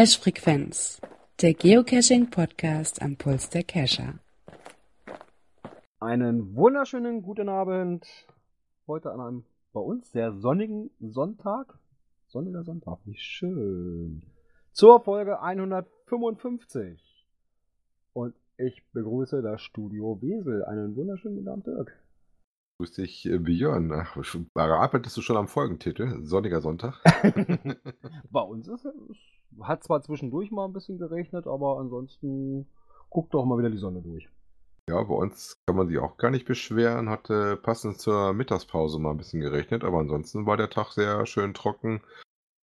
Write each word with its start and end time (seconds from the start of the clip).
Cache-Frequenz, 0.00 0.98
der 1.42 1.52
Geocaching-Podcast 1.52 3.02
am 3.02 3.16
Puls 3.16 3.50
der 3.50 3.64
Cacher. 3.64 4.14
Einen 5.98 6.56
wunderschönen 6.56 7.20
guten 7.20 7.50
Abend. 7.50 8.06
Heute 8.86 9.12
an 9.12 9.20
einem 9.20 9.44
bei 9.74 9.80
uns 9.80 10.10
sehr 10.10 10.32
sonnigen 10.32 10.88
Sonntag. 11.00 11.78
Sonniger 12.28 12.64
Sonntag, 12.64 12.96
wie 13.04 13.18
schön. 13.18 14.22
Zur 14.72 15.02
Folge 15.02 15.42
155. 15.42 17.26
Und 18.14 18.34
ich 18.56 18.82
begrüße 18.94 19.42
das 19.42 19.60
Studio 19.60 20.18
Wesel. 20.22 20.64
Einen 20.64 20.96
wunderschönen 20.96 21.36
guten 21.36 21.48
Abend, 21.48 21.66
Dirk. 21.66 22.02
Grüß 22.78 22.92
dich, 22.92 23.26
äh, 23.26 23.36
Björn. 23.36 23.92
Ach, 23.92 24.16
arbeitest 24.54 25.18
du 25.18 25.20
schon 25.20 25.36
am 25.36 25.46
Folgentitel? 25.46 26.24
Sonniger 26.24 26.62
Sonntag? 26.62 27.02
Bei 28.30 28.40
uns 28.40 28.66
ist 28.66 28.86
es, 28.86 28.96
hat 29.62 29.84
zwar 29.84 30.02
zwischendurch 30.02 30.50
mal 30.50 30.64
ein 30.64 30.72
bisschen 30.72 30.98
geregnet, 30.98 31.46
aber 31.46 31.78
ansonsten 31.78 32.66
guckt 33.10 33.34
doch 33.34 33.44
mal 33.44 33.58
wieder 33.58 33.70
die 33.70 33.78
Sonne 33.78 34.02
durch. 34.02 34.28
Ja, 34.88 35.02
bei 35.02 35.14
uns 35.14 35.56
kann 35.66 35.76
man 35.76 35.88
sich 35.88 35.98
auch 35.98 36.16
gar 36.16 36.30
nicht 36.30 36.46
beschweren. 36.46 37.10
Hatte 37.10 37.56
passend 37.56 38.00
zur 38.00 38.32
Mittagspause 38.32 38.98
mal 38.98 39.12
ein 39.12 39.18
bisschen 39.18 39.40
geregnet, 39.40 39.84
aber 39.84 39.98
ansonsten 39.98 40.46
war 40.46 40.56
der 40.56 40.70
Tag 40.70 40.90
sehr 40.92 41.26
schön 41.26 41.54
trocken. 41.54 42.02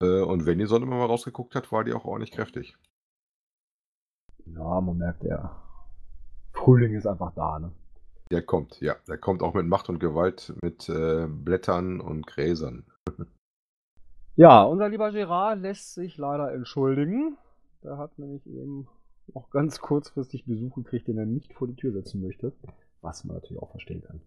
Äh, 0.01 0.21
Und 0.21 0.45
wenn 0.45 0.57
die 0.57 0.65
Sonne 0.65 0.85
mal 0.85 1.05
rausgeguckt 1.05 1.55
hat, 1.55 1.71
war 1.71 1.83
die 1.83 1.93
auch 1.93 2.05
ordentlich 2.05 2.31
kräftig. 2.31 2.77
Ja, 4.45 4.81
man 4.81 4.97
merkt 4.97 5.23
ja. 5.23 5.61
Frühling 6.53 6.95
ist 6.95 7.05
einfach 7.07 7.33
da, 7.35 7.59
ne? 7.59 7.71
Der 8.31 8.41
kommt, 8.41 8.81
ja. 8.81 8.95
Der 9.07 9.17
kommt 9.17 9.43
auch 9.43 9.53
mit 9.53 9.67
Macht 9.67 9.89
und 9.89 9.99
Gewalt, 9.99 10.53
mit 10.63 10.89
äh, 10.89 11.27
Blättern 11.27 12.01
und 12.01 12.25
Gräsern. 12.25 12.85
Ja, 14.35 14.63
unser 14.63 14.89
lieber 14.89 15.11
Gerard 15.11 15.59
lässt 15.61 15.93
sich 15.93 16.17
leider 16.17 16.51
entschuldigen. 16.53 17.37
Der 17.83 17.97
hat 17.97 18.19
nämlich 18.19 18.45
eben 18.47 18.87
noch 19.33 19.49
ganz 19.49 19.79
kurzfristig 19.79 20.45
Besuch 20.45 20.75
gekriegt, 20.75 21.07
den 21.07 21.17
er 21.17 21.25
nicht 21.25 21.53
vor 21.53 21.67
die 21.67 21.75
Tür 21.75 21.93
setzen 21.93 22.21
möchte. 22.21 22.53
Was 23.01 23.23
man 23.23 23.37
natürlich 23.37 23.61
auch 23.61 23.71
verstehen 23.71 24.03
kann. 24.03 24.21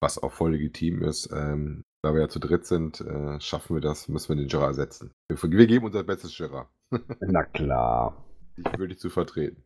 Was 0.00 0.22
auch 0.22 0.32
voll 0.32 0.52
legitim 0.52 1.02
ist. 1.02 1.30
Ähm, 1.32 1.82
da 2.02 2.12
wir 2.12 2.20
ja 2.20 2.28
zu 2.28 2.38
dritt 2.38 2.66
sind, 2.66 3.00
äh, 3.00 3.40
schaffen 3.40 3.76
wir 3.76 3.80
das, 3.80 4.08
müssen 4.08 4.28
wir 4.28 4.36
den 4.36 4.48
Gerard 4.48 4.74
setzen. 4.74 5.10
Wir, 5.28 5.42
wir 5.42 5.66
geben 5.66 5.86
unser 5.86 6.04
bestes 6.04 6.36
Gerard. 6.36 6.68
Na 7.20 7.44
klar. 7.44 8.24
Dich 8.56 8.78
würde 8.78 8.92
ich 8.92 9.00
zu 9.00 9.10
vertreten. 9.10 9.64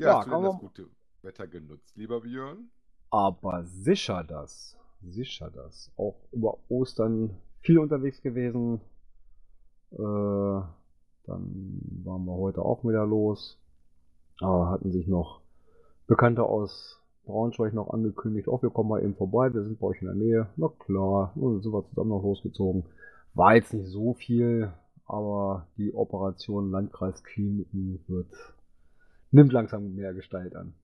Ja, 0.00 0.08
Ja, 0.08 0.18
hast 0.18 0.26
du 0.26 0.30
denn 0.30 0.42
das 0.42 0.58
gute 0.58 0.88
Wetter 1.22 1.46
genutzt, 1.48 1.96
lieber 1.96 2.20
Björn? 2.20 2.70
Aber 3.10 3.64
sicher 3.64 4.24
das. 4.24 4.78
Sicher 5.08 5.50
das. 5.50 5.90
Auch 5.96 6.16
über 6.32 6.58
Ostern 6.68 7.30
viel 7.60 7.78
unterwegs 7.78 8.22
gewesen. 8.22 8.80
Äh, 9.92 9.98
dann 9.98 11.80
waren 12.04 12.24
wir 12.24 12.36
heute 12.36 12.62
auch 12.62 12.84
wieder 12.84 13.06
los. 13.06 13.58
Aber 14.40 14.70
hatten 14.70 14.90
sich 14.90 15.06
noch 15.06 15.40
Bekannte 16.06 16.44
aus 16.44 16.98
Braunschweig 17.24 17.72
noch 17.72 17.90
angekündigt. 17.90 18.48
Auch 18.48 18.62
wir 18.62 18.70
kommen 18.70 18.88
mal 18.88 19.02
eben 19.02 19.14
vorbei. 19.14 19.52
Wir 19.52 19.62
sind 19.62 19.78
bei 19.78 19.88
euch 19.88 20.00
in 20.00 20.06
der 20.06 20.16
Nähe. 20.16 20.48
Na 20.56 20.68
klar. 20.68 21.32
Und 21.36 21.62
sind 21.62 21.72
wir 21.72 21.86
zusammen 21.88 22.10
noch 22.10 22.22
losgezogen. 22.22 22.84
War 23.34 23.54
jetzt 23.54 23.72
nicht 23.72 23.88
so 23.88 24.14
viel, 24.14 24.72
aber 25.06 25.66
die 25.76 25.94
Operation 25.94 26.70
Landkreiskliniken 26.70 28.04
wird, 28.08 28.54
nimmt 29.30 29.52
langsam 29.52 29.94
mehr 29.94 30.12
Gestalt 30.14 30.54
an. 30.54 30.74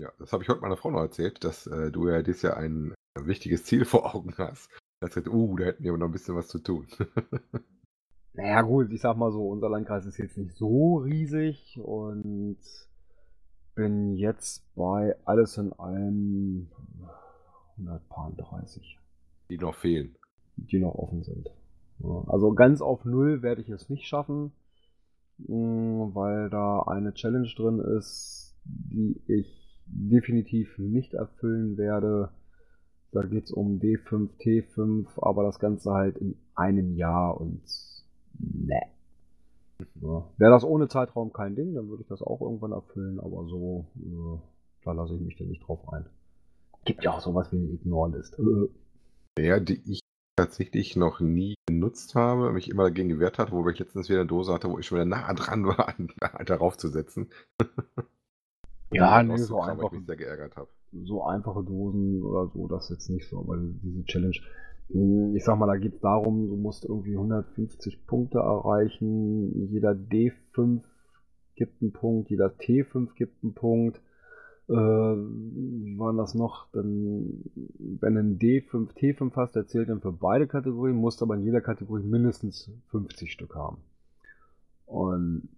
Ja, 0.00 0.10
das 0.18 0.32
habe 0.32 0.42
ich 0.42 0.48
heute 0.48 0.62
meiner 0.62 0.76
Frau 0.78 0.90
noch 0.90 1.00
erzählt, 1.00 1.44
dass 1.44 1.66
äh, 1.66 1.90
du 1.90 2.08
ja 2.08 2.22
dieses 2.22 2.42
Jahr 2.42 2.56
ein 3.16 3.26
wichtiges 3.26 3.64
Ziel 3.64 3.84
vor 3.86 4.14
Augen 4.14 4.34
hast. 4.38 4.70
Da 5.00 5.06
hat 5.06 5.12
sie 5.14 5.22
gesagt, 5.22 5.34
uh, 5.34 5.56
da 5.56 5.64
hätten 5.64 5.82
wir 5.84 5.90
aber 5.92 5.98
noch 5.98 6.06
ein 6.06 6.12
bisschen 6.12 6.36
was 6.36 6.48
zu 6.48 6.58
tun. 6.58 6.86
Naja 8.32 8.62
gut, 8.62 8.92
ich 8.92 9.00
sag 9.00 9.16
mal 9.16 9.32
so, 9.32 9.48
unser 9.48 9.68
Landkreis 9.68 10.06
ist 10.06 10.16
jetzt 10.16 10.38
nicht 10.38 10.56
so 10.56 10.98
riesig 10.98 11.80
und 11.82 12.58
bin 13.74 14.14
jetzt 14.14 14.72
bei 14.76 15.16
alles 15.24 15.58
in 15.58 15.72
allem 15.72 16.70
130, 18.10 18.98
Die 19.50 19.58
noch 19.58 19.74
fehlen. 19.74 20.14
die 20.56 20.78
noch 20.78 20.94
offen 20.94 21.24
sind. 21.24 21.50
Also 22.28 22.54
ganz 22.54 22.80
auf 22.80 23.04
Null 23.04 23.42
werde 23.42 23.62
ich 23.62 23.68
es 23.68 23.90
nicht 23.90 24.06
schaffen, 24.06 24.52
mh, 25.38 26.14
weil 26.14 26.50
da 26.50 26.82
eine 26.82 27.12
Challenge 27.14 27.50
drin 27.56 27.80
ist, 27.80 28.54
die 28.64 29.20
ich 29.26 29.82
definitiv 29.86 30.78
nicht 30.78 31.14
erfüllen 31.14 31.76
werde. 31.76 32.30
Da 33.12 33.22
geht 33.22 33.44
es 33.44 33.50
um 33.50 33.80
D5, 33.80 34.28
T5, 34.38 35.06
aber 35.16 35.42
das 35.42 35.58
Ganze 35.58 35.90
halt 35.92 36.16
in 36.18 36.36
einem 36.54 36.94
Jahr 36.94 37.40
und 37.40 37.62
ne. 38.38 38.80
Ja. 40.00 40.24
Wäre 40.36 40.50
das 40.52 40.62
ohne 40.64 40.88
Zeitraum 40.88 41.32
kein 41.32 41.56
Ding, 41.56 41.74
dann 41.74 41.88
würde 41.88 42.02
ich 42.02 42.08
das 42.08 42.22
auch 42.22 42.40
irgendwann 42.40 42.72
erfüllen, 42.72 43.18
aber 43.18 43.46
so, 43.46 43.86
äh, 43.96 44.38
da 44.84 44.92
lasse 44.92 45.14
ich 45.14 45.20
mich 45.20 45.36
dann 45.36 45.48
nicht 45.48 45.66
drauf 45.66 45.80
ein. 45.92 46.06
Gibt 46.84 47.02
ja 47.04 47.12
auch 47.12 47.20
sowas 47.20 47.50
wie 47.50 47.56
eine 47.56 47.68
Ignore-List. 47.68 48.38
Äh, 48.38 49.46
Ja, 49.46 49.58
die 49.58 49.80
ich 49.90 50.00
tatsächlich 50.36 50.96
noch 50.96 51.20
nie 51.20 51.54
genutzt 51.66 52.14
habe, 52.14 52.52
mich 52.52 52.70
immer 52.70 52.84
dagegen 52.84 53.08
gewehrt 53.08 53.38
hat, 53.38 53.52
wobei 53.52 53.70
ich 53.70 53.78
letztens 53.78 54.08
wieder 54.08 54.20
eine 54.20 54.28
Dose 54.28 54.52
hatte, 54.52 54.70
wo 54.70 54.78
ich 54.78 54.86
schon 54.86 54.96
wieder 54.96 55.04
nah 55.04 55.32
dran 55.34 55.66
war, 55.66 55.94
darauf 56.44 56.76
zu 56.76 56.88
setzen. 56.88 57.30
Ja, 58.92 59.20
Um 59.20 59.26
nee, 59.28 59.36
so 59.38 59.60
einfach. 59.60 59.92
ich 59.92 59.98
mich 59.98 60.06
sehr 60.06 60.16
geärgert 60.16 60.56
habe. 60.56 60.68
So 60.92 61.24
einfache 61.24 61.62
Dosen 61.62 62.22
oder 62.22 62.48
so, 62.48 62.66
das 62.66 62.88
jetzt 62.88 63.08
nicht 63.10 63.28
so, 63.28 63.38
aber 63.38 63.58
diese 63.58 64.04
Challenge, 64.04 64.36
mh, 64.88 65.36
ich 65.36 65.44
sag 65.44 65.58
mal, 65.58 65.66
da 65.66 65.76
geht 65.76 65.94
es 65.94 66.00
darum, 66.00 66.48
du 66.48 66.56
musst 66.56 66.84
irgendwie 66.84 67.16
150 67.16 68.06
Punkte 68.06 68.38
erreichen, 68.38 69.68
jeder 69.70 69.92
D5 69.92 70.82
gibt 71.54 71.82
einen 71.82 71.92
Punkt, 71.92 72.30
jeder 72.30 72.48
T5 72.48 73.14
gibt 73.14 73.42
einen 73.44 73.54
Punkt. 73.54 74.00
Äh, 74.68 74.72
wie 74.72 75.98
war 75.98 76.10
denn 76.10 76.16
das 76.16 76.34
noch? 76.34 76.68
Dann, 76.72 77.44
wenn 77.76 78.14
du 78.14 78.20
einen 78.20 78.38
D5, 78.38 78.94
T5 78.94 79.34
hast, 79.36 79.56
der 79.56 79.66
zählt 79.66 79.90
dann 79.90 80.00
für 80.00 80.12
beide 80.12 80.46
Kategorien, 80.46 80.96
musst 80.96 81.22
aber 81.22 81.34
in 81.34 81.42
jeder 81.42 81.60
Kategorie 81.60 82.02
mindestens 82.02 82.70
50 82.90 83.30
Stück 83.30 83.54
haben. 83.54 83.78
Und 84.86 85.48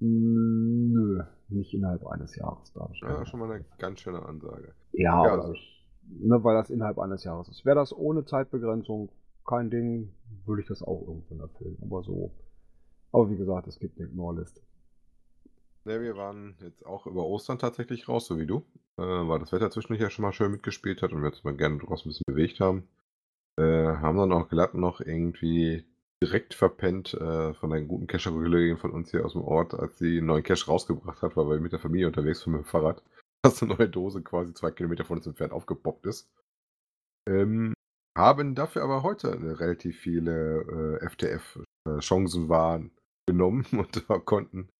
nö, 0.00 1.22
nicht 1.48 1.72
innerhalb 1.74 2.06
eines 2.06 2.36
Jahres 2.36 2.72
darf 2.72 2.90
ich 2.92 3.00
Ja, 3.00 3.20
nicht. 3.20 3.28
schon 3.28 3.40
mal 3.40 3.50
eine 3.50 3.64
ganz 3.78 4.00
schöne 4.00 4.22
Ansage. 4.24 4.74
Ja, 4.92 5.24
Ja, 5.24 5.32
also- 5.34 5.54
ne, 6.08 6.42
weil 6.44 6.54
das 6.56 6.70
innerhalb 6.70 6.98
eines 6.98 7.24
Jahres 7.24 7.48
ist. 7.48 7.64
Wäre 7.64 7.76
das 7.76 7.92
ohne 7.96 8.24
Zeitbegrenzung 8.24 9.10
kein 9.46 9.70
Ding, 9.70 10.12
würde 10.44 10.62
ich 10.62 10.68
das 10.68 10.82
auch 10.82 11.02
irgendwann 11.06 11.40
erfüllen. 11.40 11.78
Aber 11.82 12.02
so. 12.02 12.32
Aber 13.12 13.30
wie 13.30 13.36
gesagt, 13.36 13.66
es 13.68 13.78
gibt 13.78 13.98
eine 13.98 14.08
Ignore-List. 14.08 14.62
Ne, 15.84 16.00
wir 16.00 16.16
waren 16.16 16.56
jetzt 16.60 16.84
auch 16.84 17.06
über 17.06 17.24
Ostern 17.24 17.58
tatsächlich 17.60 18.08
raus, 18.08 18.26
so 18.26 18.38
wie 18.40 18.46
du, 18.46 18.58
äh, 18.98 19.02
weil 19.02 19.38
das 19.38 19.52
Wetter 19.52 19.70
zwischendurch 19.70 20.00
ja 20.02 20.10
schon 20.10 20.24
mal 20.24 20.32
schön 20.32 20.50
mitgespielt 20.50 21.00
hat 21.00 21.12
und 21.12 21.20
wir 21.22 21.28
uns 21.28 21.44
mal 21.44 21.56
gerne 21.56 21.78
draußen 21.78 22.06
ein 22.06 22.10
bisschen 22.10 22.24
bewegt 22.26 22.58
haben. 22.60 22.88
Äh, 23.56 23.62
haben 23.62 24.18
dann 24.18 24.32
auch 24.32 24.48
glatt 24.48 24.74
noch 24.74 25.00
irgendwie 25.00 25.84
direkt 26.22 26.54
verpennt 26.54 27.14
äh, 27.14 27.52
von 27.54 27.72
einer 27.72 27.84
guten 27.84 28.06
Cacher-Kollegin 28.06 28.78
von 28.78 28.90
uns 28.90 29.10
hier 29.10 29.24
aus 29.24 29.32
dem 29.34 29.42
Ort, 29.42 29.74
als 29.74 29.98
sie 29.98 30.18
einen 30.18 30.26
neuen 30.26 30.42
Cache 30.42 30.66
rausgebracht 30.66 31.22
hat, 31.22 31.36
weil 31.36 31.48
wir 31.48 31.60
mit 31.60 31.72
der 31.72 31.78
Familie 31.78 32.06
unterwegs 32.06 32.46
waren 32.46 32.54
mit 32.54 32.62
dem 32.64 32.68
Fahrrad, 32.68 33.02
dass 33.44 33.62
eine 33.62 33.74
neue 33.74 33.88
Dose 33.88 34.22
quasi 34.22 34.54
zwei 34.54 34.70
Kilometer 34.70 35.04
von 35.04 35.18
uns 35.18 35.26
entfernt 35.26 35.52
aufgepoppt 35.52 36.06
ist. 36.06 36.28
Ähm, 37.28 37.74
haben 38.16 38.54
dafür 38.54 38.82
aber 38.82 39.02
heute 39.02 39.58
relativ 39.60 39.98
viele 39.98 40.98
äh, 41.02 41.08
FTF-Chancen 41.08 42.48
waren 42.48 42.90
genommen 43.28 43.66
und 43.72 44.08
da 44.08 44.18
konnten, 44.18 44.70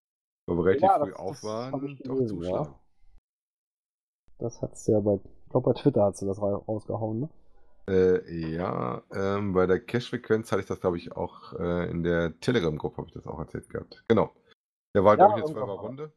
weil 0.49 0.57
wir 0.57 0.65
relativ 0.65 0.83
Ja, 0.89 0.99
früh 1.01 1.13
auf 1.13 1.43
waren, 1.45 1.73
doch 1.73 2.15
gelesen, 2.15 2.19
ja. 2.19 2.27
zuschlagen. 2.29 2.75
Das 4.39 4.63
hat's 4.63 4.87
ja 4.87 5.01
bei, 5.01 5.15
ich 5.17 5.51
glaube 5.51 5.73
bei 5.73 5.81
Twitter 5.81 6.05
hat 6.05 6.17
sie 6.17 6.27
das 6.27 6.41
ra- 6.41 6.57
rausgehauen, 6.57 7.21
ne? 7.21 7.29
Äh, 7.89 8.51
ja, 8.51 9.03
ähm, 9.13 9.53
bei 9.53 9.67
der 9.67 9.81
Cache-Frequenz 9.81 10.51
hatte 10.51 10.63
ich 10.63 10.67
das, 10.67 10.81
glaube 10.81 10.97
ich, 10.97 11.13
auch 11.13 11.53
äh, 11.53 11.89
in 11.91 12.03
der 12.03 12.39
Telegram-Gruppe 12.41 12.97
habe 12.99 13.09
ich 13.09 13.15
das 13.15 13.27
auch 13.27 13.39
erzählt 13.39 13.69
gehabt. 13.69 14.05
Genau. 14.09 14.35
Der 14.95 15.05
war, 15.05 15.17
Ja, 15.19 15.27
glaube 15.27 15.41
ich, 15.41 15.45
eine 15.45 15.55
zwölfer. 15.55 15.73
Runde. 15.73 16.13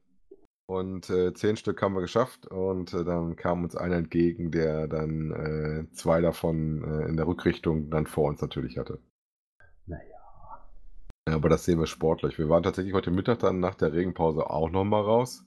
Und 0.68 1.10
äh, 1.10 1.34
zehn 1.34 1.58
Stück 1.58 1.82
haben 1.82 1.96
wir 1.96 2.02
geschafft. 2.02 2.48
Und 2.48 2.94
äh, 2.94 3.04
dann 3.04 3.36
kam 3.36 3.64
uns 3.64 3.76
einer 3.76 3.96
entgegen, 3.96 4.52
der 4.52 4.88
dann 4.88 5.32
äh, 5.32 5.92
zwei 5.94 6.22
davon 6.22 6.84
äh, 6.84 7.08
in 7.08 7.18
der 7.18 7.28
Rückrichtung 7.28 7.90
dann 7.90 8.06
vor 8.06 8.30
uns 8.30 8.42
natürlich 8.42 8.78
hatte. 8.78 9.00
Naja. 9.88 10.04
Ja, 11.28 11.36
aber 11.36 11.50
das 11.50 11.66
sehen 11.66 11.80
wir 11.80 11.88
sportlich. 11.88 12.38
Wir 12.38 12.50
waren 12.50 12.64
tatsächlich 12.64 12.94
heute 12.94 13.12
Mittag 13.12 13.40
dann 13.40 13.60
nach 13.60 13.76
der 13.76 13.94
Regenpause 13.94 14.50
auch 14.50 14.70
nochmal 14.70 15.02
raus. 15.02 15.44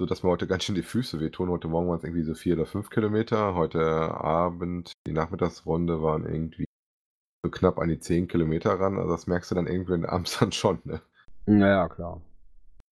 So 0.00 0.06
dass 0.06 0.24
mir 0.24 0.30
heute 0.30 0.48
ganz 0.48 0.64
schön 0.64 0.74
die 0.74 0.82
Füße 0.82 1.20
wehtun. 1.20 1.50
Heute 1.50 1.68
Morgen 1.68 1.88
waren 1.88 1.98
es 1.98 2.04
irgendwie 2.04 2.24
so 2.24 2.34
vier 2.34 2.56
oder 2.56 2.66
fünf 2.66 2.90
Kilometer. 2.90 3.54
Heute 3.54 3.80
Abend, 3.80 4.92
die 5.06 5.12
Nachmittagsrunde 5.12 6.02
waren 6.02 6.26
irgendwie 6.26 6.64
so 7.44 7.50
knapp 7.50 7.78
an 7.78 7.88
die 7.88 8.00
zehn 8.00 8.26
Kilometer 8.26 8.80
ran. 8.80 8.98
Also 8.98 9.12
das 9.12 9.28
merkst 9.28 9.52
du 9.52 9.54
dann 9.54 9.68
irgendwann 9.68 10.04
abends 10.04 10.36
dann 10.40 10.50
schon. 10.50 10.80
Ne? 10.82 11.00
Naja, 11.46 11.88
klar. 11.88 12.20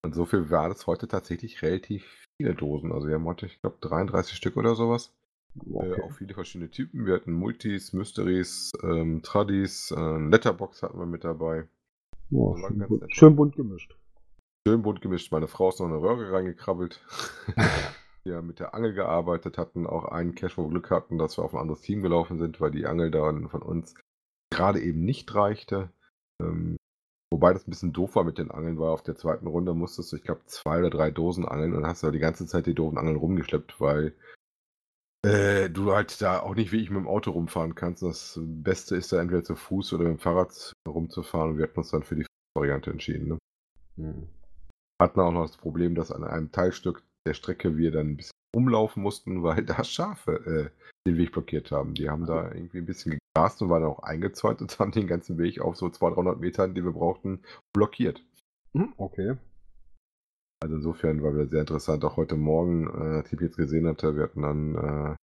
Und 0.04 0.14
so 0.14 0.26
viel 0.26 0.50
war 0.50 0.68
das 0.68 0.86
heute 0.86 1.08
tatsächlich 1.08 1.60
relativ 1.62 2.24
viele 2.36 2.54
Dosen. 2.54 2.92
Also 2.92 3.08
wir 3.08 3.16
haben 3.16 3.24
heute, 3.24 3.46
ich 3.46 3.60
glaube, 3.60 3.78
33 3.80 4.36
Stück 4.36 4.56
oder 4.56 4.76
sowas. 4.76 5.12
Okay. 5.58 6.00
Äh, 6.00 6.02
auch 6.02 6.12
viele 6.12 6.34
verschiedene 6.34 6.70
Typen. 6.70 7.04
Wir 7.04 7.14
hatten 7.14 7.32
Multis, 7.32 7.92
Mysteries, 7.92 8.70
ähm, 8.80 9.22
Tradis, 9.22 9.90
äh, 9.90 10.18
Letterbox 10.18 10.84
hatten 10.84 11.00
wir 11.00 11.06
mit 11.06 11.24
dabei. 11.24 11.66
War 12.30 12.56
schön, 12.58 12.78
bunt, 12.78 13.04
schön 13.12 13.36
bunt 13.36 13.56
gemischt. 13.56 13.96
Schön 14.66 14.82
bunt 14.82 15.00
gemischt. 15.00 15.32
Meine 15.32 15.48
Frau 15.48 15.70
ist 15.70 15.80
noch 15.80 15.86
in 15.86 15.92
eine 15.92 16.02
Röhre 16.02 16.32
reingekrabbelt. 16.32 17.00
Wir 18.24 18.36
haben 18.36 18.46
mit 18.46 18.60
der 18.60 18.74
Angel 18.74 18.94
gearbeitet, 18.94 19.58
hatten 19.58 19.86
auch 19.86 20.04
einen 20.04 20.36
Cash, 20.36 20.56
wo 20.56 20.62
wir 20.62 20.70
Glück 20.70 20.92
hatten, 20.92 21.18
dass 21.18 21.36
wir 21.36 21.44
auf 21.44 21.54
ein 21.54 21.60
anderes 21.60 21.80
Team 21.80 22.02
gelaufen 22.02 22.38
sind, 22.38 22.60
weil 22.60 22.70
die 22.70 22.86
Angel 22.86 23.10
dann 23.10 23.48
von 23.48 23.62
uns 23.62 23.96
gerade 24.50 24.80
eben 24.80 25.04
nicht 25.04 25.34
reichte. 25.34 25.90
Ähm, 26.40 26.76
wobei 27.32 27.52
das 27.52 27.66
ein 27.66 27.70
bisschen 27.70 27.92
doof 27.92 28.14
war 28.14 28.22
mit 28.22 28.38
den 28.38 28.52
Angeln, 28.52 28.78
weil 28.78 28.90
auf 28.90 29.02
der 29.02 29.16
zweiten 29.16 29.48
Runde 29.48 29.74
musstest 29.74 30.12
du, 30.12 30.16
ich 30.16 30.22
glaube, 30.22 30.42
zwei 30.46 30.78
oder 30.78 30.90
drei 30.90 31.10
Dosen 31.10 31.48
angeln 31.48 31.74
und 31.74 31.84
hast 31.84 32.02
ja 32.02 32.12
die 32.12 32.20
ganze 32.20 32.46
Zeit 32.46 32.66
die 32.66 32.74
doofen 32.74 32.96
Angeln 32.96 33.16
rumgeschleppt, 33.16 33.80
weil 33.80 34.14
äh, 35.26 35.68
du 35.68 35.92
halt 35.92 36.22
da 36.22 36.38
auch 36.40 36.54
nicht 36.54 36.70
wie 36.70 36.80
ich 36.80 36.90
mit 36.90 37.00
dem 37.00 37.08
Auto 37.08 37.32
rumfahren 37.32 37.74
kannst. 37.74 38.04
Das 38.04 38.38
Beste 38.40 38.94
ist 38.94 39.12
da 39.12 39.20
entweder 39.20 39.42
zu 39.42 39.56
Fuß 39.56 39.94
oder 39.94 40.04
mit 40.04 40.18
dem 40.18 40.20
Fahrrad 40.20 40.72
rumzufahren 40.86 41.50
und 41.50 41.58
wir 41.58 41.64
hatten 41.64 41.78
uns 41.78 41.90
dann 41.90 42.04
für 42.04 42.14
die 42.14 42.26
Variante 42.56 42.92
entschieden. 42.92 43.28
Ne? 43.30 43.38
Hm. 43.96 44.28
Hatten 45.02 45.20
auch 45.20 45.32
noch 45.32 45.46
das 45.46 45.56
Problem, 45.56 45.94
dass 45.94 46.12
an 46.12 46.24
einem 46.24 46.52
Teilstück 46.52 47.02
der 47.26 47.34
Strecke 47.34 47.76
wir 47.76 47.92
dann 47.92 48.08
ein 48.08 48.16
bisschen 48.16 48.32
umlaufen 48.54 49.02
mussten, 49.02 49.42
weil 49.42 49.64
da 49.64 49.84
Schafe 49.84 50.72
äh, 50.74 50.82
den 51.06 51.16
Weg 51.16 51.32
blockiert 51.32 51.70
haben. 51.72 51.94
Die 51.94 52.08
haben 52.08 52.26
da 52.26 52.52
irgendwie 52.52 52.78
ein 52.78 52.86
bisschen 52.86 53.18
gegrast 53.34 53.60
und 53.62 53.70
waren 53.70 53.84
auch 53.84 54.00
eingezäunt 54.00 54.60
und 54.60 54.76
haben 54.78 54.92
den 54.92 55.06
ganzen 55.06 55.38
Weg 55.38 55.60
auf 55.60 55.76
so 55.76 55.88
200, 55.88 56.16
300 56.16 56.40
Metern, 56.40 56.74
die 56.74 56.84
wir 56.84 56.92
brauchten, 56.92 57.40
blockiert. 57.72 58.24
Hm, 58.74 58.94
Okay. 58.96 59.36
Also 60.62 60.76
insofern 60.76 61.24
war 61.24 61.34
wieder 61.34 61.48
sehr 61.48 61.60
interessant. 61.60 62.04
Auch 62.04 62.16
heute 62.16 62.36
Morgen, 62.36 62.86
äh, 62.86 63.24
die 63.24 63.34
ich 63.34 63.40
jetzt 63.40 63.56
gesehen 63.56 63.88
hatte, 63.88 64.14
wir 64.14 64.22
hatten 64.22 64.42
dann 64.42 64.74
äh, 64.76 65.16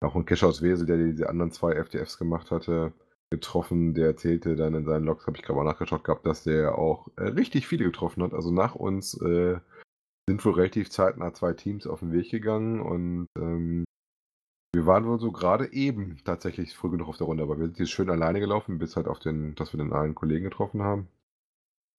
auch 0.00 0.14
einen 0.14 0.26
Cash 0.26 0.44
aus 0.44 0.62
Wesel, 0.62 0.86
der 0.86 0.96
diese 0.96 1.28
anderen 1.28 1.50
zwei 1.50 1.82
FTFs 1.82 2.18
gemacht 2.18 2.52
hatte, 2.52 2.92
getroffen. 3.30 3.94
Der 3.94 4.06
erzählte 4.06 4.56
dann 4.56 4.74
in 4.74 4.84
seinen 4.84 5.04
Logs, 5.04 5.26
habe 5.26 5.36
ich 5.36 5.42
gerade 5.42 5.58
mal 5.58 5.64
nachgeschaut 5.64 6.04
gehabt, 6.04 6.26
dass 6.26 6.44
der 6.44 6.76
auch 6.76 7.08
äh, 7.16 7.24
richtig 7.24 7.66
viele 7.66 7.84
getroffen 7.84 8.22
hat. 8.22 8.34
Also 8.34 8.50
nach 8.50 8.74
uns 8.74 9.14
äh, 9.20 9.58
sind 10.28 10.44
wohl 10.44 10.54
relativ 10.54 10.90
zeitnah 10.90 11.32
zwei 11.34 11.52
Teams 11.52 11.86
auf 11.86 12.00
den 12.00 12.12
Weg 12.12 12.30
gegangen 12.30 12.80
und 12.80 13.26
ähm, 13.38 13.84
wir 14.74 14.84
waren 14.84 15.06
wohl 15.06 15.18
so 15.18 15.32
gerade 15.32 15.72
eben 15.72 16.18
tatsächlich 16.24 16.74
früh 16.76 16.90
genug 16.90 17.08
auf 17.08 17.16
der 17.16 17.26
Runde, 17.26 17.42
aber 17.42 17.58
wir 17.58 17.66
sind 17.66 17.78
jetzt 17.78 17.92
schön 17.92 18.10
alleine 18.10 18.40
gelaufen, 18.40 18.78
bis 18.78 18.96
halt 18.96 19.08
auf 19.08 19.20
den, 19.20 19.54
dass 19.54 19.72
wir 19.72 19.78
den 19.78 19.92
einen 19.92 20.14
Kollegen 20.14 20.44
getroffen 20.44 20.82
haben. 20.82 21.08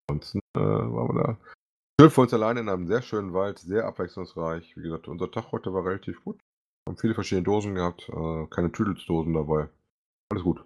Ansonsten 0.09 0.39
äh, 0.56 0.59
waren 0.59 1.15
wir 1.15 1.23
da 1.23 1.38
schön 2.00 2.12
für 2.12 2.21
uns 2.21 2.33
alleine 2.33 2.59
in 2.59 2.69
einem 2.69 2.85
sehr 2.85 3.01
schönen 3.01 3.33
Wald, 3.33 3.59
sehr 3.59 3.85
abwechslungsreich. 3.85 4.77
Wie 4.77 4.83
gesagt, 4.83 5.07
unser 5.07 5.31
Tag 5.31 5.51
heute 5.51 5.73
war 5.73 5.85
relativ 5.85 6.23
gut. 6.23 6.39
Haben 6.88 6.97
viele 6.97 7.15
verschiedene 7.15 7.45
Dosen 7.45 7.73
gehabt, 7.73 8.07
äh, 8.09 8.47
keine 8.51 8.71
Tüdelsdosen 8.71 9.33
dabei. 9.33 9.69
Alles 10.30 10.44
gut. 10.44 10.63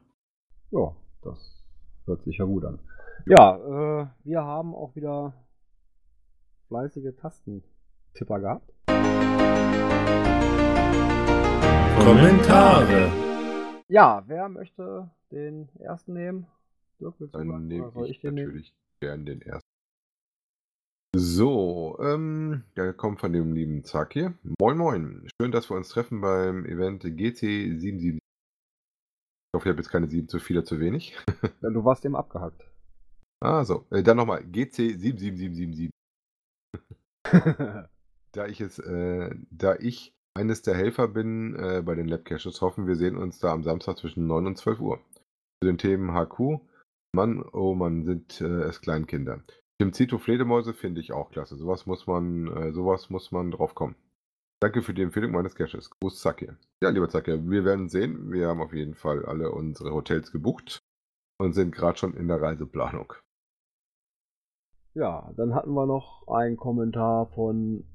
Ja, 0.73 0.95
das 1.21 1.65
hört 2.05 2.23
sich 2.23 2.37
ja 2.37 2.45
gut 2.45 2.63
an. 2.63 2.79
Ja, 3.25 3.57
äh, 3.57 4.07
wir 4.23 4.41
haben 4.41 4.73
auch 4.73 4.95
wieder 4.95 5.33
fleißige 6.69 7.13
Tastentipper 7.17 8.39
gehabt. 8.39 8.71
Kommentare. 12.05 13.11
Ja, 13.89 14.23
wer 14.27 14.47
möchte 14.47 15.11
den 15.33 15.67
ersten 15.77 16.13
nehmen? 16.13 16.47
Dirk, 17.01 17.15
willst 17.19 17.35
du 17.35 17.39
Dann 17.39 17.67
nehme 17.67 17.91
ich, 18.05 18.11
ich 18.11 18.23
nehmen? 18.23 18.37
natürlich 18.37 18.73
gern 19.01 19.25
den 19.25 19.41
ersten. 19.41 19.67
So, 21.13 21.99
ähm, 21.99 22.63
der 22.77 22.93
kommt 22.93 23.19
von 23.19 23.33
dem 23.33 23.51
lieben 23.51 23.83
Zack 23.83 24.13
hier. 24.13 24.35
Moin 24.61 24.77
Moin. 24.77 25.27
Schön, 25.41 25.51
dass 25.51 25.69
wir 25.69 25.75
uns 25.75 25.89
treffen 25.89 26.21
beim 26.21 26.65
Event 26.65 27.03
GC77. 27.03 28.21
Ich 29.51 29.57
hoffe, 29.57 29.67
ich 29.67 29.73
habe 29.73 29.81
jetzt 29.81 29.91
keine 29.91 30.07
7 30.07 30.29
zu 30.29 30.39
viel 30.39 30.57
oder 30.57 30.65
zu 30.65 30.79
wenig. 30.79 31.13
Ja, 31.61 31.69
Du 31.69 31.83
warst 31.83 32.05
eben 32.05 32.15
abgehackt. 32.15 32.71
Ah, 33.41 33.65
so. 33.65 33.85
Äh, 33.89 34.01
dann 34.01 34.15
nochmal. 34.17 34.43
GC77777. 34.43 35.89
Da 38.33 38.47
ich 38.47 38.61
es, 38.61 38.79
äh, 38.79 39.35
da 39.49 39.75
ich 39.75 40.13
eines 40.33 40.61
der 40.61 40.75
Helfer 40.75 41.09
bin 41.09 41.53
äh, 41.55 41.81
bei 41.85 41.95
den 41.95 42.07
Lab 42.07 42.23
Caches, 42.23 42.61
hoffen 42.61 42.87
wir 42.87 42.95
sehen 42.95 43.17
uns 43.17 43.39
da 43.39 43.51
am 43.51 43.63
Samstag 43.63 43.97
zwischen 43.97 44.25
9 44.25 44.47
und 44.47 44.57
12 44.57 44.79
Uhr. 44.79 45.01
Zu 45.61 45.67
den 45.67 45.77
Themen 45.77 46.13
HQ. 46.13 46.61
Mann, 47.13 47.43
oh 47.51 47.75
Mann, 47.75 48.05
sind 48.05 48.39
äh, 48.39 48.63
es 48.63 48.79
Kleinkinder. 48.79 49.43
Timzito 49.81 50.17
Fledermäuse 50.17 50.73
finde 50.73 51.01
ich 51.01 51.11
auch 51.11 51.29
klasse. 51.29 51.57
Sowas 51.57 51.85
muss 51.85 52.07
man, 52.07 52.47
äh, 52.55 52.71
sowas 52.71 53.09
muss 53.09 53.33
man 53.33 53.51
drauf 53.51 53.75
kommen. 53.75 53.95
Danke 54.61 54.83
für 54.83 54.93
die 54.93 55.01
Empfehlung 55.01 55.31
meines 55.31 55.55
Caches. 55.55 55.89
Gruß 55.89 56.21
Zacke. 56.21 56.55
Ja, 56.83 56.89
lieber 56.89 57.09
Zacke, 57.09 57.49
wir 57.49 57.65
werden 57.65 57.89
sehen. 57.89 58.31
Wir 58.31 58.47
haben 58.47 58.61
auf 58.61 58.73
jeden 58.73 58.93
Fall 58.93 59.25
alle 59.25 59.51
unsere 59.51 59.91
Hotels 59.91 60.31
gebucht 60.31 60.83
und 61.39 61.53
sind 61.53 61.73
gerade 61.73 61.97
schon 61.97 62.13
in 62.13 62.27
der 62.27 62.39
Reiseplanung. 62.39 63.11
Ja, 64.93 65.33
dann 65.35 65.55
hatten 65.55 65.73
wir 65.73 65.87
noch 65.87 66.27
einen 66.27 66.57
Kommentar 66.57 67.25
von 67.33 67.85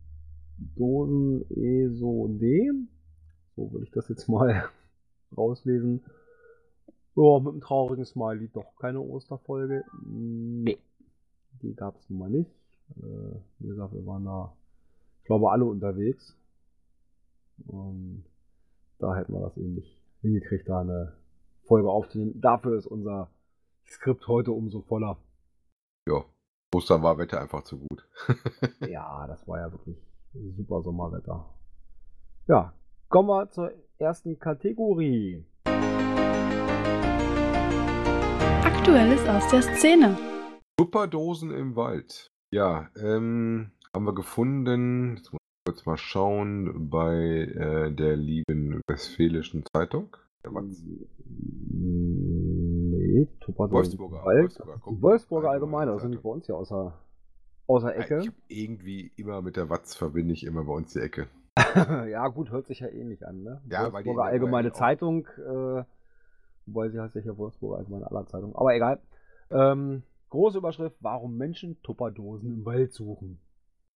Dosen 0.58 1.48
ESO 1.50 2.34
D. 2.40 2.72
So 3.54 3.70
würde 3.70 3.84
ich 3.84 3.92
das 3.92 4.08
jetzt 4.08 4.28
mal 4.28 4.68
rauslesen. 5.36 6.04
Ja, 7.14 7.38
mit 7.38 7.52
einem 7.52 7.60
traurigen 7.60 8.04
Smiley 8.04 8.48
doch 8.48 8.74
keine 8.80 9.00
Osterfolge. 9.00 9.84
Nee, 10.04 10.78
die 11.62 11.76
gab 11.76 11.96
es 11.96 12.10
nun 12.10 12.18
mal 12.18 12.30
nicht. 12.30 12.50
Äh, 12.96 13.38
wie 13.60 13.68
gesagt, 13.68 13.94
wir 13.94 14.04
waren 14.04 14.24
da, 14.24 14.52
ich 15.20 15.26
glaube, 15.26 15.52
alle 15.52 15.64
unterwegs. 15.64 16.36
Und 17.66 18.24
da 18.98 19.16
hätten 19.16 19.32
wir 19.32 19.40
das 19.40 19.56
eben 19.56 19.74
nicht 19.74 19.98
hingekriegt, 20.20 20.68
da 20.68 20.80
eine 20.80 21.12
Folge 21.64 21.90
aufzunehmen. 21.90 22.40
Dafür 22.40 22.76
ist 22.76 22.86
unser 22.86 23.30
Skript 23.86 24.26
heute 24.28 24.52
umso 24.52 24.82
voller. 24.82 25.18
Ja, 26.08 26.24
Ostern 26.74 27.02
war 27.02 27.18
Wetter 27.18 27.40
einfach 27.40 27.62
zu 27.62 27.78
gut. 27.78 28.08
Ja, 28.88 29.26
das 29.26 29.46
war 29.48 29.58
ja 29.58 29.72
wirklich 29.72 29.96
super 30.32 30.82
Sommerwetter. 30.82 31.44
Ja, 32.46 32.72
kommen 33.08 33.28
wir 33.28 33.50
zur 33.50 33.72
ersten 33.98 34.38
Kategorie. 34.38 35.44
Aktuelles 38.64 39.26
aus 39.28 39.48
der 39.50 39.62
Szene. 39.62 40.16
Supperdosen 40.78 41.50
im 41.50 41.76
Wald. 41.76 42.30
Ja, 42.52 42.88
ähm, 42.96 43.72
haben 43.92 44.04
wir 44.04 44.14
gefunden, 44.14 45.16
jetzt 45.16 45.32
muss 45.32 45.40
kurz 45.66 45.84
mal 45.84 45.96
schauen, 45.96 46.88
bei 46.90 47.16
äh, 47.16 47.92
der 47.92 48.16
lieben 48.16 48.80
Westfälischen 48.86 49.64
Zeitung. 49.66 50.16
Der 50.44 50.54
Watz. 50.54 50.80
Nee, 51.68 53.26
Tupper 53.40 53.68
Wolfsburger. 53.72 54.24
Wolfsburger, 54.24 54.76
mal. 54.76 55.02
Wolfsburger 55.02 55.50
Allgemeine 55.50 55.90
das 55.92 56.02
sind 56.02 56.12
die 56.12 56.18
bei 56.18 56.28
uns 56.28 56.46
ja 56.46 56.54
außer, 56.54 56.96
außer 57.66 57.96
Ecke. 57.96 58.20
Ich 58.20 58.28
hab 58.28 58.34
irgendwie 58.46 59.10
immer 59.16 59.42
mit 59.42 59.56
der 59.56 59.68
Watz 59.68 59.96
verbinde 59.96 60.34
ich 60.34 60.44
immer 60.44 60.62
bei 60.62 60.72
uns 60.72 60.92
die 60.92 61.00
Ecke. 61.00 61.26
ja, 61.74 62.28
gut, 62.28 62.52
hört 62.52 62.68
sich 62.68 62.78
ja 62.80 62.88
ähnlich 62.88 63.26
an, 63.26 63.42
ne? 63.42 63.60
Ja, 63.68 63.92
Wolfsburger 63.92 64.24
Allgemeine 64.24 64.72
Zeitung, 64.72 65.26
äh, 65.38 65.82
wobei 66.66 66.90
sie 66.90 67.00
heißt 67.00 67.16
ja 67.16 67.22
hier 67.22 67.36
Wolfsburger 67.36 67.78
Allgemeine 67.78 68.08
aller 68.08 68.26
Zeitung, 68.26 68.54
aber 68.54 68.72
egal. 68.72 69.00
Ähm, 69.50 70.04
große 70.30 70.58
Überschrift, 70.58 70.96
warum 71.00 71.36
Menschen 71.36 71.82
Tupperdosen 71.82 72.52
im 72.52 72.64
Wald 72.64 72.92
suchen. 72.92 73.40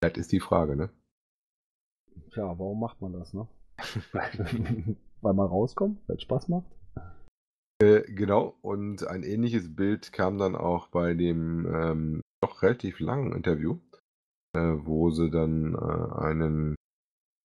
Das 0.00 0.15
ist 0.15 0.33
die 0.33 0.41
Frage, 0.41 0.75
ne? 0.75 0.91
Tja, 2.33 2.59
warum 2.59 2.81
macht 2.81 3.00
man 3.00 3.12
das, 3.12 3.35
ne? 3.35 3.47
Weil 5.23 5.35
man 5.35 5.47
rauskommt, 5.47 6.00
weil 6.07 6.17
es 6.17 6.23
Spaß 6.23 6.49
macht. 6.49 6.67
Äh, 7.83 8.03
genau, 8.12 8.57
und 8.61 9.07
ein 9.07 9.23
ähnliches 9.23 9.75
Bild 9.75 10.12
kam 10.12 10.39
dann 10.39 10.55
auch 10.55 10.89
bei 10.89 11.15
dem 11.15 11.67
ähm, 11.67 12.21
doch 12.43 12.62
relativ 12.62 13.00
langen 13.00 13.33
Interview, 13.33 13.79
äh, 14.55 14.75
wo 14.77 15.11
sie 15.11 15.31
dann 15.31 15.75
äh, 15.75 16.21
einen 16.23 16.75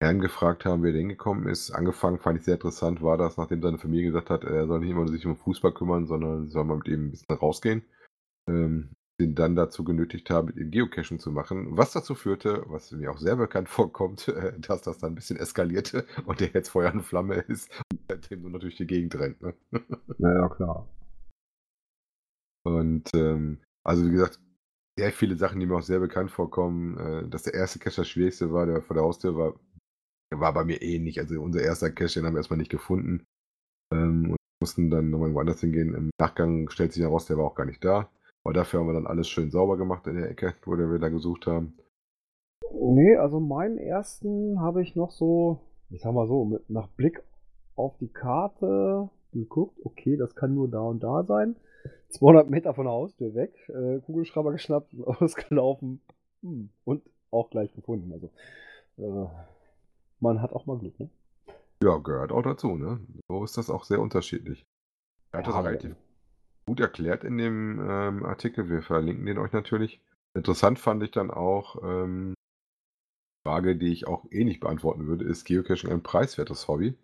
Herrn 0.01 0.20
gefragt 0.20 0.65
haben, 0.65 0.84
wer 0.84 0.91
da 0.91 0.98
hingekommen 0.98 1.48
ist. 1.48 1.72
Angefangen 1.72 2.20
fand 2.20 2.39
ich 2.39 2.46
sehr 2.46 2.55
interessant, 2.55 3.01
war 3.01 3.17
das, 3.17 3.38
nachdem 3.38 3.62
seine 3.62 3.77
Familie 3.77 4.08
gesagt 4.08 4.29
hat, 4.29 4.44
er 4.44 4.67
soll 4.67 4.82
nicht 4.82 4.89
immer 4.89 5.08
sich 5.08 5.25
um 5.25 5.38
Fußball 5.38 5.74
kümmern, 5.74 6.05
sondern 6.05 6.50
soll 6.50 6.65
mal 6.65 6.77
mit 6.77 6.88
ihm 6.88 7.08
ein 7.08 7.12
bisschen 7.12 7.36
rausgehen. 7.36 7.84
Ähm, 8.50 8.91
den 9.19 9.34
dann 9.36 9.55
dazu 9.55 9.84
genötigt 9.84 10.29
haben, 10.29 10.48
mit 10.48 10.57
ihm 10.57 10.72
Geocachen 10.72 11.19
zu 11.19 11.31
machen, 11.31 11.77
was 11.77 11.93
dazu 11.93 12.15
führte, 12.15 12.63
was 12.67 12.91
mir 12.91 13.12
auch 13.12 13.17
sehr 13.17 13.36
bekannt 13.36 13.69
vorkommt, 13.69 14.27
äh, 14.27 14.60
dass 14.60 14.81
das 14.81 14.98
dann 14.98 15.13
ein 15.13 15.15
bisschen 15.15 15.38
eskalierte 15.38 16.05
und 16.25 16.39
der 16.39 16.50
jetzt 16.50 16.69
Feuer 16.69 16.93
und 16.93 17.03
Flamme 17.03 17.36
ist 17.48 17.69
und 17.91 18.01
seitdem 18.10 18.50
nur 18.50 18.60
durch 18.60 18.75
die 18.75 18.88
Gegend 18.88 19.15
rennt. 19.15 19.41
Ne? 19.41 19.53
Naja, 20.17 20.50
klar. 20.50 20.88
Und 22.63 23.10
ähm, 23.13 23.60
also 23.84 24.05
wie 24.05 24.12
gesagt, 24.12 24.39
sehr 24.98 25.12
viele 25.12 25.36
Sachen, 25.36 25.60
die 25.60 25.65
mir 25.65 25.75
auch 25.75 25.84
sehr 25.84 26.00
bekannt 26.00 26.31
vorkommen. 26.31 26.98
Äh, 26.98 27.29
dass 27.29 27.43
der 27.43 27.53
erste 27.53 27.79
Cache 27.79 27.98
das 27.98 28.10
schwierigste 28.10 28.51
war, 28.51 28.65
der 28.65 28.81
vor 28.81 28.95
der 28.95 29.03
Haustür 29.03 29.36
war, 29.36 29.60
der 30.31 30.39
war 30.39 30.53
bei 30.53 30.65
mir 30.65 30.81
ähnlich. 30.81 31.19
Also 31.19 31.41
unser 31.41 31.62
erster 31.62 31.91
Cache, 31.91 32.15
den 32.15 32.25
haben 32.25 32.34
wir 32.34 32.39
erstmal 32.39 32.57
nicht 32.57 32.72
gefunden. 32.72 33.25
Ähm, 33.93 34.31
und 34.31 34.38
mussten 34.62 34.89
dann 34.89 35.10
nochmal 35.12 35.34
woanders 35.34 35.62
hingehen. 35.62 35.93
Im 35.93 36.10
Nachgang 36.19 36.69
stellt 36.69 36.93
sich 36.93 37.03
heraus, 37.03 37.25
der 37.25 37.38
war 37.38 37.45
auch 37.45 37.55
gar 37.55 37.65
nicht 37.65 37.84
da. 37.84 38.10
Aber 38.45 38.53
dafür 38.53 38.79
haben 38.79 38.87
wir 38.87 38.93
dann 38.93 39.07
alles 39.07 39.27
schön 39.27 39.49
sauber 39.49 39.75
gemacht 39.75 40.05
in 40.05 40.17
der 40.17 40.29
Ecke, 40.29 40.53
wo 40.65 40.77
wir 40.77 40.99
da 40.99 41.09
gesucht 41.09 41.47
haben. 41.47 41.73
Nee, 42.71 43.15
also 43.15 43.39
meinen 43.39 43.79
ersten 43.79 44.59
habe 44.59 44.83
ich 44.83 44.95
noch 44.95 45.09
so, 45.09 45.61
ich 45.89 46.01
sag 46.01 46.13
mal 46.13 46.27
so, 46.27 46.45
mit 46.45 46.69
nach 46.69 46.87
Blick 46.89 47.23
auf 47.75 47.97
die 47.97 48.07
Karte 48.07 49.09
geguckt, 49.31 49.79
okay, 49.83 50.15
das 50.15 50.35
kann 50.35 50.53
nur 50.53 50.69
da 50.69 50.81
und 50.81 51.01
da 51.01 51.23
sein. 51.23 51.55
200 52.09 52.47
Meter 52.47 52.75
von 52.75 52.85
der 52.85 52.93
Haustür 52.93 53.33
weg, 53.33 53.51
äh, 53.69 53.99
Kugelschreiber 54.01 54.51
geschnappt 54.51 54.93
und 54.93 55.07
ausgelaufen 55.21 56.01
hm. 56.41 56.69
und 56.83 57.01
auch 57.31 57.49
gleich 57.49 57.73
gefunden. 57.73 58.13
Also 58.13 58.29
äh, 58.97 59.27
man 60.19 60.43
hat 60.43 60.53
auch 60.53 60.67
mal 60.67 60.77
Glück, 60.77 60.99
ne? 60.99 61.09
Ja, 61.81 61.97
gehört 61.97 62.31
auch 62.31 62.43
dazu, 62.43 62.75
ne? 62.75 62.99
So 63.27 63.43
ist 63.43 63.57
das 63.57 63.71
auch 63.71 63.85
sehr 63.85 63.99
unterschiedlich. 63.99 64.63
Er 65.31 65.39
hat 65.39 65.47
Ja, 65.47 65.53
das 65.53 65.65
relativ 65.65 65.95
gut 66.67 66.79
erklärt 66.79 67.24
in 67.24 67.38
dem 67.38 67.79
ähm, 67.79 68.25
Artikel. 68.25 68.69
Wir 68.69 68.81
verlinken 68.81 69.25
den 69.25 69.38
euch 69.38 69.51
natürlich. 69.51 70.01
Interessant 70.36 70.79
fand 70.79 71.03
ich 71.03 71.12
dann 71.12 71.31
auch, 71.31 71.81
ähm, 71.84 72.34
Frage, 73.45 73.75
die 73.75 73.91
ich 73.91 74.07
auch 74.07 74.25
eh 74.31 74.43
nicht 74.43 74.60
beantworten 74.60 75.07
würde, 75.07 75.25
ist 75.25 75.45
Geocaching 75.45 75.91
ein 75.91 76.01
preiswertes 76.01 76.67
Hobby, 76.67 76.98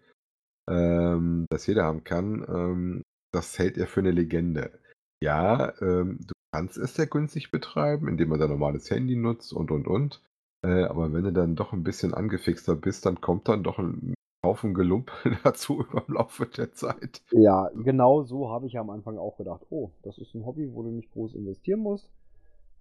ähm, 0.70 1.46
das 1.50 1.68
jeder 1.68 1.84
haben 1.84 2.04
kann? 2.04 2.46
Ähm, 2.50 3.02
das 3.32 3.58
hält 3.60 3.78
er 3.78 3.88
für 3.88 4.00
eine 4.00 4.12
Legende. 4.12 4.80
Ja, 5.24 5.80
ähm, 5.82 6.18
du 6.20 6.34
kannst 6.52 6.78
es 6.78 6.96
sehr 6.96 7.08
günstig 7.08 7.52
betreiben, 7.52 8.08
indem 8.08 8.30
man 8.30 8.40
dein 8.40 8.50
normales 8.50 8.90
Handy 8.90 9.16
nutzt 9.16 9.54
und 9.54 9.72
und 9.72 9.88
und. 9.88 10.22
Äh, 10.66 10.84
aber 10.84 11.14
wenn 11.14 11.24
du 11.24 11.32
dann 11.32 11.56
doch 11.56 11.74
ein 11.74 11.84
bisschen 11.84 12.14
angefixter 12.14 12.76
bist, 12.76 13.06
dann 13.06 13.22
kommt 13.22 13.48
dann 13.48 13.64
doch 13.64 13.78
ein 13.78 14.16
Haufen 14.44 14.74
Gelump 14.74 15.12
dazu 15.44 15.84
im 16.08 16.14
Laufe 16.16 16.48
der 16.48 16.72
Zeit. 16.74 17.22
Ja, 17.32 17.70
genau 17.76 18.24
so 18.24 18.50
habe 18.50 18.66
ich 18.66 18.78
am 18.80 18.90
Anfang 18.90 19.18
auch 19.20 19.38
gedacht. 19.38 19.62
Oh, 19.70 19.92
das 20.02 20.18
ist 20.18 20.34
ein 20.34 20.46
Hobby, 20.46 20.74
wo 20.74 20.82
du 20.82 20.90
nicht 20.90 21.12
groß 21.12 21.36
investieren 21.36 21.82
musst. 21.82 22.10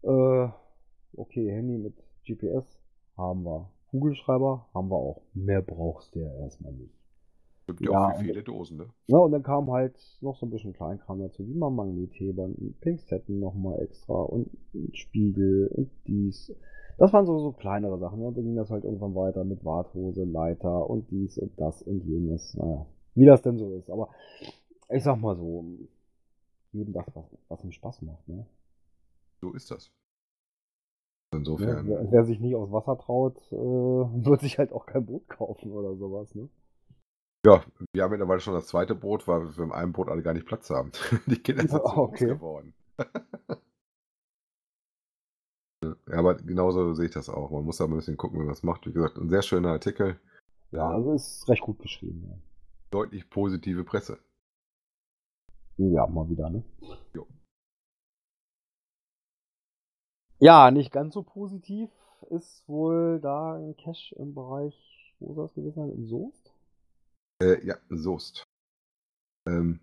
Äh, 0.02 0.48
okay, 1.16 1.50
Handy 1.50 1.76
mit 1.76 1.94
GPS 2.24 2.64
haben 3.16 3.44
wir. 3.44 3.70
Kugelschreiber 3.90 4.68
haben 4.72 4.88
wir 4.88 4.96
auch. 4.96 5.20
Mehr 5.34 5.60
brauchst 5.60 6.14
du 6.14 6.20
ja 6.20 6.32
erstmal 6.36 6.72
nicht. 6.72 6.94
Gibt 7.66 7.82
ja 7.82 7.90
auch 7.90 8.18
und- 8.18 8.24
viele 8.24 8.42
Dosen, 8.42 8.78
ne? 8.78 8.86
Ja, 9.08 9.18
und 9.18 9.32
dann 9.32 9.42
kam 9.42 9.70
halt 9.70 9.94
noch 10.22 10.36
so 10.36 10.46
ein 10.46 10.50
bisschen 10.50 10.72
Kleinkram 10.72 11.20
dazu, 11.20 11.46
wie 11.46 11.54
mal 11.54 11.70
Magnetheber, 11.70 12.44
ein 12.46 12.74
Pinzetten 12.80 13.38
nochmal 13.38 13.82
extra 13.82 14.14
und 14.14 14.48
ein 14.74 14.94
Spiegel 14.94 15.68
und 15.74 15.90
dies. 16.06 16.54
Das 17.00 17.14
waren 17.14 17.24
so, 17.24 17.38
so 17.38 17.52
kleinere 17.52 17.98
Sachen. 17.98 18.20
Ne? 18.20 18.26
Und 18.26 18.36
dann 18.36 18.44
ging 18.44 18.56
das 18.56 18.70
halt 18.70 18.84
irgendwann 18.84 19.14
weiter 19.14 19.42
mit 19.42 19.64
Warthose, 19.64 20.24
Leiter 20.24 20.88
und 20.90 21.10
dies 21.10 21.38
und 21.38 21.58
das 21.58 21.80
und 21.80 22.04
jenes. 22.04 22.54
Naja, 22.54 22.84
wie 23.14 23.24
das 23.24 23.40
denn 23.40 23.56
so 23.56 23.72
ist. 23.72 23.88
Aber 23.88 24.10
ich 24.90 25.02
sag 25.02 25.18
mal 25.18 25.34
so, 25.34 25.64
jedem 26.72 26.92
das, 26.92 27.06
was, 27.14 27.24
was 27.48 27.64
ihm 27.64 27.72
Spaß 27.72 28.02
macht. 28.02 28.28
Ne? 28.28 28.46
So 29.40 29.54
ist 29.54 29.70
das. 29.70 29.90
Insofern. 31.34 31.88
Wer, 31.88 32.12
wer 32.12 32.24
sich 32.24 32.38
nicht 32.38 32.54
aufs 32.54 32.70
Wasser 32.70 32.98
traut, 32.98 33.38
äh, 33.50 33.56
wird 34.26 34.42
sich 34.42 34.58
halt 34.58 34.70
auch 34.70 34.84
kein 34.84 35.06
Boot 35.06 35.26
kaufen 35.26 35.72
oder 35.72 35.96
sowas. 35.96 36.34
Ne? 36.34 36.50
Ja, 37.46 37.64
wir 37.94 38.02
haben 38.02 38.10
mittlerweile 38.10 38.40
schon 38.40 38.52
das 38.52 38.66
zweite 38.66 38.94
Boot, 38.94 39.26
weil 39.26 39.56
wir 39.56 39.64
im 39.64 39.72
einen 39.72 39.92
Boot 39.92 40.10
alle 40.10 40.20
gar 40.20 40.34
nicht 40.34 40.44
Platz 40.46 40.68
haben. 40.68 40.92
Die 41.26 41.36
Kinder 41.42 41.62
sind 41.62 41.72
Ja, 41.72 41.78
groß 41.78 41.96
okay. 42.10 42.26
geworden. 42.26 42.74
ja, 46.10 46.18
aber 46.18 46.34
genauso 46.34 46.94
sehe 46.94 47.06
ich 47.06 47.12
das 47.12 47.28
auch. 47.28 47.50
Man 47.50 47.64
muss 47.64 47.76
da 47.76 47.84
ein 47.84 47.94
bisschen 47.94 48.16
gucken, 48.16 48.38
wie 48.38 48.44
man 48.44 48.52
das 48.52 48.62
macht. 48.62 48.86
Wie 48.86 48.92
gesagt, 48.92 49.16
ein 49.16 49.30
sehr 49.30 49.42
schöner 49.42 49.70
Artikel. 49.70 50.18
Ja, 50.72 50.90
also 50.90 51.12
ist 51.12 51.48
recht 51.48 51.62
gut 51.62 51.78
geschrieben. 51.78 52.24
Ja. 52.28 52.36
Deutlich 52.90 53.30
positive 53.30 53.84
Presse. 53.84 54.18
Ja, 55.76 56.06
mal 56.06 56.28
wieder, 56.28 56.50
ne? 56.50 56.64
Jo. 57.14 57.26
Ja, 60.38 60.70
nicht 60.70 60.92
ganz 60.92 61.14
so 61.14 61.22
positiv 61.22 61.90
ist 62.30 62.68
wohl 62.68 63.20
da 63.20 63.56
ein 63.56 63.76
Cache 63.76 64.14
im 64.16 64.34
Bereich, 64.34 65.14
wo 65.20 65.34
soll 65.34 65.46
es 65.46 65.54
gewesen 65.54 65.74
sein? 65.74 65.90
In 65.90 66.06
Soest? 66.06 66.52
Äh, 67.42 67.64
ja, 67.66 67.76
Soest. 67.88 68.44
Ähm, 69.46 69.80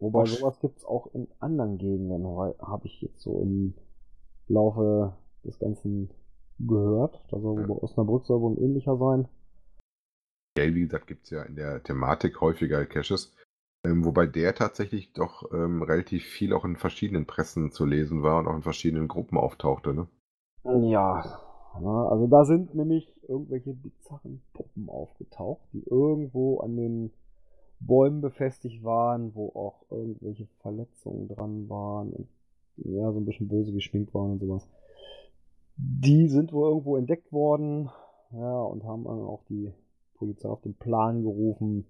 Wobei 0.00 0.26
sowas 0.26 0.60
gibt 0.60 0.78
es 0.78 0.84
auch 0.84 1.08
in 1.14 1.28
anderen 1.40 1.78
Gegenden, 1.78 2.24
habe 2.26 2.86
ich 2.86 3.00
jetzt 3.00 3.20
so 3.20 3.40
im 3.40 3.74
Laufe 4.46 5.16
des 5.44 5.58
Ganzen 5.58 6.10
gehört. 6.58 7.22
Da 7.30 7.38
soll 7.40 7.60
Ja. 7.60 7.66
bei 7.66 7.74
Osnabrück 7.74 8.26
soll 8.26 8.40
wohl 8.40 8.54
ein 8.54 8.62
ähnlicher 8.62 8.96
sein. 8.96 9.28
ja, 10.58 10.74
wie 10.74 10.80
gesagt, 10.82 11.06
gibt 11.06 11.24
es 11.24 11.30
ja 11.30 11.42
in 11.44 11.56
der 11.56 11.82
Thematik 11.82 12.40
häufiger 12.42 12.84
Caches. 12.84 13.34
Ähm, 13.84 14.04
wobei 14.04 14.26
der 14.26 14.54
tatsächlich 14.54 15.12
doch 15.12 15.50
ähm, 15.52 15.82
relativ 15.82 16.24
viel 16.24 16.52
auch 16.52 16.64
in 16.64 16.76
verschiedenen 16.76 17.26
Pressen 17.26 17.70
zu 17.72 17.86
lesen 17.86 18.22
war 18.22 18.38
und 18.40 18.48
auch 18.48 18.56
in 18.56 18.62
verschiedenen 18.62 19.08
Gruppen 19.08 19.38
auftauchte. 19.38 19.94
Ne? 19.94 20.08
Ja, 20.64 21.40
na, 21.80 22.08
also 22.08 22.26
da 22.26 22.44
sind 22.44 22.74
nämlich 22.74 23.12
irgendwelche 23.28 23.72
bizarren 23.74 24.42
Puppen 24.52 24.88
aufgetaucht, 24.88 25.62
die 25.72 25.82
irgendwo 25.86 26.60
an 26.60 26.76
den 26.76 27.12
Bäumen 27.80 28.20
befestigt 28.20 28.84
waren, 28.84 29.34
wo 29.34 29.50
auch 29.54 29.90
irgendwelche 29.90 30.46
Verletzungen 30.60 31.28
dran 31.28 31.68
waren 31.68 32.10
und 32.12 32.28
ja, 32.76 33.12
so 33.12 33.18
ein 33.20 33.24
bisschen 33.26 33.48
böse 33.48 33.72
geschminkt 33.72 34.14
waren 34.14 34.32
und 34.32 34.40
sowas. 34.40 34.68
Die 35.78 36.28
sind 36.28 36.52
wohl 36.52 36.68
irgendwo 36.70 36.96
entdeckt 36.96 37.32
worden, 37.32 37.90
ja, 38.32 38.60
und 38.62 38.84
haben 38.84 39.04
dann 39.04 39.20
auch 39.20 39.44
die 39.48 39.72
Polizei 40.14 40.48
auf 40.48 40.60
den 40.62 40.74
Plan 40.74 41.22
gerufen. 41.22 41.86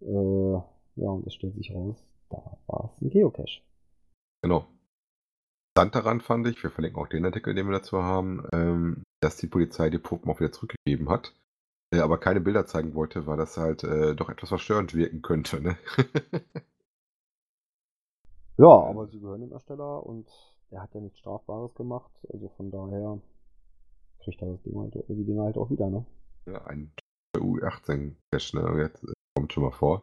Äh, 0.00 0.52
ja, 0.96 1.08
und 1.08 1.26
es 1.26 1.34
stellt 1.34 1.54
sich 1.54 1.72
raus, 1.74 2.02
da 2.30 2.58
war 2.66 2.90
es 2.94 3.02
ein 3.02 3.10
Geocache. 3.10 3.60
Genau. 4.42 4.66
Interessant 5.76 5.94
daran 5.94 6.20
fand 6.20 6.46
ich, 6.46 6.62
wir 6.62 6.70
verlinken 6.70 7.00
auch 7.00 7.08
den 7.08 7.24
Artikel, 7.24 7.54
den 7.54 7.66
wir 7.66 7.78
dazu 7.78 8.02
haben, 8.02 8.44
ähm, 8.52 9.04
dass 9.20 9.36
die 9.36 9.46
Polizei 9.46 9.90
die 9.90 9.98
Puppen 9.98 10.30
auch 10.30 10.40
wieder 10.40 10.50
zurückgegeben 10.50 11.08
hat, 11.08 11.34
äh, 11.92 12.00
aber 12.00 12.18
keine 12.18 12.40
Bilder 12.40 12.66
zeigen 12.66 12.94
wollte, 12.94 13.26
weil 13.26 13.36
das 13.36 13.56
halt 13.56 13.84
äh, 13.84 14.16
doch 14.16 14.28
etwas 14.28 14.48
verstörend 14.48 14.94
wirken 14.94 15.22
könnte. 15.22 15.60
Ne? 15.60 15.76
Ja, 18.60 18.66
aber 18.66 19.06
sie 19.06 19.20
gehören 19.20 19.40
dem 19.40 19.52
Ersteller 19.52 20.04
und 20.04 20.26
er 20.70 20.82
hat 20.82 20.94
ja 20.94 21.00
nichts 21.00 21.18
Strafbares 21.18 21.74
gemacht, 21.74 22.10
also 22.32 22.48
von 22.56 22.70
daher 22.70 23.20
kriegt 24.22 24.42
er 24.42 24.52
das 24.52 24.62
Ding 24.62 24.78
halt, 24.78 24.94
die 24.94 25.24
Dinger 25.24 25.44
halt 25.44 25.56
auch 25.56 25.70
wieder, 25.70 25.88
ne? 25.88 26.04
ja, 26.48 26.64
ein 26.66 26.90
U18-Cache, 27.36 28.56
ne? 28.56 28.82
Jetzt, 28.82 29.06
kommt 29.36 29.52
schon 29.52 29.62
mal 29.62 29.70
vor. 29.70 30.02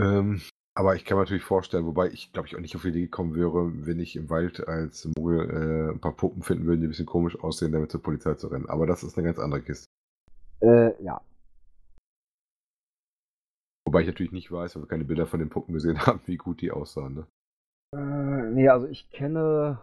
Ähm, 0.00 0.40
aber 0.76 0.94
ich 0.94 1.04
kann 1.04 1.16
mir 1.16 1.22
natürlich 1.22 1.42
vorstellen, 1.42 1.86
wobei 1.86 2.08
ich 2.08 2.32
glaube 2.32 2.46
ich 2.46 2.54
auch 2.54 2.60
nicht 2.60 2.76
auf 2.76 2.82
die 2.82 2.88
Idee 2.88 3.00
gekommen 3.02 3.34
wäre, 3.34 3.84
wenn 3.84 3.98
ich 3.98 4.14
im 4.14 4.30
Wald 4.30 4.68
als 4.68 5.08
Mogel 5.16 5.50
äh, 5.50 5.92
ein 5.92 6.00
paar 6.00 6.14
Puppen 6.14 6.42
finden 6.42 6.66
würde, 6.66 6.78
die 6.78 6.86
ein 6.86 6.90
bisschen 6.90 7.06
komisch 7.06 7.38
aussehen, 7.40 7.72
damit 7.72 7.90
zur 7.90 8.02
Polizei 8.02 8.34
zu 8.34 8.46
rennen. 8.46 8.68
Aber 8.68 8.86
das 8.86 9.02
ist 9.02 9.18
eine 9.18 9.26
ganz 9.26 9.40
andere 9.40 9.62
Kiste. 9.62 9.86
Äh, 10.60 11.02
ja. 11.02 11.20
Wobei 13.84 14.02
ich 14.02 14.06
natürlich 14.06 14.32
nicht 14.32 14.52
weiß, 14.52 14.76
weil 14.76 14.84
wir 14.84 14.88
keine 14.88 15.04
Bilder 15.04 15.26
von 15.26 15.40
den 15.40 15.50
Puppen 15.50 15.74
gesehen 15.74 15.98
haben, 16.06 16.20
wie 16.26 16.36
gut 16.36 16.60
die 16.60 16.70
aussahen. 16.70 17.14
Ne? 17.14 17.26
Äh, 17.94 18.50
nee, 18.50 18.68
also 18.68 18.86
ich 18.86 19.10
kenne, 19.10 19.80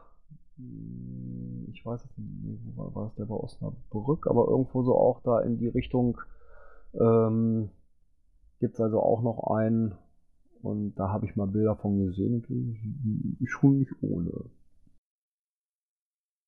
hm, 0.58 1.68
ich 1.72 1.86
weiß 1.86 2.04
es 2.04 2.18
nicht, 2.18 2.44
nee, 2.44 2.60
wo 2.64 2.84
war, 2.84 2.96
war 2.96 3.08
es 3.08 3.16
der 3.16 3.26
bei 3.26 3.36
Osnabrück, 3.36 4.28
aber 4.28 4.48
irgendwo 4.48 4.84
so 4.84 4.98
auch 4.98 5.22
da 5.24 5.42
in 5.42 5.58
die 5.58 5.68
Richtung 5.68 6.22
ähm, 6.94 7.70
gibt 8.60 8.76
es 8.76 8.82
also 8.82 9.02
auch 9.02 9.22
noch 9.22 9.56
einen 9.56 9.98
und 10.62 10.96
da 10.96 11.10
habe 11.10 11.26
ich 11.26 11.36
mal 11.36 11.48
Bilder 11.48 11.76
von 11.76 12.08
gesehen 12.08 12.44
und 12.48 13.48
schon 13.48 13.80
nicht 13.80 13.92
ohne. 14.02 14.32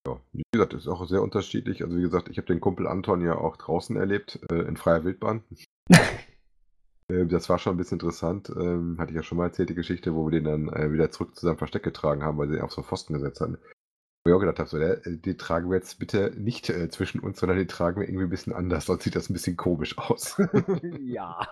Ja, 0.08 0.20
wie 0.34 0.44
gesagt, 0.52 0.74
ist 0.74 0.88
auch 0.88 1.06
sehr 1.06 1.22
unterschiedlich. 1.22 1.84
Also 1.84 1.98
wie 1.98 2.02
gesagt, 2.02 2.30
ich 2.30 2.38
habe 2.38 2.48
den 2.48 2.62
Kumpel 2.62 2.88
Anton 2.88 3.22
ja 3.22 3.38
auch 3.38 3.58
draußen 3.58 3.96
erlebt, 3.96 4.40
äh, 4.52 4.62
in 4.62 4.78
freier 4.78 5.04
Wildbahn. 5.04 5.44
Äh, 7.12 7.26
das 7.26 7.50
war 7.50 7.60
schon 7.60 7.74
ein 7.74 7.78
bisschen 7.78 7.96
interessant. 7.96 8.50
Ähm, 8.50 8.98
hatte 9.00 9.12
ich 9.12 9.16
ja 9.16 9.24
schon 9.24 9.38
mal 9.38 9.46
erzählt, 9.46 9.70
die 9.70 9.76
Geschichte, 9.76 10.16
wo 10.16 10.26
wir 10.26 10.32
den 10.32 10.44
dann 10.44 10.70
äh, 10.70 10.92
wieder 10.92 11.12
zurück 11.12 11.36
zu 11.36 11.46
seinem 11.46 11.58
Versteck 11.58 11.84
getragen 11.84 12.24
haben, 12.24 12.38
weil 12.38 12.50
sie 12.50 12.56
ihn 12.56 12.62
auf 12.62 12.72
so 12.72 12.82
einen 12.82 12.88
Pfosten 12.88 13.14
gesetzt 13.14 13.42
hatten. 13.42 13.58
Wo 14.24 14.32
ich 14.32 14.36
auch 14.36 14.40
gedacht 14.40 14.60
habe, 14.60 14.70
so, 14.70 14.78
äh, 14.78 15.00
die 15.18 15.38
tragen 15.38 15.70
wir 15.70 15.78
jetzt 15.78 16.00
bitte 16.00 16.34
nicht 16.38 16.66
zwischen 16.66 17.22
uns, 17.22 17.40
sondern 17.40 17.58
die 17.58 17.68
tragen 17.68 18.02
wir 18.02 18.08
irgendwie 18.08 18.26
ein 18.26 18.30
bisschen 18.30 18.54
anders, 18.54 18.86
sonst 18.86 19.04
sieht 19.04 19.16
das 19.16 19.30
ein 19.30 19.34
bisschen 19.34 19.58
komisch 19.58 19.98
aus. 19.98 20.38
ja. 21.00 21.48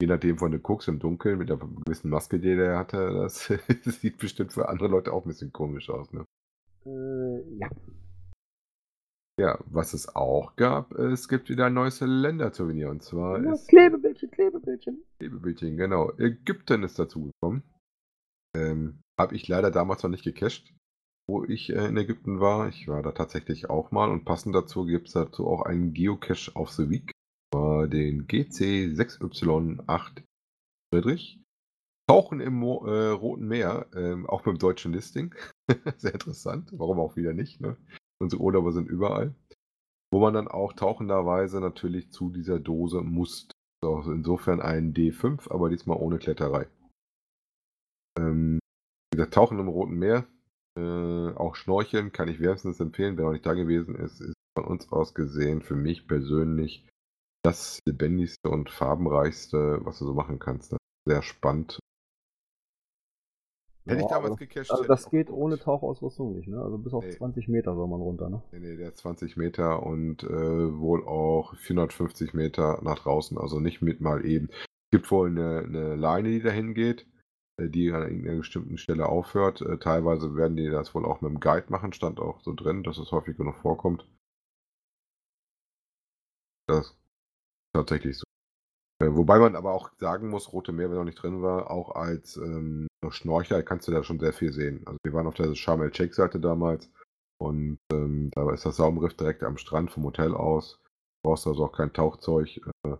Je 0.00 0.06
nachdem, 0.06 0.38
von 0.38 0.52
du 0.52 0.58
guckst 0.58 0.88
im 0.88 0.98
Dunkeln 0.98 1.38
mit 1.38 1.48
der 1.48 1.56
gewissen 1.56 2.10
Maske, 2.10 2.38
die 2.38 2.54
der 2.54 2.78
hatte, 2.78 3.14
das 3.14 3.46
sieht 4.00 4.18
bestimmt 4.18 4.52
für 4.52 4.68
andere 4.68 4.88
Leute 4.88 5.12
auch 5.12 5.24
ein 5.24 5.28
bisschen 5.28 5.52
komisch 5.52 5.88
aus. 5.88 6.12
Ne? 6.12 6.24
Äh, 6.84 7.58
ja. 7.58 7.68
Ja, 9.38 9.58
was 9.66 9.92
es 9.92 10.16
auch 10.16 10.56
gab, 10.56 10.92
es 10.94 11.28
gibt 11.28 11.50
wieder 11.50 11.66
ein 11.66 11.74
neues 11.74 12.00
Ländersouvenir 12.00 12.88
und 12.88 13.02
zwar 13.02 13.42
Ja, 13.42 13.52
ist 13.52 13.68
Klebebildchen, 13.68 14.30
Klebebildchen. 14.30 15.04
Klebebildchen, 15.18 15.76
genau. 15.76 16.10
Ägypten 16.16 16.82
ist 16.82 16.98
dazu 16.98 17.30
gekommen. 17.30 17.62
Ähm, 18.56 19.02
Habe 19.20 19.34
ich 19.36 19.46
leider 19.46 19.70
damals 19.70 20.02
noch 20.02 20.08
nicht 20.08 20.24
gecached, 20.24 20.74
wo 21.28 21.44
ich 21.44 21.68
äh, 21.68 21.86
in 21.86 21.98
Ägypten 21.98 22.40
war. 22.40 22.68
Ich 22.68 22.88
war 22.88 23.02
da 23.02 23.12
tatsächlich 23.12 23.68
auch 23.68 23.90
mal 23.90 24.10
und 24.10 24.24
passend 24.24 24.54
dazu 24.54 24.86
gibt 24.86 25.08
es 25.08 25.12
dazu 25.12 25.46
auch 25.46 25.62
einen 25.62 25.92
Geocache 25.92 26.56
auf 26.56 26.70
The 26.70 26.88
Week. 26.88 27.12
War 27.52 27.88
den 27.88 28.26
GC6Y8 28.26 30.22
Friedrich. 30.90 31.42
Tauchen 32.08 32.40
im 32.40 32.54
Mo 32.54 32.86
äh, 32.86 33.10
Roten 33.10 33.48
Meer, 33.48 33.86
ähm, 33.94 34.26
auch 34.26 34.46
mit 34.46 34.54
dem 34.54 34.58
deutschen 34.58 34.94
Listing. 34.94 35.34
Sehr 35.98 36.14
interessant. 36.14 36.70
Warum 36.72 37.00
auch 37.00 37.16
wieder 37.16 37.34
nicht, 37.34 37.60
ne? 37.60 37.76
Unsere 38.20 38.42
Urlauber 38.42 38.72
sind 38.72 38.88
überall. 38.88 39.34
Wo 40.12 40.20
man 40.20 40.34
dann 40.34 40.48
auch 40.48 40.72
tauchenderweise 40.72 41.60
natürlich 41.60 42.10
zu 42.10 42.30
dieser 42.30 42.60
Dose 42.60 43.00
muss. 43.02 43.48
So, 43.84 44.00
insofern 44.06 44.60
ein 44.60 44.94
D5, 44.94 45.50
aber 45.50 45.68
diesmal 45.68 45.98
ohne 45.98 46.18
Kletterei. 46.18 46.66
Ähm, 48.18 48.58
wie 49.12 49.16
gesagt, 49.16 49.34
Tauchen 49.34 49.58
im 49.58 49.68
Roten 49.68 49.98
Meer, 49.98 50.26
äh, 50.78 51.32
auch 51.34 51.56
Schnorcheln 51.56 52.12
kann 52.12 52.28
ich 52.28 52.40
wärmstens 52.40 52.80
empfehlen, 52.80 53.16
wer 53.16 53.24
noch 53.24 53.32
nicht 53.32 53.46
da 53.46 53.54
gewesen 53.54 53.96
ist, 53.96 54.20
ist 54.20 54.34
von 54.56 54.64
uns 54.64 54.90
aus 54.90 55.14
gesehen 55.14 55.62
für 55.62 55.76
mich 55.76 56.06
persönlich 56.06 56.86
das 57.44 57.80
lebendigste 57.86 58.48
und 58.48 58.70
farbenreichste, 58.70 59.80
was 59.84 59.98
du 59.98 60.06
so 60.06 60.14
machen 60.14 60.38
kannst. 60.38 60.76
Sehr 61.06 61.22
spannend. 61.22 61.78
Hätte 63.86 64.00
ich 64.00 64.06
damals 64.08 64.32
also- 64.32 64.36
gecached. 64.36 64.70
Also 64.70 64.84
das 64.84 65.06
auch 65.06 65.10
geht 65.10 65.30
ohne 65.30 65.58
Tauchausrüstung 65.58 66.34
nicht, 66.34 66.48
ne? 66.48 66.60
Also 66.60 66.76
bis 66.78 66.92
auf 66.92 67.04
Nee. 67.04 67.12
20 67.12 67.48
Meter 67.48 67.74
soll 67.74 67.86
man 67.86 68.00
runter, 68.00 68.28
ne? 68.28 68.42
Nee, 68.52 68.58
nee, 68.58 68.76
der 68.76 68.88
ist 68.88 68.98
20 68.98 69.36
Meter 69.36 69.82
und 69.84 70.24
äh, 70.24 70.28
wohl 70.78 71.06
auch 71.06 71.54
450 71.56 72.34
Meter 72.34 72.80
nach 72.82 72.98
draußen, 72.98 73.38
also 73.38 73.60
nicht 73.60 73.82
mit 73.82 74.00
mal 74.00 74.24
eben. 74.26 74.48
Es 74.50 74.90
gibt 74.98 75.10
wohl 75.10 75.28
eine, 75.30 75.60
eine 75.64 75.94
Leine, 75.94 76.30
die 76.30 76.42
dahin 76.42 76.74
geht, 76.74 77.06
äh, 77.60 77.68
die 77.68 77.92
an 77.92 78.02
irgendeiner 78.02 78.38
bestimmten 78.38 78.76
Stelle 78.78 79.06
aufhört. 79.08 79.60
Äh, 79.60 79.78
teilweise 79.78 80.34
werden 80.34 80.56
die 80.56 80.68
das 80.68 80.94
wohl 80.94 81.04
auch 81.04 81.20
mit 81.20 81.30
dem 81.30 81.40
Guide 81.40 81.66
machen, 81.70 81.92
stand 81.92 82.18
auch 82.18 82.40
so 82.40 82.54
drin, 82.54 82.82
dass 82.82 82.98
es 82.98 83.12
häufig 83.12 83.36
genug 83.36 83.56
vorkommt. 83.56 84.06
Das 86.68 86.86
ist 86.88 86.96
tatsächlich 87.72 88.18
so. 88.18 88.24
Äh, 89.00 89.14
wobei 89.14 89.38
man 89.38 89.54
aber 89.54 89.72
auch 89.74 89.90
sagen 89.98 90.28
muss, 90.28 90.52
Rote 90.52 90.72
Meer, 90.72 90.90
wenn 90.90 90.96
noch 90.96 91.04
nicht 91.04 91.22
drin 91.22 91.42
war, 91.42 91.70
auch 91.70 91.94
als 91.94 92.36
ähm, 92.36 92.88
Schnorcher 93.10 93.62
kannst 93.62 93.88
du 93.88 93.92
da 93.92 94.02
schon 94.02 94.20
sehr 94.20 94.32
viel 94.32 94.52
sehen. 94.52 94.82
Also 94.86 94.98
wir 95.04 95.12
waren 95.12 95.26
auf 95.26 95.34
der 95.34 95.54
Sharm 95.54 95.82
el 95.82 95.94
Sheikh 95.94 96.14
Seite 96.14 96.40
damals 96.40 96.90
und 97.38 97.78
ähm, 97.92 98.30
da 98.32 98.52
ist 98.52 98.66
das 98.66 98.76
Saumriff 98.76 99.14
direkt 99.14 99.42
am 99.42 99.58
Strand 99.58 99.90
vom 99.90 100.04
Hotel 100.04 100.34
aus. 100.34 100.80
Du 101.22 101.30
brauchst 101.30 101.46
also 101.46 101.64
auch 101.64 101.72
kein 101.72 101.92
Tauchzeug. 101.92 102.60
Äh, 102.84 102.96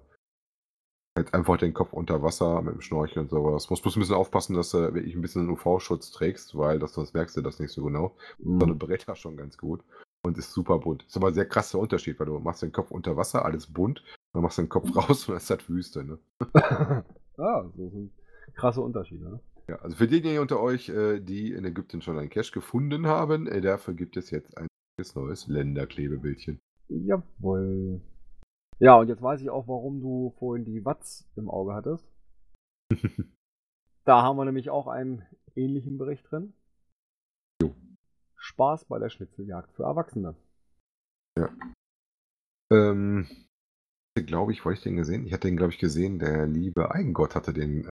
halt 1.17 1.33
einfach 1.33 1.57
den 1.57 1.75
Kopf 1.75 1.93
unter 1.93 2.23
Wasser 2.23 2.61
mit 2.63 2.75
dem 2.75 2.81
Schnorchel 2.83 3.23
und 3.23 3.31
sowas. 3.31 3.71
Musst 3.71 3.83
bloß 3.83 3.97
ein 3.97 4.01
bisschen 4.01 4.15
aufpassen, 4.17 4.55
dass 4.55 4.71
du 4.71 4.95
wirklich 4.95 5.15
ein 5.15 5.23
bisschen 5.23 5.49
UV-Schutz 5.49 6.11
trägst, 6.11 6.57
weil 6.57 6.79
das, 6.79 6.93
sonst 6.93 7.15
merkst 7.15 7.37
du 7.37 7.41
das 7.41 7.59
nicht 7.59 7.73
so 7.73 7.85
genau. 7.85 8.15
Mhm. 8.39 8.61
So 8.61 8.67
eine 8.67 8.75
berät 8.75 9.09
das 9.09 9.19
schon 9.19 9.37
ganz 9.37 9.57
gut 9.57 9.83
und 10.27 10.37
ist 10.37 10.53
super 10.53 10.79
bunt. 10.79 11.05
Ist 11.05 11.17
aber 11.17 11.29
ein 11.29 11.35
sehr 11.35 11.49
krasser 11.49 11.79
Unterschied, 11.79 12.19
weil 12.21 12.27
du 12.27 12.39
machst 12.39 12.63
den 12.63 12.73
Kopf 12.73 12.91
unter 12.91 13.17
Wasser, 13.17 13.45
alles 13.45 13.67
bunt, 13.67 14.03
dann 14.33 14.43
machst 14.43 14.59
du 14.59 14.63
den 14.63 14.69
Kopf 14.69 14.89
raus 14.97 15.23
und 15.23 15.29
dann 15.29 15.37
ist 15.39 15.51
das 15.51 15.69
Wüste. 15.69 16.05
Ne? 16.05 16.19
ja, 17.39 17.71
so 17.77 17.89
sind 17.89 18.13
krasse 18.55 18.81
Unterschiede, 18.81 19.31
ne? 19.31 19.41
Ja, 19.69 19.77
also 19.77 19.97
für 19.97 20.07
diejenigen 20.07 20.41
unter 20.41 20.61
euch, 20.61 20.89
äh, 20.89 21.21
die 21.21 21.53
in 21.53 21.65
Ägypten 21.65 22.01
schon 22.01 22.19
einen 22.19 22.31
Cache 22.31 22.53
gefunden 22.53 23.07
haben, 23.07 23.47
äh, 23.47 23.61
dafür 23.61 23.95
gibt 23.95 24.17
es 24.17 24.31
jetzt 24.31 24.57
ein 24.57 24.69
neues 25.15 25.49
Länderklebebildchen. 25.49 26.59
Jawohl. 26.89 28.01
Ja, 28.79 28.97
und 28.97 29.09
jetzt 29.09 29.23
weiß 29.23 29.41
ich 29.41 29.51
auch, 29.51 29.67
warum 29.67 30.01
du 30.01 30.35
vorhin 30.39 30.65
die 30.65 30.85
Watts 30.85 31.29
im 31.37 31.51
Auge 31.51 31.75
hattest. 31.75 32.09
Da 34.07 34.23
haben 34.23 34.37
wir 34.37 34.45
nämlich 34.45 34.71
auch 34.71 34.87
einen 34.87 35.27
ähnlichen 35.57 35.99
Bericht 35.99 36.31
drin. 36.31 36.55
Jo. 37.61 37.75
Spaß 38.37 38.85
bei 38.85 39.01
der 39.01 39.09
Schnitzeljagd 39.09 39.73
für 39.73 39.83
Erwachsene. 39.83 40.37
Ähm, 42.73 43.27
glaube 44.15 44.53
ich, 44.53 44.65
wo 44.65 44.71
hab 44.71 44.77
ich 44.77 44.83
den 44.83 44.95
gesehen? 44.95 45.27
Ich 45.27 45.33
hatte 45.33 45.49
den, 45.49 45.57
glaube 45.57 45.73
ich, 45.73 45.81
gesehen, 45.81 46.21
der 46.21 46.47
liebe 46.47 46.93
Eigengott 46.93 47.35
hatte 47.35 47.53
den 47.53 47.87
äh, 47.87 47.89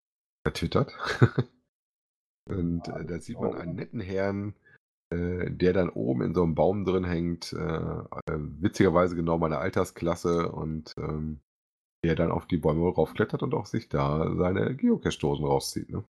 vertwittert. 0.46 0.96
Und 2.50 2.88
Ja, 2.88 3.00
äh, 3.00 3.06
da 3.06 3.20
sieht 3.20 3.40
man 3.40 3.56
einen 3.56 3.76
ne? 3.76 3.82
netten 3.82 4.00
Herrn, 4.00 4.54
äh, 5.12 5.50
der 5.52 5.74
dann 5.74 5.90
oben 5.90 6.22
in 6.22 6.34
so 6.34 6.44
einem 6.44 6.56
Baum 6.56 6.86
drin 6.86 7.06
hängt. 7.06 7.54
Äh, 7.54 7.58
äh, 7.58 8.40
witzigerweise 8.60 9.16
genau 9.16 9.38
meine 9.38 9.60
Altersklasse 9.60 10.52
und 10.52 10.94
ähm, 10.98 11.40
der 12.04 12.16
dann 12.16 12.32
auf 12.32 12.46
die 12.48 12.58
Bäume 12.58 12.90
raufklettert 12.90 13.44
und 13.44 13.54
auch 13.54 13.66
sich 13.66 13.88
da 13.88 14.36
seine 14.36 14.76
Geocache-Dosen 14.76 15.46
rauszieht. 15.46 15.90
Ne? 15.90 16.04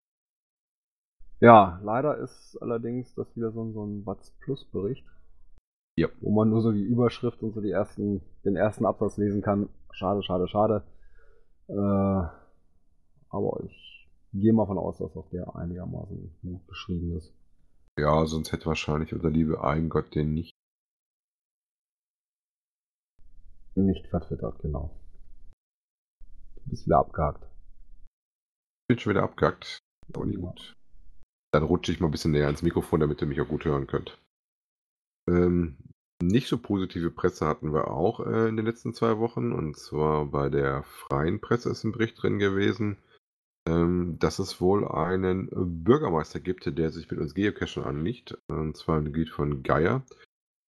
Ja, 1.40 1.80
leider 1.84 2.18
ist 2.18 2.58
allerdings 2.62 3.14
das 3.16 3.36
wieder 3.36 3.52
so 3.52 3.64
ein, 3.64 3.74
so 3.74 3.86
ein 3.86 4.06
Watts 4.06 4.32
Plus 4.40 4.66
Bericht. 4.66 5.06
Ja. 5.96 6.08
Wo 6.22 6.32
man 6.32 6.50
nur 6.50 6.62
so 6.62 6.72
die 6.72 6.84
Überschrift 6.84 7.44
und 7.44 7.54
so 7.54 7.62
die 7.62 7.70
ersten, 7.70 8.22
den 8.44 8.56
ersten 8.56 8.86
Absatz 8.86 9.18
lesen 9.18 9.44
kann. 9.44 9.70
Schade, 9.92 10.24
schade, 10.24 10.48
schade. 10.48 10.84
Äh, 11.68 11.74
aber 13.30 13.64
ich 13.66 13.93
gehe 14.34 14.54
mal 14.54 14.66
von 14.66 14.78
aus, 14.78 14.98
dass 14.98 15.16
auch 15.16 15.30
der 15.30 15.56
einigermaßen 15.56 16.36
gut 16.42 16.68
beschrieben 16.68 17.16
ist. 17.18 17.34
Ja, 17.98 18.26
sonst 18.26 18.52
hätte 18.52 18.66
wahrscheinlich 18.66 19.14
unser 19.14 19.30
liebe 19.30 19.64
Eigengott 19.64 20.16
den 20.16 20.34
nicht. 20.34 20.52
Nicht 23.76 24.08
vertwittert, 24.08 24.60
genau. 24.60 24.92
Du 26.56 26.70
bist 26.70 26.86
wieder 26.86 27.00
abgehakt. 27.00 27.48
Bin 28.88 29.00
schon 29.00 29.12
wieder 29.12 29.24
abgehackt. 29.24 29.80
Ist 30.08 30.18
auch 30.18 30.26
nicht 30.26 30.40
Ja. 30.40 30.48
gut. 30.50 30.76
Dann 31.52 31.64
rutsche 31.64 31.92
ich 31.92 32.00
mal 32.00 32.08
ein 32.08 32.12
bisschen 32.12 32.32
näher 32.32 32.48
ans 32.48 32.64
Mikrofon, 32.64 33.00
damit 33.00 33.22
ihr 33.22 33.28
mich 33.28 33.40
auch 33.42 33.48
gut 33.48 33.66
hören 33.66 33.88
könnt. 33.88 34.20
Ähm, 35.30 35.78
nicht 36.22 36.48
so 36.48 36.58
positive 36.58 37.12
Presse 37.12 37.46
hatten 37.46 37.74
wir 37.74 37.90
auch 37.92 38.20
äh, 38.26 38.48
in 38.50 38.58
den 38.58 38.66
letzten 38.66 38.94
zwei 38.94 39.20
Wochen. 39.20 39.52
Und 39.52 39.78
zwar 39.78 40.26
bei 40.26 40.50
der 40.50 40.84
freien 40.84 41.42
Presse 41.42 41.70
ist 41.70 41.84
ein 41.84 41.92
Bericht 41.92 42.22
drin 42.22 42.40
gewesen, 42.40 42.98
ähm, 43.68 44.18
dass 44.20 44.40
es 44.40 44.60
wohl 44.60 44.88
einen 44.88 45.50
Bürgermeister 45.52 46.40
gibt, 46.40 46.78
der 46.78 46.92
sich 46.92 47.10
mit 47.10 47.20
uns 47.20 47.34
Geocachen 47.34 47.84
anlegt. 47.84 48.38
Und 48.48 48.78
zwar 48.78 48.98
ein 48.98 49.06
Gebiet 49.06 49.30
von 49.30 49.64
Geier. 49.64 50.04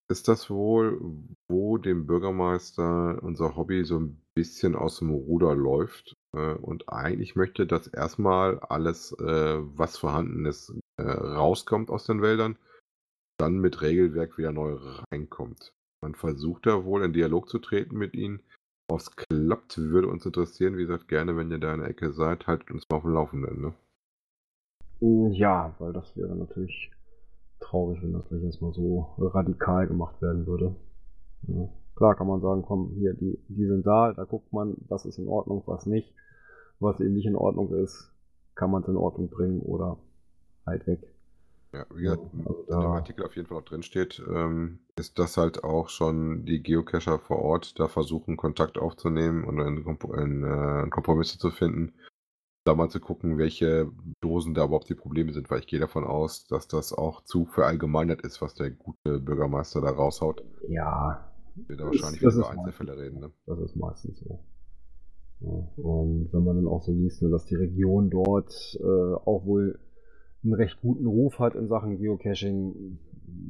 Ist 0.08 0.28
das 0.28 0.50
wohl, 0.50 1.02
wo 1.50 1.78
dem 1.78 2.06
Bürgermeister 2.06 3.22
unser 3.24 3.56
Hobby 3.56 3.84
so 3.86 4.00
ein 4.00 4.22
bisschen 4.36 4.76
aus 4.76 5.00
dem 5.00 5.10
Ruder 5.10 5.56
läuft 5.56 6.14
äh, 6.36 6.54
und 6.54 6.90
eigentlich 6.90 7.36
möchte, 7.36 7.66
dass 7.66 7.88
erstmal 7.88 8.60
alles, 8.60 9.14
äh, 9.14 9.58
was 9.78 9.98
vorhanden 9.98 10.46
ist, 10.46 10.74
äh, 10.98 11.04
rauskommt 11.04 11.90
aus 11.90 12.06
den 12.06 12.22
Wäldern, 12.22 12.58
dann 13.40 13.60
mit 13.60 13.82
Regelwerk 13.82 14.38
wieder 14.38 14.52
neu 14.52 14.78
reinkommt. 15.12 15.74
Man 16.04 16.14
versucht 16.14 16.68
da 16.68 16.86
wohl 16.86 17.04
in 17.04 17.14
Dialog 17.14 17.50
zu 17.50 17.58
treten 17.58 17.98
mit 17.98 18.14
ihnen. 18.14 18.44
Es 18.92 19.16
klappt, 19.16 19.78
würde 19.78 20.08
uns 20.08 20.26
interessieren. 20.26 20.76
Wie 20.76 20.88
gesagt, 20.88 21.08
gerne, 21.08 21.38
wenn 21.38 21.52
ihr 21.52 21.60
da 21.60 21.72
in 21.76 21.82
der 21.82 21.90
Ecke 21.90 22.12
seid, 22.14 22.48
haltet 22.48 22.72
uns 22.72 22.90
mal 22.90 22.96
auf 22.98 23.04
dem 23.04 23.14
Laufenden. 23.14 23.62
Ne? 23.62 23.76
Mm, 25.00 25.32
Ja, 25.32 25.74
weil 25.80 25.94
das 25.94 26.16
wäre 26.18 26.36
natürlich 26.36 26.92
traurig, 27.60 28.02
wenn 28.02 28.14
das 28.14 28.28
gleich 28.30 28.44
erstmal 28.44 28.74
so 28.74 29.16
radikal 29.18 29.88
gemacht 29.88 30.22
werden 30.22 30.46
würde. 30.48 30.76
Ja. 31.48 31.70
Klar 31.96 32.16
kann 32.16 32.28
man 32.28 32.42
sagen, 32.42 32.64
komm, 32.64 32.92
hier, 32.96 33.14
die, 33.14 33.40
die 33.50 33.68
sind 33.68 33.86
da, 33.88 34.14
da 34.14 34.26
guckt 34.26 34.52
man, 34.54 34.76
was 34.90 35.06
ist 35.06 35.18
in 35.20 35.28
Ordnung, 35.28 35.64
was 35.66 35.86
nicht. 35.86 36.14
Was 36.80 37.00
eben 37.00 37.14
nicht 37.16 37.26
in 37.28 37.36
Ordnung 37.38 37.74
ist, 37.76 38.12
kann 38.56 38.72
man 38.72 38.84
es 38.84 38.90
in 38.90 38.98
Ordnung 38.98 39.30
bringen 39.30 39.62
oder 39.62 39.98
halt 40.66 40.88
weg. 40.88 41.02
Ja, 41.76 41.86
wie 41.96 42.04
gesagt, 42.04 42.22
also 42.46 42.60
in 42.62 42.66
dem 42.68 42.82
da- 42.82 42.94
Artikel 42.94 43.26
auf 43.26 43.36
jeden 43.36 43.48
Fall 43.48 43.58
auch 43.58 43.64
drin 43.66 43.84
steht, 43.84 44.24
ähm, 44.34 44.80
ist 44.96 45.20
das 45.20 45.36
halt 45.38 45.64
auch 45.64 45.90
schon 45.90 46.46
die 46.46 46.62
Geocacher 46.64 47.20
vor 47.20 47.40
Ort 47.40 47.80
da 47.80 47.88
versuchen, 47.88 48.38
Kontakt 48.38 48.78
aufzunehmen 48.78 49.44
und 49.44 49.60
einen, 49.60 49.86
äh, 50.44 50.48
einen 50.48 50.90
Kompromiss 50.92 51.38
zu 51.38 51.52
finden. 51.52 51.94
Da 52.66 52.74
mal 52.74 52.90
zu 52.90 53.00
gucken, 53.00 53.38
welche 53.38 53.92
Dosen 54.22 54.54
da 54.56 54.66
überhaupt 54.66 54.90
die 54.90 54.96
Probleme 54.96 55.34
sind, 55.34 55.52
weil 55.52 55.60
ich 55.60 55.68
gehe 55.68 55.80
davon 55.80 56.04
aus, 56.04 56.48
dass 56.48 56.68
das 56.68 56.94
auch 56.94 57.22
zu 57.24 57.46
verallgemeinert 57.46 58.22
ist, 58.22 58.42
was 58.42 58.56
der 58.56 58.72
gute 58.72 59.20
Bürgermeister 59.20 59.82
da 59.82 59.90
raushaut. 59.92 60.44
Ja, 60.68 61.32
Wir 61.68 61.78
da 61.78 61.84
Das- 61.86 61.94
wahrscheinlich 61.94 62.22
das 62.22 62.36
über 62.36 62.44
ist 62.46 62.50
Einzelfälle 62.58 62.98
reden. 62.98 63.20
Ne? 63.20 63.32
das 63.46 63.60
ist 63.60 63.76
meistens 63.76 64.20
so. 64.20 64.40
Ja, 65.42 65.52
und 65.84 66.30
wenn 66.34 66.44
man 66.44 66.56
dann 66.56 66.68
auch 66.68 66.82
so 66.82 66.92
liest, 66.92 67.22
ne, 67.22 67.30
dass 67.30 67.46
die 67.46 67.56
Region 67.56 68.10
dort 68.10 68.52
äh, 68.80 68.84
auch 69.26 69.46
wohl 69.46 69.78
einen 70.46 70.54
recht 70.54 70.80
guten 70.82 71.06
Ruf 71.08 71.40
hat 71.40 71.56
in 71.56 71.68
Sachen 71.68 71.98
Geocaching, 71.98 73.00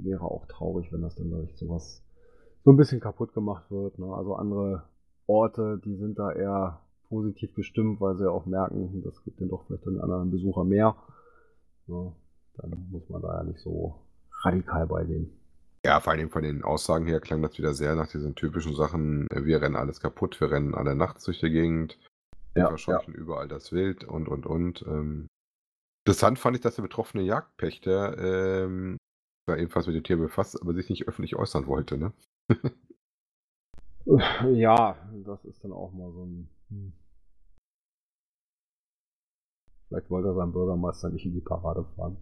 wäre 0.04 0.24
auch 0.24 0.46
traurig, 0.48 0.92
wenn 0.92 1.02
das 1.02 1.16
dann 1.16 1.30
durch 1.30 1.56
sowas 1.58 2.04
so 2.64 2.72
ein 2.72 2.78
bisschen 2.78 3.00
kaputt 3.00 3.34
gemacht 3.34 3.70
wird. 3.70 4.00
Ne? 4.00 4.08
Also 4.08 4.36
andere 4.36 4.84
Orte, 5.28 5.80
die 5.84 5.96
sind 5.96 6.18
da 6.18 6.32
eher 6.32 6.82
positiv 7.10 7.54
gestimmt, 7.54 8.02
weil 8.02 8.18
sie 8.18 8.24
ja 8.24 8.32
auch 8.32 8.46
merken, 8.46 9.04
das 9.04 9.24
gibt 9.24 9.40
dann 9.40 9.50
doch 9.50 9.66
vielleicht 9.66 9.86
den 9.86 10.02
anderen 10.02 10.32
Besucher 10.32 10.64
mehr. 10.64 10.96
Ja, 11.88 12.12
dann 12.58 12.88
muss 12.92 13.08
man 13.10 13.22
da 13.22 13.38
ja 13.38 13.44
nicht 13.44 13.60
so 13.60 13.96
radikal 14.44 14.88
beigehen. 14.88 15.30
Ja, 15.86 16.00
vor 16.00 16.14
allem 16.14 16.32
von 16.32 16.42
den 16.42 16.64
Aussagen 16.64 17.06
her 17.06 17.20
klang 17.20 17.44
das 17.44 17.60
wieder 17.60 17.74
sehr 17.76 17.96
nach 17.96 18.08
diesen 18.08 18.34
typischen 18.34 18.74
Sachen, 18.74 19.28
äh, 19.30 19.46
wir 19.46 19.62
rennen 19.62 19.76
alles 19.76 20.00
kaputt, 20.00 20.40
wir 20.42 20.50
rennen 20.50 20.74
alle 20.74 20.96
nachts 20.96 21.26
durch 21.26 21.40
die 21.40 21.52
Gegend, 21.52 22.00
wir 22.54 22.64
Ja, 22.64 22.68
verscheuchen 22.70 23.14
überall 23.14 23.48
das 23.48 23.72
Wild 23.72 24.04
und, 24.04 24.28
und, 24.28 24.48
und. 24.48 24.84
Ähm. 24.88 25.28
Interessant 26.06 26.38
fand 26.38 26.56
ich, 26.56 26.62
dass 26.62 26.76
der 26.76 26.84
betroffene 26.84 27.24
Jagdpächter 27.24 28.18
ähm, 28.20 28.98
war 29.48 29.58
ebenfalls 29.58 29.88
mit 29.88 29.96
dem 29.96 30.04
Tier 30.04 30.18
befasst, 30.18 30.62
aber 30.62 30.74
sich 30.74 30.90
nicht 30.90 31.08
öffentlich 31.08 31.36
äußern 31.36 31.68
wollte, 31.68 31.98
ne? 31.98 32.14
Ja, 34.54 34.96
das 35.26 35.44
ist 35.46 35.64
dann 35.64 35.72
auch 35.72 35.92
mal 35.92 36.12
so 36.12 36.26
ein. 36.26 36.48
Hm. 36.70 36.94
Vielleicht 39.88 40.12
wollte 40.12 40.28
er 40.28 40.36
seinen 40.36 40.52
Bürgermeister 40.52 41.10
nicht 41.10 41.26
in 41.26 41.34
die 41.34 41.42
Parade 41.42 41.86
fahren. 41.96 42.18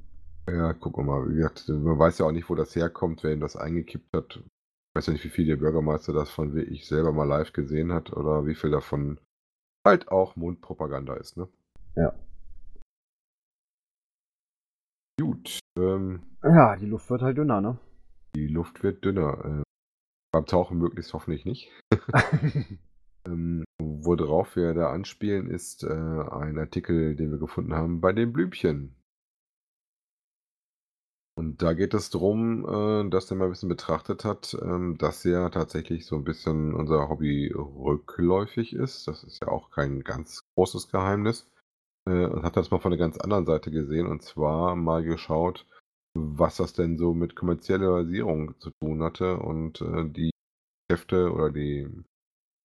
Ja, 0.47 0.73
wir 0.73 1.03
mal. 1.03 1.29
Wie 1.29 1.35
gesagt, 1.35 1.67
man 1.67 1.99
weiß 1.99 2.19
ja 2.19 2.25
auch 2.25 2.31
nicht, 2.31 2.49
wo 2.49 2.55
das 2.55 2.73
herkommt, 2.75 3.23
wer 3.23 3.33
ihm 3.33 3.41
das 3.41 3.57
eingekippt 3.57 4.15
hat. 4.15 4.37
Ich 4.37 4.95
weiß 4.95 5.07
ja 5.07 5.13
nicht, 5.13 5.25
wie 5.25 5.29
viel 5.29 5.45
der 5.45 5.57
Bürgermeister 5.57 6.13
das 6.13 6.29
von 6.29 6.55
wie 6.55 6.61
ich 6.61 6.87
selber 6.87 7.11
mal 7.11 7.27
live 7.27 7.51
gesehen 7.51 7.91
hat 7.91 8.13
oder 8.13 8.45
wie 8.45 8.55
viel 8.55 8.71
davon 8.71 9.19
halt 9.85 10.07
auch 10.07 10.37
Mundpropaganda 10.37 11.15
ist, 11.15 11.35
ne? 11.35 11.49
Ja. 11.95 12.13
Gut. 15.19 15.59
Ähm, 15.77 16.23
Ja, 16.43 16.75
die 16.75 16.85
Luft 16.85 17.09
wird 17.09 17.21
halt 17.21 17.37
dünner, 17.37 17.61
ne? 17.61 17.77
die 18.35 18.47
Luft 18.47 18.83
wird 18.83 19.05
dünner. 19.05 19.61
Äh, 19.61 19.63
beim 20.31 20.45
Tauchen 20.45 20.77
möglichst 20.79 21.13
hoffentlich 21.13 21.45
nicht. 21.45 21.71
Ähm, 23.25 23.63
worauf 23.81 24.57
wir 24.57 24.73
da 24.73 24.91
anspielen, 24.91 25.49
ist 25.49 25.83
äh, 25.83 25.87
ein 25.87 26.59
Artikel, 26.59 27.15
den 27.15 27.31
wir 27.31 27.37
gefunden 27.37 27.73
haben 27.73 28.01
bei 28.01 28.11
den 28.11 28.33
Blümchen. 28.33 28.95
Und 31.35 31.61
da 31.61 31.73
geht 31.73 31.93
es 31.93 32.09
darum, 32.09 32.65
äh, 32.67 33.09
dass 33.09 33.27
der 33.27 33.37
mal 33.37 33.45
ein 33.45 33.51
bisschen 33.51 33.69
betrachtet 33.69 34.25
hat, 34.25 34.57
ähm, 34.61 34.97
dass 34.97 35.23
ja 35.23 35.49
tatsächlich 35.49 36.05
so 36.05 36.15
ein 36.15 36.23
bisschen 36.23 36.73
unser 36.73 37.09
Hobby 37.09 37.51
rückläufig 37.55 38.73
ist. 38.73 39.07
Das 39.07 39.23
ist 39.23 39.39
ja 39.41 39.47
auch 39.47 39.71
kein 39.71 40.01
ganz 40.01 40.41
großes 40.55 40.89
Geheimnis. 40.91 41.49
Äh, 42.09 42.25
und 42.25 42.43
hat 42.43 42.57
das 42.57 42.71
mal 42.71 42.79
von 42.79 42.91
der 42.91 42.99
ganz 42.99 43.17
anderen 43.17 43.45
Seite 43.45 43.71
gesehen 43.71 44.07
und 44.07 44.21
zwar 44.21 44.75
mal 44.75 45.03
geschaut, 45.03 45.65
was 46.15 46.57
das 46.57 46.73
denn 46.73 46.97
so 46.97 47.13
mit 47.13 47.35
Kommerzialisierung 47.35 48.59
zu 48.59 48.71
tun 48.81 49.01
hatte 49.01 49.37
und 49.37 49.81
äh, 49.81 50.09
die 50.09 50.31
Geschäfte 50.87 51.31
oder 51.31 51.49
die 51.49 51.87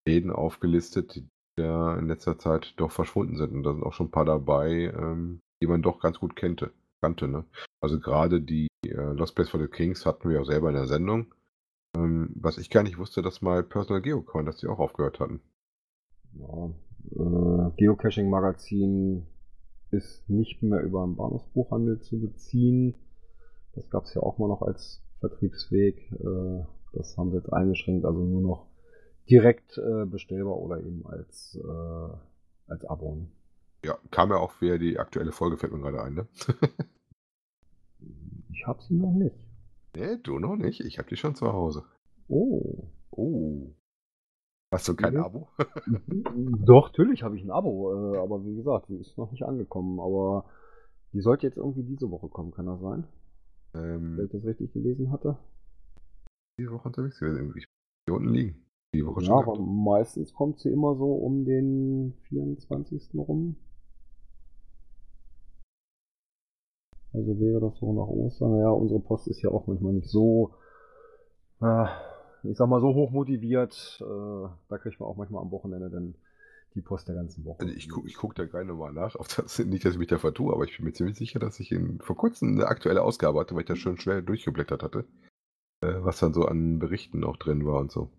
Läden 0.06 0.30
aufgelistet, 0.30 1.14
die 1.14 1.28
ja 1.58 1.96
in 1.96 2.08
letzter 2.08 2.38
Zeit 2.38 2.74
doch 2.76 2.90
verschwunden 2.90 3.36
sind. 3.36 3.52
Und 3.52 3.62
da 3.62 3.72
sind 3.72 3.82
auch 3.82 3.92
schon 3.92 4.06
ein 4.06 4.12
paar 4.12 4.24
dabei, 4.24 4.92
ähm, 4.96 5.40
die 5.62 5.66
man 5.66 5.82
doch 5.82 6.00
ganz 6.00 6.18
gut 6.18 6.36
kannte. 6.36 6.72
kannte 7.00 7.28
ne? 7.28 7.44
Also 7.80 8.00
gerade 8.00 8.40
die 8.40 8.68
äh, 8.84 9.12
Lost 9.12 9.34
Place 9.34 9.50
for 9.50 9.60
the 9.60 9.68
Kings 9.68 10.06
hatten 10.06 10.28
wir 10.28 10.40
auch 10.40 10.46
selber 10.46 10.68
in 10.68 10.74
der 10.74 10.86
Sendung. 10.86 11.34
Ähm, 11.96 12.30
was 12.34 12.58
ich 12.58 12.70
gar 12.70 12.82
nicht 12.82 12.98
wusste, 12.98 13.22
dass 13.22 13.42
mal 13.42 13.62
Personal 13.62 14.02
Geocoin, 14.02 14.46
dass 14.46 14.58
die 14.58 14.66
auch 14.66 14.78
aufgehört 14.78 15.20
hatten. 15.20 15.40
Ja, 16.34 16.70
äh, 17.12 17.70
Geocaching-Magazin 17.76 19.26
ist 19.90 20.28
nicht 20.28 20.62
mehr 20.62 20.80
über 20.82 21.02
einen 21.02 21.16
Bahnhofsbuchhandel 21.16 22.00
zu 22.00 22.20
beziehen. 22.20 22.94
Das 23.74 23.88
gab 23.90 24.04
es 24.04 24.14
ja 24.14 24.22
auch 24.22 24.38
mal 24.38 24.48
noch 24.48 24.62
als 24.62 25.02
Vertriebsweg. 25.20 26.12
Äh, 26.12 26.64
das 26.92 27.16
haben 27.16 27.32
wir 27.32 27.38
jetzt 27.38 27.52
eingeschränkt, 27.52 28.04
also 28.04 28.20
nur 28.20 28.40
noch 28.40 28.66
direkt 29.28 29.78
äh, 29.78 30.06
bestellbar 30.06 30.56
oder 30.56 30.80
eben 30.80 31.06
als, 31.06 31.58
äh, 31.62 32.70
als 32.70 32.84
Abo. 32.84 33.26
Ja, 33.84 33.98
kam 34.10 34.30
ja 34.30 34.36
auch 34.36 34.60
wieder 34.60 34.78
die 34.78 34.98
aktuelle 34.98 35.32
Folge, 35.32 35.56
fällt 35.56 35.72
mir 35.72 35.80
gerade 35.80 36.02
ein, 36.02 36.14
ne? 36.14 36.26
Ich 38.50 38.66
habe 38.66 38.82
sie 38.82 38.94
noch 38.94 39.12
nicht. 39.12 39.36
nee, 39.94 40.16
du 40.22 40.40
noch 40.40 40.56
nicht. 40.56 40.80
Ich 40.80 40.98
habe 40.98 41.08
die 41.08 41.16
schon 41.16 41.36
zu 41.36 41.52
Hause. 41.52 41.84
Oh. 42.26 42.88
Oh. 43.12 43.72
Hast 44.72 44.86
du 44.88 44.94
kein 44.94 45.14
Mhm. 45.14 45.20
Abo? 45.20 45.48
Doch, 46.66 46.88
natürlich 46.88 47.22
habe 47.22 47.36
ich 47.36 47.44
ein 47.44 47.50
Abo, 47.50 47.92
äh, 48.14 48.18
aber 48.18 48.44
wie 48.44 48.54
gesagt, 48.54 48.88
die 48.88 48.96
ist 48.96 49.16
noch 49.16 49.30
nicht 49.30 49.44
angekommen. 49.44 49.98
Aber 50.00 50.44
die 51.12 51.20
sollte 51.20 51.46
jetzt 51.46 51.56
irgendwie 51.56 51.82
diese 51.84 52.10
Woche 52.10 52.28
kommen, 52.28 52.50
kann 52.52 52.66
das 52.66 52.80
sein? 52.80 53.04
Wenn 53.72 53.82
ähm, 53.82 54.20
ich 54.26 54.30
das 54.30 54.44
richtig 54.44 54.72
gelesen 54.72 55.10
hatte. 55.12 55.38
diese 56.60 56.72
Woche 56.72 56.88
unterwegs 56.88 57.18
gewesen. 57.18 57.54
Ich 57.56 57.64
hier 58.06 58.14
unten 58.16 58.30
liegen. 58.34 58.64
Die 58.94 59.04
Woche 59.04 59.22
Ja, 59.24 59.34
aber 59.34 59.58
meistens 59.58 60.32
kommt 60.34 60.60
sie 60.60 60.70
immer 60.70 60.96
so 60.96 61.12
um 61.14 61.44
den 61.44 62.14
24. 62.28 63.10
rum. 63.14 63.56
Also 67.12 67.38
wäre 67.40 67.60
das 67.60 67.76
so 67.78 67.92
nach 67.92 68.06
Ostern. 68.06 68.52
Naja, 68.52 68.70
unsere 68.70 69.00
Post 69.00 69.28
ist 69.28 69.42
ja 69.42 69.50
auch 69.50 69.66
manchmal 69.66 69.92
nicht 69.94 70.08
so, 70.08 70.54
äh, 71.60 71.86
ich 72.42 72.56
sag 72.56 72.68
mal, 72.68 72.80
so 72.80 72.94
hoch 72.94 73.10
motiviert. 73.10 73.98
Äh, 74.00 74.48
da 74.68 74.78
kriegt 74.78 75.00
man 75.00 75.08
auch 75.08 75.16
manchmal 75.16 75.42
am 75.42 75.50
Wochenende 75.50 75.90
dann 75.90 76.14
die 76.74 76.82
Post 76.82 77.08
der 77.08 77.14
ganzen 77.14 77.44
Woche. 77.44 77.60
Also 77.60 77.74
ich, 77.74 77.88
gu 77.88 78.04
ich 78.06 78.16
gucke 78.16 78.34
da 78.34 78.44
gerade 78.44 78.64
nochmal 78.64 78.92
nach, 78.92 79.16
das, 79.36 79.58
nicht, 79.58 79.84
dass 79.84 79.94
ich 79.94 79.98
mich 79.98 80.08
da 80.08 80.18
vertue, 80.18 80.52
aber 80.52 80.64
ich 80.64 80.76
bin 80.76 80.86
mir 80.86 80.92
ziemlich 80.92 81.16
sicher, 81.16 81.38
dass 81.38 81.60
ich 81.60 81.72
in, 81.72 82.00
vor 82.00 82.16
kurzem 82.16 82.52
eine 82.52 82.66
aktuelle 82.66 83.02
Ausgabe 83.02 83.40
hatte, 83.40 83.54
weil 83.54 83.62
ich 83.62 83.68
da 83.68 83.76
schon 83.76 83.98
schwer 83.98 84.22
durchgeblättert 84.22 84.82
hatte, 84.82 85.04
äh, 85.82 85.94
was 86.00 86.20
dann 86.20 86.34
so 86.34 86.44
an 86.44 86.78
Berichten 86.78 87.24
auch 87.24 87.36
drin 87.36 87.66
war 87.66 87.80
und 87.80 87.90
so. 87.90 88.10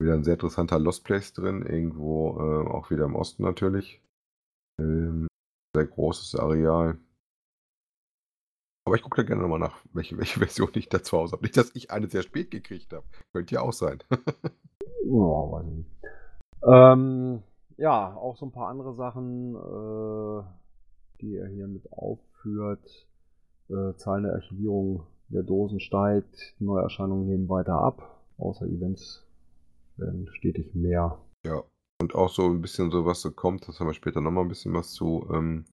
Wieder 0.00 0.14
ein 0.14 0.24
sehr 0.24 0.34
interessanter 0.34 0.78
Lost 0.78 1.04
Place 1.04 1.32
drin, 1.32 1.64
irgendwo 1.64 2.38
äh, 2.38 2.68
auch 2.68 2.90
wieder 2.90 3.04
im 3.04 3.14
Osten 3.14 3.44
natürlich. 3.44 4.02
Ähm, 4.80 5.28
sehr 5.74 5.86
großes 5.86 6.34
Areal. 6.36 6.98
Aber 8.86 8.96
ich 8.96 9.02
gucke 9.02 9.16
da 9.16 9.22
gerne 9.22 9.42
nochmal 9.42 9.58
nach, 9.58 9.76
welche, 9.92 10.16
welche 10.18 10.38
Version 10.40 10.70
ich 10.74 10.88
da 10.88 11.02
zu 11.02 11.16
Hause 11.16 11.32
habe. 11.32 11.42
Nicht, 11.42 11.56
dass 11.56 11.74
ich 11.74 11.90
eine 11.90 12.08
sehr 12.08 12.22
spät 12.22 12.50
gekriegt 12.50 12.92
habe. 12.92 13.04
Könnte 13.32 13.54
ja 13.54 13.60
auch 13.60 13.72
sein. 13.72 14.02
Ja, 15.06 15.12
weiß 15.12 15.66
ich 15.66 15.74
nicht. 15.74 15.90
Ähm, 16.66 17.42
ja, 17.76 18.14
auch 18.16 18.38
so 18.38 18.46
ein 18.46 18.52
paar 18.52 18.68
andere 18.68 18.94
Sachen, 18.94 19.54
äh, 19.54 20.42
die 21.20 21.36
er 21.36 21.48
hier 21.48 21.66
mit 21.66 21.92
aufführt. 21.92 23.06
Äh, 23.68 23.94
Zahlen 23.96 24.24
der 24.24 24.32
Archivierung 24.34 25.06
der 25.28 25.42
Dosen 25.42 25.80
steigt, 25.80 26.54
Neuerscheinungen 26.58 27.26
nehmen 27.26 27.48
weiter 27.50 27.74
ab, 27.74 28.18
außer 28.38 28.66
Events 28.66 29.26
werden 29.96 30.28
stetig 30.32 30.74
mehr. 30.74 31.18
Ja, 31.44 31.62
und 32.00 32.14
auch 32.14 32.30
so 32.30 32.46
ein 32.46 32.60
bisschen 32.60 32.90
so, 32.90 33.04
was 33.04 33.20
so 33.20 33.30
kommt, 33.30 33.68
das 33.68 33.80
haben 33.80 33.86
wir 33.86 33.94
später 33.94 34.20
nochmal 34.20 34.44
ein 34.44 34.48
bisschen 34.48 34.74
was 34.74 34.92
zu, 34.92 35.28
ähm, 35.32 35.64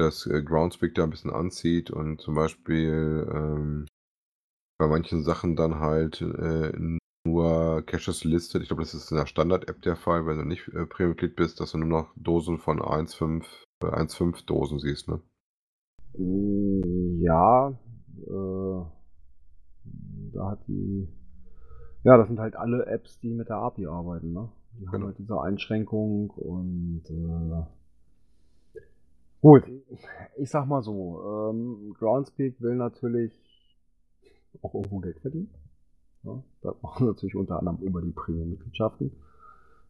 dass 0.00 0.26
äh, 0.26 0.42
Groundspeak 0.42 0.94
da 0.94 1.04
ein 1.04 1.10
bisschen 1.10 1.32
anzieht 1.32 1.90
und 1.90 2.20
zum 2.20 2.34
Beispiel 2.34 3.28
ähm, 3.32 3.86
bei 4.78 4.88
manchen 4.88 5.22
Sachen 5.22 5.56
dann 5.56 5.78
halt 5.78 6.20
äh, 6.22 6.72
nur 7.26 7.82
Caches 7.82 8.24
listet. 8.24 8.62
Ich 8.62 8.68
glaube, 8.68 8.82
das 8.82 8.94
ist 8.94 9.10
in 9.10 9.18
der 9.18 9.26
Standard-App 9.26 9.82
der 9.82 9.96
Fall, 9.96 10.26
wenn 10.26 10.38
du 10.38 10.44
nicht 10.44 10.68
äh, 10.68 10.86
Premium-Mitglied 10.86 11.36
bist, 11.36 11.60
dass 11.60 11.72
du 11.72 11.78
nur 11.78 11.88
noch 11.88 12.12
Dosen 12.16 12.58
von 12.58 12.80
1,5 12.80 13.44
äh, 13.82 13.86
1,5 13.86 14.46
Dosen 14.46 14.78
siehst, 14.78 15.08
ne? 15.08 15.20
Ja, 17.22 17.68
äh, 17.68 18.84
da 20.32 20.50
hat 20.50 20.60
die, 20.66 21.08
ja, 22.04 22.16
das 22.16 22.28
sind 22.28 22.38
halt 22.40 22.56
alle 22.56 22.86
Apps, 22.86 23.20
die 23.20 23.30
mit 23.34 23.48
der 23.48 23.56
API 23.56 23.86
arbeiten, 23.86 24.32
ne? 24.32 24.50
Die 24.78 24.86
haben 24.86 24.92
Genau. 24.92 25.06
halt 25.06 25.18
diese 25.18 25.40
Einschränkung 25.40 26.30
und 26.30 27.02
äh, 27.10 27.79
gut, 29.40 29.64
ich 30.36 30.50
sag 30.50 30.66
mal 30.66 30.82
so, 30.82 31.50
ähm, 31.50 31.94
Groundspeak 31.98 32.60
will 32.60 32.76
natürlich 32.76 33.32
auch 34.62 34.74
irgendwo 34.74 34.98
Geld 34.98 35.18
verdienen. 35.20 35.50
Ja, 36.22 36.42
das 36.62 36.82
machen 36.82 37.06
natürlich 37.06 37.34
unter 37.34 37.58
anderem 37.58 37.78
über 37.78 38.02
die 38.02 38.12
Premium-Mitgliedschaften. 38.12 39.12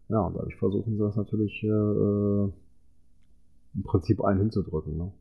Ja, 0.09 0.21
und 0.21 0.35
dadurch 0.35 0.57
versuchen 0.57 0.97
sie 0.97 1.03
das 1.03 1.17
natürlich 1.17 1.63
äh, 1.63 1.69
äh, 1.69 2.53
im 3.75 3.83
Prinzip 3.83 4.23
einen 4.23 4.41
hinzudrücken, 4.41 4.97
ne? 4.97 5.13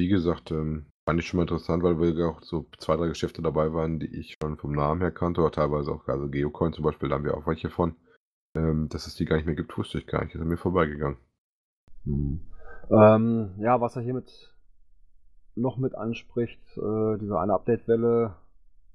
Wie 0.00 0.06
gesagt, 0.08 0.52
ähm, 0.52 0.86
fand 1.08 1.18
ich 1.18 1.26
schon 1.26 1.38
mal 1.38 1.42
interessant, 1.42 1.82
weil 1.82 1.98
wir 1.98 2.28
auch 2.28 2.40
so 2.42 2.66
zwei, 2.78 2.96
drei 2.96 3.08
Geschäfte 3.08 3.42
dabei 3.42 3.72
waren, 3.72 3.98
die 3.98 4.06
ich 4.06 4.36
schon 4.40 4.56
vom 4.56 4.70
Namen 4.72 5.00
her 5.00 5.10
kannte, 5.10 5.40
oder 5.40 5.50
teilweise 5.50 5.90
auch, 5.90 6.06
also 6.06 6.28
Geocoin 6.28 6.72
zum 6.72 6.84
Beispiel, 6.84 7.08
da 7.08 7.16
haben 7.16 7.24
wir 7.24 7.36
auch 7.36 7.48
welche 7.48 7.68
von. 7.68 7.96
Ähm, 8.54 8.88
dass 8.88 9.08
es 9.08 9.16
die 9.16 9.24
gar 9.24 9.36
nicht 9.36 9.46
mehr 9.46 9.56
gibt, 9.56 9.76
wusste 9.76 9.98
ich 9.98 10.06
gar 10.06 10.22
nicht. 10.22 10.36
Ist 10.36 10.40
an 10.40 10.46
mir 10.46 10.56
vorbeigegangen. 10.56 11.18
Hm. 12.04 12.40
Ähm, 12.90 13.50
ja, 13.58 13.80
was 13.80 13.96
er 13.96 14.02
hiermit 14.02 14.54
noch 15.54 15.76
mit 15.76 15.94
anspricht, 15.94 16.60
äh, 16.76 17.18
diese 17.18 17.38
eine 17.38 17.54
Update-Welle, 17.54 18.34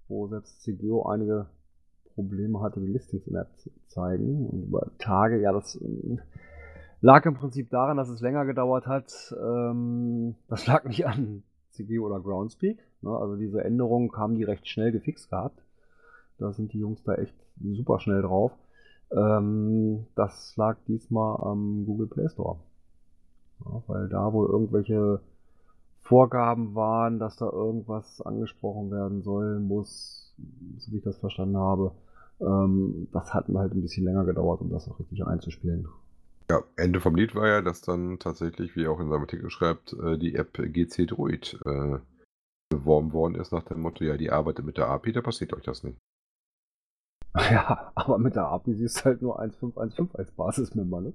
wo 0.07 0.27
selbst 0.27 0.61
CGO 0.63 1.03
einige 1.03 1.47
Probleme 2.15 2.61
hatte, 2.61 2.79
die 2.79 2.87
Listings 2.87 3.27
in 3.27 3.33
der 3.33 3.43
App 3.43 3.57
zu 3.57 3.69
zeigen. 3.87 4.47
Und 4.47 4.63
über 4.63 4.87
Tage, 4.97 5.39
ja, 5.39 5.51
das 5.51 5.75
ähm, 5.81 6.19
lag 7.01 7.25
im 7.25 7.35
Prinzip 7.35 7.69
daran, 7.69 7.97
dass 7.97 8.09
es 8.09 8.21
länger 8.21 8.45
gedauert 8.45 8.87
hat. 8.87 9.35
Ähm, 9.39 10.35
das 10.47 10.67
lag 10.67 10.85
nicht 10.85 11.05
an 11.05 11.43
CGO 11.71 12.05
oder 12.05 12.19
Groundspeak. 12.19 12.77
Ne? 13.01 13.11
Also 13.15 13.35
diese 13.35 13.63
Änderungen 13.63 14.11
haben 14.15 14.35
die 14.35 14.43
recht 14.43 14.67
schnell 14.67 14.91
gefixt 14.91 15.29
gehabt. 15.29 15.59
Da 16.39 16.51
sind 16.51 16.73
die 16.73 16.79
Jungs 16.79 17.03
da 17.03 17.15
echt 17.15 17.35
super 17.61 17.99
schnell 17.99 18.21
drauf. 18.21 18.51
Ähm, 19.11 20.07
das 20.15 20.55
lag 20.57 20.77
diesmal 20.87 21.37
am 21.41 21.85
Google 21.85 22.07
Play 22.07 22.29
Store. 22.29 22.57
Weil 23.87 24.09
da 24.09 24.33
wohl 24.33 24.47
irgendwelche 24.47 25.21
Vorgaben 26.01 26.75
waren, 26.75 27.19
dass 27.19 27.37
da 27.37 27.49
irgendwas 27.49 28.21
angesprochen 28.21 28.91
werden 28.91 29.21
soll, 29.21 29.59
muss, 29.59 30.35
so 30.77 30.91
wie 30.91 30.97
ich 30.97 31.03
das 31.03 31.17
verstanden 31.17 31.57
habe. 31.57 31.91
Ähm, 32.41 33.07
das 33.13 33.33
hat 33.33 33.49
mir 33.49 33.59
halt 33.59 33.73
ein 33.73 33.81
bisschen 33.81 34.05
länger 34.05 34.25
gedauert, 34.25 34.61
um 34.61 34.69
das 34.69 34.89
auch 34.89 34.99
richtig 34.99 35.25
einzuspielen. 35.25 35.87
Ja, 36.49 36.61
Ende 36.75 36.99
vom 36.99 37.15
Lied 37.15 37.35
war 37.35 37.47
ja, 37.47 37.61
dass 37.61 37.81
dann 37.81 38.19
tatsächlich, 38.19 38.75
wie 38.75 38.83
er 38.83 38.91
auch 38.91 38.99
in 38.99 39.09
seinem 39.09 39.21
Artikel 39.21 39.49
schreibt, 39.49 39.93
äh, 39.93 40.17
die 40.17 40.35
App 40.35 40.53
GC 40.53 41.07
Droid 41.07 41.57
äh, 41.65 41.99
beworben 42.69 43.13
worden 43.13 43.35
ist 43.35 43.53
nach 43.53 43.63
dem 43.63 43.79
Motto, 43.79 44.03
ja, 44.03 44.17
die 44.17 44.31
arbeitet 44.31 44.65
mit 44.65 44.77
der 44.77 44.89
API, 44.89 45.13
da 45.13 45.21
passiert 45.21 45.53
euch 45.53 45.63
das 45.63 45.83
nicht. 45.83 45.97
Ja, 47.35 47.91
aber 47.95 48.19
mit 48.19 48.35
der 48.35 48.45
API 48.45 48.75
siehst 48.75 48.99
du 48.99 49.05
halt 49.05 49.21
nur 49.23 49.39
1.5.1.5 49.41 50.15
als 50.15 50.31
Basismember, 50.31 51.01
ne? 51.01 51.13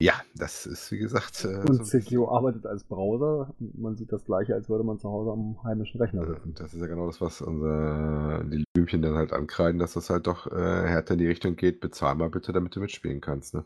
Ja, 0.00 0.14
das 0.36 0.64
ist 0.66 0.92
wie 0.92 0.98
gesagt. 0.98 1.44
Äh, 1.44 1.58
Und 1.68 1.84
CGO 1.84 2.28
arbeitet 2.30 2.66
als 2.66 2.84
Browser. 2.84 3.52
Man 3.58 3.96
sieht 3.96 4.12
das 4.12 4.24
gleiche, 4.24 4.54
als 4.54 4.68
würde 4.68 4.84
man 4.84 4.98
zu 5.00 5.08
Hause 5.08 5.32
am 5.32 5.62
heimischen 5.64 6.00
Rechner 6.00 6.22
äh, 6.22 6.26
sitzen. 6.34 6.54
das 6.54 6.72
ist 6.72 6.80
ja 6.80 6.86
genau 6.86 7.06
das, 7.06 7.20
was 7.20 7.40
unser, 7.42 8.44
die 8.44 8.62
Blümchen 8.74 9.02
dann 9.02 9.16
halt 9.16 9.32
ankreiden, 9.32 9.80
dass 9.80 9.94
das 9.94 10.08
halt 10.10 10.26
doch 10.28 10.46
äh, 10.52 10.54
härter 10.54 11.14
in 11.14 11.18
die 11.18 11.26
Richtung 11.26 11.56
geht, 11.56 11.80
bezahl 11.80 12.14
mal 12.14 12.30
bitte, 12.30 12.52
damit 12.52 12.76
du 12.76 12.80
mitspielen 12.80 13.20
kannst. 13.20 13.54
Ne? 13.54 13.64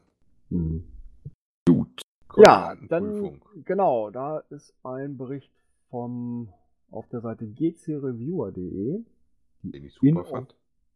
Mhm. 0.50 0.84
Gut. 1.68 2.00
Ja, 2.36 2.76
dann, 2.88 3.42
genau, 3.66 4.10
da 4.10 4.38
ist 4.48 4.72
ein 4.84 5.18
Bericht 5.18 5.52
vom, 5.90 6.48
auf 6.90 7.06
der 7.10 7.20
Seite 7.20 7.46
gcreviewer.de, 7.46 9.02
Den 9.62 9.84
ich 9.84 9.92
super 9.92 10.06
Inoff- 10.06 10.30
fand. 10.30 10.54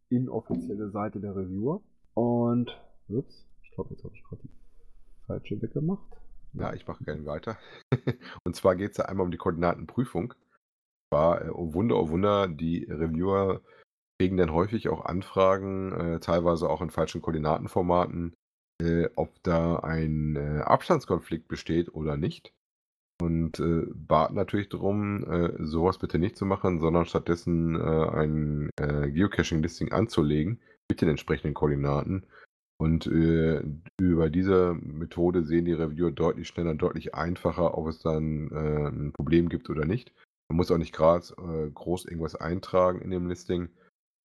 inoffizielle 0.09 0.89
Seite 0.91 1.21
der 1.21 1.37
Reviewer. 1.37 1.83
Und, 2.15 2.71
ups, 3.09 3.47
ich 3.63 3.71
glaube, 3.73 3.91
jetzt 3.91 4.03
habe 4.05 4.15
ich 4.15 4.25
gerade 4.25 4.41
die 4.43 4.49
falsche 5.27 5.61
weggemacht. 5.61 6.17
Ja, 6.53 6.73
ich 6.73 6.87
mache 6.87 7.05
gerne 7.05 7.27
weiter. 7.27 7.59
Und 8.45 8.57
zwar 8.57 8.77
geht 8.77 8.93
es 8.93 8.97
ja 8.97 9.07
einmal 9.07 9.25
um 9.25 9.31
die 9.31 9.37
Koordinatenprüfung. 9.37 10.35
War, 11.11 11.45
äh, 11.45 11.51
oh 11.51 11.75
Wunder, 11.75 11.97
oh 11.97 12.09
Wunder, 12.09 12.49
die 12.49 12.85
Reviewer 12.85 13.61
kriegen 14.19 14.37
dann 14.39 14.53
häufig 14.53 14.89
auch 14.89 15.05
Anfragen, 15.05 15.93
äh, 15.93 16.21
teilweise 16.21 16.71
auch 16.71 16.81
in 16.81 16.91
falschen 16.91 17.21
Koordinatenformaten, 17.21 18.35
äh, 18.81 19.09
ob 19.15 19.43
da 19.43 19.77
ein 19.81 20.37
äh, 20.37 20.63
Abstandskonflikt 20.63 21.49
besteht 21.49 21.95
oder 21.95 22.17
nicht. 22.17 22.53
Und 23.21 23.61
äh, 23.61 23.87
bat 23.95 24.33
natürlich 24.33 24.69
darum, 24.69 25.25
äh, 25.25 25.53
sowas 25.65 25.99
bitte 25.99 26.19
nicht 26.19 26.37
zu 26.37 26.45
machen, 26.45 26.81
sondern 26.81 27.07
stattdessen 27.07 27.75
äh, 27.75 28.09
ein 28.11 28.71
Geocaching-Listing 28.77 29.93
anzulegen 29.93 30.61
mit 30.91 31.01
den 31.01 31.09
entsprechenden 31.09 31.55
Koordinaten. 31.55 32.27
Und 32.79 33.07
äh, 33.07 33.63
über 33.99 34.29
diese 34.29 34.75
Methode 34.75 35.45
sehen 35.45 35.65
die 35.65 35.73
Reviewer 35.73 36.11
deutlich 36.11 36.49
schneller, 36.49 36.75
deutlich 36.75 37.15
einfacher, 37.15 37.77
ob 37.77 37.89
es 37.89 38.01
dann 38.01 38.51
äh, 38.51 38.89
ein 38.89 39.13
Problem 39.13 39.49
gibt 39.49 39.71
oder 39.71 39.87
nicht. 39.87 40.13
Man 40.49 40.57
muss 40.57 40.71
auch 40.71 40.79
nicht 40.79 40.93
grad, 40.93 41.35
äh, 41.39 41.71
groß 41.71 42.05
irgendwas 42.05 42.37
eintragen 42.37 43.01
in 43.01 43.11
dem 43.11 43.29
Listing, 43.29 43.71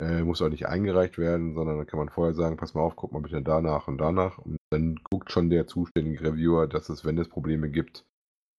äh, 0.01 0.23
muss 0.23 0.41
auch 0.41 0.49
nicht 0.49 0.67
eingereicht 0.67 1.17
werden, 1.17 1.53
sondern 1.53 1.77
dann 1.77 1.87
kann 1.87 1.99
man 1.99 2.09
vorher 2.09 2.33
sagen, 2.33 2.57
pass 2.57 2.73
mal 2.73 2.81
auf, 2.81 2.95
guck 2.95 3.13
mal 3.13 3.21
bitte 3.21 3.41
danach 3.41 3.87
und 3.87 3.97
danach. 3.99 4.37
Und 4.37 4.57
dann 4.69 4.99
guckt 5.09 5.31
schon 5.31 5.49
der 5.49 5.67
zuständige 5.67 6.21
Reviewer, 6.21 6.67
dass 6.67 6.89
es, 6.89 7.05
wenn 7.05 7.17
es 7.17 7.29
Probleme 7.29 7.69
gibt, 7.69 8.03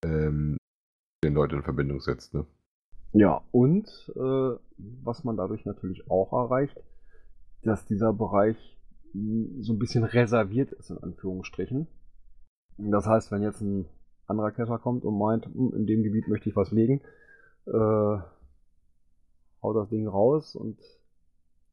ähm, 0.04 0.56
den 1.22 1.34
Leuten 1.34 1.56
in 1.56 1.62
Verbindung 1.62 2.00
setzt. 2.00 2.32
Ne? 2.32 2.46
Ja, 3.12 3.42
und 3.52 3.86
äh, 4.16 4.56
was 5.02 5.22
man 5.22 5.36
dadurch 5.36 5.64
natürlich 5.66 6.10
auch 6.10 6.32
erreicht, 6.32 6.80
dass 7.62 7.84
dieser 7.86 8.12
Bereich 8.12 8.56
so 9.14 9.72
ein 9.72 9.78
bisschen 9.78 10.04
reserviert 10.04 10.72
ist, 10.72 10.90
in 10.90 10.98
Anführungsstrichen. 10.98 11.86
Das 12.78 13.06
heißt, 13.06 13.30
wenn 13.30 13.42
jetzt 13.42 13.60
ein 13.60 13.86
anderer 14.26 14.50
Cacher 14.50 14.78
kommt 14.78 15.04
und 15.04 15.18
meint, 15.18 15.46
"Hm, 15.46 15.72
in 15.76 15.86
dem 15.86 16.02
Gebiet 16.02 16.28
möchte 16.28 16.48
ich 16.48 16.56
was 16.56 16.70
legen, 16.70 17.00
äh, 17.66 18.18
haut 19.62 19.76
das 19.76 19.88
Ding 19.90 20.08
raus 20.08 20.56
und 20.56 20.78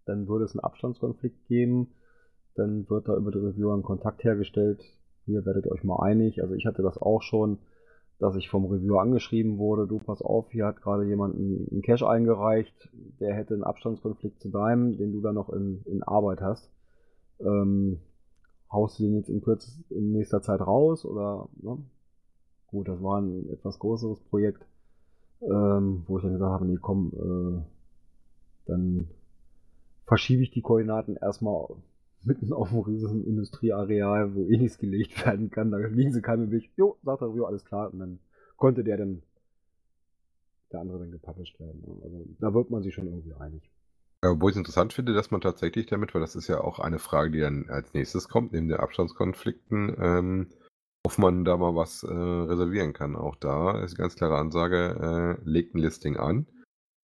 dann 0.05 0.27
würde 0.27 0.45
es 0.45 0.53
einen 0.53 0.63
Abstandskonflikt 0.63 1.47
geben. 1.47 1.91
Dann 2.55 2.89
wird 2.89 3.07
da 3.07 3.15
über 3.15 3.31
die 3.31 3.39
Reviewer 3.39 3.75
ein 3.75 3.83
Kontakt 3.83 4.23
hergestellt. 4.23 4.83
Hier 5.25 5.45
werdet 5.45 5.65
ihr 5.65 5.71
euch 5.71 5.83
mal 5.83 6.03
einig. 6.03 6.41
Also 6.41 6.55
ich 6.55 6.65
hatte 6.65 6.81
das 6.81 6.97
auch 6.97 7.21
schon, 7.21 7.59
dass 8.17 8.35
ich 8.35 8.49
vom 8.49 8.65
Reviewer 8.65 9.01
angeschrieben 9.01 9.57
wurde, 9.57 9.87
du 9.87 9.99
pass 9.99 10.21
auf, 10.21 10.51
hier 10.51 10.65
hat 10.65 10.81
gerade 10.81 11.05
jemand 11.05 11.35
einen 11.35 11.81
Cache 11.81 12.07
eingereicht, 12.07 12.89
der 13.19 13.33
hätte 13.33 13.53
einen 13.53 13.63
Abstandskonflikt 13.63 14.41
zu 14.41 14.49
deinem, 14.49 14.97
den 14.97 15.13
du 15.13 15.21
dann 15.21 15.35
noch 15.35 15.49
in, 15.49 15.83
in 15.85 16.03
Arbeit 16.03 16.41
hast. 16.41 16.69
Ähm, 17.39 17.99
haust 18.71 18.99
du 18.99 19.03
den 19.03 19.15
jetzt 19.15 19.29
in, 19.29 19.41
kürz, 19.41 19.79
in 19.89 20.11
nächster 20.11 20.41
Zeit 20.41 20.61
raus 20.61 21.05
oder 21.05 21.49
ne? 21.61 21.77
gut, 22.67 22.87
das 22.87 23.01
war 23.01 23.21
ein 23.21 23.49
etwas 23.49 23.79
größeres 23.79 24.19
Projekt, 24.21 24.65
ähm, 25.41 26.03
wo 26.07 26.17
ich 26.17 26.23
dann 26.23 26.33
gesagt 26.33 26.51
habe, 26.51 26.65
nee 26.65 26.77
komm, 26.79 27.13
äh, 27.15 28.69
dann 28.69 29.07
verschiebe 30.05 30.43
ich 30.43 30.51
die 30.51 30.61
Koordinaten 30.61 31.15
erstmal 31.15 31.67
mitten 32.23 32.53
auf 32.53 32.71
einem 32.71 32.81
riesigen 32.81 33.23
Industrieareal, 33.23 34.35
wo 34.35 34.45
eh 34.45 34.57
nichts 34.57 34.77
gelegt 34.77 35.25
werden 35.25 35.49
kann. 35.49 35.71
Da 35.71 35.77
liegen 35.77 36.11
sie 36.11 36.21
keinem 36.21 36.51
Weg. 36.51 36.69
Jo, 36.75 36.97
sagt 37.03 37.21
der 37.21 37.29
Reviewer, 37.29 37.47
alles 37.47 37.65
klar. 37.65 37.91
Und 37.93 37.99
dann 37.99 38.19
konnte 38.57 38.83
der 38.83 38.97
dann, 38.97 39.21
der 40.71 40.81
andere 40.81 40.99
dann 40.99 41.11
gepublished 41.11 41.59
werden. 41.59 41.83
Also 42.03 42.25
da 42.39 42.53
wird 42.53 42.69
man 42.69 42.83
sich 42.83 42.93
schon 42.93 43.07
irgendwie 43.07 43.33
einig. 43.33 43.69
Ja, 44.23 44.31
Obwohl 44.31 44.51
ich 44.51 44.55
es 44.55 44.59
interessant 44.59 44.91
finde, 44.93 45.13
dass 45.13 45.31
man 45.31 45.41
tatsächlich 45.41 45.85
damit, 45.85 46.13
weil 46.13 46.21
das 46.21 46.35
ist 46.35 46.47
ja 46.47 46.59
auch 46.61 46.79
eine 46.79 46.99
Frage, 46.99 47.31
die 47.31 47.39
dann 47.39 47.69
als 47.69 47.93
nächstes 47.93 48.27
kommt, 48.27 48.51
neben 48.51 48.67
den 48.67 48.77
Abstandskonflikten, 48.77 49.95
ähm, 49.99 50.47
ob 51.05 51.17
man 51.17 51.45
da 51.45 51.55
mal 51.55 51.75
was 51.75 52.03
äh, 52.03 52.07
reservieren 52.11 52.91
kann. 52.91 53.15
Auch 53.15 53.35
da 53.37 53.81
ist 53.81 53.95
ganz 53.97 54.15
klare 54.15 54.37
Ansage, 54.37 55.37
äh, 55.39 55.49
legt 55.49 55.73
ein 55.73 55.79
Listing 55.79 56.17
an, 56.17 56.47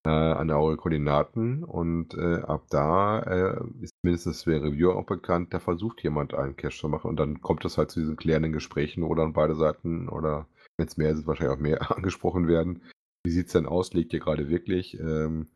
äh, 0.05 0.09
an 0.09 0.51
eure 0.51 0.75
Koordinaten 0.75 1.63
und 1.63 2.13
äh, 2.15 2.41
ab 2.41 2.65
da 2.69 3.19
äh, 3.21 3.63
ist 3.81 3.93
mindestens 4.03 4.43
der 4.43 4.61
Reviewer 4.61 4.97
auch 4.97 5.05
bekannt, 5.05 5.53
da 5.53 5.59
versucht 5.59 6.03
jemand 6.03 6.33
einen 6.33 6.57
Cache 6.57 6.77
zu 6.77 6.89
machen 6.89 7.09
und 7.09 7.17
dann 7.17 7.41
kommt 7.41 7.63
es 7.63 7.77
halt 7.77 7.91
zu 7.91 8.01
diesen 8.01 8.17
klärenden 8.17 8.51
Gesprächen, 8.51 9.03
wo 9.03 9.15
dann 9.15 9.31
beide 9.31 9.55
Seiten 9.55 10.09
oder 10.09 10.47
wenn 10.77 10.87
es 10.87 10.97
mehr 10.97 11.11
ist, 11.11 11.25
wahrscheinlich 11.25 11.55
auch 11.55 11.61
mehr 11.61 11.91
angesprochen 11.95 12.49
werden. 12.49 12.81
Wie 13.23 13.31
sieht 13.31 13.47
es 13.47 13.53
denn 13.53 13.65
aus? 13.65 13.93
Legt 13.93 14.13
ihr 14.13 14.19
gerade 14.19 14.49
wirklich? 14.49 14.99
Ähm, 14.99 15.47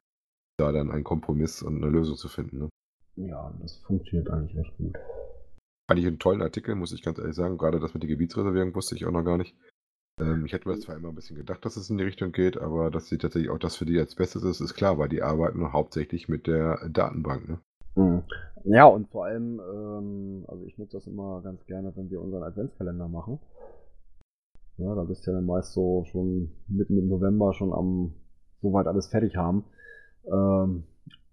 da 0.59 0.71
dann 0.71 0.91
einen 0.91 1.03
Kompromiss 1.03 1.61
und 1.61 1.77
eine 1.77 1.91
Lösung 1.91 2.15
zu 2.15 2.27
finden. 2.27 2.59
Ne? 2.59 2.69
Ja, 3.15 3.53
das 3.61 3.77
funktioniert 3.77 4.29
eigentlich 4.29 4.57
recht 4.57 4.77
gut. 4.77 4.97
Fand 5.87 5.99
ich 5.99 6.07
einen 6.07 6.19
tollen 6.19 6.41
Artikel, 6.41 6.75
muss 6.75 6.91
ich 6.91 7.01
ganz 7.01 7.17
ehrlich 7.17 7.35
sagen. 7.35 7.57
Gerade 7.57 7.79
das 7.79 7.93
mit 7.93 8.03
der 8.03 8.09
Gebietsreservierung 8.09 8.75
wusste 8.75 8.95
ich 8.95 9.05
auch 9.05 9.11
noch 9.11 9.23
gar 9.23 9.37
nicht. 9.37 9.55
Ähm, 10.19 10.45
ich 10.45 10.53
hätte 10.53 10.69
mir 10.69 10.77
zwar 10.79 10.95
immer 10.95 11.09
ein 11.09 11.15
bisschen 11.15 11.37
gedacht, 11.37 11.65
dass 11.65 11.77
es 11.77 11.89
in 11.89 11.97
die 11.97 12.03
Richtung 12.03 12.31
geht, 12.31 12.57
aber 12.57 12.91
dass 12.91 13.07
sie 13.07 13.17
tatsächlich 13.17 13.49
auch 13.49 13.57
das 13.57 13.75
für 13.75 13.85
die 13.85 13.99
als 13.99 14.15
Bestes 14.15 14.43
ist, 14.43 14.59
ist 14.59 14.75
klar, 14.75 14.97
weil 14.97 15.09
die 15.09 15.21
arbeiten 15.21 15.73
hauptsächlich 15.73 16.29
mit 16.29 16.47
der 16.47 16.87
Datenbank. 16.89 17.49
Ne? 17.49 17.59
Mhm. 17.95 18.23
Ja, 18.65 18.85
und 18.85 19.09
vor 19.09 19.25
allem, 19.25 19.59
ähm, 19.59 20.45
also 20.47 20.65
ich 20.65 20.77
nutze 20.77 20.97
das 20.97 21.07
immer 21.07 21.41
ganz 21.41 21.65
gerne, 21.65 21.93
wenn 21.95 22.09
wir 22.09 22.21
unseren 22.21 22.43
Adventskalender 22.43 23.07
machen. 23.07 23.39
Ja, 24.77 24.95
da 24.95 25.03
bist 25.03 25.25
du 25.25 25.31
ja 25.31 25.37
dann 25.37 25.45
meist 25.45 25.73
so 25.73 26.05
schon 26.05 26.51
mitten 26.67 26.97
im 26.97 27.07
November 27.07 27.53
schon 27.53 27.73
am 27.73 28.13
soweit 28.61 28.87
alles 28.87 29.07
fertig 29.07 29.35
haben. 29.35 29.63
Ähm, 30.25 30.83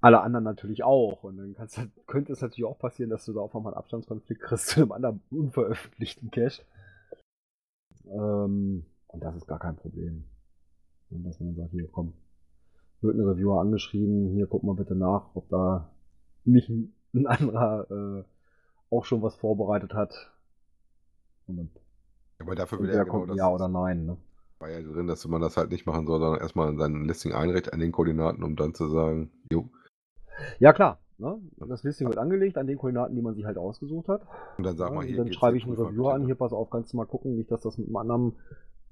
alle 0.01 0.21
anderen 0.21 0.45
natürlich 0.45 0.85
auch. 0.85 1.25
Und 1.25 1.39
dann 1.39 1.55
kann's, 1.55 1.77
halt- 1.79 1.91
könnte 2.07 2.33
es 2.33 2.41
natürlich 2.41 2.65
auch 2.65 2.79
passieren, 2.79 3.11
dass 3.11 3.25
du 3.25 3.33
da 3.33 3.41
auf 3.41 3.55
einmal 3.57 3.73
einen 3.73 3.79
Abstandskonflikt 3.79 4.43
kriegst 4.43 4.69
zu 4.69 4.81
einem 4.81 4.93
anderen 4.93 5.21
unveröffentlichten 5.31 6.31
Cache. 6.31 6.63
Ähm, 8.09 8.85
und 9.09 9.21
das 9.25 9.37
ist 9.37 9.47
gar 9.47 9.59
kein 9.59 9.77
Problem. 9.77 10.25
Und 11.11 11.25
dass 11.25 11.41
man 11.41 11.51
dann 11.51 11.57
sagt, 11.65 11.73
hier 11.73 11.89
komm, 11.89 12.13
wird 13.01 13.17
ein 13.17 13.27
Reviewer 13.27 13.61
angeschrieben, 13.61 14.31
hier 14.31 14.47
guck 14.47 14.63
mal 14.63 14.75
bitte 14.75 14.95
nach, 14.95 15.31
ob 15.35 15.49
da 15.49 15.91
nicht 16.45 16.69
ein, 16.69 16.95
ein 17.15 17.27
anderer 17.27 17.91
äh, 17.91 18.25
auch 18.91 19.05
schon 19.05 19.23
was 19.23 19.35
vorbereitet 19.37 19.95
hat. 19.95 20.33
Und 21.47 21.57
dann 21.57 21.71
Aber 22.39 22.55
dafür 22.55 22.81
will 22.81 22.91
er 22.91 23.05
genau 23.05 23.21
kommt 23.27 23.35
ja 23.37 23.49
oder 23.51 23.69
nein. 23.69 24.07
Ne? 24.07 24.17
War 24.59 24.71
ja 24.71 24.81
drin, 24.81 25.07
dass 25.07 25.27
man 25.27 25.41
das 25.41 25.57
halt 25.57 25.71
nicht 25.71 25.87
machen 25.87 26.07
soll, 26.07 26.21
sondern 26.21 26.41
erstmal 26.41 26.77
sein 26.77 27.05
Listing 27.05 27.33
einrichtet 27.33 27.73
an 27.73 27.81
den 27.81 27.93
Koordinaten, 27.93 28.43
um 28.43 28.57
dann 28.57 28.75
zu 28.75 28.89
sagen, 28.89 29.31
jo. 29.51 29.69
Ja 30.59 30.73
klar, 30.73 30.99
ne? 31.19 31.39
das 31.69 31.83
Listing 31.83 32.09
wird 32.09 32.19
angelegt 32.19 32.59
an 32.59 32.67
den 32.67 32.79
Koordinaten, 32.79 33.15
die 33.15 33.23
man 33.23 33.35
sich 33.35 33.45
halt 33.45 33.59
ausgesucht 33.59 34.09
hat. 34.09 34.27
Und 34.59 34.65
dann 34.65 34.77
sag 34.77 34.91
Ja, 34.91 34.95
mal, 34.95 35.05
hier 35.05 35.17
dann 35.17 35.33
schreibe 35.33 35.57
ich 35.57 35.65
einen 35.65 35.75
Reviewer 35.75 36.15
an, 36.15 36.25
hier 36.25 36.35
pass 36.35 36.53
auf, 36.53 36.71
kannst 36.71 36.93
du 36.93 36.97
mal 36.97 37.07
gucken, 37.07 37.37
nicht, 37.37 37.51
dass 37.51 37.61
das 37.63 37.79
mit 37.79 37.87
einem 37.89 37.97
anderen 37.97 38.37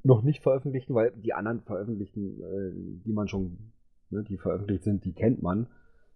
noch 0.03 0.23
nicht 0.23 0.43
veröffentlichten, 0.43 0.95
weil 0.95 1.13
die 1.13 1.33
anderen 1.33 1.63
veröffentlichten, 1.63 2.41
äh, 2.43 2.73
die 3.07 3.13
man 3.13 3.29
schon, 3.29 3.73
ne, 4.11 4.23
die 4.23 4.37
veröffentlicht 4.37 4.85
sind, 4.85 5.05
die 5.05 5.13
kennt 5.15 5.43
man. 5.43 5.67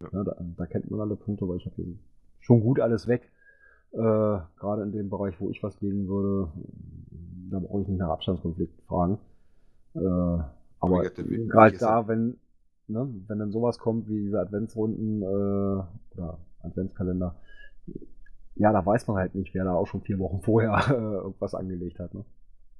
Ja. 0.00 0.08
Ne, 0.12 0.24
da, 0.24 0.36
da 0.56 0.66
kennt 0.66 0.90
man 0.90 1.00
alle 1.00 1.16
Punkte, 1.16 1.48
weil 1.48 1.56
ich 1.56 1.64
habe 1.66 1.76
hier 1.76 1.94
schon 2.40 2.60
gut 2.60 2.80
alles 2.80 3.08
weg. 3.08 3.30
Äh, 3.92 3.96
Gerade 3.98 4.82
in 4.82 4.92
dem 4.92 5.08
Bereich, 5.08 5.40
wo 5.40 5.48
ich 5.50 5.62
was 5.62 5.80
legen 5.80 6.06
würde, 6.06 6.52
da 7.50 7.58
brauche 7.58 7.82
ich 7.82 7.88
nicht 7.88 7.98
nach 7.98 8.10
Abstandskonflikten 8.10 8.84
fragen. 8.86 9.18
Äh, 9.94 10.00
aber 10.80 11.02
gerade 11.10 11.74
ist 11.74 11.82
da, 11.82 12.06
wenn, 12.08 12.38
ne, 12.86 13.08
wenn 13.26 13.38
dann 13.38 13.50
sowas 13.50 13.78
kommt 13.78 14.08
wie 14.08 14.20
diese 14.24 14.40
Adventsrunden 14.40 15.22
äh, 15.22 15.26
oder 16.16 16.38
Adventskalender, 16.62 17.34
ja, 18.54 18.72
da 18.72 18.84
weiß 18.84 19.06
man 19.06 19.16
halt 19.16 19.34
nicht, 19.34 19.54
wer 19.54 19.64
da 19.64 19.72
auch 19.74 19.86
schon 19.86 20.02
vier 20.02 20.18
Wochen 20.18 20.40
vorher 20.42 20.72
äh, 20.88 20.92
irgendwas 20.92 21.54
angelegt 21.54 21.98
hat. 21.98 22.14
Ne? 22.14 22.24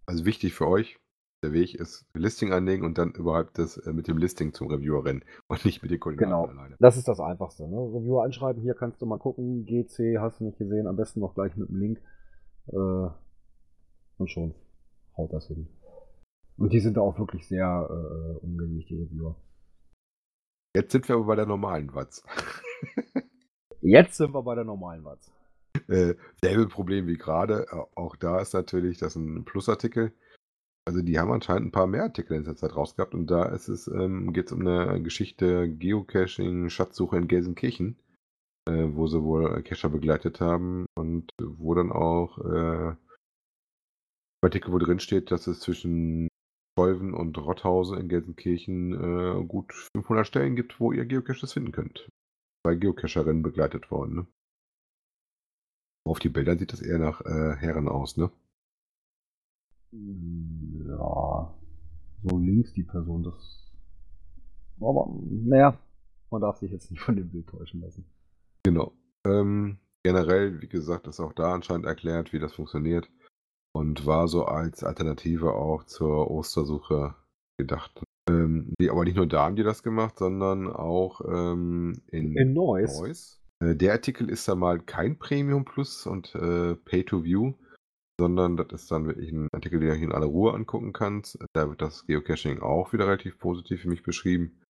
Also 0.06 0.24
wichtig 0.24 0.54
für 0.54 0.68
euch, 0.68 0.98
der 1.42 1.52
Weg 1.52 1.74
ist 1.74 2.04
Listing 2.14 2.52
anlegen 2.52 2.84
und 2.84 2.98
dann 2.98 3.12
überhaupt 3.12 3.58
das 3.58 3.76
äh, 3.78 3.92
mit 3.92 4.08
dem 4.08 4.18
Listing 4.18 4.52
zum 4.52 4.68
Reviewer 4.68 5.04
rennen 5.04 5.22
und 5.48 5.64
nicht 5.64 5.82
mit 5.82 5.90
den 5.90 6.00
Koordinaten 6.00 6.30
Genau. 6.30 6.46
alleine. 6.46 6.76
Das 6.80 6.96
ist 6.96 7.08
das 7.08 7.20
Einfachste. 7.20 7.68
Ne? 7.68 7.76
Reviewer 7.76 8.24
anschreiben, 8.24 8.62
hier 8.62 8.74
kannst 8.74 9.00
du 9.02 9.06
mal 9.06 9.18
gucken, 9.18 9.64
GC, 9.66 10.18
hast 10.18 10.40
du 10.40 10.44
nicht 10.44 10.58
gesehen, 10.58 10.86
am 10.86 10.96
besten 10.96 11.20
noch 11.20 11.34
gleich 11.34 11.56
mit 11.56 11.68
dem 11.68 11.76
Link. 11.76 12.00
Äh, 12.68 13.08
und 14.18 14.30
schon 14.30 14.54
haut 15.16 15.32
das 15.32 15.46
hin. 15.46 15.68
Und 16.58 16.72
die 16.72 16.80
sind 16.80 16.96
da 16.96 17.00
auch 17.00 17.18
wirklich 17.18 17.46
sehr 17.46 17.88
äh, 17.88 18.44
umgänglich, 18.44 18.86
die 18.86 18.96
Reviewer. 18.96 19.36
Jetzt 20.74 20.92
sind 20.92 21.08
wir 21.08 21.16
aber 21.16 21.26
bei 21.26 21.36
der 21.36 21.46
normalen 21.46 21.94
Watz. 21.94 22.22
Jetzt 23.80 24.16
sind 24.16 24.34
wir 24.34 24.42
bei 24.42 24.56
der 24.56 24.64
normalen 24.64 25.04
Watz. 25.04 25.32
Äh, 25.86 26.14
selbe 26.42 26.68
Problem 26.68 27.06
wie 27.06 27.16
gerade. 27.16 27.66
Äh, 27.70 27.76
Auch 27.94 28.16
da 28.16 28.40
ist 28.40 28.54
natürlich 28.54 28.98
das 28.98 29.14
ein 29.14 29.44
Plusartikel. 29.44 30.12
Also 30.84 31.02
die 31.02 31.18
haben 31.18 31.30
anscheinend 31.30 31.68
ein 31.68 31.72
paar 31.72 31.86
mehr 31.86 32.04
Artikel 32.04 32.34
in 32.34 32.44
letzter 32.44 32.68
Zeit 32.68 32.76
rausgehabt 32.76 33.14
und 33.14 33.26
da 33.26 33.44
ist 33.44 33.68
es, 33.68 33.88
ähm, 33.88 34.32
geht 34.32 34.46
es 34.46 34.52
um 34.52 34.66
eine 34.66 35.02
Geschichte 35.02 35.68
Geocaching, 35.68 36.70
Schatzsuche 36.70 37.18
in 37.18 37.28
Gelsenkirchen, 37.28 37.98
äh, 38.66 38.88
wo 38.92 39.06
sie 39.06 39.22
wohl 39.22 39.62
Cacher 39.62 39.90
begleitet 39.90 40.40
haben 40.40 40.86
und 40.96 41.30
wo 41.40 41.74
dann 41.74 41.92
auch 41.92 42.38
äh, 42.38 42.96
Artikel, 44.42 44.72
wo 44.72 44.78
drin 44.78 44.98
steht, 44.98 45.30
dass 45.30 45.46
es 45.46 45.60
zwischen 45.60 46.28
Stolven 46.78 47.12
und 47.12 47.36
Rotthause 47.36 47.96
in 47.96 48.08
Gelsenkirchen 48.08 48.92
äh, 48.92 49.44
gut 49.44 49.72
500 49.96 50.24
Stellen 50.24 50.54
gibt, 50.54 50.78
wo 50.78 50.92
ihr 50.92 51.06
Geocaches 51.06 51.52
finden 51.52 51.72
könnt. 51.72 52.08
Bei 52.62 52.76
Geocacherinnen 52.76 53.42
begleitet 53.42 53.90
worden. 53.90 54.14
Ne? 54.14 54.26
Auf 56.04 56.20
die 56.20 56.28
Bilder 56.28 56.56
sieht 56.56 56.72
das 56.72 56.80
eher 56.80 57.00
nach 57.00 57.20
äh, 57.22 57.56
Herren 57.56 57.88
aus, 57.88 58.16
ne? 58.16 58.30
Ja, 59.90 61.52
so 62.22 62.38
links 62.38 62.72
die 62.74 62.84
Person, 62.84 63.24
das. 63.24 63.72
Aber, 64.80 65.12
naja, 65.28 65.76
man 66.30 66.42
darf 66.42 66.58
sich 66.58 66.70
jetzt 66.70 66.92
nicht 66.92 67.00
von 67.00 67.16
dem 67.16 67.28
Bild 67.28 67.48
täuschen 67.48 67.80
lassen. 67.80 68.04
Genau. 68.62 68.92
Ähm, 69.24 69.78
generell, 70.04 70.62
wie 70.62 70.68
gesagt, 70.68 71.08
ist 71.08 71.18
auch 71.18 71.32
da 71.32 71.54
anscheinend 71.54 71.86
erklärt, 71.86 72.32
wie 72.32 72.38
das 72.38 72.54
funktioniert. 72.54 73.10
Und 73.78 74.06
war 74.06 74.26
so 74.26 74.44
als 74.44 74.82
Alternative 74.82 75.52
auch 75.52 75.84
zur 75.84 76.32
Ostersuche 76.32 77.14
gedacht. 77.60 78.02
Ähm, 78.28 78.74
die, 78.80 78.90
aber 78.90 79.04
nicht 79.04 79.16
nur 79.16 79.28
da 79.28 79.44
haben 79.44 79.54
die 79.54 79.62
das 79.62 79.84
gemacht, 79.84 80.18
sondern 80.18 80.66
auch 80.66 81.20
ähm, 81.24 82.02
in, 82.08 82.36
In 82.36 82.54
Neuss. 82.54 83.00
Neuss. 83.00 83.40
Äh, 83.62 83.76
der 83.76 83.92
Artikel 83.92 84.28
ist 84.30 84.48
dann 84.48 84.58
mal 84.58 84.80
kein 84.80 85.16
Premium 85.16 85.64
Plus 85.64 86.08
und 86.08 86.34
äh, 86.34 86.74
Pay 86.74 87.04
to 87.04 87.22
View, 87.22 87.54
sondern 88.20 88.56
das 88.56 88.66
ist 88.72 88.90
dann 88.90 89.06
wirklich 89.06 89.30
ein 89.30 89.46
Artikel, 89.52 89.78
den 89.78 89.90
du 89.90 89.94
hier 89.94 90.08
in 90.08 90.12
aller 90.12 90.26
Ruhe 90.26 90.54
angucken 90.54 90.92
kannst. 90.92 91.38
Da 91.52 91.68
wird 91.68 91.80
das 91.80 92.04
Geocaching 92.04 92.58
auch 92.58 92.92
wieder 92.92 93.06
relativ 93.06 93.38
positiv 93.38 93.82
für 93.82 93.88
mich 93.88 94.02
beschrieben. 94.02 94.60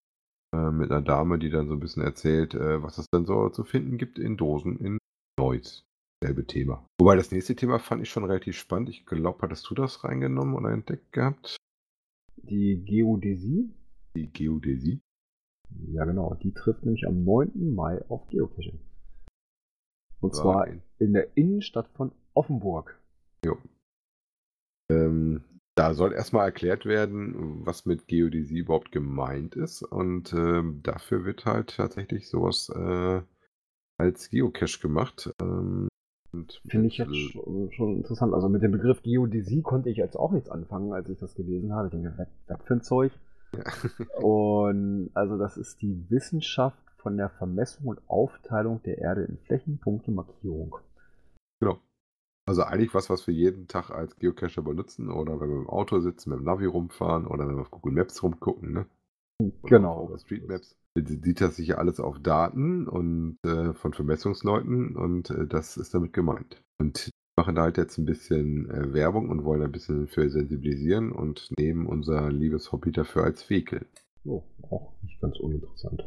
Äh, 0.55 0.71
mit 0.71 0.90
einer 0.90 1.01
Dame, 1.01 1.38
die 1.38 1.49
dann 1.49 1.68
so 1.68 1.73
ein 1.73 1.81
bisschen 1.81 2.03
erzählt, 2.03 2.53
äh, 2.53 2.83
was 2.83 2.99
es 2.99 3.07
dann 3.11 3.25
so 3.25 3.49
zu 3.49 3.64
finden 3.64 3.97
gibt 3.97 4.18
in 4.18 4.37
Dosen 4.37 4.79
in 4.79 4.99
Neuss. 5.38 5.88
Selbe 6.22 6.44
Thema. 6.46 6.85
Wobei 7.00 7.14
das 7.16 7.31
nächste 7.31 7.54
Thema 7.54 7.78
fand 7.78 8.02
ich 8.02 8.11
schon 8.11 8.24
relativ 8.24 8.57
spannend. 8.57 8.88
Ich 8.88 9.07
glaube, 9.07 9.38
hattest 9.42 9.68
du 9.70 9.74
das 9.74 10.02
reingenommen 10.04 10.54
oder 10.54 10.70
entdeckt 10.70 11.12
gehabt? 11.12 11.57
Die 12.37 12.83
Geodäsie, 12.85 13.70
Die 14.16 14.33
Geodäsie. 14.33 15.00
ja 15.92 16.04
genau, 16.04 16.35
die 16.35 16.52
trifft 16.52 16.83
nämlich 16.85 17.07
am 17.07 17.22
9. 17.24 17.74
Mai 17.74 18.02
auf 18.09 18.26
Geocaching. 18.28 18.81
Und 20.20 20.35
zwar 20.35 20.62
Okay. 20.62 20.81
in 20.98 21.12
der 21.12 21.37
Innenstadt 21.37 21.88
von 21.90 22.12
Offenburg. 22.35 23.00
Jo. 23.44 23.57
Ähm, 24.90 25.44
da 25.76 25.94
soll 25.94 26.12
erstmal 26.12 26.46
erklärt 26.46 26.87
werden, 26.87 27.64
was 27.64 27.87
mit 27.87 28.09
Geodäsie 28.09 28.59
überhaupt 28.59 28.90
gemeint 28.90 29.54
ist. 29.54 29.83
Und 29.83 30.33
ähm, 30.33 30.81
dafür 30.83 31.24
wird 31.24 31.44
halt 31.44 31.76
tatsächlich 31.76 32.28
sowas 32.28 32.68
äh, 32.70 33.22
als 33.98 34.31
Geocache 34.31 34.81
gemacht. 34.81 35.31
Ähm, 35.40 35.88
Finde 36.30 36.88
ich 36.88 36.98
jetzt 36.98 37.16
schon, 37.16 37.72
schon 37.72 37.96
interessant. 37.96 38.34
Also 38.34 38.48
mit 38.48 38.62
dem 38.62 38.72
Begriff 38.72 39.02
Geodäsie 39.02 39.62
konnte 39.62 39.88
ich 39.88 39.96
jetzt 39.96 40.16
auch 40.16 40.32
nichts 40.32 40.50
anfangen, 40.50 40.92
als 40.92 41.08
ich 41.08 41.18
das 41.18 41.34
gelesen 41.34 41.72
habe. 41.72 41.88
Ich 41.88 41.92
denke, 41.92 42.12
was, 42.16 42.28
was 42.48 42.66
für 42.66 42.74
ein 42.74 42.82
Zeug? 42.82 43.12
ja. 43.54 43.62
Und 44.22 45.10
also 45.14 45.38
das 45.38 45.56
ist 45.56 45.80
die 45.80 46.04
Wissenschaft 46.10 46.78
von 46.98 47.16
der 47.16 47.30
Vermessung 47.30 47.86
und 47.86 48.00
Aufteilung 48.08 48.82
der 48.82 48.98
Erde 48.98 49.22
in 49.22 49.38
Flächen, 49.38 49.78
Punkte, 49.78 50.10
Markierung. 50.10 50.76
Genau. 51.60 51.78
Also 52.46 52.62
eigentlich 52.64 52.92
was, 52.92 53.08
was 53.08 53.26
wir 53.26 53.34
jeden 53.34 53.68
Tag 53.68 53.90
als 53.90 54.16
Geocacher 54.16 54.62
benutzen 54.62 55.10
oder 55.10 55.40
wenn 55.40 55.48
wir 55.48 55.56
im 55.56 55.68
Auto 55.68 56.00
sitzen, 56.00 56.30
mit 56.30 56.40
dem 56.40 56.44
Navi 56.44 56.66
rumfahren 56.66 57.26
oder 57.26 57.46
wenn 57.46 57.56
wir 57.56 57.62
auf 57.62 57.70
Google 57.70 57.92
Maps 57.92 58.22
rumgucken, 58.22 58.72
ne? 58.72 58.86
Oder 59.40 59.52
Genau. 59.68 59.92
Auf 59.92 60.04
OpenStreetMaps. 60.08 60.76
Sieht 61.06 61.40
das 61.40 61.56
sich 61.56 61.68
ja 61.68 61.76
alles 61.76 62.00
auf 62.00 62.18
Daten 62.20 62.88
und 62.88 63.38
äh, 63.44 63.74
von 63.74 63.92
Vermessungsleuten 63.92 64.96
und 64.96 65.30
äh, 65.30 65.46
das 65.46 65.76
ist 65.76 65.94
damit 65.94 66.12
gemeint. 66.12 66.62
Und 66.80 67.06
die 67.06 67.11
machen 67.37 67.54
da 67.54 67.62
halt 67.62 67.76
jetzt 67.76 67.98
ein 67.98 68.04
bisschen 68.04 68.70
äh, 68.70 68.92
Werbung 68.92 69.30
und 69.30 69.44
wollen 69.44 69.62
ein 69.62 69.72
bisschen 69.72 70.08
für 70.08 70.28
sensibilisieren 70.28 71.12
und 71.12 71.48
nehmen 71.58 71.87
unser 71.87 72.30
liebes 72.30 72.72
Hobby 72.72 72.92
dafür 72.92 73.24
als 73.24 73.48
Vehikel. 73.48 73.87
Oh, 74.24 74.42
auch 74.62 74.92
nicht 75.02 75.20
ganz 75.20 75.38
uninteressant. 75.38 76.04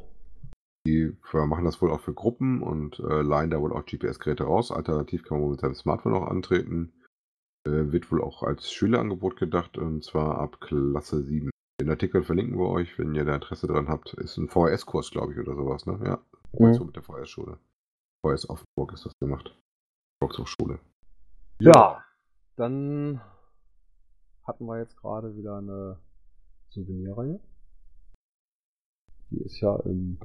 Die 0.87 1.15
machen 1.31 1.65
das 1.65 1.81
wohl 1.81 1.91
auch 1.91 2.01
für 2.01 2.13
Gruppen 2.13 2.63
und 2.63 2.99
äh, 2.99 3.21
leihen 3.21 3.51
da 3.51 3.61
wohl 3.61 3.71
auch 3.71 3.85
GPS-Geräte 3.85 4.45
raus. 4.45 4.71
Alternativ 4.71 5.23
kann 5.23 5.39
man 5.39 5.51
mit 5.51 5.59
seinem 5.59 5.75
Smartphone 5.75 6.15
auch 6.15 6.27
antreten. 6.27 6.91
Äh, 7.67 7.91
wird 7.91 8.11
wohl 8.11 8.21
auch 8.21 8.41
als 8.41 8.71
Schülerangebot 8.71 9.37
gedacht 9.37 9.77
und 9.77 10.03
zwar 10.03 10.39
ab 10.39 10.59
Klasse 10.59 11.23
7. 11.23 11.50
Den 11.81 11.89
Artikel 11.89 12.21
verlinken 12.21 12.59
wir 12.59 12.69
euch, 12.69 12.99
wenn 12.99 13.15
ihr 13.15 13.25
da 13.25 13.33
Interesse 13.33 13.65
dran 13.65 13.87
habt. 13.87 14.13
Ist 14.13 14.37
ein 14.37 14.49
VHS-Kurs, 14.49 15.09
glaube 15.09 15.33
ich, 15.33 15.39
oder 15.39 15.55
sowas, 15.55 15.87
ne? 15.87 15.99
Ja. 16.05 16.21
Mhm. 16.53 16.75
So 16.75 16.85
mit 16.85 16.95
der 16.95 17.01
VHS-Schule. 17.01 17.57
VHS 18.23 18.47
Offenburg 18.51 18.93
ist 18.93 19.07
das 19.07 19.17
gemacht. 19.19 19.59
Volkshochschule. 20.21 20.79
Ja, 21.59 22.03
dann 22.55 23.19
hatten 24.43 24.67
wir 24.67 24.77
jetzt 24.77 24.95
gerade 24.95 25.35
wieder 25.35 25.57
eine 25.57 25.97
Souvenirreihe. 26.69 27.39
Die 29.31 29.41
ist 29.41 29.59
ja 29.59 29.75
im, 29.77 30.19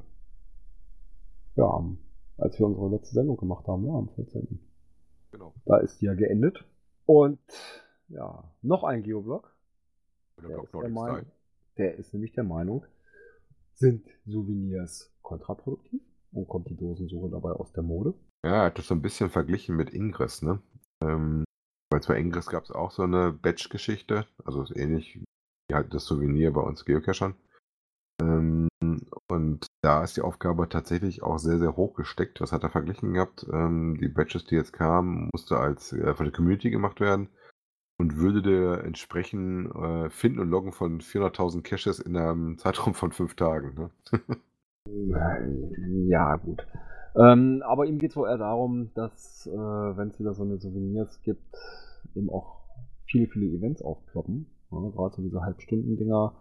ja, 1.54 1.82
als 2.36 2.58
wir 2.58 2.66
unsere 2.66 2.90
letzte 2.90 3.14
Sendung 3.14 3.38
gemacht 3.38 3.66
haben, 3.66 3.86
ja, 3.86 3.94
am 3.94 4.10
14. 4.10 4.60
Genau. 5.30 5.54
Da 5.64 5.78
ist 5.78 6.02
die 6.02 6.04
ja 6.04 6.12
geendet. 6.12 6.66
Und 7.06 7.40
ja, 8.08 8.44
noch 8.60 8.84
ein 8.84 9.02
Geoblog. 9.02 9.56
Oder 10.36 10.48
Der 10.48 10.54
Block 10.56 10.64
ist, 10.66 10.74
der, 10.74 10.90
Nordic 10.90 11.18
Style. 11.20 11.35
Der 11.78 11.96
ist 11.96 12.12
nämlich 12.12 12.32
der 12.32 12.44
Meinung, 12.44 12.84
sind 13.74 14.06
Souvenirs 14.26 15.12
kontraproduktiv 15.22 16.00
und 16.32 16.48
kommt 16.48 16.68
die 16.70 16.76
Dosensuche 16.76 17.30
dabei 17.30 17.50
aus 17.50 17.72
der 17.72 17.82
Mode. 17.82 18.14
Ja, 18.44 18.62
er 18.62 18.64
hat 18.66 18.78
das 18.78 18.88
so 18.88 18.94
ein 18.94 19.02
bisschen 19.02 19.30
verglichen 19.30 19.76
mit 19.76 19.92
Ingress, 19.92 20.42
ne? 20.42 20.60
Ähm, 21.02 21.44
weil 21.90 22.00
bei 22.00 22.18
Ingress 22.18 22.46
gab 22.46 22.64
es 22.64 22.70
auch 22.70 22.90
so 22.90 23.02
eine 23.02 23.32
Batch-Geschichte, 23.32 24.26
also 24.44 24.62
ist 24.62 24.76
ähnlich 24.76 25.20
wie 25.68 25.74
halt 25.74 25.92
das 25.92 26.04
Souvenir 26.04 26.52
bei 26.52 26.60
uns 26.60 26.84
Geocachern. 26.84 27.34
Ähm, 28.22 28.68
und 29.28 29.66
da 29.82 30.02
ist 30.02 30.16
die 30.16 30.22
Aufgabe 30.22 30.68
tatsächlich 30.68 31.22
auch 31.22 31.38
sehr, 31.38 31.58
sehr 31.58 31.76
hoch 31.76 31.94
gesteckt. 31.94 32.40
Was 32.40 32.52
hat 32.52 32.62
er 32.62 32.70
verglichen 32.70 33.12
gehabt? 33.12 33.46
Ähm, 33.52 33.98
die 34.00 34.08
Batches, 34.08 34.44
die 34.44 34.54
jetzt 34.54 34.72
kamen, 34.72 35.28
musste 35.32 35.58
als 35.58 35.92
äh, 35.92 36.14
von 36.14 36.24
der 36.24 36.32
Community 36.32 36.70
gemacht 36.70 37.00
werden 37.00 37.28
und 37.98 38.16
würde 38.16 38.42
der 38.42 38.84
entsprechen 38.84 39.70
äh, 39.72 40.10
Finden 40.10 40.40
und 40.40 40.48
Loggen 40.48 40.72
von 40.72 41.00
400.000 41.00 41.62
Caches 41.62 41.98
in 41.98 42.16
einem 42.16 42.58
Zeitraum 42.58 42.94
von 42.94 43.12
fünf 43.12 43.34
Tagen. 43.34 43.74
Ne? 43.74 43.90
Ja, 46.08 46.36
gut. 46.36 46.66
Ähm, 47.16 47.62
aber 47.66 47.86
ihm 47.86 47.98
geht 47.98 48.10
es 48.10 48.16
wohl 48.16 48.28
eher 48.28 48.38
darum, 48.38 48.90
dass, 48.94 49.46
äh, 49.46 49.50
wenn 49.50 50.08
es 50.08 50.20
wieder 50.20 50.34
so 50.34 50.44
eine 50.44 50.58
Souvenirs 50.58 51.22
gibt, 51.22 51.56
eben 52.14 52.30
auch 52.30 52.60
viele, 53.06 53.26
viele 53.26 53.46
Events 53.46 53.82
aufploppen. 53.82 54.46
Ja, 54.70 54.78
Gerade 54.78 55.16
so 55.16 55.22
diese 55.22 55.40
Halbstunden-Dinger, 55.40 56.34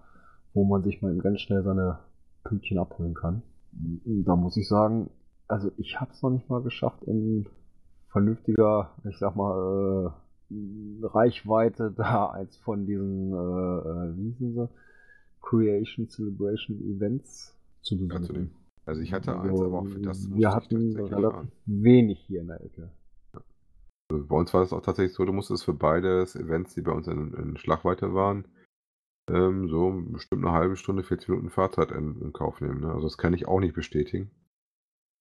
wo 0.53 0.65
man 0.65 0.83
sich 0.83 1.01
mal 1.01 1.11
eben 1.11 1.21
ganz 1.21 1.41
schnell 1.41 1.63
seine 1.63 1.99
Pünktchen 2.43 2.77
abholen 2.77 3.13
kann. 3.13 3.41
Da 3.71 4.35
muss 4.35 4.57
ich 4.57 4.67
sagen, 4.67 5.09
also 5.47 5.71
ich 5.77 5.99
habe 5.99 6.11
es 6.11 6.21
noch 6.21 6.29
nicht 6.29 6.49
mal 6.49 6.61
geschafft, 6.61 7.03
in 7.03 7.47
vernünftiger, 8.09 8.91
ich 9.09 9.17
sag 9.17 9.35
mal, 9.35 10.07
äh, 10.07 10.24
Reichweite 10.49 11.91
da 11.95 12.27
als 12.27 12.58
von 12.58 12.86
diesen, 12.86 13.31
äh, 13.31 13.36
äh, 13.36 14.17
wie 14.17 14.29
hießen 14.31 14.53
sie, 14.53 14.69
Creation 15.41 16.10
Celebration 16.10 16.81
Events 16.81 17.55
zu 17.81 17.97
besuchen. 17.97 18.51
Also 18.86 19.01
ich 19.01 19.13
hatte 19.13 19.39
eins, 19.39 19.51
Also, 19.51 19.65
aber 19.65 19.79
auch 19.79 19.88
für 19.88 19.99
das 19.99 20.29
wir 20.31 20.51
hatten 20.51 20.95
relativ 20.95 21.51
wenig 21.65 22.19
hier 22.19 22.41
in 22.41 22.47
der 22.47 22.63
Ecke. 22.63 22.91
Also 24.12 24.25
bei 24.27 24.36
uns 24.36 24.53
war 24.53 24.62
das 24.62 24.73
auch 24.73 24.81
tatsächlich 24.81 25.15
so, 25.15 25.25
du 25.25 25.34
musstest 25.34 25.65
für 25.65 25.73
beide 25.73 26.21
Events, 26.21 26.75
die 26.75 26.81
bei 26.81 26.91
uns 26.91 27.08
in, 27.08 27.34
in 27.34 27.58
Schlagweite 27.58 28.13
waren, 28.13 28.48
ähm, 29.27 29.67
so 29.67 29.91
bestimmt 30.12 30.46
eine 30.46 30.54
halbe 30.54 30.75
Stunde, 30.75 31.04
40 31.04 31.29
Minuten 31.29 31.50
Fahrzeit 31.50 31.91
in, 31.91 32.21
in 32.21 32.33
Kauf 32.33 32.62
nehmen. 32.62 32.81
Ne? 32.81 32.91
Also 32.91 33.08
das 33.08 33.17
kann 33.17 33.33
ich 33.33 33.48
auch 33.48 33.60
nicht 33.60 33.73
bestätigen. 33.73 34.29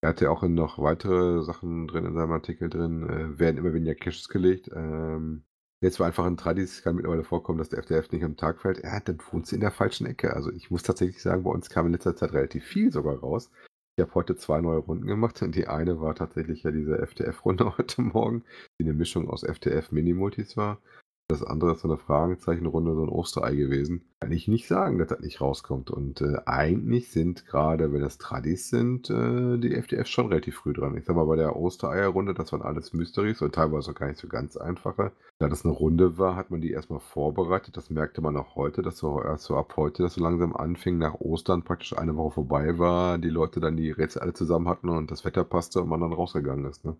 Er 0.04 0.10
hatte 0.10 0.30
auch 0.30 0.42
noch 0.42 0.78
weitere 0.78 1.42
Sachen 1.42 1.86
drin 1.88 2.04
in 2.04 2.12
seinem 2.12 2.32
Artikel 2.32 2.68
drin, 2.68 3.08
äh, 3.08 3.38
werden 3.38 3.56
immer 3.56 3.72
weniger 3.72 3.94
Caches 3.94 4.28
gelegt. 4.28 4.68
Ähm, 4.74 5.44
jetzt 5.80 5.98
war 5.98 6.06
einfach 6.06 6.26
ein 6.26 6.36
Tradis, 6.36 6.82
kann 6.82 6.96
mittlerweile 6.96 7.24
vorkommen, 7.24 7.56
dass 7.56 7.70
der 7.70 7.78
FDF 7.78 8.12
nicht 8.12 8.22
am 8.22 8.36
Tag 8.36 8.60
fällt. 8.60 8.84
Ja, 8.84 9.00
dann 9.00 9.16
wohnt 9.32 9.46
sie 9.46 9.54
in 9.54 9.62
der 9.62 9.70
falschen 9.70 10.06
Ecke. 10.06 10.34
Also 10.34 10.52
ich 10.52 10.70
muss 10.70 10.82
tatsächlich 10.82 11.22
sagen, 11.22 11.44
bei 11.44 11.50
uns 11.50 11.70
kam 11.70 11.86
in 11.86 11.92
letzter 11.92 12.14
Zeit 12.14 12.34
relativ 12.34 12.66
viel 12.66 12.92
sogar 12.92 13.16
raus. 13.16 13.50
Ich 13.96 14.02
habe 14.02 14.14
heute 14.14 14.36
zwei 14.36 14.60
neue 14.60 14.80
Runden 14.80 15.06
gemacht 15.06 15.40
und 15.40 15.54
die 15.54 15.68
eine 15.68 15.98
war 16.02 16.14
tatsächlich 16.14 16.64
ja 16.64 16.70
diese 16.70 16.98
FTF-Runde 16.98 17.64
heute 17.78 18.02
Morgen, 18.02 18.44
die 18.78 18.84
eine 18.84 18.92
Mischung 18.92 19.30
aus 19.30 19.42
FTF 19.42 19.90
Mini-Multis 19.90 20.58
war. 20.58 20.82
Das 21.28 21.42
andere 21.42 21.72
ist 21.72 21.80
so 21.80 21.88
eine 21.88 21.96
Fragezeichenrunde, 21.96 22.94
so 22.94 23.02
ein 23.02 23.08
Osterei 23.08 23.54
gewesen. 23.54 24.04
Kann 24.20 24.30
ich 24.30 24.46
nicht 24.46 24.68
sagen, 24.68 24.98
dass 24.98 25.08
das 25.08 25.20
nicht 25.20 25.40
rauskommt. 25.40 25.90
Und 25.90 26.20
äh, 26.20 26.36
eigentlich 26.44 27.10
sind 27.10 27.46
gerade, 27.46 27.94
wenn 27.94 28.02
das 28.02 28.18
Tradis 28.18 28.68
sind, 28.68 29.08
äh, 29.08 29.56
die 29.56 29.74
FTFs 29.74 30.10
schon 30.10 30.26
relativ 30.26 30.56
früh 30.56 30.74
dran. 30.74 30.98
Ich 30.98 31.06
sag 31.06 31.16
mal, 31.16 31.24
bei 31.24 31.36
der 31.36 31.56
Ostereierrunde, 31.56 32.34
das 32.34 32.52
waren 32.52 32.60
alles 32.60 32.92
Mysteries 32.92 33.40
und 33.40 33.54
teilweise 33.54 33.90
auch 33.90 33.94
gar 33.94 34.08
nicht 34.08 34.20
so 34.20 34.28
ganz 34.28 34.58
einfache. 34.58 35.12
Da 35.38 35.48
das 35.48 35.64
eine 35.64 35.72
Runde 35.72 36.18
war, 36.18 36.36
hat 36.36 36.50
man 36.50 36.60
die 36.60 36.72
erstmal 36.72 37.00
vorbereitet. 37.00 37.74
Das 37.78 37.88
merkte 37.88 38.20
man 38.20 38.36
auch 38.36 38.54
heute, 38.54 38.82
dass 38.82 38.98
so 38.98 39.22
erst 39.22 39.44
so 39.44 39.56
ab 39.56 39.78
heute, 39.78 40.02
dass 40.02 40.14
so 40.14 40.22
langsam 40.22 40.54
anfing, 40.54 40.98
nach 40.98 41.14
Ostern 41.14 41.64
praktisch 41.64 41.96
eine 41.96 42.16
Woche 42.16 42.34
vorbei 42.34 42.78
war, 42.78 43.16
die 43.16 43.30
Leute 43.30 43.60
dann 43.60 43.78
die 43.78 43.90
Rätsel 43.90 44.20
alle 44.20 44.34
zusammen 44.34 44.68
hatten 44.68 44.90
und 44.90 45.10
das 45.10 45.24
Wetter 45.24 45.44
passte 45.44 45.80
und 45.80 45.88
man 45.88 46.00
dann 46.00 46.12
rausgegangen 46.12 46.66
ist. 46.66 46.84
Ne? 46.84 46.96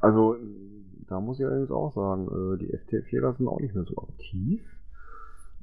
Also, 0.00 0.36
da 1.08 1.20
muss 1.20 1.38
ich 1.38 1.46
allerdings 1.46 1.70
auch 1.70 1.92
sagen, 1.92 2.28
äh, 2.28 2.58
die 2.58 2.76
FTF-Jäger 2.76 3.34
sind 3.34 3.48
auch 3.48 3.60
nicht 3.60 3.74
mehr 3.74 3.84
so 3.84 3.96
aktiv. 3.98 4.62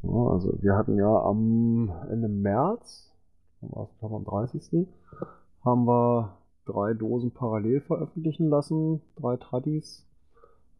Also 0.03 0.61
wir 0.61 0.75
hatten 0.75 0.97
ja 0.97 1.23
am 1.23 1.91
Ende 2.09 2.27
März, 2.27 3.13
am 3.61 4.25
30. 4.25 4.87
haben 5.63 5.85
wir 5.85 6.37
drei 6.65 6.93
Dosen 6.93 7.31
parallel 7.31 7.81
veröffentlichen 7.81 8.49
lassen, 8.49 9.01
drei 9.15 9.37
Tradis. 9.37 10.05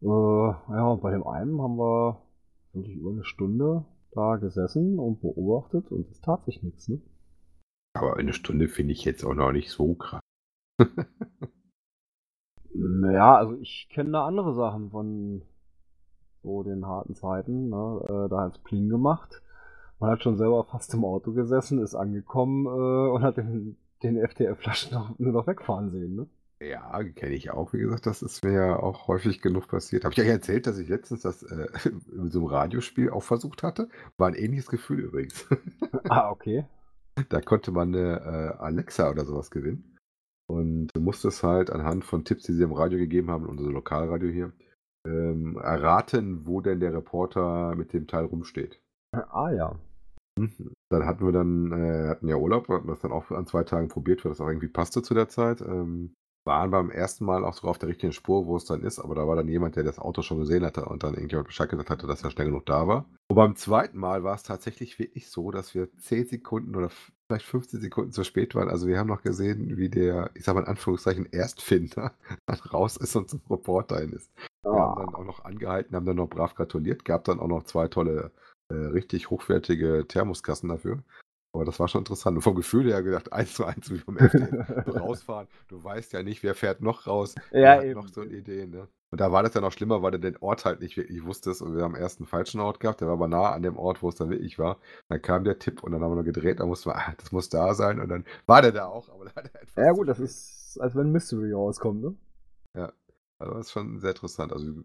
Äh, 0.02 0.06
ja, 0.06 0.94
bei 1.00 1.10
dem 1.10 1.26
einen 1.26 1.60
haben 1.62 1.78
wir 1.78 2.20
wirklich 2.72 2.96
über 2.96 3.10
eine 3.10 3.24
Stunde 3.24 3.84
da 4.12 4.36
gesessen 4.36 4.98
und 4.98 5.20
beobachtet 5.20 5.90
und 5.90 6.10
es 6.10 6.20
tat 6.20 6.44
sich 6.44 6.62
nichts, 6.62 6.88
ne? 6.88 7.00
Aber 7.96 8.16
eine 8.16 8.32
Stunde 8.32 8.68
finde 8.68 8.92
ich 8.92 9.04
jetzt 9.04 9.24
auch 9.24 9.34
noch 9.34 9.52
nicht 9.52 9.70
so 9.70 9.94
krass. 9.94 10.20
naja, 12.74 13.36
also 13.36 13.56
ich 13.60 13.88
kenne 13.90 14.10
da 14.10 14.26
andere 14.26 14.54
Sachen 14.54 14.90
von 14.90 15.42
so 16.42 16.62
den 16.62 16.86
harten 16.86 17.14
Zeiten. 17.14 17.70
Ne? 17.70 18.00
Äh, 18.04 18.28
da 18.28 18.42
hat 18.42 18.52
es 18.52 18.58
Pling 18.58 18.88
gemacht. 18.88 19.42
Man 20.00 20.10
hat 20.10 20.22
schon 20.22 20.36
selber 20.36 20.64
fast 20.64 20.92
im 20.94 21.04
Auto 21.04 21.32
gesessen, 21.32 21.78
ist 21.78 21.94
angekommen 21.94 22.66
äh, 22.66 23.10
und 23.10 23.22
hat 23.22 23.36
den, 23.36 23.76
den 24.02 24.18
FTF-Flaschen 24.18 25.14
nur 25.18 25.32
noch 25.32 25.46
wegfahren 25.46 25.90
sehen. 25.90 26.16
Ne? 26.16 26.26
Ja, 26.60 27.02
kenne 27.02 27.34
ich 27.34 27.50
auch. 27.50 27.72
Wie 27.72 27.78
gesagt, 27.78 28.06
das 28.06 28.22
ist 28.22 28.44
mir 28.44 28.52
ja 28.52 28.76
auch 28.76 29.08
häufig 29.08 29.40
genug 29.40 29.68
passiert. 29.68 30.04
Habe 30.04 30.14
ich 30.14 30.20
euch 30.20 30.28
erzählt, 30.28 30.66
dass 30.66 30.78
ich 30.78 30.88
letztens 30.88 31.22
das 31.22 31.42
äh, 31.42 31.66
in 32.12 32.30
so 32.30 32.40
einem 32.40 32.48
Radiospiel 32.48 33.10
auch 33.10 33.22
versucht 33.22 33.62
hatte? 33.62 33.88
War 34.16 34.28
ein 34.28 34.34
ähnliches 34.34 34.68
Gefühl 34.68 35.00
übrigens. 35.00 35.46
ah, 36.08 36.30
okay. 36.30 36.64
Da 37.28 37.40
konnte 37.40 37.70
man 37.70 37.94
eine 37.94 38.56
äh, 38.58 38.62
Alexa 38.62 39.10
oder 39.10 39.24
sowas 39.24 39.50
gewinnen. 39.50 39.93
Und 40.46 40.88
du 40.94 41.00
musstest 41.00 41.42
halt 41.42 41.70
anhand 41.70 42.04
von 42.04 42.24
Tipps, 42.24 42.44
die 42.44 42.52
sie 42.52 42.64
im 42.64 42.72
Radio 42.72 42.98
gegeben 42.98 43.30
haben, 43.30 43.46
unser 43.46 43.70
Lokalradio 43.70 44.28
hier, 44.30 44.52
ähm, 45.06 45.56
erraten, 45.56 46.46
wo 46.46 46.60
denn 46.60 46.80
der 46.80 46.92
Reporter 46.92 47.74
mit 47.76 47.92
dem 47.92 48.06
Teil 48.06 48.24
rumsteht. 48.24 48.80
Ah 49.12 49.50
ja. 49.50 49.78
Mhm. 50.38 50.72
Dann 50.90 51.06
hatten 51.06 51.24
wir 51.24 51.32
dann, 51.32 51.72
äh, 51.72 52.08
hatten 52.08 52.28
ja 52.28 52.36
Urlaub, 52.36 52.68
hatten 52.68 52.88
das 52.88 53.00
dann 53.00 53.12
auch 53.12 53.30
an 53.30 53.46
zwei 53.46 53.64
Tagen 53.64 53.88
probiert, 53.88 54.24
weil 54.24 54.32
das 54.32 54.40
auch 54.40 54.48
irgendwie 54.48 54.68
passte 54.68 55.02
zu 55.02 55.14
der 55.14 55.28
Zeit. 55.28 55.60
Ähm, 55.60 56.14
waren 56.46 56.70
beim 56.70 56.90
ersten 56.90 57.24
Mal 57.24 57.44
auch 57.44 57.54
sogar 57.54 57.70
auf 57.70 57.78
der 57.78 57.88
richtigen 57.88 58.12
Spur, 58.12 58.46
wo 58.46 58.56
es 58.56 58.64
dann 58.64 58.82
ist, 58.82 58.98
aber 58.98 59.14
da 59.14 59.26
war 59.26 59.36
dann 59.36 59.48
jemand, 59.48 59.76
der 59.76 59.82
das 59.82 59.98
Auto 59.98 60.22
schon 60.22 60.38
gesehen 60.38 60.64
hatte 60.64 60.84
und 60.84 61.02
dann 61.02 61.14
irgendjemand 61.14 61.48
Bescheid 61.48 61.70
gesagt 61.70 61.90
hatte, 61.90 62.06
dass 62.06 62.22
er 62.22 62.30
schnell 62.30 62.48
genug 62.48 62.66
da 62.66 62.86
war. 62.86 63.06
Und 63.28 63.36
beim 63.36 63.56
zweiten 63.56 63.98
Mal 63.98 64.24
war 64.24 64.34
es 64.34 64.42
tatsächlich 64.42 64.98
wirklich 64.98 65.30
so, 65.30 65.50
dass 65.50 65.74
wir 65.74 65.90
10 65.96 66.26
Sekunden 66.26 66.76
oder 66.76 66.90
vielleicht 67.26 67.46
15 67.46 67.80
Sekunden 67.80 68.12
zu 68.12 68.24
spät 68.24 68.54
waren. 68.54 68.68
Also 68.68 68.86
wir 68.86 68.98
haben 68.98 69.08
noch 69.08 69.22
gesehen, 69.22 69.76
wie 69.76 69.88
der, 69.88 70.30
ich 70.34 70.44
sag 70.44 70.54
mal 70.54 70.62
in 70.62 70.68
Anführungszeichen, 70.68 71.28
Erstfinder 71.32 72.14
dann 72.46 72.58
raus 72.58 72.96
ist 72.96 73.16
und 73.16 73.30
zum 73.30 73.40
Reporter 73.50 74.00
hin 74.00 74.12
ist. 74.12 74.30
Wir 74.62 74.72
haben 74.72 75.06
dann 75.06 75.14
auch 75.14 75.24
noch 75.24 75.44
angehalten, 75.44 75.94
haben 75.94 76.06
dann 76.06 76.16
noch 76.16 76.28
brav 76.28 76.54
gratuliert, 76.54 77.04
gab 77.04 77.24
dann 77.24 77.40
auch 77.40 77.48
noch 77.48 77.64
zwei 77.64 77.88
tolle, 77.88 78.30
äh, 78.70 78.74
richtig 78.74 79.30
hochwertige 79.30 80.06
Thermoskassen 80.08 80.68
dafür. 80.68 81.02
Aber 81.54 81.64
das 81.64 81.78
war 81.78 81.86
schon 81.86 82.00
interessant. 82.00 82.36
Und 82.36 82.42
vom 82.42 82.56
Gefühl 82.56 82.90
her 82.90 83.02
gedacht, 83.02 83.32
eins 83.32 83.54
zu 83.54 83.64
eins 83.64 83.88
wie 83.90 83.98
beim 83.98 84.18
FD 84.18 84.48
rausfahren. 84.98 85.46
Du 85.68 85.82
weißt 85.82 86.12
ja 86.12 86.22
nicht, 86.22 86.42
wer 86.42 86.54
fährt 86.54 86.80
noch 86.80 87.06
raus. 87.06 87.36
Ja, 87.52 87.80
wer 87.80 87.90
hat 87.90 87.96
noch 87.96 88.08
so 88.08 88.22
eine 88.22 88.32
Idee, 88.32 88.66
ne? 88.66 88.88
Und 89.14 89.20
da 89.20 89.30
war 89.30 89.44
das 89.44 89.54
ja 89.54 89.60
noch 89.60 89.70
schlimmer, 89.70 90.02
weil 90.02 90.10
du 90.10 90.18
den 90.18 90.36
Ort 90.38 90.64
halt 90.64 90.80
nicht 90.80 90.96
wirklich 90.96 91.24
wusstest. 91.24 91.62
Und 91.62 91.76
wir 91.76 91.84
haben 91.84 91.94
erst 91.94 92.18
einen 92.18 92.26
falschen 92.26 92.58
Ort 92.58 92.80
gehabt, 92.80 93.00
der 93.00 93.06
war 93.06 93.14
aber 93.14 93.28
nah 93.28 93.52
an 93.52 93.62
dem 93.62 93.76
Ort, 93.76 94.02
wo 94.02 94.08
es 94.08 94.16
dann 94.16 94.28
wirklich 94.28 94.58
war. 94.58 94.80
Dann 95.08 95.22
kam 95.22 95.44
der 95.44 95.60
Tipp 95.60 95.84
und 95.84 95.92
dann 95.92 96.02
haben 96.02 96.10
wir 96.10 96.16
noch 96.16 96.24
gedreht, 96.24 96.58
da 96.58 96.66
mussten 96.66 96.90
wir, 96.90 96.96
ah, 96.96 97.14
das 97.16 97.30
muss 97.30 97.48
da 97.48 97.74
sein. 97.74 98.00
Und 98.00 98.08
dann 98.08 98.24
war 98.46 98.60
der 98.60 98.72
da 98.72 98.86
auch, 98.86 99.08
aber 99.10 99.26
da 99.76 99.80
Ja 99.80 99.92
gut, 99.92 100.08
das 100.08 100.18
ist, 100.18 100.78
als 100.80 100.96
wenn 100.96 101.12
Mystery 101.12 101.52
rauskommt, 101.52 102.02
ne? 102.02 102.16
Ja. 102.76 102.92
Also 103.38 103.54
das 103.54 103.66
ist 103.66 103.72
schon 103.72 104.00
sehr 104.00 104.10
interessant. 104.10 104.52
Also 104.52 104.82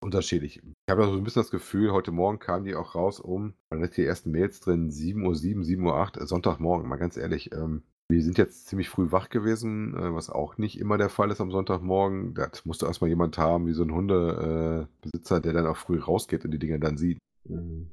unterschiedlich. 0.00 0.62
Ich 0.62 0.90
habe 0.90 1.04
so 1.04 1.12
ein 1.12 1.22
bisschen 1.22 1.42
das 1.42 1.50
Gefühl, 1.50 1.92
heute 1.92 2.10
Morgen 2.10 2.38
kamen 2.38 2.64
die 2.64 2.74
auch 2.74 2.94
raus 2.94 3.20
um, 3.20 3.52
dann 3.68 3.82
ist 3.82 3.98
die 3.98 4.06
ersten 4.06 4.30
Mails 4.30 4.60
drin, 4.60 4.88
7.07 4.88 5.26
Uhr, 5.26 5.34
7.08 5.34 6.20
Uhr, 6.20 6.26
Sonntagmorgen, 6.26 6.88
mal 6.88 6.96
ganz 6.96 7.18
ehrlich. 7.18 7.52
Ähm, 7.52 7.82
wir 8.10 8.22
sind 8.22 8.38
jetzt 8.38 8.66
ziemlich 8.66 8.88
früh 8.88 9.12
wach 9.12 9.28
gewesen, 9.28 9.94
äh, 9.94 10.14
was 10.14 10.30
auch 10.30 10.56
nicht 10.56 10.80
immer 10.80 10.96
der 10.96 11.10
Fall 11.10 11.30
ist 11.30 11.40
am 11.40 11.50
Sonntagmorgen. 11.50 12.34
Da 12.34 12.50
musste 12.64 12.86
erstmal 12.86 13.10
jemand 13.10 13.36
haben, 13.36 13.66
wie 13.66 13.74
so 13.74 13.82
ein 13.82 13.92
Hundebesitzer, 13.92 15.40
der 15.40 15.52
dann 15.52 15.66
auch 15.66 15.76
früh 15.76 15.98
rausgeht 15.98 16.44
und 16.44 16.50
die 16.50 16.58
Dinge 16.58 16.80
dann 16.80 16.96
sieht. 16.96 17.18
Mhm. 17.44 17.88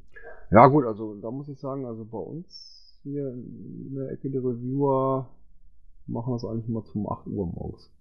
Ja, 0.51 0.67
gut, 0.67 0.85
also 0.85 1.15
da 1.15 1.31
muss 1.31 1.49
ich 1.49 1.59
sagen, 1.59 1.85
also 1.85 2.05
bei 2.05 2.17
uns 2.17 2.99
hier 3.03 3.29
in 3.29 3.95
der 3.95 4.11
Ecke 4.11 4.29
der 4.29 4.41
Reviewer 4.41 5.29
machen 6.07 6.33
das 6.33 6.45
eigentlich 6.45 6.67
mal 6.69 6.85
zum 6.85 7.09
8 7.09 7.27
Uhr 7.27 7.47
morgens. 7.47 7.91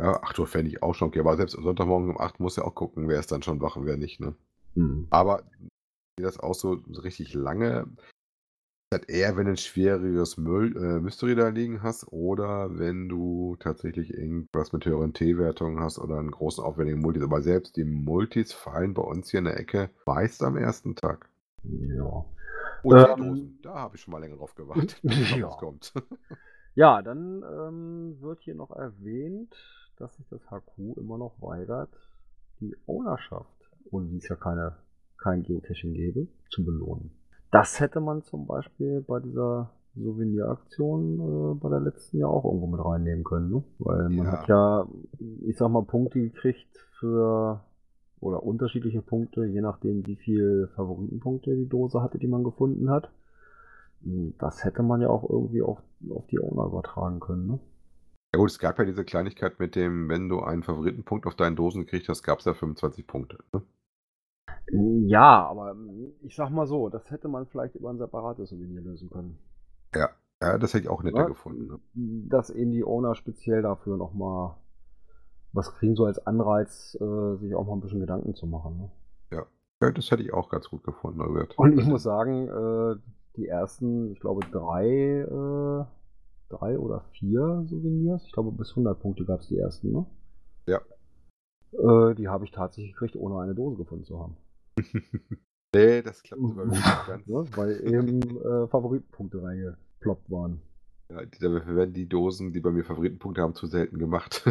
Ja, 0.00 0.22
8 0.22 0.38
Uhr 0.38 0.46
fände 0.46 0.70
ich 0.70 0.82
auch 0.82 0.94
schon 0.94 1.08
okay, 1.08 1.20
aber 1.20 1.36
selbst 1.36 1.56
am 1.56 1.64
Sonntagmorgen 1.64 2.10
um 2.10 2.20
8 2.20 2.40
muss 2.40 2.56
ja 2.56 2.64
auch 2.64 2.74
gucken, 2.74 3.08
wer 3.08 3.18
ist 3.18 3.32
dann 3.32 3.42
schon 3.42 3.60
wach 3.62 3.76
und 3.76 3.86
wer 3.86 3.96
nicht, 3.96 4.20
ne? 4.20 4.34
Mhm. 4.74 5.06
Aber 5.10 5.44
das 6.16 6.38
auch 6.38 6.54
so 6.54 6.72
richtig 7.02 7.32
lange? 7.34 7.86
Ist 8.92 9.02
das 9.04 9.08
eher, 9.08 9.36
wenn 9.36 9.44
du 9.44 9.52
ein 9.52 9.56
schwieriges 9.56 10.36
Müll, 10.36 10.76
äh, 10.76 10.98
Mystery 10.98 11.36
da 11.36 11.46
liegen 11.46 11.80
hast 11.80 12.08
oder 12.12 12.76
wenn 12.76 13.08
du 13.08 13.54
tatsächlich 13.60 14.12
irgendwas 14.12 14.72
mit 14.72 14.84
höheren 14.84 15.12
T-Wertungen 15.12 15.78
hast 15.78 16.00
oder 16.00 16.18
einen 16.18 16.32
großen 16.32 16.64
aufwendigen 16.64 17.00
Multis. 17.00 17.22
Aber 17.22 17.40
selbst 17.40 17.76
die 17.76 17.84
Multis 17.84 18.52
fallen 18.52 18.92
bei 18.94 19.02
uns 19.02 19.30
hier 19.30 19.38
in 19.38 19.44
der 19.44 19.60
Ecke 19.60 19.90
meist 20.06 20.42
am 20.42 20.56
ersten 20.56 20.96
Tag. 20.96 21.28
Ja. 21.62 22.24
Und 22.82 22.96
ähm, 22.96 23.16
Dosen, 23.16 23.58
da 23.62 23.74
habe 23.74 23.94
ich 23.94 24.02
schon 24.02 24.10
mal 24.10 24.18
länger 24.18 24.38
drauf 24.38 24.56
gewartet, 24.56 24.98
bis 25.04 25.36
ja. 25.36 25.46
kommt. 25.46 25.92
ja, 26.74 27.00
dann 27.00 27.44
ähm, 27.44 28.16
wird 28.20 28.40
hier 28.40 28.56
noch 28.56 28.72
erwähnt, 28.72 29.54
dass 29.98 30.16
sich 30.16 30.26
das 30.30 30.40
HQ 30.50 30.96
immer 30.96 31.16
noch 31.16 31.40
weigert, 31.40 31.94
die 32.58 32.76
Ownerschaft, 32.86 33.70
ohne 33.92 34.08
die 34.08 34.16
es 34.16 34.26
ja 34.26 34.34
keine, 34.34 34.78
kein 35.16 35.44
Geocaching 35.44 35.94
gäbe, 35.94 36.26
zu 36.50 36.64
belohnen. 36.64 37.19
Das 37.50 37.80
hätte 37.80 38.00
man 38.00 38.22
zum 38.22 38.46
Beispiel 38.46 39.00
bei 39.00 39.20
dieser 39.20 39.70
Souveniraktion 39.96 41.18
äh, 41.18 41.54
bei 41.54 41.68
der 41.68 41.80
letzten 41.80 42.18
Jahr 42.18 42.30
auch 42.30 42.44
irgendwo 42.44 42.68
mit 42.68 42.84
reinnehmen 42.84 43.24
können, 43.24 43.50
ne? 43.50 43.64
Weil 43.78 44.08
man 44.08 44.26
ja. 44.26 44.32
hat 44.32 44.48
ja, 44.48 44.86
ich 45.46 45.56
sag 45.56 45.68
mal, 45.68 45.82
Punkte 45.82 46.20
gekriegt 46.20 46.86
für 46.98 47.64
oder 48.20 48.42
unterschiedliche 48.42 49.02
Punkte, 49.02 49.46
je 49.46 49.62
nachdem, 49.62 50.06
wie 50.06 50.16
viel 50.16 50.68
Favoritenpunkte 50.76 51.56
die 51.56 51.68
Dose 51.68 52.02
hatte, 52.02 52.18
die 52.18 52.26
man 52.26 52.44
gefunden 52.44 52.90
hat. 52.90 53.10
Das 54.38 54.64
hätte 54.64 54.82
man 54.82 55.00
ja 55.00 55.08
auch 55.08 55.28
irgendwie 55.28 55.62
auf, 55.62 55.78
auf 56.10 56.26
die 56.26 56.38
Owner 56.38 56.66
übertragen 56.66 57.20
können, 57.20 57.46
ne? 57.46 57.58
Ja 58.32 58.38
gut, 58.38 58.50
es 58.50 58.60
gab 58.60 58.78
ja 58.78 58.84
diese 58.84 59.04
Kleinigkeit 59.04 59.58
mit 59.58 59.74
dem, 59.74 60.08
wenn 60.08 60.28
du 60.28 60.40
einen 60.40 60.62
Favoritenpunkt 60.62 61.26
auf 61.26 61.34
deinen 61.34 61.56
Dosen 61.56 61.84
gekriegt 61.84 62.08
hast, 62.08 62.22
gab 62.22 62.38
es 62.38 62.44
ja 62.44 62.54
25 62.54 63.04
Punkte. 63.06 63.38
Ne? 63.52 63.62
Ja, 64.72 65.46
aber 65.46 65.76
ich 66.22 66.36
sag 66.36 66.50
mal 66.50 66.66
so, 66.66 66.88
das 66.88 67.10
hätte 67.10 67.28
man 67.28 67.46
vielleicht 67.46 67.74
über 67.74 67.90
ein 67.90 67.98
separates 67.98 68.50
Souvenir 68.50 68.80
lösen 68.80 69.10
können. 69.10 69.38
Ja, 69.94 70.10
ja 70.42 70.58
das 70.58 70.74
hätte 70.74 70.84
ich 70.84 70.90
auch 70.90 71.02
netter 71.02 71.18
ja, 71.18 71.26
gefunden. 71.26 71.66
Ne? 71.66 72.28
Dass 72.28 72.50
eben 72.50 72.72
die 72.72 72.84
Owner 72.84 73.14
speziell 73.14 73.62
dafür 73.62 73.96
nochmal 73.96 74.56
was 75.52 75.72
kriegen, 75.74 75.96
so 75.96 76.04
als 76.04 76.24
Anreiz, 76.26 76.96
äh, 77.00 77.36
sich 77.36 77.54
auch 77.54 77.66
mal 77.66 77.74
ein 77.74 77.80
bisschen 77.80 78.00
Gedanken 78.00 78.34
zu 78.34 78.46
machen. 78.46 78.76
Ne? 78.76 78.90
Ja. 79.32 79.46
ja, 79.82 79.90
das 79.90 80.10
hätte 80.10 80.22
ich 80.22 80.32
auch 80.32 80.48
ganz 80.48 80.68
gut 80.68 80.84
gefunden. 80.84 81.20
Albert. 81.20 81.58
Und 81.58 81.78
ich 81.78 81.86
muss 81.86 82.04
sagen, 82.04 82.48
äh, 82.48 82.96
die 83.36 83.48
ersten, 83.48 84.12
ich 84.12 84.20
glaube, 84.20 84.46
drei 84.50 84.86
äh, 84.86 85.84
drei 86.50 86.78
oder 86.78 87.00
vier 87.12 87.64
Souvenirs. 87.66 88.24
Ich 88.26 88.32
glaube, 88.32 88.52
bis 88.52 88.70
100 88.70 89.00
Punkte 89.00 89.24
gab 89.24 89.40
es 89.40 89.48
die 89.48 89.58
ersten, 89.58 89.92
ne? 89.92 90.06
Ja. 90.66 90.80
Die 92.14 92.28
habe 92.28 92.44
ich 92.44 92.50
tatsächlich 92.50 92.92
gekriegt, 92.92 93.16
ohne 93.16 93.38
eine 93.38 93.54
Dose 93.54 93.76
gefunden 93.76 94.04
zu 94.04 94.18
haben. 94.18 94.36
Nee, 95.74 96.02
das 96.02 96.22
klappt 96.22 96.42
mir 96.42 96.66
nicht 96.66 96.82
ganz. 97.06 97.26
Ja, 97.26 97.56
weil 97.56 97.80
eben 97.86 98.20
äh, 98.22 98.66
Favoritenpunkte 98.68 99.42
reingeploppt 99.42 100.30
waren. 100.30 100.60
Ja, 101.10 101.24
dafür 101.24 101.76
werden 101.76 101.92
die 101.92 102.08
Dosen, 102.08 102.52
die 102.52 102.60
bei 102.60 102.70
mir 102.70 102.84
Favoritenpunkte 102.84 103.42
haben, 103.42 103.54
zu 103.54 103.66
selten 103.66 103.98
gemacht. 103.98 104.44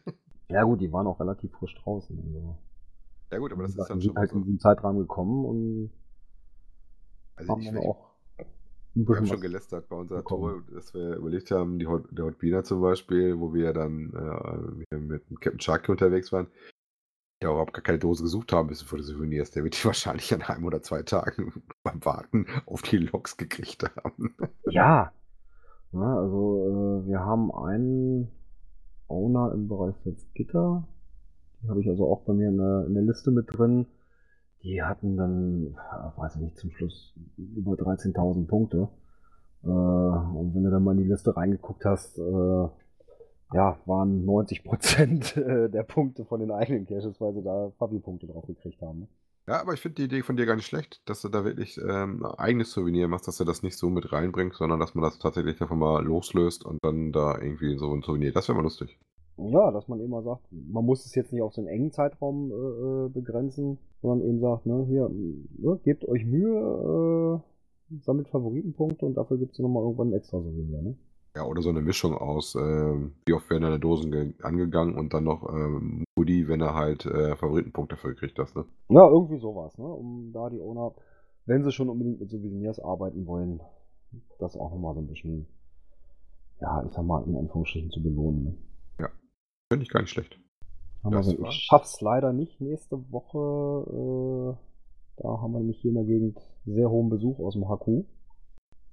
ja, 0.48 0.62
gut, 0.62 0.80
die 0.80 0.92
waren 0.92 1.06
auch 1.06 1.20
relativ 1.20 1.52
frisch 1.52 1.74
draußen. 1.82 2.18
Also. 2.18 2.56
Ja, 3.32 3.38
gut, 3.38 3.52
aber 3.52 3.62
das 3.62 3.76
ist 3.76 3.90
dann 3.90 4.00
schon. 4.00 4.16
halt 4.16 4.30
so. 4.30 4.36
in 4.36 4.44
diesem 4.44 4.58
Zeitrahmen 4.60 5.00
gekommen 5.00 5.44
und 5.44 5.90
also 7.36 7.52
haben 7.52 7.64
dann 7.64 7.78
auch 7.78 8.16
wir 8.96 9.16
haben 9.16 9.26
schon 9.26 9.40
gelästert 9.42 9.88
bei 9.90 9.96
unserer. 9.96 10.24
Tour, 10.24 10.62
dass 10.72 10.94
wir 10.94 11.16
überlegt 11.16 11.50
haben, 11.50 11.78
die 11.78 11.86
Hot, 11.86 12.06
der 12.10 12.24
Hotbiner 12.24 12.64
zum 12.64 12.80
Beispiel, 12.80 13.38
wo 13.38 13.52
wir 13.52 13.64
ja 13.64 13.72
dann 13.74 14.12
äh, 14.90 14.96
mit 14.96 15.22
Captain 15.40 15.60
Sharky 15.60 15.90
unterwegs 15.90 16.32
waren, 16.32 16.46
ja 17.42 17.50
überhaupt 17.50 17.74
gar 17.74 17.82
keine 17.82 17.98
Dose 17.98 18.22
gesucht 18.22 18.52
haben 18.52 18.68
müssen 18.68 18.86
für 18.86 18.96
die 18.96 19.02
Souvenirs. 19.02 19.50
Der 19.50 19.64
wird 19.64 19.80
die 19.80 19.84
wahrscheinlich 19.84 20.32
an 20.32 20.42
einem 20.42 20.64
oder 20.64 20.82
zwei 20.82 21.02
Tagen 21.02 21.62
beim 21.82 22.04
Warten 22.04 22.46
auf 22.66 22.82
die 22.82 22.98
Loks 22.98 23.36
gekriegt 23.36 23.84
haben. 23.96 24.34
Ja. 24.70 25.12
ja 25.92 26.18
also 26.18 27.02
äh, 27.04 27.08
wir 27.08 27.20
haben 27.20 27.52
einen 27.52 28.28
Owner 29.08 29.52
im 29.52 29.68
Bereich 29.68 29.94
Gitter. 30.34 30.86
Die 31.62 31.68
habe 31.68 31.80
ich 31.80 31.88
also 31.88 32.10
auch 32.10 32.22
bei 32.22 32.32
mir 32.32 32.48
in 32.48 32.58
der, 32.58 32.84
in 32.86 32.94
der 32.94 33.02
Liste 33.02 33.30
mit 33.30 33.46
drin. 33.56 33.86
Die 34.62 34.82
hatten 34.82 35.16
dann, 35.16 35.76
weiß 36.16 36.36
ich 36.36 36.40
nicht, 36.40 36.58
zum 36.58 36.70
Schluss 36.70 37.14
über 37.36 37.72
13.000 37.72 38.46
Punkte. 38.46 38.88
Äh, 39.62 39.68
und 39.68 40.54
wenn 40.54 40.64
du 40.64 40.70
dann 40.70 40.82
mal 40.82 40.92
in 40.92 41.04
die 41.04 41.10
Liste 41.10 41.36
reingeguckt 41.36 41.84
hast, 41.84 42.18
äh, 42.18 42.68
ja, 43.52 43.78
waren 43.86 44.24
90 44.24 44.64
Prozent 44.64 45.36
äh, 45.36 45.68
der 45.68 45.82
Punkte 45.82 46.24
von 46.24 46.40
den 46.40 46.50
eigenen 46.50 46.86
Caches, 46.86 47.20
weil 47.20 47.34
sie 47.34 47.42
da 47.42 47.70
Fabi-Punkte 47.78 48.26
drauf 48.26 48.46
gekriegt 48.46 48.80
haben. 48.82 49.00
Ne? 49.00 49.08
Ja, 49.48 49.60
aber 49.60 49.74
ich 49.74 49.80
finde 49.80 49.96
die 49.96 50.04
Idee 50.04 50.22
von 50.22 50.36
dir 50.36 50.44
gar 50.44 50.56
nicht 50.56 50.66
schlecht, 50.66 51.08
dass 51.08 51.22
du 51.22 51.28
da 51.28 51.44
wirklich 51.44 51.78
ähm, 51.78 52.24
ein 52.24 52.38
eigenes 52.38 52.72
Souvenir 52.72 53.06
machst, 53.06 53.28
dass 53.28 53.36
du 53.36 53.44
das 53.44 53.62
nicht 53.62 53.76
so 53.76 53.90
mit 53.90 54.12
reinbringst, 54.12 54.58
sondern 54.58 54.80
dass 54.80 54.96
man 54.96 55.04
das 55.04 55.18
tatsächlich 55.18 55.56
davon 55.56 55.78
mal 55.78 56.04
loslöst 56.04 56.64
und 56.64 56.82
dann 56.82 57.12
da 57.12 57.38
irgendwie 57.40 57.78
so 57.78 57.92
ein 57.92 58.02
Souvenir. 58.02 58.32
Das 58.32 58.48
wäre 58.48 58.56
mal 58.56 58.64
lustig. 58.64 58.98
Ja, 59.36 59.70
dass 59.70 59.86
man 59.86 60.00
eben 60.00 60.10
mal 60.10 60.24
sagt, 60.24 60.42
man 60.50 60.84
muss 60.84 61.04
es 61.06 61.14
jetzt 61.14 61.32
nicht 61.32 61.42
auf 61.42 61.54
so 61.54 61.60
einen 61.60 61.68
engen 61.68 61.92
Zeitraum 61.92 62.50
äh, 62.50 62.54
äh 62.54 63.08
begrenzen, 63.10 63.78
sondern 64.02 64.26
eben 64.26 64.40
sagt, 64.40 64.66
ne, 64.66 64.84
hier, 64.88 65.08
ne, 65.10 65.78
gebt 65.84 66.08
euch 66.08 66.24
Mühe, 66.24 67.42
äh, 67.92 67.96
sammelt 68.02 68.28
Favoritenpunkte 68.28 69.06
und 69.06 69.14
dafür 69.14 69.38
gibt 69.38 69.52
es 69.52 69.58
nochmal 69.60 69.84
irgendwann 69.84 70.08
ein 70.08 70.14
extra 70.14 70.38
Souvenir, 70.38 70.82
ne? 70.82 70.96
Ja, 71.36 71.44
oder 71.44 71.60
so 71.60 71.68
eine 71.68 71.82
Mischung 71.82 72.14
aus, 72.14 72.54
äh, 72.54 72.94
wie 73.26 73.34
oft 73.34 73.50
werden 73.50 73.64
deine 73.64 73.78
Dosen 73.78 74.34
angegangen 74.40 74.96
und 74.96 75.12
dann 75.12 75.24
noch 75.24 75.46
ähm, 75.52 76.04
Goodie, 76.16 76.48
wenn 76.48 76.62
er 76.62 76.74
halt 76.74 77.04
äh, 77.04 77.36
Favoritenpunkte 77.36 77.96
dafür 77.96 78.14
gekriegt 78.14 78.38
hast, 78.38 78.56
ne? 78.56 78.64
Ja, 78.88 79.06
irgendwie 79.06 79.36
sowas, 79.36 79.76
ne? 79.76 79.84
Um 79.84 80.32
da 80.32 80.48
die 80.48 80.62
Owner, 80.62 80.94
wenn 81.44 81.62
sie 81.62 81.72
schon 81.72 81.90
unbedingt 81.90 82.20
mit 82.20 82.30
Souvenirs 82.30 82.80
arbeiten 82.80 83.26
wollen, 83.26 83.60
das 84.38 84.56
auch 84.56 84.70
nochmal 84.70 84.94
so 84.94 85.00
ein 85.00 85.08
bisschen, 85.08 85.46
ja, 86.62 86.82
ich 86.86 86.92
sag 86.92 87.04
mal, 87.04 87.22
in 87.26 87.36
Anführungsstrichen 87.36 87.90
zu 87.90 88.02
belohnen. 88.02 88.44
Ne? 88.44 88.56
Ja, 89.00 89.10
finde 89.70 89.82
ich 89.82 89.90
gar 89.90 90.00
nicht 90.00 90.10
schlecht. 90.10 90.40
Also, 91.02 91.38
ich 91.38 91.66
schaff's 91.66 92.00
leider 92.00 92.32
nicht 92.32 92.62
nächste 92.62 93.12
Woche. 93.12 94.56
Äh, 94.56 95.22
da 95.22 95.28
haben 95.42 95.52
wir 95.52 95.58
nämlich 95.58 95.82
hier 95.82 95.90
in 95.90 95.96
der 95.96 96.04
Gegend 96.04 96.40
sehr 96.64 96.88
hohen 96.88 97.10
Besuch 97.10 97.38
aus 97.40 97.52
dem 97.52 97.68
HQ. 97.68 98.06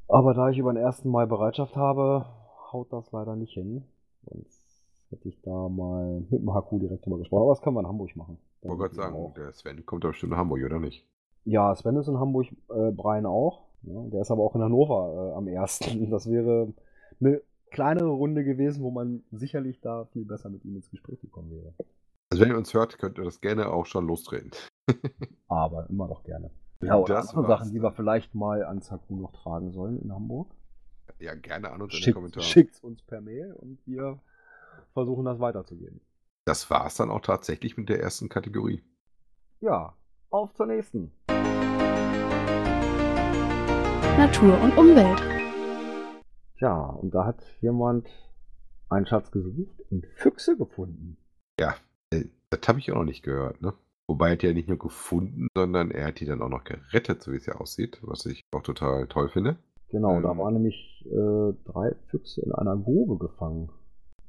Aber 0.07 0.33
da 0.33 0.49
ich 0.49 0.57
über 0.57 0.73
den 0.73 0.83
1. 0.83 1.05
Mai 1.05 1.25
Bereitschaft 1.25 1.75
habe, 1.75 2.25
haut 2.71 2.91
das 2.91 3.11
leider 3.11 3.35
nicht 3.35 3.53
hin. 3.53 3.83
Sonst 4.29 4.63
hätte 5.09 5.29
ich 5.29 5.41
da 5.41 5.69
mal 5.69 6.21
mit 6.29 6.41
dem 6.41 6.53
HQ 6.53 6.79
direkt 6.79 7.05
drüber 7.05 7.17
gesprochen. 7.19 7.43
Aber 7.43 7.51
das 7.51 7.61
können 7.61 7.75
wir 7.75 7.81
in 7.81 7.87
Hamburg 7.87 8.15
machen. 8.15 8.37
Ich 8.61 8.69
wollte 8.69 8.81
gerade 8.81 8.95
sagen, 8.95 9.15
auch. 9.15 9.33
der 9.33 9.53
Sven 9.53 9.85
kommt 9.85 10.03
doch 10.03 10.09
bestimmt 10.09 10.31
nach 10.31 10.39
Hamburg, 10.39 10.63
oder 10.63 10.79
nicht? 10.79 11.05
Ja, 11.45 11.75
Sven 11.75 11.97
ist 11.97 12.07
in 12.07 12.19
Hamburg, 12.19 12.47
äh, 12.69 12.91
Brian 12.91 13.25
auch. 13.25 13.63
Ja, 13.83 14.01
der 14.07 14.21
ist 14.21 14.31
aber 14.31 14.43
auch 14.43 14.55
in 14.55 14.61
Hannover 14.61 15.33
äh, 15.33 15.37
am 15.37 15.47
1. 15.47 15.79
Das 16.09 16.29
wäre 16.29 16.73
eine 17.19 17.41
kleinere 17.71 18.09
Runde 18.09 18.43
gewesen, 18.43 18.83
wo 18.83 18.91
man 18.91 19.23
sicherlich 19.31 19.81
da 19.81 20.05
viel 20.05 20.25
besser 20.25 20.49
mit 20.49 20.63
ihm 20.63 20.75
ins 20.75 20.89
Gespräch 20.89 21.19
gekommen 21.21 21.51
wäre. 21.51 21.73
Also 22.29 22.43
wenn 22.43 22.51
ihr 22.51 22.57
uns 22.57 22.73
hört, 22.73 22.97
könnt 22.97 23.17
ihr 23.17 23.23
das 23.25 23.41
gerne 23.41 23.71
auch 23.71 23.85
schon 23.85 24.07
lostreten. 24.07 24.51
aber 25.47 25.89
immer 25.89 26.07
doch 26.07 26.23
gerne. 26.23 26.49
Ja, 26.85 26.97
oder 26.97 27.15
das 27.15 27.29
andere 27.29 27.47
Sachen, 27.47 27.71
die 27.71 27.81
wir 27.81 27.91
vielleicht 27.91 28.35
mal 28.35 28.63
an 28.63 28.81
Saku 28.81 29.15
noch 29.15 29.31
tragen 29.31 29.71
sollen 29.71 30.01
in 30.01 30.13
Hamburg. 30.13 30.51
Ja, 31.19 31.35
gerne 31.35 31.71
an 31.71 31.81
uns 31.81 31.93
in 31.95 32.01
den 32.01 32.13
Kommentaren. 32.13 32.45
Schickt 32.45 32.83
uns 32.83 33.01
per 33.01 33.21
Mail 33.21 33.53
und 33.53 33.79
wir 33.85 34.19
versuchen 34.93 35.25
das 35.25 35.39
weiterzugeben. 35.39 36.01
Das 36.45 36.69
war 36.69 36.85
es 36.87 36.95
dann 36.95 37.09
auch 37.09 37.21
tatsächlich 37.21 37.77
mit 37.77 37.89
der 37.89 38.01
ersten 38.01 38.27
Kategorie. 38.29 38.83
Ja, 39.61 39.95
auf 40.29 40.53
zur 40.53 40.65
nächsten. 40.65 41.11
Natur 44.17 44.61
und 44.61 44.77
Umwelt. 44.77 45.21
Ja, 46.57 46.81
und 46.81 47.13
da 47.13 47.25
hat 47.25 47.43
jemand 47.61 48.09
einen 48.89 49.05
Schatz 49.05 49.31
gesucht 49.31 49.79
und 49.89 50.05
Füchse 50.15 50.57
gefunden. 50.57 51.17
Ja, 51.59 51.75
äh, 52.11 52.25
das 52.49 52.67
habe 52.67 52.79
ich 52.79 52.91
auch 52.91 52.97
noch 52.97 53.03
nicht 53.03 53.23
gehört, 53.23 53.61
ne? 53.61 53.73
Wobei 54.13 54.27
er 54.27 54.33
hat 54.33 54.43
die 54.43 54.45
ja 54.45 54.53
nicht 54.53 54.67
nur 54.69 54.77
gefunden, 54.77 55.47
sondern 55.55 55.89
er 55.89 56.05
hat 56.05 56.19
die 56.19 56.25
dann 56.25 56.43
auch 56.43 56.49
noch 56.49 56.65
gerettet, 56.65 57.23
so 57.23 57.31
wie 57.31 57.37
es 57.37 57.47
ja 57.47 57.55
aussieht, 57.55 57.99
was 58.03 58.27
ich 58.27 58.43
auch 58.51 58.61
total 58.61 59.07
toll 59.07 59.27
finde. 59.27 59.57
Genau, 59.89 60.17
ähm, 60.17 60.21
da 60.21 60.37
waren 60.37 60.53
nämlich 60.53 61.03
äh, 61.07 61.53
drei 61.65 61.95
Füchse 62.09 62.41
in 62.43 62.51
einer 62.51 62.77
Grube 62.77 63.17
gefangen. 63.17 63.69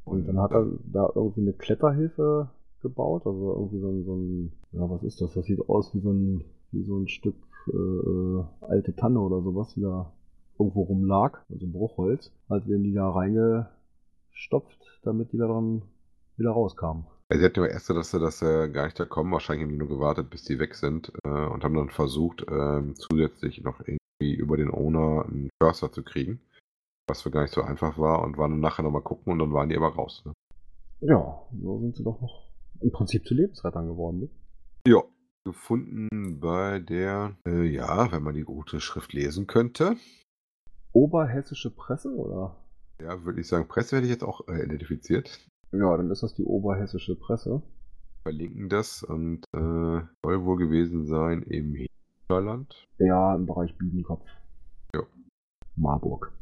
Und 0.07 0.27
dann 0.27 0.41
hat 0.41 0.53
er 0.53 0.67
da 0.91 1.11
irgendwie 1.15 1.43
eine 1.43 1.53
Kletterhilfe 1.53 2.49
gebaut, 2.81 3.27
also 3.27 3.53
irgendwie 3.53 3.81
so 3.81 3.89
ein, 3.91 4.05
so 4.07 4.15
ein 4.15 4.53
ja, 4.73 4.89
was 4.89 5.03
ist 5.03 5.21
das? 5.21 5.35
Das 5.35 5.45
sieht 5.45 5.69
aus 5.69 5.95
wie 5.95 6.01
so 6.01 6.13
ein, 6.13 6.45
wie 6.73 6.85
so 6.85 6.97
ein 6.97 7.09
Stück 7.09 7.37
äh, 7.69 8.65
alte 8.65 8.97
Tanne 8.97 9.21
oder 9.21 9.43
sowas, 9.43 9.75
die 9.75 9.83
da 9.83 10.15
irgendwo 10.59 10.85
rumlag, 10.85 11.45
also 11.53 11.67
Bruchholz. 11.67 12.33
Hat 12.49 12.67
wir 12.67 12.79
die 12.79 12.95
da 12.95 13.11
reingestopft, 13.11 14.81
damit 15.03 15.33
die 15.33 15.37
da 15.37 15.47
dran 15.47 15.83
wieder 16.39 16.53
rauskamen. 16.53 17.05
Also 17.29 17.41
sie 17.41 17.47
hatten 17.47 17.61
ja 17.61 17.67
erst, 17.67 17.91
dass 17.91 18.11
sie 18.11 18.21
das 18.21 18.43
äh, 18.43 18.69
gar 18.69 18.85
nicht 18.85 19.01
da 19.01 19.05
kommen. 19.05 19.33
Wahrscheinlich 19.33 19.65
haben 19.65 19.73
die 19.73 19.79
nur 19.79 19.89
gewartet, 19.89 20.31
bis 20.31 20.45
die 20.45 20.59
weg 20.59 20.75
sind 20.75 21.13
äh, 21.25 21.29
und 21.29 21.65
haben 21.65 21.75
dann 21.75 21.91
versucht, 21.91 22.43
äh, 22.43 22.95
zusätzlich 22.95 23.63
noch 23.63 23.81
irgendwie 23.81 24.35
über 24.35 24.57
den 24.57 24.71
Owner 24.71 25.25
einen 25.27 25.51
Förster 25.63 25.91
zu 25.91 26.03
kriegen. 26.03 26.41
Was 27.09 27.23
für 27.23 27.31
gar 27.31 27.43
nicht 27.43 27.55
so 27.55 27.63
einfach 27.63 27.99
war 27.99 28.23
und 28.23 28.39
waren 28.39 28.53
dann 28.53 28.61
nachher 28.61 28.83
nochmal 28.83 29.03
gucken 29.03 29.33
und 29.33 29.39
dann 29.39 29.53
waren 29.53 29.69
die 29.69 29.77
aber 29.77 29.95
raus. 29.95 30.23
Ne? 30.25 30.33
Ja, 31.01 31.43
so 31.63 31.81
sind 31.81 31.97
sie 31.97 32.05
doch 32.05 32.21
noch 32.21 32.49
im 32.81 32.93
Prinzip 32.93 33.27
zu 33.27 33.35
Lebensrettern 33.35 33.87
geworden. 33.87 34.21
Ne? 34.21 34.29
Ja, 34.87 35.03
gefunden 35.45 36.41
bei 36.41 36.79
der, 36.79 37.37
äh, 37.47 37.65
ja, 37.65 38.11
wenn 38.13 38.23
man 38.23 38.35
die 38.35 38.45
gute 38.45 38.81
Schrift 38.81 39.13
lesen 39.13 39.47
könnte. 39.47 39.97
Oberhessische 40.93 41.71
Presse, 41.71 42.15
oder? 42.15 42.57
Ja, 43.01 43.25
würde 43.25 43.41
ich 43.41 43.49
sagen, 43.49 43.69
Presse 43.69 43.97
hätte 43.97 44.07
ich 44.07 44.13
jetzt 44.13 44.25
auch 44.25 44.47
äh, 44.49 44.63
identifiziert. 44.63 45.41
Ja, 45.79 45.97
dann 45.97 46.11
ist 46.11 46.23
das 46.23 46.35
die 46.35 46.45
oberhessische 46.45 47.17
Presse. 47.17 47.63
Verlinken 48.23 48.69
das 48.69 49.03
und 49.03 49.45
äh, 49.53 50.01
soll 50.23 50.45
wohl 50.45 50.57
gewesen 50.57 51.05
sein 51.05 51.43
im 51.43 51.75
Hinterland. 51.75 52.87
Ja, 52.99 53.35
im 53.35 53.47
Bereich 53.47 53.77
Biedenkopf. 53.77 54.27
Ja. 54.95 55.03
Marburg. 55.77 56.33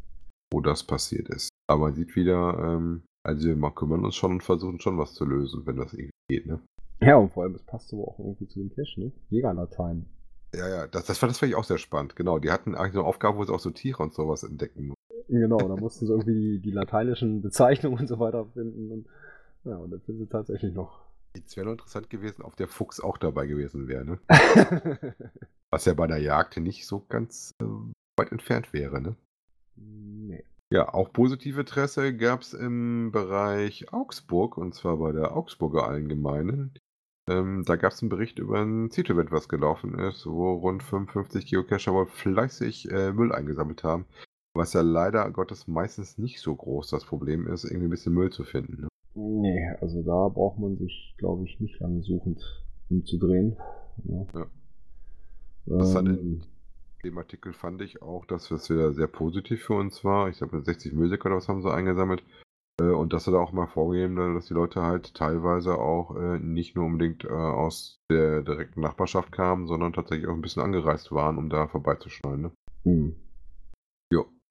Wo 0.53 0.61
das 0.61 0.85
passiert 0.85 1.29
ist. 1.31 1.49
Aber 1.67 1.87
man 1.87 1.95
sieht 1.95 2.15
wieder, 2.15 2.59
ähm, 2.59 3.03
also 3.25 3.49
wir 3.49 3.71
kümmern 3.71 4.05
uns 4.05 4.15
schon 4.15 4.33
und 4.33 4.43
versuchen 4.43 4.81
schon 4.81 4.99
was 4.99 5.15
zu 5.15 5.25
lösen, 5.25 5.67
wenn 5.67 5.77
das 5.77 5.95
irgendwie 5.95 6.11
geht, 6.29 6.47
ne? 6.47 6.61
Ja, 7.01 7.17
und 7.17 7.33
vor 7.33 7.43
allem, 7.43 7.55
es 7.55 7.63
passt 7.63 7.93
aber 7.93 8.07
auch 8.07 8.19
irgendwie 8.19 8.47
zu 8.47 8.61
dem 8.61 8.71
Cache, 8.71 9.01
ne? 9.01 9.13
Jägerlatein. 9.31 10.07
Ja, 10.55 10.69
ja, 10.69 10.87
das, 10.87 11.07
das, 11.07 11.19
das 11.19 11.39
fand 11.39 11.51
ich 11.51 11.57
auch 11.57 11.65
sehr 11.65 11.79
spannend, 11.79 12.15
genau. 12.15 12.39
Die 12.39 12.51
hatten 12.51 12.75
eigentlich 12.75 12.93
so 12.93 13.01
eine 13.01 13.09
Aufgabe, 13.09 13.39
wo 13.39 13.45
sie 13.45 13.53
auch 13.53 13.61
so 13.61 13.71
Tiere 13.71 14.03
und 14.03 14.13
sowas 14.13 14.43
entdecken 14.45 14.89
mussten. 14.89 15.03
Genau, 15.29 15.57
da 15.57 15.77
mussten 15.77 16.07
sie 16.07 16.13
irgendwie 16.13 16.35
die, 16.35 16.61
die 16.61 16.71
lateinischen 16.71 17.41
Bezeichnungen 17.41 17.99
und 17.99 18.07
so 18.07 18.19
weiter 18.19 18.45
finden. 18.53 18.93
Und, 18.93 19.07
ja, 19.65 19.77
und 19.77 19.91
dann 19.91 20.01
finden 20.01 20.21
sie 20.21 20.29
tatsächlich 20.29 20.75
noch. 20.75 21.01
Jetzt 21.35 21.57
wäre 21.57 21.67
noch 21.67 21.73
interessant 21.73 22.11
gewesen, 22.11 22.43
ob 22.43 22.57
der 22.57 22.69
Fuchs 22.69 23.01
auch 23.01 23.17
dabei 23.17 23.47
gewesen 23.47 23.89
wäre, 23.89 24.05
ne? 24.05 24.19
Was 25.71 25.87
ja 25.87 25.95
bei 25.95 26.07
der 26.07 26.19
Jagd 26.19 26.59
nicht 26.59 26.87
so 26.87 27.07
ganz 27.09 27.55
äh, 27.63 27.65
weit 28.19 28.33
entfernt 28.33 28.73
wäre, 28.73 29.01
ne? 29.01 29.17
Nee. 29.77 30.45
Ja, 30.71 30.93
auch 30.93 31.13
positive 31.13 31.61
Interesse 31.61 32.17
gab 32.17 32.43
es 32.43 32.55
im 32.55 33.13
Bereich 33.13 33.93
Augsburg, 33.93 34.57
und 34.59 34.75
zwar 34.75 34.99
bei 34.99 35.13
der 35.13 35.37
Augsburger 35.37 35.87
Allgemeinen. 35.87 36.75
Ähm, 37.29 37.63
da 37.65 37.77
gab 37.77 37.93
es 37.93 38.03
einen 38.03 38.09
Bericht 38.09 38.39
über 38.39 38.61
ein 38.61 38.91
Zito-Event, 38.91 39.31
was 39.31 39.49
gelaufen 39.49 39.99
ist, 39.99 40.27
wo 40.27 40.55
rund 40.55 40.83
55 40.83 41.47
Geocacher 41.47 41.93
wohl 41.93 42.07
fleißig 42.07 42.91
äh, 42.91 43.13
Müll 43.13 43.33
eingesammelt 43.33 43.85
haben. 43.85 44.07
Was 44.55 44.73
ja 44.73 44.83
leider 44.83 45.31
Gottes 45.31 45.69
meistens 45.69 46.19
nicht 46.19 46.41
so 46.41 46.55
groß 46.55 46.91
das 46.91 47.05
Problem 47.05 47.47
ist, 47.47 47.65
irgendwie 47.65 47.87
ein 47.87 47.91
bisschen 47.91 48.15
Müll 48.15 48.31
zu 48.31 48.45
finden. 48.45 48.83
Ne? 48.83 48.89
Nee, 49.15 49.69
also 49.81 50.03
da 50.03 50.29
braucht 50.29 50.59
man 50.59 50.77
sich, 50.77 51.15
glaube 51.19 51.45
ich, 51.45 51.61
nicht 51.61 51.79
lange 51.81 52.03
suchend 52.03 52.43
umzudrehen. 52.89 53.57
Ja. 54.05 54.27
ja. 54.35 54.47
Das 55.67 55.95
ähm, 55.95 56.07
in 56.07 56.43
dem 57.05 57.19
Artikel 57.19 57.53
fand 57.53 57.83
ich 57.83 58.03
auch, 58.03 58.25
dass 58.27 58.49
das 58.49 58.71
wieder 58.71 58.93
sehr 58.93 59.07
positiv 59.07 59.65
für 59.65 59.75
uns 59.75 60.03
war. 60.05 60.29
Ich 60.29 60.39
glaube, 60.39 60.63
60 60.63 60.93
Müllsäcke 60.95 61.29
oder 61.29 61.37
was 61.37 61.49
haben 61.49 61.63
sie 61.63 61.73
eingesammelt. 61.73 62.23
Äh, 62.81 62.85
und 62.85 63.13
dass 63.13 63.25
sie 63.25 63.33
da 63.33 63.39
auch 63.39 63.53
mal 63.53 63.67
vorgeben, 63.67 64.17
dass 64.35 64.47
die 64.47 64.55
Leute 64.55 64.83
halt 64.83 65.15
teilweise 65.15 65.79
auch 65.79 66.17
äh, 66.17 66.39
nicht 66.39 66.75
nur 66.75 66.87
unbedingt 66.87 67.25
äh, 67.25 67.29
aus 67.29 68.01
der 68.11 68.43
direkten 68.43 68.81
Nachbarschaft 68.81 69.31
kamen, 69.31 69.67
sondern 69.67 69.93
tatsächlich 69.93 70.29
auch 70.29 70.35
ein 70.35 70.43
bisschen 70.43 70.63
angereist 70.63 71.13
waren, 71.13 71.39
um 71.39 71.51
da 71.51 71.69
vorbeizuschneiden. 71.69 72.43
Ne? 72.43 72.53
Mhm. 72.85 73.17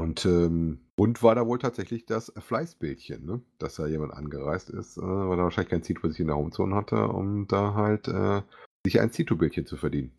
Und 0.02 0.26
ähm, 0.26 0.80
und 1.02 1.24
war 1.24 1.34
da 1.34 1.48
wohl 1.48 1.58
tatsächlich 1.58 2.06
das 2.06 2.32
Fleißbildchen, 2.38 3.26
ne? 3.26 3.42
dass 3.58 3.74
da 3.74 3.88
jemand 3.88 4.14
angereist 4.14 4.70
ist, 4.70 4.98
äh, 4.98 5.02
weil 5.02 5.40
er 5.40 5.46
wahrscheinlich 5.46 5.72
kein 5.72 5.82
Zito 5.82 6.08
sich 6.08 6.20
in 6.20 6.28
der 6.28 6.36
Homezone 6.36 6.76
hatte, 6.76 7.08
um 7.08 7.48
da 7.48 7.74
halt 7.74 8.08
äh, 8.08 8.44
sich 8.86 9.02
ein 9.02 9.12
Zito-Bildchen 9.12 9.66
zu 9.66 9.78
verdienen. 9.78 10.12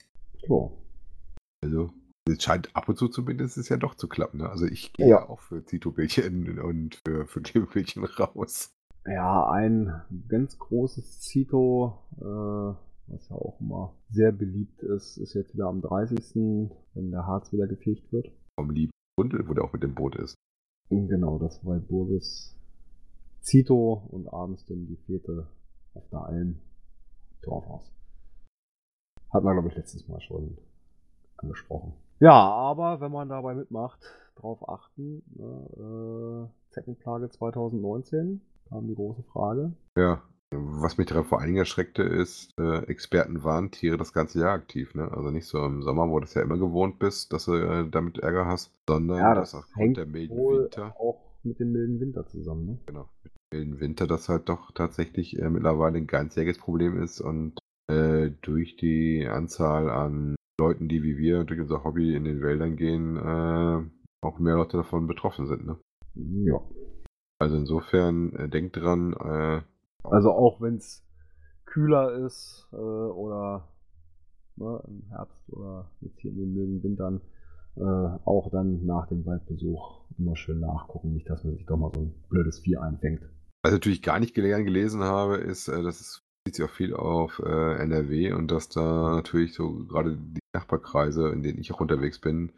Oh. 0.48 0.72
Also, 1.62 1.90
es 2.28 2.42
scheint 2.42 2.74
ab 2.74 2.88
und 2.88 2.98
zu 2.98 3.06
zumindest 3.06 3.58
es 3.58 3.68
ja 3.68 3.76
doch 3.76 3.94
zu 3.94 4.08
klappen. 4.08 4.38
Ne? 4.38 4.50
Also 4.50 4.66
ich 4.66 4.92
gehe 4.92 5.10
ja. 5.10 5.28
auch 5.28 5.38
für 5.38 5.64
Zito-Bildchen 5.64 6.58
und 6.58 7.00
für, 7.06 7.26
für 7.26 7.42
Klebebildchen 7.42 8.04
raus. 8.04 8.72
Ja, 9.06 9.48
ein 9.52 10.02
ganz 10.26 10.58
großes 10.58 11.20
Zito, 11.20 11.96
äh, 12.18 12.24
was 13.06 13.28
ja 13.28 13.36
auch 13.36 13.60
immer 13.60 13.94
sehr 14.10 14.32
beliebt 14.32 14.82
ist, 14.82 15.16
ist 15.16 15.34
jetzt 15.34 15.54
wieder 15.54 15.66
am 15.66 15.80
30., 15.80 16.70
wenn 16.94 17.12
der 17.12 17.24
Harz 17.24 17.52
wieder 17.52 17.68
gefegt 17.68 18.12
wird. 18.12 18.32
Vom 18.58 18.70
lieben 18.70 18.90
Gundel, 19.16 19.48
wo 19.48 19.54
der 19.54 19.62
auch 19.62 19.72
mit 19.72 19.84
dem 19.84 19.94
Boot 19.94 20.16
ist. 20.16 20.34
Genau, 20.93 21.38
das 21.38 21.64
war 21.64 21.78
Burgis 21.78 22.55
Zito 23.40 24.03
und 24.11 24.28
abends 24.32 24.64
dann 24.66 24.86
die 24.86 24.97
Fete 24.97 25.47
auf 25.95 26.07
der 26.11 26.20
Alm 26.26 26.61
Dorfhaus. 27.43 27.90
Hat 29.32 29.43
man, 29.43 29.55
glaube 29.55 29.68
ich, 29.68 29.76
letztes 29.76 30.07
Mal 30.07 30.20
schon 30.20 30.59
angesprochen. 31.38 31.95
Ja, 32.20 32.34
aber 32.34 33.01
wenn 33.01 33.11
man 33.11 33.30
dabei 33.30 33.55
mitmacht, 33.55 34.01
drauf 34.36 34.68
achten, 34.68 35.22
ne, 35.34 36.49
äh, 36.49 36.72
Zeckenplage 36.74 37.30
2019 37.30 38.43
kam 38.68 38.86
die 38.86 38.95
große 38.95 39.22
Frage. 39.22 39.72
Ja, 39.97 40.22
was 40.53 40.98
mich 40.98 41.07
daran 41.07 41.24
vor 41.24 41.38
allen 41.38 41.48
Dingen 41.48 41.59
erschreckte, 41.59 42.03
ist, 42.03 42.50
äh, 42.59 42.84
Experten 42.86 43.44
waren 43.44 43.70
Tiere 43.70 43.96
das 43.96 44.12
ganze 44.12 44.40
Jahr 44.40 44.53
aktiv. 44.53 44.94
Ne? 44.94 45.11
Also 45.11 45.30
nicht 45.30 45.46
so 45.46 45.64
im 45.64 45.82
Sommer, 45.82 46.09
wo 46.09 46.18
du 46.18 46.24
es 46.24 46.34
ja 46.34 46.42
immer 46.42 46.59
gewohnt 46.59 46.98
bist, 46.98 47.32
dass 47.32 47.46
du 47.46 47.55
äh, 47.55 47.88
damit 47.88 48.18
Ärger 48.18 48.46
hast, 48.46 48.72
sondern 48.88 49.18
Ja, 49.18 49.34
dass 49.34 49.53
das 49.53 49.64
aufgrund 49.64 49.82
hängt 49.82 49.96
der 49.96 50.07
milden 50.07 50.36
Winter, 50.36 50.94
auch 50.98 51.20
mit 51.42 51.59
dem 51.59 51.72
milden 51.72 52.00
Winter 52.00 52.26
zusammen. 52.26 52.66
Ne? 52.66 52.78
genau, 52.86 53.09
mit 53.22 53.32
dem 53.32 53.59
milden 53.59 53.80
Winter, 53.80 54.07
das 54.07 54.28
halt 54.28 54.48
doch 54.48 54.70
tatsächlich 54.72 55.38
äh, 55.38 55.48
mittlerweile 55.48 55.98
ein 55.98 56.07
ganzjähriges 56.07 56.59
Problem 56.59 57.03
ist 57.03 57.20
und 57.20 57.59
äh, 57.90 58.30
durch 58.42 58.76
die 58.76 59.26
Anzahl 59.26 59.90
an 59.90 60.36
Leuten, 60.61 60.88
die 60.88 61.03
wie 61.03 61.16
wir 61.16 61.44
durch 61.44 61.61
unser 61.61 61.82
Hobby 61.84 62.14
in 62.14 62.24
den 62.24 62.42
Wäldern 62.42 62.76
gehen, 62.76 63.16
äh, 63.16 63.82
auch 64.24 64.38
mehr 64.38 64.57
Leute 64.57 64.76
davon 64.76 65.07
betroffen 65.07 65.46
sind. 65.46 65.66
Ne? 65.66 65.78
Ja. 66.14 66.61
Also 67.40 67.57
insofern 67.57 68.32
äh, 68.34 68.48
denkt 68.48 68.76
dran, 68.76 69.14
äh, 69.14 69.62
Also 70.05 70.32
auch 70.32 70.61
wenn 70.61 70.76
es 70.76 71.05
kühler 71.64 72.12
ist 72.24 72.68
äh, 72.72 72.76
oder 72.76 73.68
ne, 74.57 74.82
im 74.86 75.03
Herbst 75.09 75.48
oder 75.50 75.90
jetzt 76.00 76.20
hier 76.20 76.30
in 76.30 76.38
den 76.38 76.55
milden 76.55 76.82
Wintern, 76.82 77.20
äh, 77.76 77.80
auch 77.80 78.50
dann 78.50 78.84
nach 78.84 79.07
dem 79.09 79.24
Waldbesuch 79.24 80.03
immer 80.18 80.36
schön 80.36 80.61
nachgucken, 80.61 81.14
nicht, 81.14 81.28
dass 81.30 81.44
man 81.44 81.55
sich 81.55 81.66
doch 81.66 81.76
mal 81.76 81.90
so 81.94 82.00
ein 82.00 82.14
blödes 82.28 82.61
Vieh 82.61 82.76
einfängt. 82.76 83.22
Was 83.62 83.72
ich 83.72 83.76
natürlich 83.76 84.03
gar 84.03 84.18
nicht 84.18 84.34
gern 84.34 84.64
gelesen 84.64 85.03
habe, 85.03 85.36
ist, 85.36 85.68
äh, 85.68 85.82
dass 85.82 86.00
es 86.00 86.22
bezieht 86.44 86.57
sich 86.57 86.64
auch 86.64 86.74
viel 86.74 86.94
auf 86.94 87.38
äh, 87.38 87.76
NRW 87.76 88.32
und 88.32 88.50
dass 88.50 88.68
da 88.68 89.14
natürlich 89.14 89.55
so 89.55 89.84
gerade 89.84 90.16
die 90.16 90.40
Nachbarkreise, 90.55 91.28
in 91.28 91.42
denen 91.42 91.61
ich 91.61 91.72
auch 91.72 91.80
unterwegs 91.80 92.20
bin, 92.20 92.53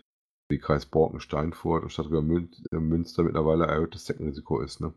wie 0.51 0.59
Kreis 0.59 0.87
Borken, 0.87 1.21
Steinfurt 1.21 1.85
und 1.85 2.63
äh, 2.73 2.77
Münster 2.77 3.23
mittlerweile 3.23 3.67
erhöhtes 3.67 4.07
Zeckenrisiko 4.07 4.61
ist. 4.61 4.81
Ne? 4.81 4.95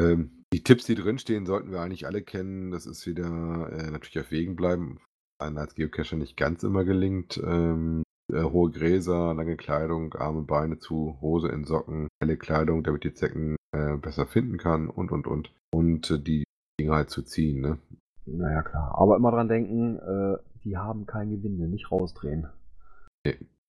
Ähm, 0.00 0.31
die 0.62 0.74
Tipps, 0.74 0.84
die 0.84 0.94
drinstehen, 0.94 1.44
sollten 1.44 1.72
wir 1.72 1.80
eigentlich 1.80 2.06
alle 2.06 2.22
kennen. 2.22 2.70
Das 2.70 2.86
ist 2.86 3.04
wieder 3.06 3.26
äh, 3.72 3.90
natürlich 3.90 4.20
auf 4.20 4.30
Wegen 4.30 4.54
bleiben. 4.54 5.00
Einem 5.38 5.58
als 5.58 5.74
Geocacher 5.74 6.16
nicht 6.16 6.36
ganz 6.36 6.62
immer 6.62 6.84
gelingt. 6.84 7.42
Ähm, 7.44 8.04
äh, 8.32 8.44
hohe 8.44 8.70
Gräser, 8.70 9.34
lange 9.34 9.56
Kleidung, 9.56 10.14
Arme, 10.14 10.42
Beine 10.42 10.78
zu, 10.78 11.18
Hose 11.20 11.48
in 11.48 11.64
Socken, 11.64 12.06
helle 12.22 12.36
Kleidung, 12.36 12.84
damit 12.84 13.02
die 13.02 13.12
Zecken 13.12 13.56
äh, 13.72 13.96
besser 13.96 14.26
finden 14.26 14.56
kann 14.56 14.88
und 14.88 15.10
und 15.10 15.26
und. 15.26 15.52
Und 15.74 16.10
äh, 16.12 16.20
die 16.20 16.44
Dinge 16.80 16.92
halt 16.92 17.10
zu 17.10 17.22
ziehen. 17.22 17.60
Ne? 17.60 17.78
Naja, 18.26 18.62
klar. 18.62 18.94
Aber 18.96 19.16
immer 19.16 19.32
dran 19.32 19.48
denken, 19.48 19.98
äh, 19.98 20.36
die 20.62 20.76
haben 20.76 21.06
kein 21.06 21.30
Gewinde, 21.30 21.66
nicht 21.66 21.90
rausdrehen. 21.90 22.46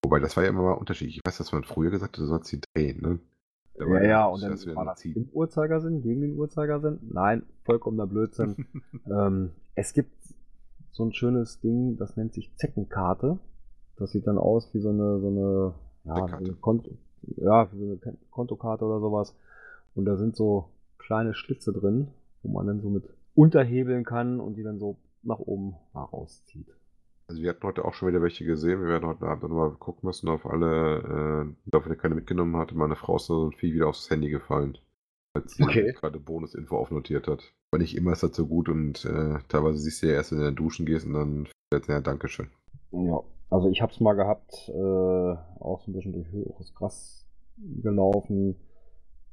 Wobei, 0.04 0.20
das 0.20 0.38
war 0.38 0.44
ja 0.44 0.50
immer 0.50 0.62
mal 0.62 0.74
unterschiedlich. 0.74 1.18
Ich 1.18 1.26
weiß, 1.26 1.38
dass 1.40 1.54
man 1.54 1.64
früher 1.64 1.90
gesagt 1.90 2.18
hat, 2.18 2.22
du 2.22 2.28
sollst 2.28 2.50
sie 2.50 2.62
drehen. 2.76 3.02
Ne? 3.02 3.20
Ja, 3.80 3.86
ja, 4.08 4.26
und 4.28 4.42
dann 4.42 4.52
war 4.76 4.86
das 4.86 5.00
im 5.16 5.30
Uhrzeigersinn, 5.34 6.02
gegen 6.02 6.22
den 6.22 6.38
Uhrzeigersinn. 6.38 7.00
Nein, 7.12 7.44
vollkommener 7.66 8.08
Blödsinn. 8.08 8.68
ähm, 9.10 9.52
es 9.76 9.94
gibt 9.94 10.12
so 10.92 11.04
ein 11.06 11.14
schönes 11.14 11.60
Ding, 11.60 11.98
das 11.98 12.16
nennt 12.18 12.34
sich 12.34 12.56
Zeckenkarte. 12.56 13.40
Das 13.98 14.12
sieht 14.12 14.28
dann 14.28 14.38
aus 14.38 14.74
wie 14.74 14.80
so 14.80 14.90
eine, 14.90 15.20
so 15.20 15.28
eine, 15.28 15.74
ja, 16.06 16.16
so 16.28 16.36
eine 16.36 16.54
Konto, 16.62 16.92
ja, 17.38 17.72
wie 17.74 17.78
so 17.80 17.86
eine 17.86 17.98
Kon- 17.98 18.18
Kontokarte 18.32 18.86
oder 18.86 19.00
sowas. 19.00 19.36
Und 19.96 20.06
da 20.06 20.18
sind 20.18 20.36
so 20.36 20.70
kleine 21.00 21.34
Schlitze 21.34 21.74
drin, 21.74 22.08
wo 22.44 22.52
man 22.52 22.68
dann 22.68 22.82
so 22.82 22.90
mit 22.90 23.04
unterhebeln 23.36 24.04
kann 24.04 24.40
und 24.40 24.56
die 24.56 24.64
dann 24.64 24.80
so 24.80 24.98
nach 25.24 25.40
oben 25.40 25.76
rauszieht. 25.96 26.68
Also 27.28 27.42
wir 27.42 27.50
hatten 27.50 27.64
heute 27.64 27.86
auch 27.86 27.94
schon 27.94 28.10
wieder 28.10 28.22
welche 28.22 28.46
gesehen. 28.46 28.82
Wir 28.82 28.90
werden 28.90 29.08
heute 29.08 29.26
Abend 29.26 29.44
nochmal 29.44 29.72
gucken 29.72 30.08
müssen 30.08 30.30
auf 30.30 30.46
alle, 30.46 31.48
äh, 31.48 31.70
dafür 31.70 31.90
der 31.90 31.98
keine 31.98 32.16
mitgenommen 32.16 32.58
hatte. 32.58 32.76
Meine 32.76 32.96
Frau 32.96 33.16
ist 33.16 33.28
so 33.28 33.48
ein 33.48 33.54
Vieh 33.54 33.74
wieder 33.74 33.88
aufs 33.88 34.10
Handy 34.10 34.30
gefallen. 34.30 34.78
Als 35.36 35.56
sie 35.56 35.64
Okay. 35.64 35.94
gerade 35.94 36.20
Bonusinfo 36.20 36.78
aufnotiert 36.78 37.28
hat. 37.28 37.54
Aber 37.72 37.82
nicht 37.82 37.96
immer 37.96 38.12
ist 38.12 38.24
das 38.24 38.36
so 38.36 38.46
gut 38.46 38.70
und 38.70 39.04
äh, 39.06 39.40
teilweise 39.48 39.80
siehst 39.80 40.04
du 40.04 40.08
ja 40.08 40.14
erst, 40.14 40.32
wenn 40.32 40.40
du 40.40 40.44
in 40.46 40.52
den 40.52 40.56
Duschen 40.58 40.86
gehst 40.86 41.08
und 41.08 41.14
dann 41.14 41.48
fällt 41.74 41.88
ja 41.88 42.02
Dankeschön. 42.02 42.50
Ja, 42.92 43.22
also 43.50 43.70
ich 43.70 43.82
hab's 43.82 44.00
mal 44.00 44.14
gehabt, 44.14 44.70
äh, 44.70 44.74
auch 45.60 45.82
so 45.82 45.92
ein 45.92 45.94
bisschen 45.94 46.14
durch 46.14 46.28
höheres 46.32 46.74
Gras 46.76 47.26
gelaufen. 47.58 48.56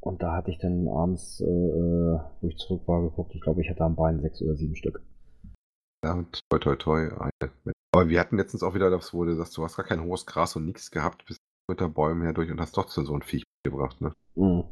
Und 0.00 0.22
da 0.22 0.32
hatte 0.36 0.50
ich 0.50 0.58
dann 0.58 0.88
abends, 0.88 1.40
äh, 1.42 1.44
wo 1.46 2.48
ich 2.48 2.56
zurück 2.56 2.82
war, 2.88 3.02
geguckt. 3.02 3.34
Ich 3.34 3.42
glaube, 3.42 3.60
ich 3.60 3.68
hatte 3.68 3.84
am 3.84 3.96
Bein 3.96 4.20
sechs 4.20 4.40
oder 4.40 4.56
sieben 4.56 4.76
Stück. 4.76 5.02
Ja, 6.04 6.14
und 6.14 6.40
toi 6.48 6.58
toi 6.58 6.76
toi, 6.76 7.08
eine. 7.18 7.52
Aber 7.92 8.08
wir 8.08 8.20
hatten 8.20 8.36
letztens 8.36 8.62
auch 8.62 8.74
wieder 8.74 8.90
das, 8.90 9.12
wo 9.12 9.24
du 9.24 9.34
sagst, 9.34 9.56
du 9.56 9.64
hast 9.64 9.76
gar 9.76 9.86
kein 9.86 10.02
hohes 10.02 10.26
Gras 10.26 10.54
und 10.56 10.64
nichts 10.64 10.90
gehabt, 10.90 11.24
bist 11.26 11.40
mit 11.68 11.80
der 11.80 11.88
Bäumen 11.88 12.22
her 12.22 12.32
durch 12.32 12.50
und 12.50 12.60
hast 12.60 12.72
trotzdem 12.72 13.04
so 13.04 13.14
ein 13.14 13.22
Viech 13.22 13.44
gebracht, 13.64 14.00
ne? 14.00 14.12
Mhm. 14.34 14.64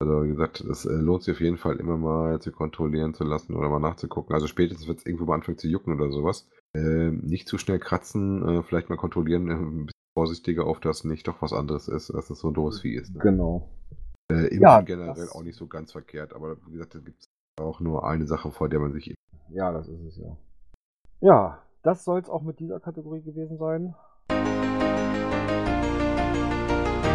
Also 0.00 0.24
wie 0.24 0.28
gesagt, 0.28 0.60
es 0.60 0.84
äh, 0.84 0.92
lohnt 0.92 1.24
sich 1.24 1.34
auf 1.34 1.40
jeden 1.40 1.56
Fall 1.56 1.76
immer 1.76 1.96
mal 1.96 2.40
zu 2.40 2.52
kontrollieren 2.52 3.14
zu 3.14 3.24
lassen 3.24 3.56
oder 3.56 3.68
mal 3.68 3.80
nachzugucken. 3.80 4.32
Also 4.32 4.46
spätestens, 4.46 4.86
wenn 4.88 4.96
es 4.96 5.04
irgendwo 5.04 5.24
mal 5.24 5.34
anfängt 5.34 5.60
zu 5.60 5.66
jucken 5.66 5.94
oder 5.94 6.10
sowas. 6.12 6.48
Äh, 6.74 7.10
nicht 7.10 7.48
zu 7.48 7.58
schnell 7.58 7.80
kratzen, 7.80 8.46
äh, 8.48 8.62
vielleicht 8.62 8.90
mal 8.90 8.96
kontrollieren, 8.96 9.48
äh, 9.48 9.54
ein 9.54 9.86
bisschen 9.86 9.92
vorsichtiger 10.16 10.66
auf, 10.66 10.78
dass 10.78 11.04
nicht 11.04 11.26
doch 11.26 11.42
was 11.42 11.52
anderes 11.52 11.88
ist, 11.88 12.10
dass 12.10 12.30
es 12.30 12.38
so 12.38 12.48
ein 12.48 12.54
doofes 12.54 12.80
Vieh 12.80 12.94
ist. 12.94 13.12
Ne? 13.12 13.20
Genau. 13.20 13.70
Äh, 14.30 14.56
Ja, 14.56 14.82
generell 14.82 15.28
auch 15.30 15.42
nicht 15.42 15.56
so 15.56 15.66
ganz 15.66 15.90
verkehrt, 15.90 16.32
aber 16.32 16.58
wie 16.66 16.72
gesagt, 16.72 16.94
da 16.94 17.00
gibt 17.00 17.22
es 17.22 17.26
auch 17.60 17.80
nur 17.80 18.06
eine 18.06 18.26
Sache, 18.26 18.52
vor 18.52 18.68
der 18.68 18.78
man 18.78 18.92
sich 18.92 19.14
Ja, 19.48 19.72
das 19.72 19.88
ist 19.88 20.02
es 20.02 20.16
ja. 20.18 20.36
Ja, 21.20 21.62
das 21.82 22.04
soll 22.04 22.20
es 22.20 22.28
auch 22.28 22.42
mit 22.42 22.60
dieser 22.60 22.80
Kategorie 22.80 23.22
gewesen 23.22 23.58
sein. 23.58 23.94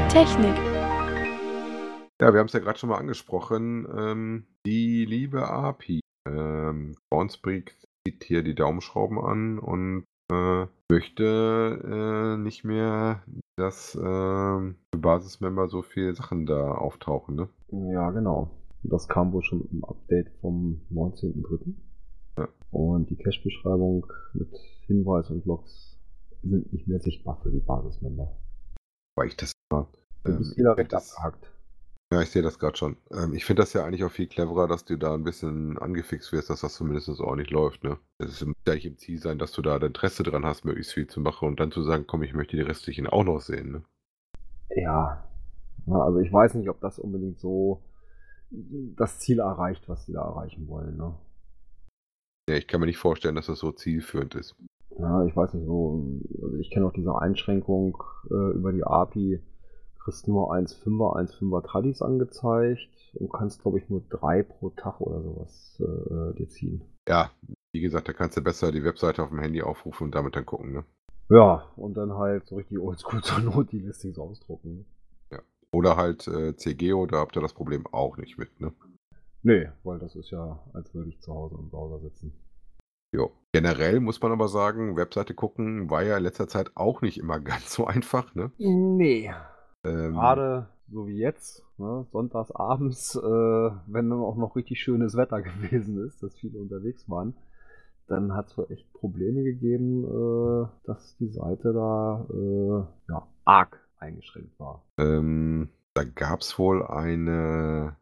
Technik. 0.10 0.56
Ja, 2.22 2.32
wir 2.34 2.40
haben 2.40 2.48
es 2.48 2.54
ja 2.54 2.60
gerade 2.60 2.78
schon 2.78 2.90
mal 2.90 3.00
angesprochen. 3.00 3.88
Ähm, 3.98 4.46
die 4.66 5.06
liebe 5.06 5.50
API. 5.50 6.00
Ähm, 6.28 6.96
Bouncebrick 7.10 7.76
zieht 8.08 8.24
hier 8.24 8.44
die 8.44 8.56
Daumenschrauben 8.56 9.20
an 9.20 9.60
und 9.60 10.06
äh, 10.32 10.68
möchte 10.90 11.82
äh, 11.84 12.38
nicht 12.38 12.64
mehr, 12.64 13.24
dass 13.58 13.92
für 13.92 14.76
Basismember 14.92 15.68
so 15.68 15.82
viele 15.82 16.14
Sachen 16.16 16.46
da 16.46 16.72
auftauchen. 16.72 17.36
Ne? 17.36 17.50
Ja, 17.92 18.12
genau. 18.12 18.52
Das 18.84 19.08
kam 19.08 19.32
wohl 19.34 19.44
schon 19.44 19.68
im 19.72 19.84
Update 19.84 20.30
vom 20.42 20.82
19.03. 20.92 21.74
Ja. 22.38 22.48
Und 22.72 23.10
die 23.10 23.16
Cache-Beschreibung 23.16 24.08
mit 24.34 24.50
Hinweis 24.88 25.30
und 25.30 25.46
Logs 25.46 25.98
sind 26.42 26.72
nicht 26.74 26.88
mehr 26.88 27.00
sichtbar 27.00 27.40
für 27.42 27.52
die 27.52 27.60
Basismember. 27.60 28.36
Weil 29.16 29.28
ich 29.28 29.38
das 29.38 29.52
immer. 29.70 29.88
Du 30.24 30.32
ähm, 30.32 30.38
bist 30.40 30.56
find 30.56 30.68
recht 30.68 30.94
das, 30.94 31.16
ja, 32.14 32.22
ich 32.22 32.30
sehe 32.30 32.44
das 32.44 32.60
gerade 32.60 32.78
schon. 32.78 32.98
Ähm, 33.12 33.34
ich 33.34 33.44
finde 33.44 33.64
das 33.64 33.74
ja 33.74 33.84
eigentlich 33.84 34.04
auch 34.04 34.12
viel 34.12 34.28
cleverer, 34.28 34.68
dass 34.68 34.86
du 34.86 34.98
da 34.98 35.16
ein 35.16 35.24
bisschen 35.24 35.80
angefixt 35.80 36.32
wirst, 36.32 36.52
dass 36.52 36.62
das 36.62 36.76
zumindest 36.76 37.10
ordentlich 37.20 37.50
läuft. 37.50 37.84
Ne? 37.84 37.98
Es 38.20 38.46
muss 38.46 38.56
ja 38.68 38.76
nicht 38.76 38.86
im 38.86 39.00
Ziel 39.00 39.20
sein, 39.20 39.40
dass 39.40 39.52
du 39.52 39.64
da 39.64 39.78
Interesse 39.78 40.22
dran 40.22 40.46
hast, 40.46 40.64
möglichst 40.64 40.94
viel 40.94 41.08
zu 41.08 41.22
machen 41.22 41.48
und 41.48 41.60
dann 41.60 41.72
zu 41.72 41.82
sagen, 41.82 42.06
komm, 42.06 42.22
ich 42.22 42.34
möchte 42.34 42.56
die 42.56 42.62
restlichen 42.62 43.08
auch 43.08 43.24
noch 43.24 43.42
sehen. 43.42 43.72
Ne? 43.72 43.84
Ja. 44.76 45.28
Ja, 45.88 46.04
Also 46.04 46.20
ich 46.20 46.32
weiß 46.32 46.54
nicht, 46.54 46.70
ob 46.70 46.80
das 46.82 47.00
unbedingt 47.00 47.40
so 47.40 47.82
das 48.52 49.18
Ziel 49.18 49.40
erreicht, 49.40 49.90
was 49.90 50.06
die 50.06 50.14
da 50.14 50.22
erreichen 50.22 50.68
wollen. 50.68 50.96
Ne? 50.96 51.16
Ja, 52.50 52.56
ich 52.56 52.68
kann 52.68 52.80
mir 52.82 52.88
nicht 52.88 52.98
vorstellen, 52.98 53.36
dass 53.36 53.48
das 53.48 53.60
so 53.60 53.72
zielführend 53.72 54.36
ist. 54.36 54.56
Ja, 55.00 55.26
ich 55.26 55.36
weiß 55.36 55.54
nicht 55.54 55.66
so. 55.66 56.04
Also 56.42 56.58
ich 56.58 56.70
kenne 56.72 56.86
auch 56.86 56.94
diese 56.94 57.18
Einschränkung 57.18 57.98
äh, 58.30 58.54
über 58.54 58.72
die 58.72 58.84
API. 58.84 59.42
Kriegst 60.04 60.28
nur 60.28 60.54
1,5er, 60.54 61.18
1,5er 61.18 61.64
Tradis 61.64 62.02
angezeigt 62.02 62.90
und 63.14 63.32
kannst, 63.32 63.62
glaube 63.62 63.80
ich, 63.80 63.90
nur 63.90 64.04
drei 64.10 64.44
pro 64.44 64.70
Tag 64.72 65.00
oder 65.00 65.22
sowas 65.22 65.82
äh, 65.82 66.38
dir 66.38 66.50
ziehen. 66.50 66.82
Ja, 67.08 67.32
wie 67.72 67.80
gesagt, 67.80 68.10
da 68.10 68.14
kannst 68.14 68.36
du 68.36 68.42
besser 68.42 68.72
die 68.74 68.84
Webseite 68.84 69.24
auf 69.24 69.30
dem 69.30 69.40
Handy 69.40 69.62
aufrufen 69.62 70.06
und 70.06 70.16
damit 70.16 70.36
dann 70.36 70.46
gucken. 70.46 70.74
Ne? 70.74 70.84
Ja, 71.30 71.66
und 71.78 71.96
dann 71.96 72.14
halt 72.14 72.46
so 72.48 72.58
richtig 72.58 72.80
oldschool 72.80 73.24
zur 73.24 73.40
Not 73.40 73.72
die 73.72 73.80
Listings 73.80 74.20
ausdrucken. 74.20 74.86
Ne? 75.32 75.40
Oder 75.72 75.98
halt 75.98 76.28
äh, 76.28 76.56
CGO, 76.56 77.08
da 77.08 77.18
habt 77.18 77.36
ihr 77.36 77.42
das 77.42 77.54
Problem 77.54 77.88
auch 77.88 78.18
nicht 78.18 78.38
mit. 78.38 78.60
Ne? 78.62 78.74
Nee, 79.44 79.70
weil 79.84 80.00
das 80.00 80.16
ist 80.16 80.32
ja, 80.32 80.60
als 80.74 80.94
würde 80.94 81.10
ich 81.10 81.20
zu 81.22 81.34
Hause 81.34 81.56
im 81.60 81.70
Browser 81.70 82.00
sitzen. 82.00 82.34
Jo. 83.14 83.32
Generell 83.52 84.00
muss 84.00 84.22
man 84.22 84.32
aber 84.32 84.48
sagen, 84.48 84.96
Webseite 84.96 85.36
gucken 85.36 85.90
war 85.90 86.02
ja 86.02 86.18
in 86.18 86.24
letzter 86.24 86.48
Zeit 86.48 86.72
auch 86.76 87.02
nicht 87.02 87.20
immer 87.20 87.40
ganz 87.42 87.74
so 87.74 87.86
einfach. 87.86 88.34
Ne? 88.34 88.52
Nee. 88.58 89.32
Ähm, 89.84 90.14
Gerade 90.14 90.70
so 90.90 91.08
wie 91.08 91.18
jetzt, 91.18 91.64
ne, 91.78 92.06
sonntags 92.12 92.52
abends, 92.52 93.16
äh, 93.16 93.22
wenn 93.22 94.10
dann 94.10 94.20
auch 94.20 94.38
noch 94.38 94.56
richtig 94.56 94.82
schönes 94.82 95.16
Wetter 95.16 95.42
gewesen 95.44 96.04
ist, 96.06 96.24
dass 96.24 96.38
viele 96.38 96.60
unterwegs 96.60 97.10
waren, 97.10 97.36
dann 98.08 98.34
hat 98.34 98.48
es 98.48 98.58
wohl 98.58 98.68
echt 98.70 98.92
Probleme 98.94 99.44
gegeben, 99.44 100.04
äh, 100.06 100.68
dass 100.86 101.18
die 101.18 101.30
Seite 101.30 101.74
da 101.74 102.26
äh, 102.30 103.12
ja, 103.12 103.28
arg 103.46 103.80
eingeschränkt 104.00 104.60
war. 104.60 104.84
Ähm, 104.98 105.70
da 105.94 106.04
gab 106.04 106.42
es 106.42 106.58
wohl 106.58 106.84
eine 106.84 107.96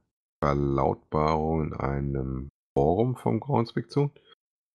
Verlautbarung 0.44 1.68
in 1.68 1.74
einem 1.74 2.50
Forum 2.78 3.16
vom 3.16 3.39
Groundspeak 3.39 3.92
zu. 3.92 4.12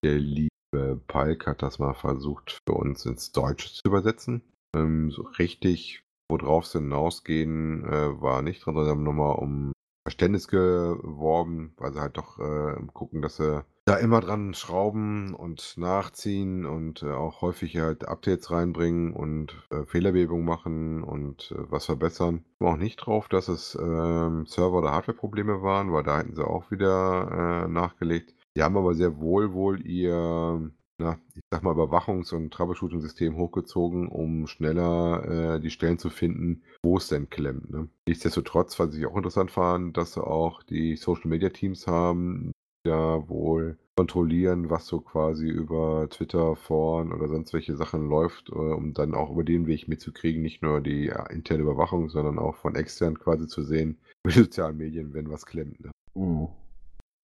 Der 0.05 0.19
liebe 0.19 1.01
Palk 1.07 1.47
hat 1.47 1.63
das 1.63 1.79
mal 1.79 1.95
versucht 1.95 2.61
für 2.67 2.75
uns 2.75 3.07
ins 3.07 3.33
Deutsche 3.33 3.73
zu 3.73 3.83
übersetzen. 3.87 4.43
Ähm, 4.77 5.11
so 5.11 5.23
richtig, 5.39 6.03
worauf 6.31 6.67
sie 6.67 6.79
hinausgehen, 6.79 7.85
äh, 7.85 8.21
war 8.21 8.43
nicht 8.43 8.65
drin, 8.65 8.75
sondern 8.75 9.03
nochmal 9.03 9.37
um 9.37 9.73
Verständnis 10.07 10.49
geworben, 10.49 11.73
weil 11.79 11.93
sie 11.95 12.01
halt 12.01 12.19
doch 12.19 12.39
äh, 12.39 12.77
gucken, 12.93 13.23
dass 13.23 13.37
sie 13.37 13.65
da 13.87 13.97
immer 13.97 14.21
dran 14.21 14.55
schrauben 14.55 15.35
und 15.35 15.75
nachziehen 15.77 16.65
und 16.65 17.03
äh, 17.03 17.11
auch 17.11 17.43
häufig 17.43 17.77
halt 17.77 18.09
Updates 18.09 18.51
reinbringen 18.51 19.13
und 19.13 19.55
äh, 19.71 19.85
Fehlerbehebung 19.85 20.45
machen 20.45 21.03
und 21.03 21.53
äh, 21.53 21.71
was 21.71 21.87
verbessern. 21.87 22.45
Ich 22.53 22.59
komme 22.59 22.73
auch 22.73 22.79
nicht 22.79 22.97
drauf, 22.97 23.29
dass 23.29 23.49
es 23.49 23.77
ähm, 23.81 24.47
Server- 24.47 24.79
oder 24.79 24.93
Hardware-Probleme 24.93 25.63
waren, 25.63 25.93
weil 25.93 26.03
da 26.03 26.19
hätten 26.19 26.35
sie 26.35 26.47
auch 26.47 26.71
wieder 26.71 27.65
äh, 27.65 27.69
nachgelegt. 27.69 28.35
Die 28.57 28.63
haben 28.63 28.77
aber 28.77 28.95
sehr 28.95 29.19
wohl 29.19 29.53
wohl 29.53 29.87
ihr 29.87 30.71
na, 30.99 31.19
ich 31.35 31.43
sag 31.51 31.65
mal, 31.65 31.75
Überwachungs- 31.75 32.33
und 32.33 32.53
Troubleshooting-System 32.53 33.37
hochgezogen, 33.37 34.09
um 34.09 34.47
schneller 34.47 35.57
äh, 35.57 35.61
die 35.61 35.71
Stellen 35.71 35.99
zu 35.99 36.09
finden, 36.09 36.63
wo 36.85 36.99
es 36.99 37.09
denn 37.09 37.29
klemmt. 37.31 37.69
Ne? 37.71 37.89
Nichtsdestotrotz, 38.07 38.79
was 38.79 38.95
ich 38.95 39.05
auch 39.05 39.17
interessant 39.17 39.51
fand, 39.51 39.97
dass 39.97 40.15
sie 40.15 40.25
auch 40.25 40.63
die 40.63 40.95
Social-Media-Teams 40.95 41.89
haben, 41.89 42.53
ja 42.85 43.29
wohl 43.29 43.79
kontrollieren, 43.97 44.71
was 44.71 44.87
so 44.87 45.01
quasi 45.01 45.47
über 45.47 46.09
Twitter, 46.11 46.57
Foren 46.57 47.13
oder 47.13 47.29
sonst 47.29 47.53
welche 47.53 47.77
Sachen 47.77 48.09
läuft, 48.09 48.51
äh, 48.51 48.55
um 48.55 48.93
dann 48.93 49.15
auch 49.15 49.31
über 49.31 49.45
den 49.45 49.67
Weg 49.67 49.89
mitzukriegen, 49.89 50.43
nicht 50.43 50.63
nur 50.63 50.81
die 50.81 51.13
interne 51.31 51.63
Überwachung, 51.63 52.09
sondern 52.09 52.39
auch 52.39 52.57
von 52.57 52.75
extern 52.75 53.19
quasi 53.19 53.47
zu 53.47 53.63
sehen, 53.63 53.99
mit 54.25 54.35
sozialen 54.35 54.77
Medien, 54.77 55.15
wenn 55.15 55.31
was 55.31 55.47
klemmt. 55.47 55.81
Ne? 55.81 55.91
Mhm. 56.15 56.49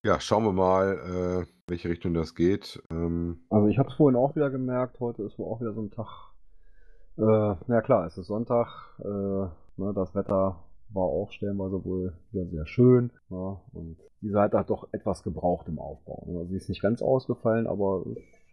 Ja, 0.03 0.19
schauen 0.19 0.45
wir 0.45 0.53
mal, 0.53 1.45
äh, 1.45 1.53
welche 1.69 1.91
Richtung 1.91 2.15
das 2.15 2.35
geht. 2.35 2.83
Ähm, 2.91 3.41
Also 3.51 3.69
ich 3.69 3.79
habe 3.79 3.91
es 3.91 3.97
vorhin 3.97 4.17
auch 4.17 4.35
wieder 4.35 4.51
gemerkt, 4.51 4.99
heute 5.01 5.25
ist 5.25 5.39
wohl 5.39 5.53
auch 5.53 5.61
wieder 5.61 5.75
so 5.75 5.83
ein 5.83 5.91
Tag. 5.91 6.31
Äh, 7.19 7.57
na 7.67 7.83
klar, 7.83 8.07
es 8.07 8.17
ist 8.17 8.29
Sonntag, 8.29 8.69
äh, 9.01 9.09
ne, 9.09 9.93
das 9.95 10.15
Wetter 10.15 10.65
war 10.93 11.05
auch 11.05 11.31
stellenweise 11.33 11.85
wohl 11.85 12.15
wieder 12.33 12.47
sehr 12.47 12.67
schön. 12.67 13.11
Ja, 13.31 13.61
und 13.73 13.99
die 14.21 14.31
Seite 14.31 14.59
hat 14.59 14.71
doch 14.71 14.89
etwas 14.93 15.23
gebraucht 15.23 15.69
im 15.69 15.79
Aufbau. 15.79 16.25
ne. 16.27 16.39
Also 16.39 16.51
sie 16.51 16.57
ist 16.57 16.69
nicht 16.69 16.83
ganz 16.83 17.03
ausgefallen, 17.03 17.67
aber 17.67 18.05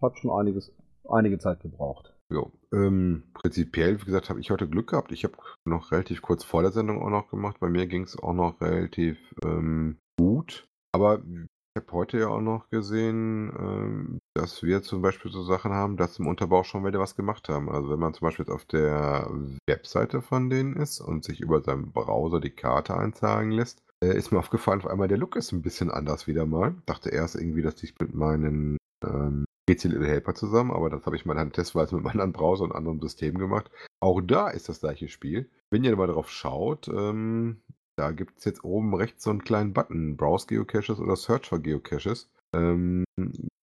hat 0.02 0.18
schon 0.18 0.32
einiges, 0.32 0.74
einige 1.10 1.40
Zeit 1.40 1.62
gebraucht. 1.62 2.14
Jo, 2.30 2.52
ähm, 2.74 3.24
prinzipiell, 3.34 4.02
wie 4.02 4.06
gesagt, 4.06 4.30
habe 4.30 4.40
ich 4.40 4.52
heute 4.52 4.68
Glück 4.68 4.90
gehabt. 4.90 5.12
Ich 5.12 5.24
habe 5.24 5.38
noch 5.66 5.92
relativ 5.92 6.22
kurz 6.22 6.44
vor 6.44 6.62
der 6.62 6.72
Sendung 6.72 7.02
auch 7.02 7.10
noch 7.10 7.30
gemacht. 7.30 7.58
Bei 7.60 7.70
mir 7.70 7.88
ging 7.88 8.04
es 8.04 8.20
auch 8.20 8.34
noch 8.34 8.60
relativ 8.60 9.18
ähm, 9.44 9.98
gut. 10.18 10.68
Aber 10.94 11.22
ich 11.26 11.82
habe 11.84 11.92
heute 11.94 12.20
ja 12.20 12.28
auch 12.28 12.42
noch 12.42 12.70
gesehen, 12.70 13.52
ähm, 13.58 14.20
dass 14.38 14.62
wir 14.62 14.84
zum 14.84 15.02
Beispiel 15.02 15.32
so 15.32 15.42
Sachen 15.42 15.72
haben, 15.74 15.98
dass 15.98 16.20
im 16.20 16.28
Unterbau 16.28 16.64
schon 16.64 16.86
wieder 16.86 17.00
was 17.00 17.16
gemacht 17.16 17.50
haben. 17.50 17.70
Also 17.70 17.90
wenn 17.90 18.00
man 18.00 18.14
zum 18.14 18.28
Beispiel 18.28 18.48
auf 18.50 18.66
der 18.66 19.30
Webseite 19.68 20.22
von 20.22 20.50
denen 20.50 20.76
ist 20.76 21.02
und 21.02 21.24
sich 21.24 21.42
über 21.42 21.62
seinen 21.62 21.92
Browser 21.92 22.40
die 22.40 22.52
Karte 22.52 22.96
eintragen 22.96 23.52
lässt, 23.52 23.82
äh, 24.04 24.16
ist 24.16 24.32
mir 24.32 24.40
aufgefallen, 24.40 24.82
auf 24.82 24.88
einmal 24.88 25.08
der 25.08 25.18
Look 25.18 25.36
ist 25.36 25.52
ein 25.52 25.64
bisschen 25.64 25.90
anders 25.90 26.28
wieder 26.28 26.46
mal. 26.46 26.76
Dachte 26.86 27.10
erst 27.10 27.36
irgendwie, 27.36 27.64
dass 27.64 27.82
ich 27.82 27.96
mit 28.00 28.14
meinen 28.14 28.78
ähm, 29.04 29.46
PC 29.68 29.86
Little 29.86 30.08
Helper 30.08 30.36
zusammen, 30.36 30.72
aber 30.72 30.90
das 30.90 31.06
habe 31.06 31.16
ich 31.16 31.26
mal 31.26 31.34
dann 31.34 31.52
testweise 31.52 31.96
mit 31.96 32.04
meinem 32.04 32.14
anderen 32.14 32.34
Browser 32.34 32.64
und 32.64 32.74
anderem 32.74 33.02
System 33.02 33.38
gemacht. 33.40 33.72
Auch 34.00 34.22
da 34.22 34.50
ist 34.50 34.70
das 34.70 34.82
gleiche 34.82 35.10
Spiel. 35.10 35.50
Wenn 35.72 35.84
ihr 35.84 35.96
mal 35.96 36.08
drauf 36.08 36.30
schaut, 36.30 36.88
ähm, 36.90 37.62
da 37.98 38.12
gibt 38.12 38.38
es 38.38 38.46
jetzt 38.46 38.64
oben 38.64 38.94
rechts 38.94 39.24
so 39.24 39.32
einen 39.32 39.44
kleinen 39.44 39.74
Button, 39.74 40.16
Browse 40.16 40.46
Geocaches 40.46 41.00
oder 41.00 41.16
Search 41.16 41.48
for 41.48 41.60
Geocaches. 41.60 42.30
Ähm, 42.58 43.04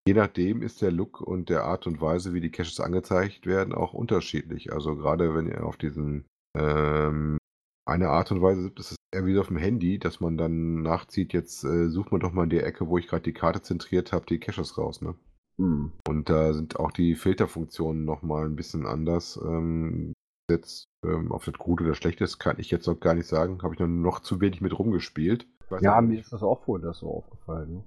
je 0.07 0.15
nachdem 0.15 0.63
ist 0.63 0.83
der 0.83 0.93
Look 0.93 1.21
und 1.21 1.49
der 1.49 1.65
Art 1.65 1.87
und 1.87 2.01
Weise, 2.01 2.33
wie 2.35 2.41
die 2.41 2.51
Caches 2.51 2.81
angezeigt 2.81 3.47
werden, 3.47 3.75
auch 3.75 3.93
unterschiedlich. 3.93 4.73
Also 4.73 4.97
gerade 4.97 5.35
wenn 5.35 5.47
ihr 5.47 5.65
auf 5.65 5.77
diesen 5.77 6.25
ähm, 6.57 7.39
eine 7.87 8.09
Art 8.09 8.31
und 8.33 8.41
Weise 8.41 8.63
seht, 8.63 8.79
ist 8.79 8.93
es 8.93 8.97
eher 9.13 9.27
wie 9.27 9.39
auf 9.39 9.49
dem 9.49 9.57
Handy, 9.57 9.99
dass 9.99 10.21
man 10.21 10.37
dann 10.37 10.83
nachzieht, 10.83 11.33
jetzt 11.33 11.65
äh, 11.65 11.89
sucht 11.89 12.13
man 12.13 12.21
doch 12.21 12.33
mal 12.33 12.45
in 12.45 12.51
der 12.51 12.67
Ecke, 12.67 12.89
wo 12.89 12.99
ich 12.99 13.09
gerade 13.09 13.23
die 13.23 13.33
Karte 13.33 13.63
zentriert 13.63 14.13
habe, 14.13 14.27
die 14.27 14.39
Caches 14.39 14.79
raus. 14.79 15.03
Ne? 15.03 15.15
Mhm. 15.57 15.93
Und 16.07 16.29
da 16.29 16.53
sind 16.53 16.79
auch 16.79 16.93
die 16.93 17.15
Filterfunktionen 17.15 18.05
nochmal 18.05 18.47
ein 18.47 18.57
bisschen 18.57 18.87
anders. 18.87 19.39
Ähm, 19.43 20.13
jetzt 20.51 20.85
ähm, 21.05 21.33
auf 21.33 21.45
das 21.45 21.55
Gute 21.55 21.85
oder 21.85 21.95
Schlechte 21.95 22.25
ist, 22.25 22.39
kann 22.39 22.59
ich 22.59 22.71
jetzt 22.71 22.87
noch 22.87 23.01
gar 23.01 23.15
nicht 23.15 23.27
sagen. 23.27 23.63
Habe 23.63 23.75
ich 23.75 23.81
noch, 23.81 23.89
noch 23.89 24.21
zu 24.21 24.41
wenig 24.41 24.61
mit 24.61 24.79
rumgespielt. 24.79 25.47
Weiß 25.69 25.83
Ja, 25.83 26.01
mir 26.01 26.21
ist 26.21 26.33
das 26.33 26.43
auch 26.43 26.63
vorhin 26.65 26.87
das 26.87 26.99
so 26.99 27.09
aufgefallen. 27.09 27.75
Ne? 27.75 27.85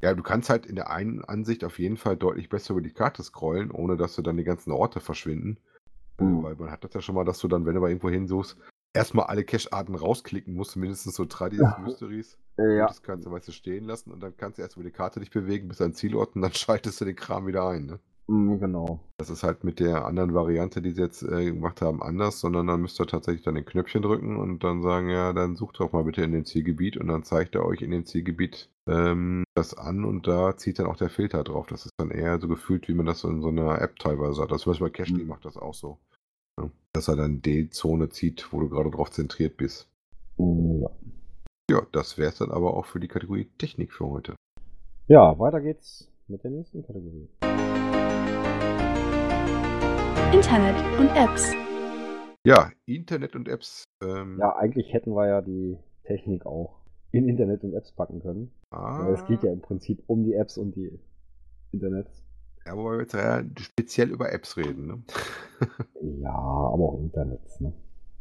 Ja, 0.00 0.14
du 0.14 0.22
kannst 0.22 0.48
halt 0.48 0.66
in 0.66 0.76
der 0.76 0.90
einen 0.90 1.24
Ansicht 1.24 1.64
auf 1.64 1.78
jeden 1.78 1.96
Fall 1.96 2.16
deutlich 2.16 2.48
besser 2.48 2.72
über 2.72 2.82
die 2.82 2.92
Karte 2.92 3.22
scrollen, 3.22 3.70
ohne 3.70 3.96
dass 3.96 4.14
du 4.14 4.22
dann 4.22 4.36
die 4.36 4.44
ganzen 4.44 4.70
Orte 4.70 5.00
verschwinden. 5.00 5.58
Mhm. 6.18 6.42
Weil 6.42 6.54
man 6.54 6.70
hat 6.70 6.84
das 6.84 6.94
ja 6.94 7.00
schon 7.00 7.14
mal, 7.14 7.24
dass 7.24 7.38
du 7.38 7.48
dann, 7.48 7.66
wenn 7.66 7.74
du 7.74 7.80
mal 7.80 7.88
irgendwo 7.88 8.10
hinsuchst, 8.10 8.56
erstmal 8.92 9.26
alle 9.26 9.44
Cache-Arten 9.44 9.94
rausklicken 9.94 10.54
musst, 10.54 10.76
mindestens 10.76 11.16
so 11.16 11.24
Tradis, 11.24 11.60
Ja. 11.60 11.78
Mysteries. 11.80 12.38
Äh, 12.58 12.76
ja. 12.76 12.82
Und 12.84 12.90
das 12.90 13.02
kannst 13.02 13.26
du 13.26 13.30
weißt 13.30 13.48
du 13.48 13.52
stehen 13.52 13.84
lassen 13.84 14.12
und 14.12 14.20
dann 14.20 14.36
kannst 14.36 14.58
du 14.58 14.62
erst 14.62 14.76
über 14.76 14.84
die 14.84 14.90
Karte 14.92 15.20
dich 15.20 15.30
bewegen 15.30 15.68
bis 15.68 15.80
an 15.80 15.94
Zielort 15.94 16.36
und 16.36 16.42
dann 16.42 16.52
schaltest 16.54 17.00
du 17.00 17.04
den 17.04 17.16
Kram 17.16 17.46
wieder 17.46 17.68
ein. 17.68 17.86
Ne? 17.86 17.98
Mhm, 18.30 18.58
genau. 18.60 19.00
Das 19.16 19.30
ist 19.30 19.42
halt 19.42 19.64
mit 19.64 19.80
der 19.80 20.04
anderen 20.04 20.34
Variante, 20.34 20.82
die 20.82 20.90
sie 20.90 21.00
jetzt 21.00 21.22
äh, 21.22 21.46
gemacht 21.46 21.80
haben, 21.80 22.02
anders, 22.02 22.40
sondern 22.40 22.66
dann 22.66 22.82
müsst 22.82 23.00
ihr 23.00 23.06
tatsächlich 23.06 23.42
dann 23.42 23.54
den 23.54 23.64
Knöpfchen 23.64 24.02
drücken 24.02 24.36
und 24.36 24.62
dann 24.64 24.82
sagen, 24.82 25.08
ja, 25.08 25.32
dann 25.32 25.56
sucht 25.56 25.80
doch 25.80 25.92
mal 25.92 26.04
bitte 26.04 26.22
in 26.22 26.32
den 26.32 26.44
Zielgebiet 26.44 26.98
und 26.98 27.08
dann 27.08 27.22
zeigt 27.24 27.54
er 27.54 27.64
euch 27.64 27.80
in 27.80 27.90
den 27.90 28.04
Zielgebiet 28.04 28.70
ähm, 28.86 29.44
das 29.54 29.72
an 29.74 30.04
und 30.04 30.26
da 30.26 30.56
zieht 30.58 30.78
dann 30.78 30.86
auch 30.86 30.96
der 30.96 31.08
Filter 31.08 31.42
drauf. 31.42 31.66
Das 31.68 31.86
ist 31.86 31.92
dann 31.96 32.10
eher 32.10 32.38
so 32.38 32.48
gefühlt, 32.48 32.86
wie 32.88 32.94
man 32.94 33.06
das 33.06 33.20
so 33.20 33.28
in 33.30 33.40
so 33.40 33.48
einer 33.48 33.80
App 33.80 33.98
teilweise 33.98 34.42
hat. 34.42 34.50
Das 34.52 34.60
zum 34.62 34.72
Beispiel 34.72 34.88
bei 34.88 34.92
Cashly 34.92 35.22
Mhm. 35.22 35.28
macht 35.28 35.46
das 35.46 35.56
auch 35.56 35.74
so. 35.74 35.98
Ja? 36.60 36.70
Dass 36.92 37.08
er 37.08 37.16
dann 37.16 37.40
die 37.40 37.70
Zone 37.70 38.10
zieht, 38.10 38.52
wo 38.52 38.60
du 38.60 38.68
gerade 38.68 38.90
drauf 38.90 39.10
zentriert 39.10 39.56
bist. 39.56 39.88
Mhm, 40.36 40.82
ja. 40.82 40.90
Ja, 41.70 41.82
das 41.92 42.18
wäre 42.18 42.30
es 42.30 42.38
dann 42.38 42.50
aber 42.50 42.74
auch 42.74 42.84
für 42.86 43.00
die 43.00 43.08
Kategorie 43.08 43.46
Technik 43.58 43.92
für 43.92 44.06
heute. 44.06 44.34
ja, 45.06 45.38
weiter 45.38 45.60
geht's 45.62 46.10
mit 46.28 46.42
der 46.44 46.50
nächsten 46.50 46.82
Kategorie. 46.84 47.28
Internet 50.32 50.76
und 50.98 51.08
Apps. 51.16 51.52
Ja, 52.44 52.70
Internet 52.86 53.34
und 53.34 53.48
Apps. 53.48 53.84
Ähm, 54.02 54.36
Ja, 54.38 54.54
eigentlich 54.56 54.92
hätten 54.92 55.12
wir 55.14 55.26
ja 55.26 55.40
die 55.40 55.78
Technik 56.04 56.44
auch 56.46 56.76
in 57.12 57.28
Internet 57.28 57.64
und 57.64 57.74
Apps 57.74 57.92
packen 57.92 58.20
können. 58.20 58.50
ah, 58.70 59.08
es 59.12 59.24
geht 59.26 59.42
ja 59.42 59.52
im 59.52 59.60
Prinzip 59.60 60.02
um 60.06 60.24
die 60.24 60.34
Apps 60.34 60.58
und 60.58 60.74
die 60.76 60.98
Internets. 61.72 62.22
Ja, 62.66 62.76
wobei 62.76 62.92
wir 62.92 63.00
jetzt 63.00 63.14
ja 63.14 63.42
speziell 63.58 64.10
über 64.10 64.32
Apps 64.32 64.56
reden. 64.56 64.86
Ne? 64.86 65.02
Ja, 66.22 66.30
aber 66.30 66.84
auch 66.84 67.00
Internets, 67.00 67.60
ne? 67.60 67.72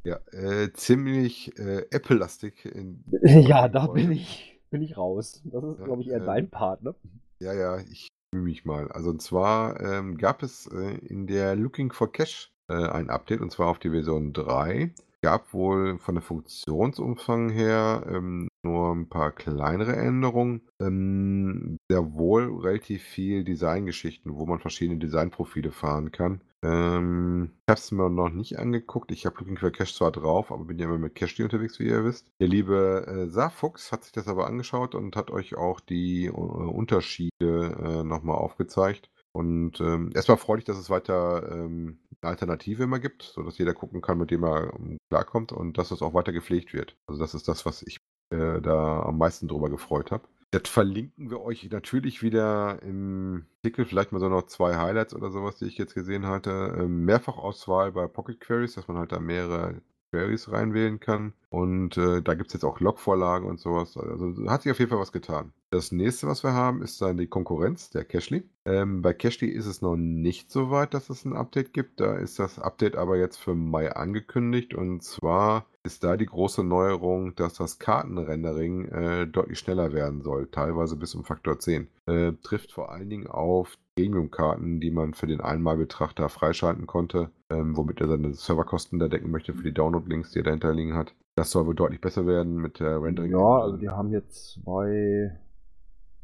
ja, 0.04 0.20
äh, 0.32 0.72
ziemlich 0.74 1.58
äh, 1.60 1.86
Apple-lastig. 1.92 2.66
in- 2.66 3.04
ja, 3.24 3.68
da 3.68 3.88
bin 3.88 4.12
ich, 4.12 4.60
bin 4.72 4.82
ich 4.82 4.98
raus. 4.98 5.42
Das 5.46 5.64
ist, 5.64 5.80
Ja, 5.80 5.86
glaube 5.86 6.02
ich, 6.02 6.08
eher 6.10 6.18
ähm, 6.20 6.26
dein 6.26 6.50
Part, 6.50 6.82
ne? 6.84 6.96
Ja, 7.40 7.54
ja, 7.54 7.78
ich 7.92 8.08
bemühe 8.32 8.50
mich 8.50 8.66
mal. 8.66 8.92
Also 8.92 9.12
und 9.12 9.22
zwar 9.22 9.80
ähm, 9.80 10.18
gab 10.18 10.42
es 10.42 10.68
äh, 10.68 10.98
in 11.06 11.28
der 11.28 11.56
Looking 11.56 11.92
for 11.92 12.12
Cache 12.12 12.50
äh, 12.68 12.74
ein 12.74 13.10
Update 13.10 13.42
und 13.42 13.52
zwar 13.52 13.68
auf 13.68 13.80
die 13.80 13.92
Version 13.92 14.34
3. 14.34 14.92
Gab 15.22 15.54
wohl 15.54 15.98
von 16.00 16.16
der 16.16 16.22
Funktionsumfang 16.22 17.50
her 17.50 18.04
ähm, 18.08 18.48
nur 18.64 18.94
ein 18.94 19.10
paar 19.10 19.32
kleinere 19.32 19.96
Änderungen. 19.96 20.62
Ähm, 20.82 21.78
sehr 21.92 22.14
wohl 22.14 22.60
relativ 22.60 23.04
viel 23.04 23.44
Designgeschichten, 23.44 24.36
wo 24.36 24.46
man 24.46 24.60
verschiedene 24.60 25.00
Designprofile 25.00 25.72
fahren 25.72 26.12
kann. 26.12 26.42
Ähm, 26.64 27.52
ich 27.62 27.72
habe 27.72 27.80
es 27.80 27.92
mir 27.92 28.10
noch 28.10 28.30
nicht 28.30 28.58
angeguckt. 28.58 29.12
Ich 29.12 29.26
habe 29.26 29.38
Looking 29.40 29.58
for 29.58 29.72
Cache 29.72 29.94
zwar 29.94 30.12
drauf, 30.12 30.52
aber 30.52 30.66
bin 30.66 30.80
ja 30.80 30.86
immer 30.86 30.98
mit 30.98 31.16
Cache 31.16 31.44
unterwegs, 31.44 31.80
wie 31.80 31.88
ihr 31.88 32.04
wisst. 32.04 32.32
Der 32.40 32.48
liebe 32.48 33.06
äh, 33.08 33.30
Saarfuchs 33.30 33.92
hat 33.92 34.04
sich 34.04 34.12
das 34.12 34.28
aber 34.28 34.48
angeschaut 34.48 34.96
und 34.96 35.16
hat 35.16 35.30
euch 35.32 35.56
auch 35.56 35.80
die 35.80 36.26
äh, 36.26 36.32
Unterschiede 36.32 37.32
äh, 37.42 38.04
nochmal 38.04 38.38
aufgezeigt. 38.38 39.10
Und 39.34 39.80
ähm, 39.82 40.12
erstmal 40.16 40.38
freut 40.38 40.58
mich, 40.58 40.66
dass 40.66 40.78
es 40.78 40.90
weiter 40.90 41.52
ähm, 41.52 42.00
eine 42.22 42.32
Alternative 42.32 42.84
immer 42.84 43.00
gibt, 43.00 43.22
sodass 43.22 43.60
jeder 43.60 43.76
gucken 43.76 44.02
kann, 44.02 44.18
mit 44.18 44.32
dem 44.32 44.44
er 44.44 44.74
ähm, 44.74 44.98
klarkommt 45.10 45.52
und 45.52 45.78
dass 45.78 45.92
es 45.92 46.02
auch 46.02 46.16
weiter 46.16 46.32
gepflegt 46.32 46.74
wird. 46.74 46.98
Also 47.06 47.20
das 47.22 47.36
ist 47.36 47.48
das, 47.48 47.64
was 47.66 47.84
ich 47.84 47.98
äh, 48.32 48.60
da 48.62 49.04
am 49.04 49.20
meisten 49.20 49.48
drüber 49.48 49.70
gefreut 49.70 50.12
habe. 50.12 50.28
Das 50.52 50.70
verlinken 50.70 51.30
wir 51.30 51.42
euch 51.42 51.70
natürlich 51.70 52.22
wieder 52.24 52.82
im 52.82 53.46
Artikel, 53.58 53.86
vielleicht 53.86 54.14
mal 54.14 54.20
so 54.20 54.30
noch 54.30 54.46
zwei 54.46 54.78
Highlights 54.78 55.14
oder 55.14 55.30
sowas, 55.30 55.58
die 55.58 55.66
ich 55.66 55.78
jetzt 55.78 55.94
gesehen 55.94 56.26
hatte. 56.26 56.74
Ähm, 56.80 57.04
Mehrfachauswahl 57.04 57.92
bei 57.92 58.08
Pocket 58.08 58.40
Queries, 58.40 58.76
dass 58.76 58.88
man 58.88 58.98
halt 58.98 59.12
da 59.12 59.20
mehrere 59.20 59.82
Queries 60.12 60.50
reinwählen 60.50 61.00
kann. 61.02 61.34
Und 61.50 61.98
äh, 61.98 62.22
da 62.22 62.34
gibt 62.34 62.48
es 62.48 62.54
jetzt 62.54 62.66
auch 62.66 62.80
Logvorlagen 62.82 63.48
und 63.48 63.60
sowas. 63.60 63.96
Also 63.96 64.34
hat 64.50 64.64
sich 64.64 64.72
auf 64.72 64.80
jeden 64.80 64.90
Fall 64.90 65.00
was 65.00 65.14
getan. 65.14 65.54
Das 65.70 65.92
nächste, 65.92 66.28
was 66.28 66.44
wir 66.44 66.54
haben, 66.54 66.82
ist 66.82 67.02
dann 67.02 67.18
die 67.18 67.28
Konkurrenz, 67.28 67.90
der 67.90 68.04
Cashly. 68.04 68.50
Ähm, 68.66 69.02
bei 69.02 69.14
Cashly 69.14 69.48
ist 69.48 69.66
es 69.66 69.82
noch 69.82 69.96
nicht 69.96 70.52
so 70.52 70.72
weit, 70.72 70.94
dass 70.94 71.10
es 71.10 71.24
ein 71.24 71.34
Update 71.34 71.74
gibt. 71.74 72.02
Da 72.02 72.18
ist 72.18 72.40
das 72.40 72.60
Update 72.60 72.98
aber 72.98 73.18
jetzt 73.18 73.38
für 73.38 73.56
Mai 73.56 73.94
angekündigt. 73.94 74.74
Und 74.74 75.04
zwar 75.04 75.68
ist 75.84 76.04
da 76.04 76.18
die 76.18 76.26
große 76.26 76.66
Neuerung, 76.66 77.36
dass 77.36 77.54
das 77.56 77.80
Kartenrendering 77.80 78.86
äh, 78.90 79.28
deutlich 79.28 79.60
schneller 79.60 79.94
werden 79.94 80.22
soll, 80.22 80.48
teilweise 80.48 80.98
bis 80.98 81.16
um 81.16 81.24
Faktor 81.24 81.60
10. 81.60 81.88
Äh, 82.08 82.34
trifft 82.44 82.74
vor 82.74 82.92
allen 82.92 83.10
Dingen 83.10 83.28
auf 83.28 83.78
Premium-Karten, 83.96 84.80
die 84.80 84.92
man 84.92 85.14
für 85.14 85.28
den 85.28 85.42
Einmalbetrachter 85.42 86.28
freischalten 86.30 86.88
konnte, 86.88 87.32
ähm, 87.50 87.76
womit 87.78 88.02
er 88.02 88.10
seine 88.10 88.34
Serverkosten 88.34 89.00
da 89.00 89.08
decken 89.08 89.32
möchte 89.32 89.54
für 89.54 89.64
die 89.64 89.74
Download-Links, 89.74 90.32
die 90.32 90.40
er 90.40 90.44
dahinter 90.44 90.74
liegen 90.74 90.94
hat. 90.94 91.16
Das 91.38 91.52
soll 91.52 91.68
wohl 91.68 91.76
deutlich 91.76 92.02
besser 92.02 92.26
werden 92.26 92.56
mit 92.56 92.80
der 92.80 93.00
Rendering. 93.00 93.32
Ja, 93.32 93.62
also 93.62 93.78
die 93.78 93.90
haben 93.90 94.12
jetzt 94.12 94.54
zwei 94.54 95.38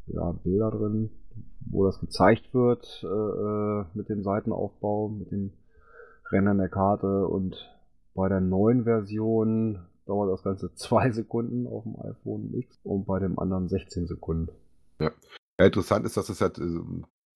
ja, 0.06 0.32
Bilder 0.32 0.72
drin, 0.72 1.08
wo 1.70 1.84
das 1.84 2.00
gezeigt 2.00 2.52
wird 2.52 3.00
äh, 3.04 3.06
äh, 3.06 3.84
mit 3.94 4.08
dem 4.08 4.24
Seitenaufbau, 4.24 5.10
mit 5.10 5.30
dem 5.30 5.52
Rendern 6.32 6.58
der 6.58 6.68
Karte 6.68 7.28
und 7.28 7.72
bei 8.16 8.28
der 8.28 8.40
neuen 8.40 8.82
Version 8.82 9.86
dauert 10.04 10.32
das 10.32 10.42
Ganze 10.42 10.74
zwei 10.74 11.12
Sekunden 11.12 11.68
auf 11.68 11.84
dem 11.84 11.94
iPhone 12.00 12.52
X 12.52 12.80
und 12.82 13.06
bei 13.06 13.20
dem 13.20 13.38
anderen 13.38 13.68
16 13.68 14.08
Sekunden. 14.08 14.50
Ja. 14.98 15.12
interessant 15.58 16.06
ist, 16.06 16.16
dass 16.16 16.28
es 16.28 16.40
halt 16.40 16.58
äh, 16.58 16.80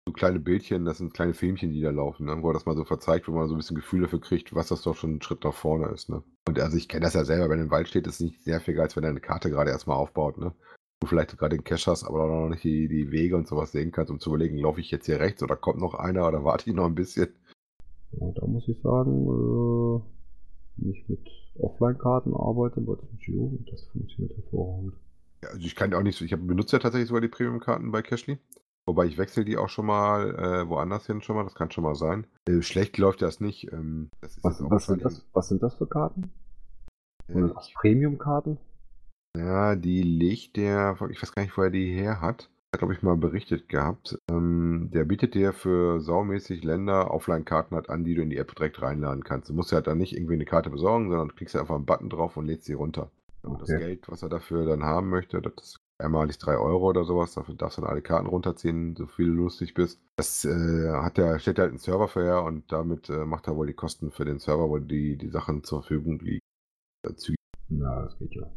so 0.09 0.13
kleine 0.13 0.41
Bildchen, 0.41 0.87
das 0.87 0.97
sind 0.99 1.13
kleine 1.13 1.35
Filmchen, 1.35 1.71
die 1.71 1.83
da 1.83 1.91
laufen, 1.91 2.25
ne? 2.25 2.43
wo 2.43 2.51
das 2.51 2.65
mal 2.65 2.75
so 2.75 2.85
verzeigt, 2.85 3.29
wo 3.29 3.33
man 3.33 3.47
so 3.47 3.55
ein 3.55 3.59
bisschen 3.59 3.77
Gefühl 3.77 4.01
dafür 4.01 4.23
kriegt, 4.23 4.55
was 4.55 4.69
das 4.69 4.81
doch 4.81 4.97
schon 4.97 5.17
ein 5.17 5.23
Schritt 5.23 5.45
nach 5.45 5.53
vorne 5.53 5.89
ist. 5.89 6.09
Ne? 6.09 6.23
Und 6.49 6.59
also 6.59 6.79
ich 6.79 6.89
kenne 6.89 7.05
das 7.05 7.13
ja 7.13 7.27
selber, 7.27 7.51
wenn 7.51 7.61
im 7.61 7.71
Wald 7.71 7.89
steht, 7.89 8.07
ist 8.07 8.15
es 8.15 8.21
nicht 8.21 8.43
sehr 8.43 8.61
viel 8.61 8.73
geil, 8.73 8.85
als 8.85 8.97
wenn 8.97 9.05
er 9.05 9.11
eine 9.11 9.21
Karte 9.21 9.51
gerade 9.51 9.71
erstmal 9.71 9.99
aufbaut. 9.99 10.39
Ne? 10.39 10.55
Du 11.01 11.07
vielleicht 11.07 11.37
gerade 11.37 11.57
den 11.57 11.65
Cache 11.65 11.91
hast, 11.91 12.05
aber 12.05 12.27
noch 12.27 12.49
nicht 12.49 12.65
die, 12.65 12.89
die 12.89 13.11
Wege 13.11 13.37
und 13.37 13.47
sowas 13.47 13.71
sehen 13.71 13.93
kannst, 13.93 14.11
um 14.11 14.19
zu 14.19 14.31
überlegen, 14.31 14.57
laufe 14.57 14.81
ich 14.81 14.91
jetzt 14.91 15.05
hier 15.05 15.21
rechts 15.21 15.43
oder 15.43 15.57
kommt 15.57 15.79
noch 15.79 15.93
einer 15.93 16.27
oder 16.27 16.43
warte 16.45 16.71
ich 16.71 16.75
noch 16.75 16.87
ein 16.87 16.95
bisschen. 16.95 17.29
Ja, 18.13 18.33
da 18.35 18.47
muss 18.47 18.67
ich 18.67 18.81
sagen, 18.81 19.27
äh, 19.27 20.01
wenn 20.77 20.91
ich 20.91 21.07
mit 21.07 21.29
Offline-Karten 21.59 22.33
arbeite 22.33 22.81
bei 22.81 22.95
Geo, 23.19 23.59
das 23.71 23.83
funktioniert 23.93 24.35
hervorragend. 24.39 24.95
Ja, 25.43 25.51
also 25.51 25.61
ich 25.61 25.77
kann 25.77 25.93
auch 25.93 26.03
nicht 26.03 26.17
so, 26.17 26.25
ich 26.25 26.33
habe 26.33 26.43
benutze 26.43 26.77
ja 26.77 26.81
tatsächlich 26.81 27.09
sogar 27.09 27.21
die 27.21 27.29
Premium-Karten 27.29 27.93
bei 27.93 28.01
Cashly. 28.01 28.39
Wobei 28.89 29.05
ich 29.05 29.19
wechsle 29.19 29.45
die 29.45 29.59
auch 29.59 29.69
schon 29.69 29.85
mal 29.85 30.35
äh, 30.35 30.67
woanders 30.67 31.07
hin 31.07 31.21
schon 31.21 31.37
mal, 31.37 31.45
das 31.45 31.55
kann 31.55 31.71
schon 31.71 31.85
mal 31.85 31.95
sein. 31.95 32.27
Äh, 32.49 32.63
schlecht 32.63 32.97
läuft 32.97 33.21
das 33.21 33.39
nicht. 33.39 33.71
Ähm, 33.71 34.09
das 34.23 34.43
was, 34.43 34.63
was, 34.63 34.87
sind 34.87 35.05
das, 35.05 35.27
was 35.35 35.49
sind 35.51 35.63
das 35.63 35.75
für 35.75 35.87
Karten? 35.87 36.33
Äh, 37.27 37.51
Premium-Karten? 37.75 38.57
Ja, 39.37 39.77
die 39.77 40.01
legt 40.01 40.57
der, 40.57 40.97
ich 41.11 41.23
weiß 41.23 41.33
gar 41.35 41.43
nicht, 41.43 41.55
wo 41.59 41.65
er 41.65 41.71
die 41.71 41.93
her 41.93 42.23
hat. 42.23 42.49
Hat, 42.75 42.79
glaube 42.79 42.95
ich, 42.95 43.03
mal 43.03 43.19
berichtet 43.19 43.69
gehabt. 43.69 44.17
Ähm, 44.31 44.89
der 44.91 45.05
bietet 45.05 45.35
dir 45.35 45.53
für 45.53 46.01
saumäßig 46.01 46.65
Länder 46.65 47.11
Offline-Karten 47.11 47.75
halt 47.75 47.91
an, 47.91 48.05
die 48.05 48.15
du 48.15 48.23
in 48.23 48.31
die 48.31 48.39
App 48.39 48.55
direkt 48.55 48.81
reinladen 48.81 49.23
kannst. 49.23 49.51
Du 49.51 49.53
musst 49.53 49.71
ja 49.71 49.77
halt 49.77 49.87
dann 49.87 49.99
nicht 49.99 50.17
irgendwie 50.17 50.33
eine 50.33 50.47
Karte 50.47 50.71
besorgen, 50.71 51.11
sondern 51.11 51.29
du 51.29 51.35
klickst 51.35 51.57
einfach 51.57 51.75
einen 51.75 51.85
Button 51.85 52.09
drauf 52.09 52.39
und 52.39 52.47
lädst 52.47 52.65
sie 52.65 52.73
runter. 52.73 53.11
Und 53.43 53.57
okay. 53.57 53.65
das 53.67 53.81
Geld, 53.81 54.09
was 54.09 54.23
er 54.23 54.31
dafür 54.31 54.65
dann 54.65 54.83
haben 54.83 55.11
möchte, 55.11 55.43
das 55.43 55.77
einmalig 55.99 56.39
3 56.39 56.57
Euro 56.57 56.89
oder 56.89 57.05
sowas. 57.05 57.35
Dafür 57.35 57.55
darfst 57.55 57.79
du 57.79 57.83
dann 57.83 57.91
alle 57.91 58.03
Karten 58.03 58.27
runterziehen, 58.27 58.97
so 58.97 59.07
viel 59.07 59.27
du 59.27 59.33
lustig 59.33 59.75
bist. 59.75 60.01
Das 60.17 60.45
äh, 60.45 60.91
hat 60.91 61.17
der, 61.19 61.39
stellt 61.39 61.59
halt 61.59 61.71
einen 61.71 61.79
Server 61.79 62.09
für 62.09 62.23
her 62.23 62.43
und 62.43 62.71
damit 62.73 63.09
äh, 63.11 63.25
macht 63.25 63.47
er 63.47 63.57
wohl 63.57 63.67
die 63.67 63.75
Kosten 63.75 64.11
für 64.11 64.25
den 64.25 64.39
Server, 64.39 64.69
wo 64.69 64.79
die, 64.79 65.17
die 65.17 65.29
Sachen 65.29 65.65
zur 65.65 65.83
Verfügung 65.83 66.19
liegen. 66.21 66.41
Äh, 67.07 67.13
ja, 67.69 68.03
das 68.03 68.19
geht 68.19 68.35
ja. 68.35 68.51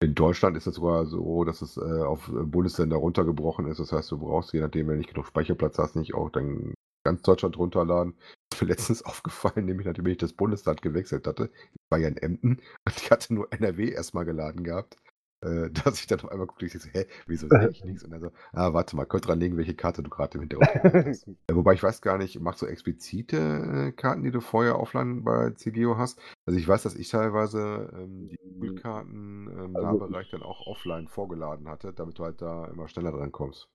In 0.00 0.14
Deutschland 0.14 0.56
ist 0.56 0.66
es 0.66 0.74
sogar 0.74 1.06
so, 1.06 1.44
dass 1.44 1.62
es 1.62 1.76
äh, 1.76 1.80
auf 1.80 2.28
Bundesländer 2.28 2.96
runtergebrochen 2.96 3.66
ist. 3.66 3.78
Das 3.78 3.92
heißt, 3.92 4.10
du 4.10 4.18
brauchst, 4.18 4.52
je 4.52 4.60
nachdem, 4.60 4.88
wenn 4.88 4.94
du 4.94 4.98
nicht 4.98 5.10
genug 5.10 5.26
Speicherplatz 5.26 5.78
hast, 5.78 5.94
nicht 5.94 6.14
auch 6.14 6.28
dann 6.30 6.74
ganz 7.04 7.22
Deutschland 7.22 7.56
runterladen. 7.56 8.14
Ist 8.52 8.62
mir 8.62 8.68
letztens 8.68 9.02
aufgefallen, 9.04 9.64
nämlich 9.64 9.86
nachdem 9.86 10.06
ich 10.06 10.18
das 10.18 10.32
Bundesland 10.32 10.82
gewechselt 10.82 11.26
hatte. 11.26 11.50
Ich 11.54 11.90
war 11.90 11.98
ja 11.98 12.08
in 12.08 12.16
Emden 12.16 12.60
und 12.84 12.96
ich 12.96 13.10
hatte 13.10 13.32
nur 13.32 13.52
NRW 13.52 13.90
erstmal 13.90 14.24
geladen 14.24 14.64
gehabt. 14.64 14.96
Äh, 15.42 15.70
dass 15.84 16.00
ich 16.00 16.06
dann 16.06 16.20
auf 16.20 16.30
einmal 16.30 16.46
gucke, 16.46 16.64
ich 16.64 16.72
so, 16.72 16.88
hä, 16.92 17.06
wieso 17.26 17.48
sehe 17.48 17.70
ich 17.70 17.84
nichts? 17.84 18.04
Und 18.04 18.10
dann 18.10 18.20
so, 18.20 18.30
ah, 18.52 18.72
warte 18.72 18.96
mal, 18.96 19.06
könnt 19.06 19.26
dran 19.26 19.40
legen, 19.40 19.56
welche 19.56 19.74
Karte 19.74 20.02
du 20.02 20.10
gerade 20.10 20.38
im 20.38 20.40
Hintergrund 20.42 21.06
hast. 21.06 21.26
äh, 21.46 21.54
wobei 21.54 21.74
ich 21.74 21.82
weiß 21.82 22.00
gar 22.00 22.18
nicht, 22.18 22.40
machst 22.40 22.62
du 22.62 22.66
explizite 22.66 23.36
äh, 23.36 23.92
Karten, 23.92 24.22
die 24.22 24.30
du 24.30 24.40
vorher 24.40 24.78
offline 24.78 25.24
bei 25.24 25.50
CGO 25.50 25.96
hast? 25.98 26.20
Also 26.46 26.58
ich 26.58 26.66
weiß, 26.66 26.82
dass 26.82 26.94
ich 26.94 27.08
teilweise 27.08 27.90
ähm, 27.94 28.28
die 28.28 28.38
Poolkarten 28.58 29.48
im 29.48 29.76
also 29.76 29.98
Nahbereich 29.98 30.30
dann 30.30 30.42
auch 30.42 30.66
offline 30.66 31.08
vorgeladen 31.08 31.68
hatte, 31.68 31.92
damit 31.92 32.18
du 32.18 32.24
halt 32.24 32.40
da 32.40 32.66
immer 32.66 32.88
schneller 32.88 33.12
dran 33.12 33.32
kommst. 33.32 33.68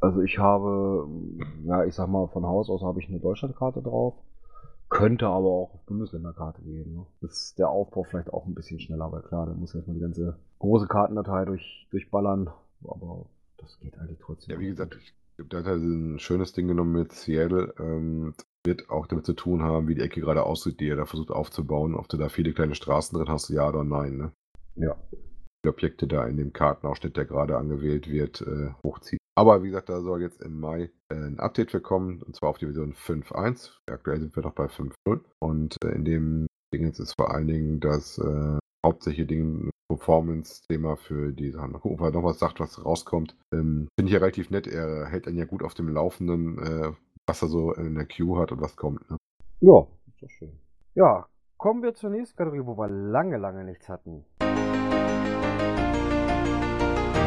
Also 0.00 0.20
ich 0.20 0.38
habe, 0.38 1.08
ja, 1.64 1.84
ich 1.84 1.94
sag 1.94 2.08
mal, 2.08 2.28
von 2.28 2.44
Haus 2.44 2.68
aus 2.68 2.82
habe 2.82 3.00
ich 3.00 3.08
eine 3.08 3.20
Deutschlandkarte 3.20 3.80
drauf. 3.80 4.14
Könnte 4.88 5.26
aber 5.26 5.48
auch 5.48 5.74
auf 5.74 5.84
Bundesländerkarte 5.86 6.62
gehen. 6.62 6.94
Ne? 6.94 7.06
Ist 7.22 7.58
der 7.58 7.68
Aufbau 7.68 8.04
vielleicht 8.04 8.32
auch 8.32 8.46
ein 8.46 8.54
bisschen 8.54 8.78
schneller, 8.80 9.10
weil 9.10 9.22
klar, 9.22 9.46
da 9.46 9.54
muss 9.54 9.74
erstmal 9.74 9.96
die 9.96 10.02
ganze 10.02 10.38
große 10.58 10.86
Kartendatei 10.86 11.44
durch, 11.44 11.86
durchballern. 11.90 12.50
Aber 12.84 13.26
das 13.56 13.78
geht 13.80 13.98
eigentlich 13.98 14.18
trotzdem. 14.20 14.54
Ja, 14.54 14.60
wie 14.60 14.68
gesagt, 14.68 14.96
ich 15.00 15.14
da 15.36 15.58
hat 15.58 15.66
er 15.66 15.74
ein 15.74 16.18
schönes 16.18 16.52
Ding 16.52 16.68
genommen 16.68 16.92
mit 16.92 17.12
Seattle. 17.12 17.74
Ähm, 17.78 18.34
wird 18.64 18.88
auch 18.88 19.06
damit 19.06 19.26
zu 19.26 19.34
tun 19.34 19.62
haben, 19.62 19.88
wie 19.88 19.94
die 19.94 20.00
Ecke 20.00 20.20
gerade 20.20 20.44
aussieht, 20.44 20.80
die 20.80 20.88
er 20.88 20.96
da 20.96 21.06
versucht 21.06 21.30
aufzubauen. 21.30 21.94
Ob 21.94 22.08
du 22.08 22.16
da 22.16 22.28
viele 22.28 22.52
kleine 22.52 22.74
Straßen 22.74 23.18
drin 23.18 23.28
hast, 23.28 23.48
ja 23.50 23.68
oder 23.68 23.84
nein. 23.84 24.16
Ne? 24.16 24.32
Ja. 24.76 24.96
Die 25.64 25.68
Objekte 25.68 26.06
da 26.06 26.26
in 26.26 26.36
dem 26.36 26.52
Kartenausschnitt, 26.52 27.16
der 27.16 27.24
gerade 27.24 27.58
angewählt 27.58 28.08
wird, 28.10 28.42
äh, 28.42 28.70
hochziehen. 28.82 29.18
Aber 29.36 29.62
wie 29.62 29.68
gesagt, 29.68 29.88
da 29.88 30.00
soll 30.00 30.22
jetzt 30.22 30.40
im 30.42 30.60
Mai 30.60 30.90
äh, 31.08 31.14
ein 31.14 31.40
Update 31.40 31.72
für 31.72 31.80
kommen, 31.80 32.22
und 32.22 32.36
zwar 32.36 32.50
auf 32.50 32.58
die 32.58 32.66
Version 32.66 32.92
5.1. 32.92 33.72
Aktuell 33.90 34.20
sind 34.20 34.36
wir 34.36 34.42
noch 34.42 34.54
bei 34.54 34.66
5.0. 34.66 35.20
Und 35.40 35.76
äh, 35.84 35.88
in 35.88 36.04
dem 36.04 36.46
Ding 36.72 36.84
jetzt 36.84 37.00
ist 37.00 37.14
vor 37.14 37.32
allen 37.32 37.48
Dingen 37.48 37.80
das 37.80 38.18
äh, 38.18 38.58
hauptsächliche 38.84 39.26
Ding 39.26 39.70
Performance-Thema 39.88 40.96
für 40.96 41.32
die 41.32 41.50
Sachen. 41.50 41.72
Mal 41.72 41.78
gucken, 41.78 41.98
ob 41.98 42.06
er 42.06 42.12
noch 42.12 42.24
was 42.24 42.38
sagt, 42.38 42.60
was 42.60 42.84
rauskommt. 42.84 43.36
Ähm, 43.52 43.88
Finde 43.98 44.08
ich 44.08 44.12
ja 44.12 44.18
relativ 44.18 44.50
nett. 44.50 44.66
Er 44.66 45.06
hält 45.06 45.26
einen 45.26 45.36
ja 45.36 45.44
gut 45.44 45.62
auf 45.62 45.74
dem 45.74 45.88
Laufenden, 45.88 46.58
äh, 46.58 46.92
was 47.26 47.42
er 47.42 47.48
so 47.48 47.72
in 47.74 47.94
der 47.94 48.06
Queue 48.06 48.40
hat 48.40 48.52
und 48.52 48.60
was 48.60 48.76
kommt. 48.76 49.08
Ne? 49.10 49.16
Ja, 49.60 49.86
ist 50.08 50.22
doch 50.22 50.30
schön. 50.30 50.52
Ja, 50.94 51.26
kommen 51.58 51.82
wir 51.82 51.94
zur 51.94 52.10
nächsten 52.10 52.36
Kategorie, 52.36 52.66
wo 52.66 52.78
wir 52.78 52.88
lange, 52.88 53.36
lange 53.36 53.64
nichts 53.64 53.88
hatten. 53.88 54.24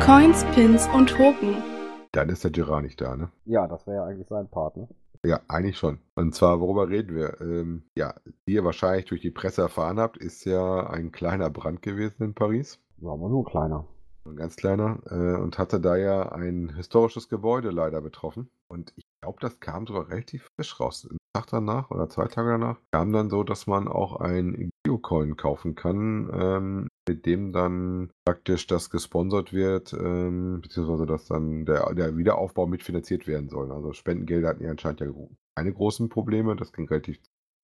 Coins, 0.04 0.46
Pins 0.56 0.88
und 0.94 1.10
Token. 1.10 1.77
Dann 2.18 2.30
ist 2.30 2.44
der 2.44 2.50
Gerard 2.50 2.82
nicht 2.82 3.00
da, 3.00 3.16
ne? 3.16 3.30
Ja, 3.46 3.68
das 3.68 3.86
wäre 3.86 3.98
ja 3.98 4.06
eigentlich 4.06 4.28
sein 4.28 4.48
Part, 4.48 4.76
ne? 4.76 4.88
Ja, 5.24 5.40
eigentlich 5.48 5.78
schon. 5.78 6.00
Und 6.16 6.34
zwar, 6.34 6.60
worüber 6.60 6.90
reden 6.90 7.16
wir? 7.16 7.40
Ähm, 7.42 7.84
ja, 7.96 8.16
wie 8.46 8.56
ihr 8.56 8.64
wahrscheinlich 8.64 9.06
durch 9.06 9.22
die 9.22 9.30
Presse 9.30 9.62
erfahren 9.62 10.00
habt, 10.00 10.18
ist 10.18 10.44
ja 10.44 10.90
ein 10.90 11.12
kleiner 11.12 11.52
Brand 11.52 11.84
gewesen 11.84 12.24
in 12.24 12.34
Paris. 12.34 12.80
Ja, 12.98 13.12
aber 13.12 13.30
nur 13.30 13.46
kleiner. 13.46 13.86
Ein 14.28 14.36
ganz 14.36 14.56
kleiner. 14.56 15.00
Äh, 15.10 15.42
und 15.42 15.58
hatte 15.58 15.80
da 15.80 15.96
ja 15.96 16.32
ein 16.32 16.76
historisches 16.76 17.30
Gebäude 17.30 17.72
leider 17.72 18.02
betroffen. 18.02 18.50
Und 18.68 18.94
ich 18.96 19.06
glaube, 19.22 19.40
das 19.42 19.60
kam 19.60 19.88
sogar 19.88 20.10
relativ 20.10 20.50
frisch 20.56 20.80
raus. 20.80 21.08
Einen 21.10 21.18
Tag 21.34 21.48
danach 21.48 21.92
oder 21.92 22.10
zwei 22.10 22.28
Tage 22.28 22.50
danach 22.50 22.78
kam 22.92 23.14
dann 23.14 23.30
so, 23.30 23.44
dass 23.44 23.68
man 23.68 23.88
auch 23.88 24.18
ein 24.18 24.70
Geocoin 24.84 25.38
kaufen 25.38 25.76
kann, 25.76 26.30
ähm, 26.34 26.88
mit 27.08 27.26
dem 27.26 27.54
dann 27.54 28.12
praktisch 28.26 28.68
das 28.68 28.90
gesponsert 28.90 29.54
wird, 29.54 29.94
ähm, 29.94 30.62
beziehungsweise 30.62 31.06
dass 31.06 31.26
dann 31.26 31.66
der, 31.66 31.94
der 31.94 32.18
Wiederaufbau 32.18 32.68
mitfinanziert 32.68 33.28
werden 33.28 33.50
soll. 33.50 33.72
Also 33.72 33.94
Spendengelder 33.94 34.50
hatten 34.50 34.64
ja 34.64 34.72
anscheinend 34.72 35.02
ja 35.02 35.08
keine 35.56 35.74
großen 35.74 36.10
Probleme. 36.10 36.56
Das 36.56 36.74
ging 36.74 36.88
relativ 36.88 37.20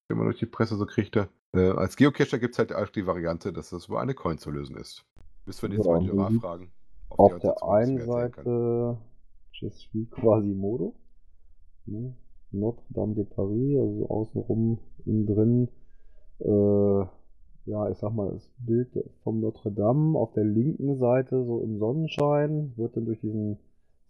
wenn 0.08 0.18
man 0.18 0.26
durch 0.26 0.38
die 0.38 0.46
Presse 0.46 0.76
so 0.76 0.86
kriegte. 0.86 1.28
Äh, 1.54 1.70
als 1.70 1.96
Geocacher 1.96 2.38
gibt 2.38 2.54
es 2.54 2.58
halt 2.58 2.72
auch 2.72 2.88
die 2.88 3.06
Variante, 3.06 3.52
dass 3.52 3.70
das 3.70 3.86
über 3.86 4.00
eine 4.00 4.14
Coin 4.14 4.38
zu 4.38 4.50
lösen 4.50 4.76
ist. 4.76 5.04
Bis 5.46 5.62
wir 5.62 5.68
nächstes 5.68 5.86
Mal 5.86 6.00
die 6.00 6.06
Giraffe 6.08 6.40
fragen. 6.40 6.70
Auf, 7.10 7.32
auf 7.32 7.38
der 7.38 7.62
einen 7.62 8.00
Seite 8.00 8.98
Je 9.52 9.70
suis 9.70 10.10
Quasimodo. 10.10 10.94
Ne? 11.86 12.14
Notre 12.50 12.84
Dame 12.90 13.14
de 13.14 13.24
Paris, 13.24 13.78
also 13.78 14.08
außenrum, 14.08 14.78
innen 15.04 15.26
drin. 15.26 15.68
Äh, 16.40 17.06
ja, 17.66 17.88
ich 17.88 17.98
sag 17.98 18.12
mal, 18.12 18.30
das 18.32 18.50
Bild 18.58 18.88
vom 19.22 19.40
Notre 19.40 19.70
Dame 19.70 20.18
auf 20.18 20.32
der 20.32 20.44
linken 20.44 20.96
Seite, 20.96 21.44
so 21.44 21.60
im 21.60 21.78
Sonnenschein, 21.78 22.72
wird 22.76 22.96
dann 22.96 23.06
durch 23.06 23.20
diesen, 23.20 23.58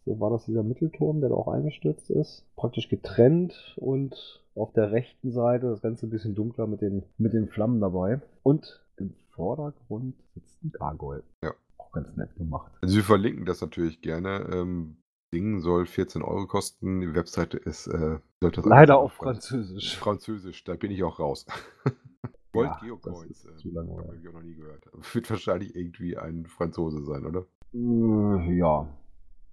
so 0.04 0.18
war 0.18 0.30
das 0.30 0.46
dieser 0.46 0.62
Mittelturm, 0.62 1.20
der 1.20 1.30
da 1.30 1.36
auch 1.36 1.48
eingestürzt 1.48 2.10
ist, 2.10 2.44
praktisch 2.56 2.88
getrennt 2.88 3.76
und 3.76 4.42
auf 4.54 4.72
der 4.72 4.92
rechten 4.92 5.30
Seite 5.30 5.68
das 5.68 5.82
Ganze 5.82 6.06
ein 6.06 6.10
bisschen 6.10 6.34
dunkler 6.34 6.66
mit 6.66 6.80
den, 6.80 7.04
mit 7.18 7.32
den 7.32 7.48
Flammen 7.48 7.80
dabei. 7.80 8.20
Und 8.42 8.83
im 8.96 9.14
Vordergrund 9.30 10.14
sitzt 10.34 10.62
ein 10.62 10.72
Gargoyle. 10.72 11.24
Ja. 11.42 11.54
Auch 11.78 11.92
ganz 11.92 12.16
nett 12.16 12.34
gemacht. 12.36 12.72
Also 12.80 12.96
wir 12.96 13.04
verlinken 13.04 13.44
das 13.44 13.60
natürlich 13.60 14.00
gerne. 14.00 14.48
Ähm, 14.52 14.96
Ding 15.32 15.60
soll 15.60 15.86
14 15.86 16.22
Euro 16.22 16.46
kosten. 16.46 17.00
Die 17.00 17.14
Webseite 17.14 17.58
ist 17.58 17.88
äh, 17.88 18.18
leider 18.40 18.98
auf 18.98 19.14
Französisch. 19.14 19.98
Französisch, 19.98 20.62
da 20.64 20.74
bin 20.76 20.92
ich 20.92 21.02
auch 21.02 21.18
raus. 21.18 21.46
Gold 22.52 22.68
ja, 22.68 22.78
Geocoins. 22.80 23.44
Äh, 23.44 23.56
zu 23.56 23.70
lange, 23.72 23.96
habe 23.96 24.16
ich 24.16 24.28
auch 24.28 24.32
noch 24.32 24.42
nie 24.42 24.54
gehört. 24.54 24.84
Wird 25.12 25.28
wahrscheinlich 25.28 25.74
irgendwie 25.74 26.16
ein 26.16 26.46
Franzose 26.46 27.04
sein, 27.04 27.26
oder? 27.26 27.46
Äh, 27.74 28.56
ja. 28.56 28.88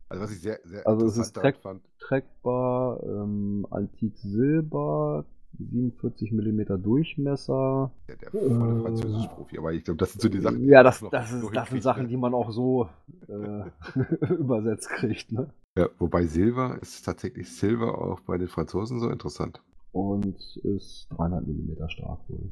Also 0.07 0.23
was 0.23 0.31
ich 0.31 0.41
sehr, 0.41 0.59
sehr 0.65 0.85
also 0.85 1.05
es 1.05 1.17
ist 1.17 1.33
track, 1.33 1.57
fand. 1.61 1.81
trackbar, 1.97 3.01
ähm, 3.03 3.65
Antik 3.71 4.17
Silber, 4.17 5.25
47 5.69 6.31
mm 6.31 6.81
Durchmesser. 6.81 7.91
Ja, 8.07 8.15
der 8.15 8.31
volle 8.31 8.79
äh, 8.79 8.81
französische 8.81 9.29
Profi, 9.29 9.57
aber 9.57 9.73
ich 9.73 9.83
glaube, 9.83 9.97
das 9.97 10.13
sind 10.13 10.21
so 10.21 10.29
die 10.29 10.39
Sachen. 10.39 10.63
Ja, 10.65 10.83
das, 10.83 11.03
das, 11.11 11.31
ist, 11.31 11.49
das 11.53 11.69
sind 11.69 11.83
Sachen, 11.83 12.03
ne? 12.03 12.09
die 12.09 12.17
man 12.17 12.33
auch 12.33 12.51
so 12.51 12.89
äh, 13.27 14.29
übersetzt 14.33 14.89
kriegt, 14.89 15.31
ne? 15.31 15.53
Ja, 15.77 15.89
wobei 15.99 16.25
Silber 16.25 16.77
ist 16.81 17.03
tatsächlich 17.03 17.49
Silber 17.55 17.97
auch 17.99 18.19
bei 18.21 18.37
den 18.37 18.49
Franzosen 18.49 18.99
so 18.99 19.09
interessant. 19.09 19.61
Und 19.93 20.37
ist 20.63 21.07
300 21.11 21.47
mm 21.47 21.87
stark 21.87 22.19
wohl. 22.27 22.51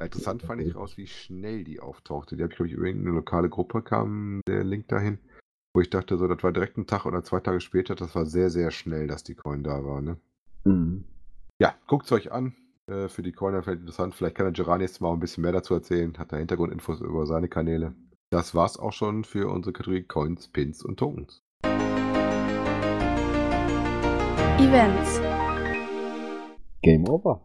Interessant 0.00 0.42
fand 0.42 0.62
ich 0.62 0.74
raus, 0.74 0.96
wie 0.96 1.06
schnell 1.06 1.64
die 1.64 1.80
auftauchte. 1.80 2.36
Die 2.36 2.42
habe 2.42 2.52
ich, 2.52 2.56
glaube 2.56 2.68
ich, 2.68 2.74
über 2.74 2.86
irgendeine 2.86 3.16
lokale 3.16 3.50
Gruppe 3.50 3.82
kam 3.82 4.40
der 4.48 4.64
Link 4.64 4.88
dahin, 4.88 5.18
wo 5.74 5.80
ich 5.82 5.90
dachte, 5.90 6.16
so, 6.16 6.26
das 6.26 6.42
war 6.42 6.52
direkt 6.52 6.78
ein 6.78 6.86
Tag 6.86 7.04
oder 7.04 7.22
zwei 7.22 7.40
Tage 7.40 7.60
später. 7.60 7.94
Das 7.94 8.14
war 8.14 8.24
sehr, 8.24 8.48
sehr 8.48 8.70
schnell, 8.70 9.06
dass 9.06 9.24
die 9.24 9.34
Coin 9.34 9.62
da 9.62 9.84
war. 9.84 10.00
Ne? 10.00 10.16
Mhm. 10.64 11.04
Ja, 11.60 11.74
guckt 11.86 12.06
es 12.06 12.12
euch 12.12 12.32
an. 12.32 12.54
Äh, 12.86 13.08
für 13.08 13.20
die 13.20 13.32
Coiner 13.32 13.62
vielleicht 13.62 13.80
interessant. 13.80 14.14
Vielleicht 14.14 14.34
kann 14.34 14.46
der 14.46 14.52
Gerard 14.54 14.80
nächstes 14.80 15.02
Mal 15.02 15.12
ein 15.12 15.20
bisschen 15.20 15.42
mehr 15.42 15.52
dazu 15.52 15.74
erzählen. 15.74 16.16
Hat 16.16 16.32
da 16.32 16.38
Hintergrundinfos 16.38 17.02
über 17.02 17.26
seine 17.26 17.48
Kanäle. 17.48 17.94
Das 18.30 18.54
war's 18.54 18.78
auch 18.78 18.94
schon 18.94 19.24
für 19.24 19.50
unsere 19.50 19.74
Kategorie 19.74 20.04
Coins, 20.04 20.48
Pins 20.48 20.82
und 20.82 20.98
Tokens. 20.98 21.42
Events. 24.58 25.20
Game 26.80 27.06
over. 27.06 27.42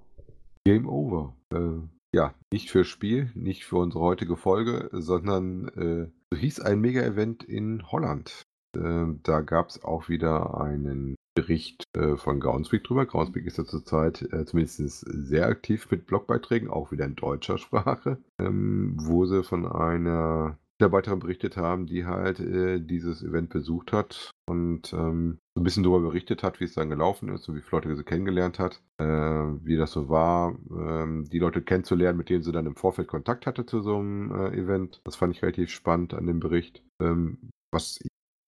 Game 0.63 0.87
over. 0.87 1.35
Äh, 1.53 1.81
ja, 2.15 2.33
nicht 2.53 2.71
fürs 2.71 2.87
Spiel, 2.87 3.31
nicht 3.35 3.65
für 3.65 3.75
unsere 3.75 4.01
heutige 4.01 4.37
Folge, 4.37 4.87
sondern 4.93 5.67
äh, 5.67 6.09
so 6.31 6.39
hieß 6.39 6.61
ein 6.61 6.79
Mega-Event 6.79 7.43
in 7.43 7.91
Holland. 7.91 8.43
Äh, 8.77 9.07
da 9.23 9.41
gab 9.41 9.67
es 9.67 9.83
auch 9.83 10.07
wieder 10.07 10.61
einen 10.61 11.15
Bericht 11.35 11.83
äh, 11.95 12.15
von 12.15 12.39
Groundspeak 12.39 12.83
drüber. 12.83 13.05
Groundspeak 13.05 13.45
ist 13.45 13.57
ja 13.57 13.65
zurzeit 13.65 14.21
äh, 14.33 14.45
zumindest 14.45 15.05
sehr 15.05 15.47
aktiv 15.47 15.91
mit 15.91 16.07
Blogbeiträgen, 16.07 16.69
auch 16.69 16.91
wieder 16.91 17.05
in 17.05 17.15
deutscher 17.15 17.57
Sprache, 17.59 18.17
ähm, 18.39 18.95
wo 18.97 19.25
sie 19.25 19.43
von 19.43 19.67
einer 19.67 20.57
Mitarbeiterin 20.79 21.19
berichtet 21.19 21.55
haben, 21.55 21.85
die 21.85 22.05
halt 22.05 22.39
äh, 22.39 22.79
dieses 22.79 23.23
Event 23.23 23.49
besucht 23.49 23.93
hat 23.93 24.31
und 24.45 24.91
ähm, 24.91 25.39
so 25.53 25.61
ein 25.61 25.63
bisschen 25.63 25.83
darüber 25.83 26.09
berichtet 26.09 26.43
hat, 26.43 26.59
wie 26.59 26.65
es 26.65 26.73
dann 26.73 26.89
gelaufen 26.89 27.29
ist 27.29 27.47
und 27.47 27.55
wie 27.55 27.61
viele 27.61 27.83
Leute 27.83 27.95
sie 27.95 28.03
kennengelernt 28.03 28.59
hat, 28.59 28.81
äh, 28.97 29.05
wie 29.05 29.77
das 29.77 29.91
so 29.91 30.09
war, 30.09 30.57
ähm, 30.69 31.29
die 31.29 31.39
Leute 31.39 31.61
kennenzulernen, 31.61 32.17
mit 32.17 32.29
denen 32.29 32.43
sie 32.43 32.51
dann 32.51 32.65
im 32.65 32.75
Vorfeld 32.75 33.07
Kontakt 33.07 33.45
hatte 33.45 33.65
zu 33.65 33.81
so 33.81 33.97
einem 33.97 34.31
äh, 34.31 34.57
Event. 34.57 35.01
Das 35.05 35.15
fand 35.15 35.33
ich 35.33 35.41
relativ 35.41 35.69
spannend 35.69 36.13
an 36.13 36.27
dem 36.27 36.41
Bericht. 36.41 36.83
Ähm, 37.01 37.37
was 37.71 37.99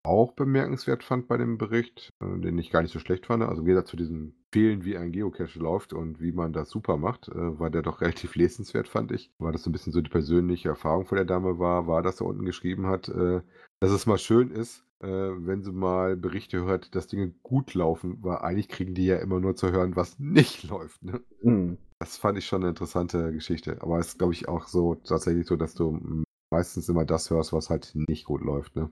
auch 0.07 0.31
bemerkenswert 0.31 1.03
fand 1.03 1.27
bei 1.27 1.37
dem 1.37 1.57
Bericht, 1.57 2.13
äh, 2.21 2.39
den 2.39 2.57
ich 2.57 2.71
gar 2.71 2.81
nicht 2.81 2.93
so 2.93 2.99
schlecht 2.99 3.25
fand, 3.25 3.43
also 3.43 3.65
wieder 3.65 3.85
zu 3.85 3.97
diesem 3.97 4.33
Fehlen, 4.51 4.85
wie 4.85 4.97
ein 4.97 5.11
Geocache 5.11 5.59
läuft 5.59 5.93
und 5.93 6.21
wie 6.21 6.31
man 6.31 6.53
das 6.53 6.69
super 6.69 6.97
macht, 6.97 7.27
äh, 7.27 7.59
war 7.59 7.69
der 7.69 7.81
doch 7.81 8.01
relativ 8.01 8.35
lesenswert, 8.35 8.87
fand 8.87 9.11
ich. 9.11 9.31
Weil 9.37 9.51
das 9.51 9.63
so 9.63 9.69
ein 9.69 9.73
bisschen 9.73 9.93
so 9.93 10.01
die 10.01 10.09
persönliche 10.09 10.69
Erfahrung 10.69 11.05
von 11.05 11.17
der 11.17 11.25
Dame 11.25 11.59
war, 11.59 11.87
war, 11.87 12.01
dass 12.01 12.21
er 12.21 12.27
unten 12.27 12.45
geschrieben 12.45 12.87
hat, 12.87 13.09
äh, 13.09 13.41
dass 13.79 13.91
es 13.91 14.05
mal 14.05 14.17
schön 14.17 14.49
ist, 14.49 14.83
wenn 14.99 15.61
sie 15.61 15.71
mal 15.71 16.17
Berichte 16.17 16.63
hört, 16.63 16.95
dass 16.95 17.05
Dinge 17.05 17.31
gut 17.43 17.75
laufen, 17.75 18.17
weil 18.23 18.37
eigentlich 18.37 18.67
kriegen 18.67 18.95
die 18.95 19.05
ja 19.05 19.17
immer 19.17 19.39
nur 19.39 19.55
zu 19.55 19.71
hören, 19.71 19.95
was 19.95 20.17
nicht 20.19 20.67
läuft. 20.67 21.03
Ne? 21.03 21.21
Mhm. 21.43 21.77
Das 21.99 22.17
fand 22.17 22.39
ich 22.39 22.47
schon 22.47 22.63
eine 22.63 22.69
interessante 22.69 23.31
Geschichte. 23.31 23.77
Aber 23.81 23.99
es 23.99 24.07
ist, 24.07 24.17
glaube 24.17 24.33
ich, 24.33 24.47
auch 24.47 24.65
so 24.65 24.95
tatsächlich 24.95 25.45
so, 25.45 25.55
dass 25.55 25.75
du 25.75 26.23
meistens 26.49 26.89
immer 26.89 27.05
das 27.05 27.29
hörst, 27.29 27.53
was 27.53 27.69
halt 27.69 27.91
nicht 27.93 28.25
gut 28.25 28.41
läuft. 28.41 28.75
Ne? 28.75 28.89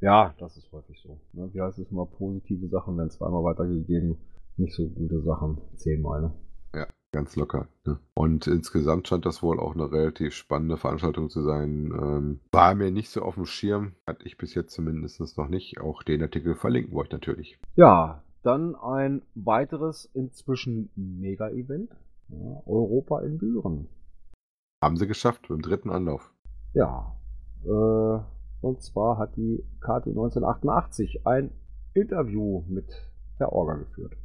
Ja, 0.00 0.34
das 0.38 0.56
ist 0.56 0.70
häufig 0.72 1.00
so. 1.02 1.18
Ne? 1.32 1.50
Wie 1.52 1.60
heißt 1.60 1.78
es 1.78 1.90
immer, 1.90 2.06
positive 2.06 2.68
Sachen 2.68 2.96
werden 2.96 3.10
zweimal 3.10 3.42
weitergegeben, 3.42 4.18
nicht 4.56 4.74
so 4.74 4.88
gute 4.88 5.22
Sachen 5.22 5.58
zehnmal. 5.74 6.22
Ne? 6.22 6.32
Ja, 6.74 6.86
ganz 7.10 7.34
locker. 7.34 7.68
Ne? 7.84 7.98
Und 8.14 8.46
insgesamt 8.46 9.08
scheint 9.08 9.26
das 9.26 9.42
wohl 9.42 9.58
auch 9.58 9.74
eine 9.74 9.90
relativ 9.90 10.34
spannende 10.34 10.76
Veranstaltung 10.76 11.30
zu 11.30 11.42
sein. 11.42 11.92
Ähm, 11.92 12.40
war 12.52 12.74
mir 12.76 12.92
nicht 12.92 13.10
so 13.10 13.22
auf 13.22 13.34
dem 13.34 13.46
Schirm, 13.46 13.92
hatte 14.06 14.24
ich 14.24 14.38
bis 14.38 14.54
jetzt 14.54 14.72
zumindest 14.72 15.36
noch 15.36 15.48
nicht. 15.48 15.80
Auch 15.80 16.02
den 16.04 16.22
Artikel 16.22 16.54
verlinken 16.54 16.92
wir 16.92 17.00
euch 17.00 17.10
natürlich. 17.10 17.58
Ja, 17.74 18.22
dann 18.42 18.76
ein 18.76 19.22
weiteres 19.34 20.04
inzwischen 20.14 20.90
Mega-Event. 20.94 21.90
Ja, 22.28 22.62
Europa 22.66 23.20
in 23.22 23.38
Büren. 23.38 23.88
Haben 24.82 24.96
sie 24.96 25.08
geschafft, 25.08 25.50
im 25.50 25.62
dritten 25.62 25.90
Anlauf. 25.90 26.30
Ja, 26.74 27.16
äh, 27.64 28.20
und 28.60 28.82
zwar 28.82 29.18
hat 29.18 29.36
die 29.36 29.64
KT 29.80 30.08
1988 30.08 31.26
ein 31.26 31.50
Interview 31.94 32.62
mit 32.68 32.86
der 33.38 33.52
Orga 33.52 33.74
geführt. 33.74 34.16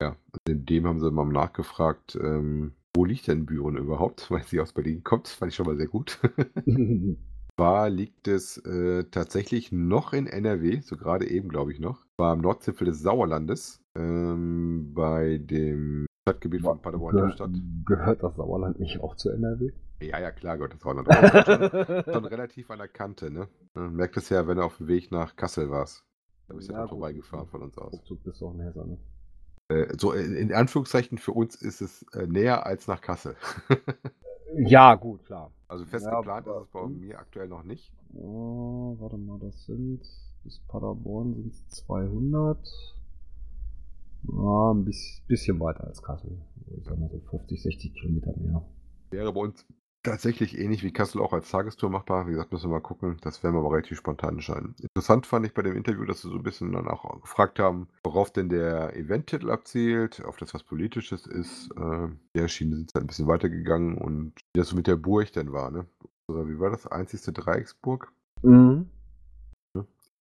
Ja, 0.00 0.16
in 0.48 0.64
dem 0.64 0.86
haben 0.86 1.00
sie 1.00 1.10
mal 1.10 1.26
nachgefragt, 1.26 2.18
ähm, 2.20 2.72
wo 2.94 3.04
liegt 3.04 3.26
denn 3.28 3.46
Büren 3.46 3.76
überhaupt, 3.76 4.30
weil 4.30 4.42
sie 4.44 4.60
aus 4.60 4.72
Berlin 4.72 5.02
kommt. 5.04 5.26
Das 5.26 5.34
fand 5.34 5.50
ich 5.50 5.56
schon 5.56 5.66
mal 5.66 5.76
sehr 5.76 5.88
gut. 5.88 6.18
War 7.56 7.90
liegt 7.90 8.28
es 8.28 8.56
äh, 8.58 9.04
tatsächlich 9.10 9.72
noch 9.72 10.12
in 10.12 10.28
NRW, 10.28 10.80
so 10.80 10.96
gerade 10.96 11.28
eben 11.28 11.48
glaube 11.48 11.72
ich 11.72 11.80
noch. 11.80 12.06
War 12.16 12.32
am 12.32 12.40
Nordzipfel 12.40 12.86
des 12.86 13.00
Sauerlandes, 13.00 13.80
ähm, 13.96 14.92
bei 14.94 15.38
dem 15.38 16.06
Stadtgebiet 16.22 16.62
von 16.62 16.80
Paderborn 16.80 17.16
Ge 17.16 17.32
Stadt. 17.32 17.50
gehört 17.84 18.22
das 18.22 18.36
Sauerland 18.36 18.78
nicht 18.78 19.00
auch 19.00 19.16
zu 19.16 19.30
NRW? 19.30 19.72
Ja, 20.00 20.20
ja, 20.20 20.30
klar, 20.30 20.58
Gott, 20.58 20.72
das 20.72 20.80
das 20.80 21.34
ist 21.34 21.46
schon, 21.46 22.04
schon 22.14 22.24
relativ 22.24 22.70
an 22.70 22.78
der 22.78 22.88
Kante, 22.88 23.30
ne? 23.30 23.48
Merkt 23.74 24.16
es 24.16 24.28
ja, 24.28 24.46
wenn 24.46 24.58
du 24.58 24.64
auf 24.64 24.76
dem 24.78 24.88
Weg 24.88 25.10
nach 25.10 25.34
Kassel 25.34 25.70
warst. 25.70 26.04
Da 26.46 26.54
bist 26.54 26.68
du 26.68 26.72
ja, 26.72 26.80
Ja, 26.80 26.88
vorbeigefahren 26.88 27.48
von 27.48 27.62
uns 27.62 27.76
aus. 27.78 27.92
Ruckzuck 27.92 28.22
bist 28.22 28.40
du 28.40 28.46
auch 28.48 28.58
Hesser, 28.58 28.86
ne? 28.86 28.98
Äh, 29.68 29.94
so, 29.98 30.12
in, 30.12 30.34
in 30.34 30.52
Anführungszeichen, 30.52 31.18
für 31.18 31.32
uns 31.32 31.56
ist 31.56 31.80
es 31.80 32.02
äh, 32.14 32.26
näher 32.26 32.64
als 32.64 32.86
nach 32.86 33.00
Kassel. 33.00 33.36
Ja, 34.56 34.94
gut, 34.94 35.26
klar. 35.26 35.52
also 35.68 35.84
fest 35.84 36.06
Ja, 36.06 36.16
geplant 36.16 36.46
ist 36.46 36.54
es 36.54 36.68
bei 36.68 36.86
mir 36.86 37.18
aktuell 37.18 37.48
noch 37.48 37.64
nicht. 37.64 37.92
Oh, 38.14 38.96
warte 38.98 39.18
mal, 39.18 39.38
das 39.38 39.66
sind 39.66 40.00
bis 40.42 40.58
Paderborn 40.68 41.34
sind 41.34 41.52
es 41.52 41.68
200. 41.84 42.58
Ja, 44.22 44.70
ein 44.72 44.84
bis, 44.84 45.22
bisschen 45.28 45.60
weiter 45.60 45.84
als 45.84 46.02
Kassel. 46.02 46.38
Ich 46.78 46.84
sag 46.84 46.98
mal 46.98 47.10
so 47.10 47.20
50, 47.30 47.62
60 47.62 47.94
Kilometer 47.94 48.32
mehr. 48.38 48.64
Wäre 49.10 49.32
bei 49.32 49.40
uns 49.40 49.66
tatsächlich 50.02 50.58
ähnlich 50.58 50.82
wie 50.82 50.92
Kassel 50.92 51.20
auch 51.20 51.32
als 51.32 51.50
Tagestour 51.50 51.90
machbar. 51.90 52.26
Wie 52.26 52.32
gesagt, 52.32 52.52
müssen 52.52 52.70
wir 52.70 52.76
mal 52.76 52.80
gucken. 52.80 53.18
Das 53.20 53.42
werden 53.42 53.54
wir 53.54 53.60
aber 53.60 53.72
relativ 53.72 53.98
spontan 53.98 54.34
entscheiden. 54.34 54.74
Interessant 54.80 55.26
fand 55.26 55.46
ich 55.46 55.54
bei 55.54 55.62
dem 55.62 55.76
Interview, 55.76 56.04
dass 56.04 56.22
sie 56.22 56.28
so 56.28 56.36
ein 56.36 56.42
bisschen 56.42 56.72
dann 56.72 56.88
auch 56.88 57.20
gefragt 57.20 57.58
haben, 57.58 57.88
worauf 58.04 58.32
denn 58.32 58.48
der 58.48 58.96
Eventtitel 58.96 59.50
abzielt, 59.50 60.24
auf 60.24 60.36
das 60.36 60.54
was 60.54 60.62
Politisches 60.62 61.26
ist. 61.26 61.70
Äh, 61.76 62.08
der 62.34 62.48
Schiene 62.48 62.76
sind 62.76 62.90
sie 62.92 63.00
ein 63.00 63.06
bisschen 63.06 63.26
weitergegangen 63.26 63.98
und 63.98 64.32
wie 64.54 64.60
das 64.60 64.68
so 64.68 64.76
mit 64.76 64.86
der 64.86 64.96
Burg 64.96 65.32
denn 65.32 65.52
war. 65.52 65.70
Ne? 65.70 65.86
Oder 66.28 66.48
wie 66.48 66.58
war 66.58 66.70
das? 66.70 66.86
Einzigste 66.86 67.32
Dreiecksburg? 67.32 68.12
Mhm. 68.42 68.88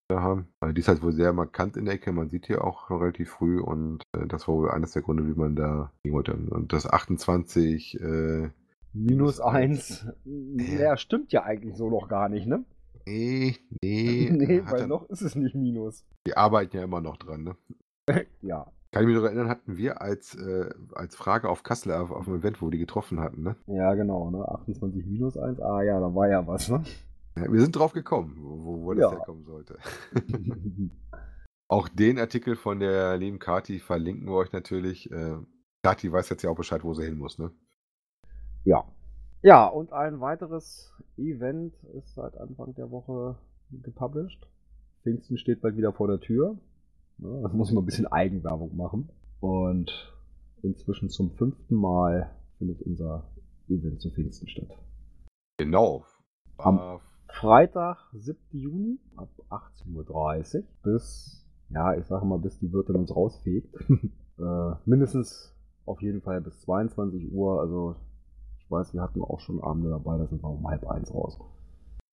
da 0.07 0.21
haben. 0.21 0.47
Also 0.59 0.73
die 0.73 0.79
ist 0.79 0.87
halt 0.87 1.03
wohl 1.03 1.11
sehr 1.11 1.33
markant 1.33 1.77
in 1.77 1.85
der 1.85 1.95
Ecke. 1.95 2.11
Man 2.11 2.29
sieht 2.29 2.47
hier 2.47 2.63
auch 2.63 2.89
relativ 2.89 3.29
früh 3.29 3.59
und 3.59 4.03
äh, 4.13 4.25
das 4.25 4.47
war 4.47 4.55
wohl 4.55 4.71
eines 4.71 4.91
der 4.91 5.01
Gründe, 5.01 5.27
wie 5.27 5.37
man 5.37 5.55
da 5.55 5.91
wollte. 6.03 6.33
Und 6.33 6.73
das 6.73 6.89
28, 6.89 7.99
äh, 7.99 8.49
Minus 8.97 9.37
Minus 9.37 9.41
eins. 9.41 10.07
1. 10.25 10.79
Ja, 10.79 10.97
stimmt 10.97 11.31
ja 11.31 11.43
eigentlich 11.43 11.75
so 11.77 11.89
noch 11.89 12.07
gar 12.07 12.29
nicht, 12.29 12.47
ne? 12.47 12.63
nee, 13.05 13.55
nee. 13.81 14.29
nee, 14.33 14.61
weil 14.65 14.87
noch 14.87 15.07
ist 15.09 15.21
es 15.21 15.35
nicht 15.35 15.55
Minus. 15.55 16.05
Die 16.25 16.35
arbeiten 16.35 16.75
ja 16.75 16.83
immer 16.83 17.01
noch 17.01 17.17
dran, 17.17 17.43
ne? 17.43 17.55
Ja. 18.41 18.71
Kann 18.91 19.03
ich 19.03 19.07
mich 19.07 19.17
noch 19.17 19.25
erinnern, 19.25 19.49
hatten 19.49 19.75
wir 19.77 20.01
als, 20.01 20.33
äh, 20.35 20.69
als 20.95 21.15
Frage 21.15 21.49
auf 21.49 21.61
Kassel 21.63 21.91
auf, 21.91 22.09
auf 22.09 22.25
dem 22.25 22.35
Event, 22.35 22.61
wo 22.61 22.69
die 22.69 22.77
getroffen 22.77 23.19
hatten, 23.19 23.43
ne? 23.43 23.55
Ja, 23.67 23.93
genau, 23.95 24.31
ne? 24.31 24.47
28 24.47 25.05
minus 25.05 25.37
1. 25.37 25.59
Ah 25.59 25.83
ja, 25.83 25.99
da 25.99 26.15
war 26.15 26.29
ja 26.29 26.47
was, 26.47 26.69
ne? 26.69 26.83
Ja, 27.37 27.51
wir 27.51 27.59
sind 27.61 27.75
drauf 27.75 27.91
gekommen, 27.93 28.37
wo, 28.39 28.63
wo, 28.63 28.83
wo 28.83 28.93
das 28.93 29.01
Ja. 29.03 29.11
herkommen 29.11 29.43
sollte. 29.43 29.77
Auch 31.69 31.89
den 31.89 32.17
Artikel 32.17 32.55
von 32.55 32.79
der 32.79 33.17
lieben 33.17 33.39
Kati 33.39 33.79
verlinken 33.79 34.27
wir 34.27 34.35
euch 34.35 34.53
natürlich. 34.53 35.11
Äh, 35.11 35.35
Kati 35.83 36.11
weiß 36.11 36.29
jetzt 36.29 36.43
ja 36.43 36.49
auch 36.49 36.55
Bescheid, 36.55 36.83
wo 36.83 36.93
sie 36.93 37.03
hin 37.03 37.17
muss, 37.17 37.37
ne? 37.37 37.51
Ja. 38.63 38.83
Ja, 39.43 39.67
und 39.67 39.93
ein 39.93 40.19
weiteres 40.19 40.91
Event 41.17 41.73
ist 41.93 42.15
seit 42.15 42.37
Anfang 42.37 42.73
der 42.75 42.91
Woche 42.91 43.37
gepublished. 43.71 44.47
Pfingsten 45.03 45.37
steht 45.37 45.61
bald 45.61 45.77
wieder 45.77 45.93
vor 45.93 46.07
der 46.07 46.19
Tür. 46.19 46.57
Ja, 47.19 47.41
da 47.41 47.47
muss 47.49 47.71
man 47.71 47.83
ein 47.83 47.85
bisschen 47.85 48.07
Eigenwerbung 48.07 48.75
machen. 48.75 49.09
Und 49.39 50.13
inzwischen 50.63 51.09
zum 51.09 51.31
fünften 51.31 51.75
Mal 51.75 52.31
findet 52.57 52.81
unser 52.81 53.23
Event 53.69 54.01
zu 54.01 54.09
Pfingsten 54.09 54.47
statt. 54.47 54.77
Genau. 55.57 56.03
Am- 56.57 56.77
War 56.77 57.01
Freitag, 57.29 57.97
7. 58.13 58.37
Juni 58.51 58.99
ab 59.15 59.29
18.30 59.49 60.57
Uhr 60.59 60.63
bis, 60.83 61.45
ja, 61.69 61.93
ich 61.95 62.05
sage 62.05 62.25
mal, 62.25 62.39
bis 62.39 62.57
die 62.59 62.71
Wirtin 62.71 62.95
uns 62.95 63.15
rausfegt. 63.15 63.75
äh, 64.39 64.71
mindestens 64.85 65.53
auf 65.85 66.01
jeden 66.01 66.21
Fall 66.21 66.41
bis 66.41 66.59
22 66.61 67.31
Uhr. 67.31 67.59
Also 67.61 67.95
ich 68.67 68.71
weiß, 68.71 68.93
wir 68.93 69.01
hatten 69.01 69.21
auch 69.21 69.39
schon 69.39 69.63
Abende 69.63 69.89
dabei, 69.89 70.17
da 70.17 70.27
sind 70.27 70.43
wir 70.43 70.49
um 70.49 70.67
halb 70.67 70.85
eins 70.89 71.13
raus. 71.13 71.39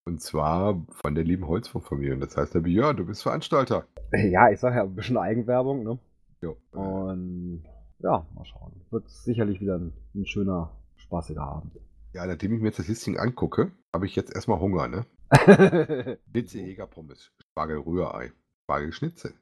Und 0.05 0.21
zwar 0.21 0.85
von 0.91 1.15
der 1.15 1.25
lieben 1.25 1.47
Holzfunk-Familie. 1.47 2.13
Und 2.13 2.21
das 2.21 2.37
heißt, 2.37 2.55
der 2.55 2.61
Björn, 2.61 2.97
du 2.97 3.07
bist 3.07 3.23
Veranstalter. 3.23 3.87
Ja, 4.13 4.51
ich 4.51 4.61
sage 4.61 4.77
ja 4.77 4.83
ein 4.83 4.95
bisschen 4.95 5.17
Eigenwerbung, 5.17 5.83
ne? 5.83 5.99
Jo. 6.43 6.59
Und 6.73 7.63
ja, 8.01 8.27
mal 8.35 8.45
schauen. 8.45 8.83
Wird 8.91 9.09
sicherlich 9.09 9.63
wieder 9.63 9.79
ein, 9.79 9.95
ein 10.15 10.27
schöner, 10.27 10.77
spaßiger 10.97 11.41
Abend. 11.41 11.79
Ja, 12.13 12.27
nachdem 12.27 12.53
ich 12.53 12.61
mir 12.61 12.69
jetzt 12.69 12.79
das 12.79 12.89
Listing 12.89 13.17
angucke, 13.17 13.73
habe 13.95 14.05
ich 14.05 14.15
jetzt 14.15 14.35
erstmal 14.35 14.61
Hunger, 14.61 14.89
ne? 14.89 15.07
Blitze 16.27 16.59
Jägerpommes, 16.59 17.31
Spargel-Rührei, 17.41 18.33
Spargel-Schnitzel. 18.65 19.33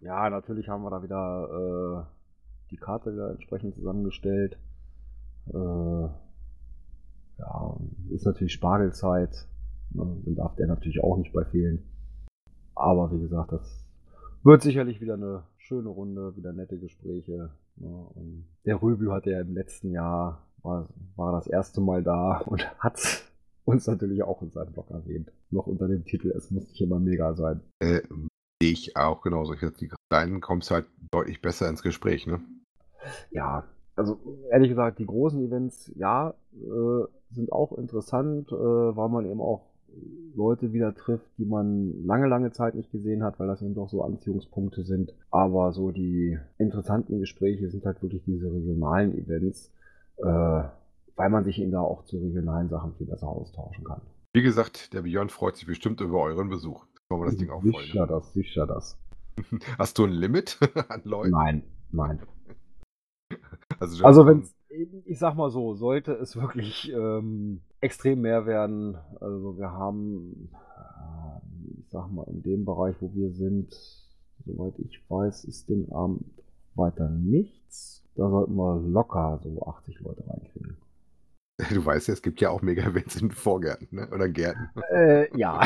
Ja, 0.00 0.30
natürlich 0.30 0.70
haben 0.70 0.82
wir 0.82 0.90
da 0.90 1.02
wieder 1.02 2.06
äh, 2.06 2.70
die 2.70 2.78
Karte 2.78 3.12
wieder 3.12 3.32
entsprechend 3.32 3.74
zusammengestellt. 3.74 4.56
Äh, 5.48 6.08
ja, 7.38 7.76
ist 8.10 8.26
natürlich 8.26 8.52
Spargelzeit. 8.52 9.46
Ne, 9.90 10.16
Dann 10.24 10.34
darf 10.34 10.56
der 10.56 10.66
natürlich 10.66 11.02
auch 11.02 11.16
nicht 11.16 11.32
bei 11.32 11.44
fehlen. 11.44 11.82
Aber 12.74 13.10
wie 13.12 13.20
gesagt, 13.20 13.52
das 13.52 13.84
wird 14.42 14.62
sicherlich 14.62 15.00
wieder 15.00 15.14
eine 15.14 15.42
schöne 15.56 15.88
Runde, 15.88 16.36
wieder 16.36 16.52
nette 16.52 16.78
Gespräche. 16.78 17.50
Ne, 17.76 18.44
der 18.64 18.80
Röbü 18.80 19.10
hatte 19.10 19.30
ja 19.30 19.40
im 19.40 19.54
letzten 19.54 19.90
Jahr, 19.90 20.46
war, 20.62 20.88
war 21.16 21.32
das 21.32 21.46
erste 21.46 21.80
Mal 21.80 22.02
da 22.02 22.38
und 22.38 22.66
hat 22.78 23.24
uns 23.64 23.86
natürlich 23.86 24.22
auch 24.22 24.42
in 24.42 24.50
seinem 24.50 24.72
Blog 24.72 24.90
erwähnt. 24.90 25.32
Noch 25.50 25.66
unter 25.66 25.88
dem 25.88 26.04
Titel, 26.04 26.30
es 26.30 26.50
muss 26.50 26.68
nicht 26.68 26.80
immer 26.80 27.00
mega 27.00 27.34
sein. 27.34 27.60
Äh, 27.80 28.02
ich 28.60 28.96
auch 28.96 29.20
genauso. 29.22 29.52
Ich 29.52 29.60
die 29.76 29.90
kleinen 30.10 30.40
kommst 30.40 30.70
halt 30.70 30.86
deutlich 31.10 31.42
besser 31.42 31.68
ins 31.68 31.82
Gespräch, 31.82 32.26
ne? 32.26 32.40
Ja, 33.30 33.64
also 33.96 34.18
ehrlich 34.50 34.70
gesagt, 34.70 34.98
die 34.98 35.06
großen 35.06 35.40
Events, 35.44 35.92
ja, 35.96 36.34
äh, 36.54 37.04
sind 37.30 37.52
auch 37.52 37.76
interessant, 37.76 38.50
äh, 38.52 38.54
weil 38.54 39.08
man 39.08 39.26
eben 39.26 39.40
auch 39.40 39.62
Leute 40.34 40.72
wieder 40.72 40.94
trifft, 40.94 41.26
die 41.38 41.46
man 41.46 42.04
lange, 42.04 42.26
lange 42.26 42.52
Zeit 42.52 42.74
nicht 42.74 42.92
gesehen 42.92 43.22
hat, 43.22 43.38
weil 43.40 43.46
das 43.46 43.62
eben 43.62 43.74
doch 43.74 43.88
so 43.88 44.02
Anziehungspunkte 44.02 44.82
sind. 44.82 45.14
Aber 45.30 45.72
so 45.72 45.90
die 45.90 46.38
interessanten 46.58 47.18
Gespräche 47.20 47.70
sind 47.70 47.84
halt 47.86 48.02
wirklich 48.02 48.22
diese 48.24 48.52
regionalen 48.52 49.16
Events, 49.16 49.72
äh, 50.18 50.24
weil 50.24 51.30
man 51.30 51.44
sich 51.44 51.60
eben 51.60 51.72
da 51.72 51.80
auch 51.80 52.04
zu 52.04 52.18
regionalen 52.18 52.68
Sachen 52.68 52.94
viel 52.94 53.06
besser 53.06 53.28
austauschen 53.28 53.84
kann. 53.84 54.02
Wie 54.34 54.42
gesagt, 54.42 54.92
der 54.92 55.02
Beyond 55.02 55.32
freut 55.32 55.56
sich 55.56 55.66
bestimmt 55.66 56.00
über 56.02 56.22
euren 56.22 56.50
Besuch. 56.50 56.84
Wollen 57.08 57.22
wir 57.22 57.26
das 57.26 57.36
Ding 57.36 57.50
auch 57.50 57.62
voll. 57.62 57.82
sicher 57.82 58.02
Ne? 58.02 58.06
das, 58.08 58.32
sicher 58.34 58.66
das. 58.66 58.98
Hast 59.78 59.98
du 59.98 60.04
ein 60.04 60.12
Limit 60.12 60.58
an 60.88 61.00
Leuten? 61.04 61.30
Nein, 61.30 61.62
nein. 61.90 62.20
Also, 63.78 64.04
Also 64.04 64.26
wenn, 64.26 64.42
ich 65.04 65.18
sag 65.18 65.34
mal 65.34 65.50
so, 65.50 65.74
sollte 65.74 66.12
es 66.12 66.36
wirklich 66.36 66.92
ähm, 66.92 67.60
extrem 67.80 68.20
mehr 68.20 68.46
werden, 68.46 68.96
also 69.20 69.58
wir 69.58 69.70
haben, 69.70 70.50
äh, 70.52 71.80
ich 71.80 71.88
sag 71.90 72.10
mal, 72.10 72.26
in 72.28 72.42
dem 72.42 72.64
Bereich, 72.64 72.96
wo 73.00 73.12
wir 73.14 73.30
sind, 73.30 73.74
soweit 74.44 74.78
ich 74.78 75.02
weiß, 75.08 75.44
ist 75.44 75.68
den 75.68 75.90
Abend 75.92 76.24
weiter 76.74 77.08
nichts. 77.08 78.04
Da 78.14 78.28
sollten 78.30 78.54
wir 78.54 78.80
locker 78.80 79.40
so 79.42 79.66
80 79.66 80.00
Leute 80.00 80.28
reinkriegen. 80.28 80.76
Du 81.72 81.84
weißt 81.84 82.08
ja, 82.08 82.14
es 82.14 82.20
gibt 82.20 82.42
ja 82.42 82.50
auch 82.50 82.60
Mega-Events 82.60 83.16
in 83.22 83.30
Vorgärten, 83.30 83.88
ne? 83.90 84.08
Oder 84.12 84.28
Gärten. 84.28 84.68
Äh, 84.90 85.34
ja. 85.36 85.60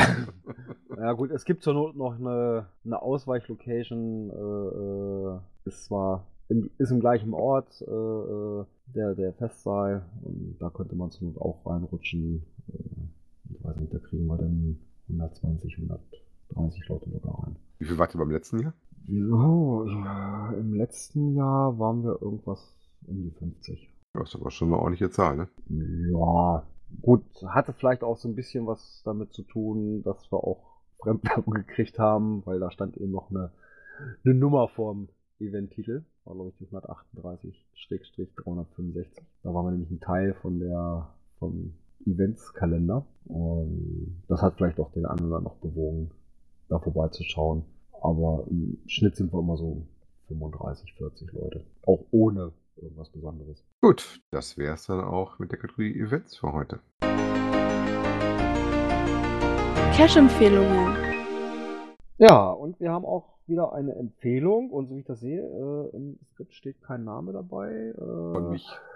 ja 0.97 1.11
gut, 1.13 1.31
es 1.31 1.43
gibt 1.43 1.63
zur 1.63 1.73
Not 1.73 1.95
noch 1.95 2.17
eine, 2.17 2.67
eine 2.85 3.01
Ausweichlocation, 3.01 4.29
äh, 4.29 5.35
äh, 5.35 5.39
ist 5.65 5.85
zwar 5.85 6.27
im, 6.51 6.69
ist 6.77 6.91
im 6.91 6.99
gleichen 6.99 7.33
Ort, 7.33 7.81
äh, 7.81 7.91
äh, 7.91 8.65
der, 8.93 9.15
der 9.15 9.33
Festsaal, 9.33 10.05
und 10.21 10.57
da 10.59 10.69
könnte 10.69 10.95
man 10.95 11.09
zur 11.09 11.29
Not 11.29 11.37
auch 11.37 11.65
reinrutschen. 11.65 12.43
Äh, 12.67 13.53
ich 13.53 13.63
weiß 13.63 13.77
nicht, 13.77 13.93
da 13.93 13.99
kriegen 13.99 14.27
wir 14.27 14.37
dann 14.37 14.77
120, 15.07 15.77
130 15.77 16.89
Leute 16.89 17.09
locker 17.09 17.43
rein. 17.43 17.55
Wie 17.79 17.85
viel 17.85 17.97
wart 17.97 18.13
ihr 18.13 18.19
beim 18.19 18.31
letzten 18.31 18.59
Jahr? 18.59 18.73
So, 19.07 19.85
ja, 19.87 20.51
im 20.51 20.73
letzten 20.73 21.35
Jahr 21.35 21.79
waren 21.79 22.03
wir 22.03 22.21
irgendwas 22.21 22.59
um 23.07 23.23
die 23.23 23.31
50. 23.31 23.89
Das 24.13 24.29
ist 24.29 24.35
aber 24.35 24.51
schon 24.51 24.67
eine 24.67 24.77
ordentliche 24.77 25.09
Zahl, 25.09 25.37
ne? 25.37 25.47
Ja, 25.69 26.63
gut, 27.01 27.23
hatte 27.47 27.73
vielleicht 27.73 28.03
auch 28.03 28.17
so 28.17 28.27
ein 28.27 28.35
bisschen 28.35 28.67
was 28.67 29.01
damit 29.05 29.33
zu 29.33 29.43
tun, 29.43 30.03
dass 30.03 30.31
wir 30.31 30.43
auch 30.43 30.81
Fremdwerbung 30.99 31.53
gekriegt 31.53 31.97
haben, 31.97 32.45
weil 32.45 32.59
da 32.59 32.71
stand 32.71 32.97
eben 32.97 33.11
noch 33.11 33.31
eine, 33.31 33.51
eine 34.25 34.33
Nummer 34.33 34.67
vorm 34.67 35.07
Event-Titel. 35.39 36.03
War, 36.25 36.35
glaube 36.35 36.51
ich, 36.51 36.57
die 36.57 36.67
138-365. 36.67 39.07
Da 39.43 39.53
war 39.53 39.63
wir 39.63 39.71
nämlich 39.71 39.89
ein 39.89 39.99
Teil 39.99 40.35
von 40.35 40.59
der, 40.59 41.09
vom 41.39 41.73
Eventskalender. 42.05 43.05
Und 43.25 44.21
das 44.27 44.41
hat 44.41 44.55
vielleicht 44.57 44.79
auch 44.79 44.91
den 44.91 45.05
anderen 45.05 45.43
noch 45.43 45.55
bewogen, 45.55 46.11
da 46.69 46.79
vorbeizuschauen. 46.79 47.63
Aber 48.01 48.45
im 48.49 48.79
Schnitt 48.85 49.15
sind 49.15 49.33
wir 49.33 49.39
immer 49.39 49.57
so 49.57 49.85
35, 50.27 50.93
40 50.93 51.31
Leute. 51.33 51.65
Auch 51.85 52.05
ohne 52.11 52.53
irgendwas 52.75 53.09
Besonderes. 53.09 53.65
Gut, 53.81 54.21
das 54.31 54.57
wäre 54.57 54.75
es 54.75 54.85
dann 54.85 55.01
auch 55.01 55.39
mit 55.39 55.51
der 55.51 55.59
Kategorie 55.59 55.99
Events 55.99 56.37
für 56.37 56.53
heute. 56.53 56.79
Cash-Empfehlungen. 59.93 61.10
Ja, 62.21 62.51
und 62.51 62.79
wir 62.79 62.91
haben 62.91 63.03
auch 63.03 63.39
wieder 63.47 63.73
eine 63.73 63.95
Empfehlung. 63.95 64.69
Und 64.69 64.89
so 64.89 64.95
wie 64.95 64.99
ich 64.99 65.05
das 65.05 65.19
sehe, 65.19 65.41
äh, 65.41 65.95
im 65.95 66.19
Skript 66.31 66.53
steht 66.53 66.79
kein 66.81 67.03
Name 67.03 67.33
dabei. 67.33 67.71
Äh, 67.71 68.33
Von 68.33 68.51
mich. 68.51 68.67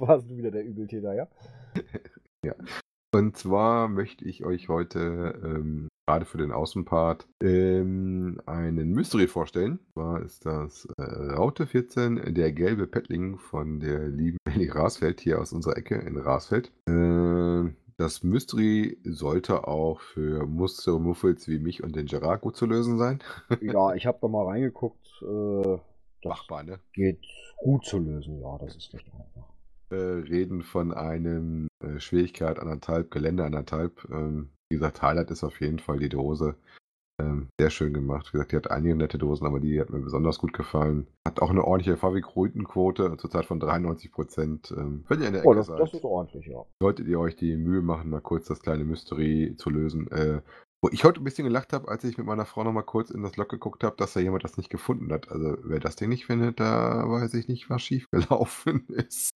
Warst 0.00 0.30
du 0.30 0.36
wieder 0.36 0.50
der 0.50 0.64
Übeltäter, 0.64 1.14
ja? 2.44 2.54
Und 3.14 3.36
zwar 3.36 3.88
möchte 3.88 4.24
ich 4.24 4.44
euch 4.44 4.68
heute 4.68 5.38
ähm, 5.44 5.88
gerade 6.06 6.24
für 6.24 6.38
den 6.38 6.50
Außenpart 6.50 7.28
ähm, 7.42 8.40
einen 8.46 8.92
Mystery 8.92 9.28
vorstellen. 9.28 9.78
Und 9.94 10.02
zwar 10.02 10.22
ist 10.22 10.46
das 10.46 10.88
äh, 10.98 11.02
Raute 11.02 11.66
14, 11.66 12.34
der 12.34 12.52
gelbe 12.52 12.86
Pettling 12.86 13.38
von 13.38 13.80
der 13.80 14.08
lieben 14.08 14.38
Ellie 14.44 14.74
Rasfeld 14.74 15.20
hier 15.20 15.40
aus 15.40 15.52
unserer 15.52 15.76
Ecke 15.76 15.96
in 15.96 16.16
Rasfeld. 16.16 16.72
Äh, 16.88 16.92
das 17.96 18.22
Mystery 18.22 18.98
sollte 19.04 19.68
auch 19.68 20.00
für 20.00 20.46
Muster 20.46 20.94
und 20.94 21.04
Muffels 21.04 21.48
wie 21.48 21.58
mich 21.58 21.82
und 21.82 21.94
den 21.96 22.06
Gerard 22.06 22.40
gut 22.40 22.56
zu 22.56 22.66
lösen 22.66 22.98
sein. 22.98 23.20
ja, 23.60 23.94
ich 23.94 24.06
habe 24.06 24.18
da 24.20 24.28
mal 24.28 24.46
reingeguckt. 24.46 25.06
Äh, 25.22 25.78
das 26.22 26.30
Machbar, 26.30 26.62
ne? 26.62 26.80
geht 26.92 27.20
gut 27.58 27.84
zu 27.84 27.98
lösen, 27.98 28.40
ja, 28.40 28.58
das 28.58 28.76
ist 28.76 28.92
recht 28.94 29.06
einfach. 29.12 29.48
äh, 29.90 29.96
reden 29.96 30.62
von 30.62 30.92
einem 30.92 31.68
äh, 31.82 32.00
Schwierigkeit 32.00 32.58
anderthalb, 32.58 33.10
Gelände 33.10 33.44
anderthalb. 33.44 34.06
Ähm, 34.10 34.50
wie 34.70 34.76
gesagt, 34.76 35.02
Highlight 35.02 35.30
ist 35.30 35.44
auf 35.44 35.60
jeden 35.60 35.78
Fall 35.78 35.98
die 35.98 36.08
Dose. 36.08 36.56
Ähm, 37.20 37.48
sehr 37.60 37.70
schön 37.70 37.94
gemacht. 37.94 38.28
Wie 38.28 38.32
gesagt, 38.32 38.52
die 38.52 38.56
hat 38.56 38.70
einige 38.70 38.96
nette 38.96 39.18
Dosen, 39.18 39.46
aber 39.46 39.60
die 39.60 39.80
hat 39.80 39.90
mir 39.90 40.00
besonders 40.00 40.38
gut 40.38 40.52
gefallen. 40.52 41.06
Hat 41.26 41.40
auch 41.40 41.50
eine 41.50 41.64
ordentliche 41.64 41.96
Fabrikruitenquote, 41.96 43.16
zurzeit 43.18 43.44
von 43.46 43.60
93 43.60 44.10
Prozent. 44.10 44.74
Ähm, 44.76 45.04
wenn 45.08 45.20
ihr 45.20 45.28
in 45.28 45.32
der 45.34 45.42
Ecke 45.42 45.48
Oh, 45.48 45.54
das, 45.54 45.66
seid, 45.68 45.78
das 45.78 45.94
ist 45.94 46.04
ordentlich, 46.04 46.46
ja. 46.46 46.64
solltet 46.82 47.06
ihr 47.06 47.20
euch 47.20 47.36
die 47.36 47.56
Mühe 47.56 47.82
machen, 47.82 48.10
mal 48.10 48.20
kurz 48.20 48.46
das 48.46 48.60
kleine 48.60 48.84
Mystery 48.84 49.54
zu 49.56 49.70
lösen. 49.70 50.10
Äh, 50.10 50.42
wo 50.82 50.90
ich 50.90 51.04
heute 51.04 51.20
ein 51.20 51.24
bisschen 51.24 51.46
gelacht 51.46 51.72
habe, 51.72 51.88
als 51.88 52.04
ich 52.04 52.18
mit 52.18 52.26
meiner 52.26 52.44
Frau 52.44 52.62
noch 52.62 52.72
mal 52.72 52.82
kurz 52.82 53.10
in 53.10 53.22
das 53.22 53.36
Log 53.36 53.48
geguckt 53.48 53.84
habe, 53.84 53.96
dass 53.96 54.12
da 54.12 54.20
jemand 54.20 54.44
das 54.44 54.58
nicht 54.58 54.68
gefunden 54.68 55.10
hat. 55.12 55.30
Also 55.30 55.56
wer 55.62 55.80
das 55.80 55.96
Ding 55.96 56.10
nicht 56.10 56.26
findet, 56.26 56.60
da 56.60 57.08
weiß 57.08 57.32
ich 57.34 57.48
nicht, 57.48 57.70
was 57.70 57.80
schiefgelaufen 57.80 58.86
ist. 58.88 59.30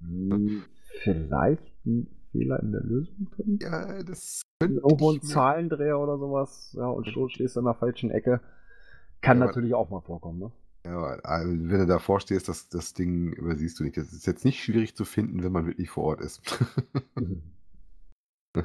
Hm, 0.00 0.64
Vielleicht 1.02 1.62
Fehler 2.34 2.60
in 2.60 2.72
der 2.72 2.82
Lösung 2.82 3.28
drin? 3.36 3.58
Ja, 3.62 4.02
das 4.02 4.42
könnte 4.60 4.80
Irgendwo 4.80 5.12
ein 5.12 5.22
Zahlendreher 5.22 5.98
oder 5.98 6.18
sowas, 6.18 6.74
ja, 6.76 6.86
und 6.88 7.06
du 7.14 7.28
stehst 7.28 7.56
an 7.56 7.64
der 7.64 7.74
falschen 7.74 8.10
Ecke. 8.10 8.40
Kann 9.20 9.38
Ja, 9.38 9.46
natürlich 9.46 9.74
auch 9.74 9.88
mal 9.90 10.00
vorkommen, 10.00 10.40
ne? 10.40 10.52
Ja, 10.86 11.00
also, 11.22 11.50
wenn 11.50 11.78
du 11.78 11.86
davor 11.86 12.20
stehst, 12.20 12.48
das, 12.48 12.68
das 12.68 12.92
Ding 12.92 13.32
übersiehst 13.32 13.80
du 13.80 13.84
nicht. 13.84 13.96
Das 13.96 14.12
ist 14.12 14.26
jetzt 14.26 14.44
nicht 14.44 14.62
schwierig 14.62 14.94
zu 14.94 15.04
finden, 15.06 15.42
wenn 15.42 15.52
man 15.52 15.66
wirklich 15.66 15.88
vor 15.88 16.04
Ort 16.04 16.20
ist. 16.20 16.42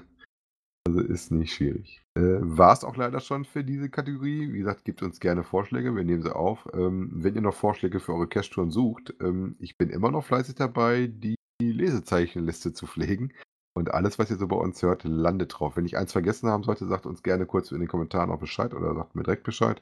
also 0.86 1.00
ist 1.00 1.32
nicht 1.32 1.54
schwierig. 1.54 2.04
Äh, 2.16 2.40
War 2.42 2.74
es 2.74 2.84
auch 2.84 2.98
leider 2.98 3.22
schon 3.22 3.46
für 3.46 3.64
diese 3.64 3.90
Kategorie. 3.90 4.52
Wie 4.52 4.58
gesagt, 4.58 4.84
gebt 4.84 5.02
uns 5.02 5.22
gerne 5.22 5.44
Vorschläge, 5.44 5.96
wir 5.96 6.04
nehmen 6.04 6.24
sie 6.24 6.36
auf. 6.36 6.68
Ähm, 6.74 7.10
wenn 7.14 7.36
ihr 7.36 7.42
noch 7.42 7.54
Vorschläge 7.54 8.02
für 8.02 8.14
eure 8.14 8.28
Cash-Touren 8.28 8.72
sucht, 8.72 9.14
ähm, 9.22 9.56
ich 9.60 9.78
bin 9.78 9.90
immer 9.90 10.12
noch 10.12 10.26
fleißig 10.26 10.56
dabei, 10.56 11.08
die 11.08 11.36
Lesezeichenliste 11.62 12.74
zu 12.74 12.86
pflegen. 12.86 13.32
Und 13.74 13.92
alles, 13.92 14.20
was 14.20 14.30
ihr 14.30 14.38
so 14.38 14.48
bei 14.48 14.56
uns 14.56 14.82
hört, 14.82 15.04
landet 15.04 15.54
drauf. 15.58 15.78
Wenn 15.78 15.86
ich 15.86 15.98
eins 15.98 16.12
vergessen 16.12 16.50
haben 16.50 16.64
sollte, 16.64 16.88
sagt 16.88 17.06
uns 17.06 17.24
gerne 17.24 17.46
kurz 17.46 17.72
in 17.72 17.80
den 17.80 17.88
Kommentaren 17.88 18.32
auch 18.32 18.40
Bescheid 18.40 18.74
oder 18.74 18.94
sagt 18.96 19.16
mir 19.16 19.24
direkt 19.24 19.44
Bescheid. 19.44 19.82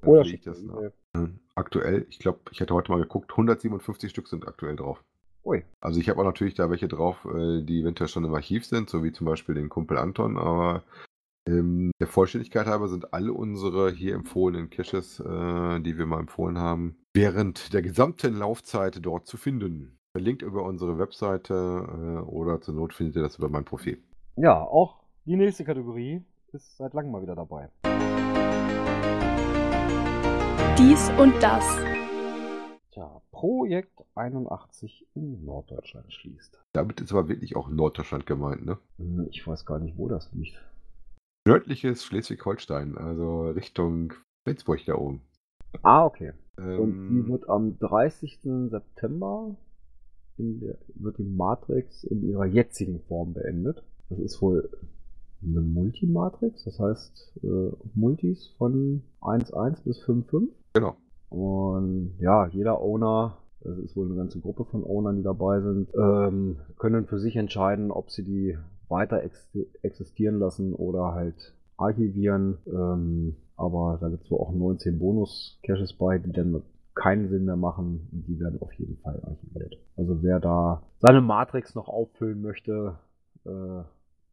Dann 0.00 0.10
Oder 0.10 0.22
ich 0.22 0.42
das 0.42 0.62
nach. 0.62 0.76
E-Mail. 1.14 1.38
Aktuell, 1.54 2.06
ich 2.08 2.18
glaube, 2.18 2.40
ich 2.50 2.60
hatte 2.60 2.74
heute 2.74 2.92
mal 2.92 3.00
geguckt, 3.00 3.30
157 3.32 4.10
Stück 4.10 4.28
sind 4.28 4.46
aktuell 4.46 4.76
drauf. 4.76 5.02
Ui. 5.44 5.62
Also 5.80 6.00
ich 6.00 6.08
habe 6.08 6.20
auch 6.20 6.24
natürlich 6.24 6.54
da 6.54 6.70
welche 6.70 6.88
drauf, 6.88 7.24
äh, 7.26 7.62
die 7.62 7.82
eventuell 7.82 8.08
schon 8.08 8.24
im 8.24 8.34
Archiv 8.34 8.64
sind, 8.64 8.88
so 8.88 9.04
wie 9.04 9.12
zum 9.12 9.26
Beispiel 9.26 9.54
den 9.54 9.68
Kumpel 9.68 9.98
Anton, 9.98 10.38
aber 10.38 10.84
ähm, 11.46 11.90
der 12.00 12.06
Vollständigkeit 12.06 12.66
halber 12.66 12.88
sind 12.88 13.12
alle 13.12 13.32
unsere 13.32 13.90
hier 13.90 14.14
empfohlenen 14.14 14.70
Caches, 14.70 15.20
äh, 15.20 15.80
die 15.80 15.98
wir 15.98 16.06
mal 16.06 16.20
empfohlen 16.20 16.58
haben, 16.58 16.96
während 17.12 17.74
der 17.74 17.82
gesamten 17.82 18.34
Laufzeit 18.34 19.04
dort 19.04 19.26
zu 19.26 19.36
finden. 19.36 19.98
Verlinkt 20.16 20.42
über 20.42 20.62
unsere 20.62 20.96
Webseite 21.00 21.54
äh, 21.54 22.30
oder 22.30 22.60
zur 22.60 22.74
Not 22.74 22.92
findet 22.94 23.16
ihr 23.16 23.22
das 23.22 23.36
über 23.36 23.48
mein 23.48 23.64
Profil. 23.64 24.00
Ja, 24.36 24.62
auch 24.62 25.00
die 25.24 25.34
nächste 25.34 25.64
Kategorie 25.64 26.22
ist 26.52 26.76
seit 26.76 26.94
langem 26.94 27.10
mal 27.10 27.20
wieder 27.22 27.34
dabei. 27.34 27.68
Dies 30.78 31.10
und 31.18 31.34
das. 31.42 31.64
Tja, 32.92 33.20
Projekt 33.32 34.04
81 34.14 35.04
in 35.16 35.44
Norddeutschland 35.44 36.12
schließt. 36.12 36.60
Damit 36.72 37.00
ist 37.00 37.10
aber 37.10 37.28
wirklich 37.28 37.56
auch 37.56 37.68
Norddeutschland 37.68 38.24
gemeint, 38.24 38.64
ne? 38.64 38.78
Hm, 38.98 39.26
Ich 39.32 39.44
weiß 39.44 39.66
gar 39.66 39.80
nicht, 39.80 39.98
wo 39.98 40.06
das 40.06 40.30
liegt. 40.32 40.62
Nördliches 41.44 42.04
Schleswig-Holstein, 42.04 42.96
also 42.96 43.48
Richtung 43.50 44.12
Flensburg 44.46 44.78
da 44.86 44.94
oben. 44.94 45.22
Ah, 45.82 46.04
okay. 46.04 46.34
Und 46.56 46.64
Ähm, 46.66 47.08
die 47.10 47.28
wird 47.32 47.48
am 47.48 47.76
30. 47.80 48.38
September 48.70 49.56
der, 50.38 50.76
wird 50.94 51.18
die 51.18 51.24
Matrix 51.24 52.04
in 52.04 52.22
ihrer 52.22 52.46
jetzigen 52.46 53.00
Form 53.08 53.34
beendet. 53.34 53.82
Das 54.08 54.18
ist 54.18 54.40
wohl 54.42 54.68
eine 55.42 55.60
Multimatrix, 55.60 56.64
das 56.64 56.78
heißt 56.78 57.40
äh, 57.42 57.70
Multis 57.94 58.48
von 58.58 59.02
1.1 59.20 59.84
bis 59.84 60.02
5.5. 60.02 60.48
Genau. 60.74 60.96
Und 61.28 62.14
ja, 62.18 62.46
jeder 62.46 62.80
Owner, 62.80 63.38
es 63.60 63.78
ist 63.78 63.96
wohl 63.96 64.06
eine 64.06 64.16
ganze 64.16 64.40
Gruppe 64.40 64.64
von 64.64 64.84
Ownern, 64.84 65.16
die 65.16 65.22
dabei 65.22 65.60
sind, 65.60 65.88
ähm, 65.94 66.58
können 66.78 67.06
für 67.06 67.18
sich 67.18 67.36
entscheiden, 67.36 67.90
ob 67.90 68.10
sie 68.10 68.22
die 68.22 68.56
weiter 68.88 69.22
ex 69.22 69.48
existieren 69.82 70.38
lassen 70.38 70.74
oder 70.74 71.12
halt 71.12 71.54
archivieren. 71.76 72.58
Ähm, 72.66 73.36
aber 73.56 73.98
da 74.00 74.08
gibt 74.08 74.24
es 74.24 74.30
wohl 74.30 74.40
auch 74.40 74.52
19 74.52 74.98
Bonus-Caches 74.98 75.94
bei, 75.94 76.18
die 76.18 76.32
dann 76.32 76.62
keinen 76.94 77.28
Sinn 77.28 77.44
mehr 77.44 77.56
machen 77.56 78.08
und 78.12 78.26
die 78.26 78.38
werden 78.38 78.60
auf 78.60 78.72
jeden 78.74 78.96
Fall 78.98 79.20
archiviert. 79.24 79.76
Also 79.96 80.22
wer 80.22 80.40
da 80.40 80.82
seine 80.98 81.20
Matrix 81.20 81.74
noch 81.74 81.88
auffüllen 81.88 82.40
möchte, 82.40 82.98
äh, 83.44 83.82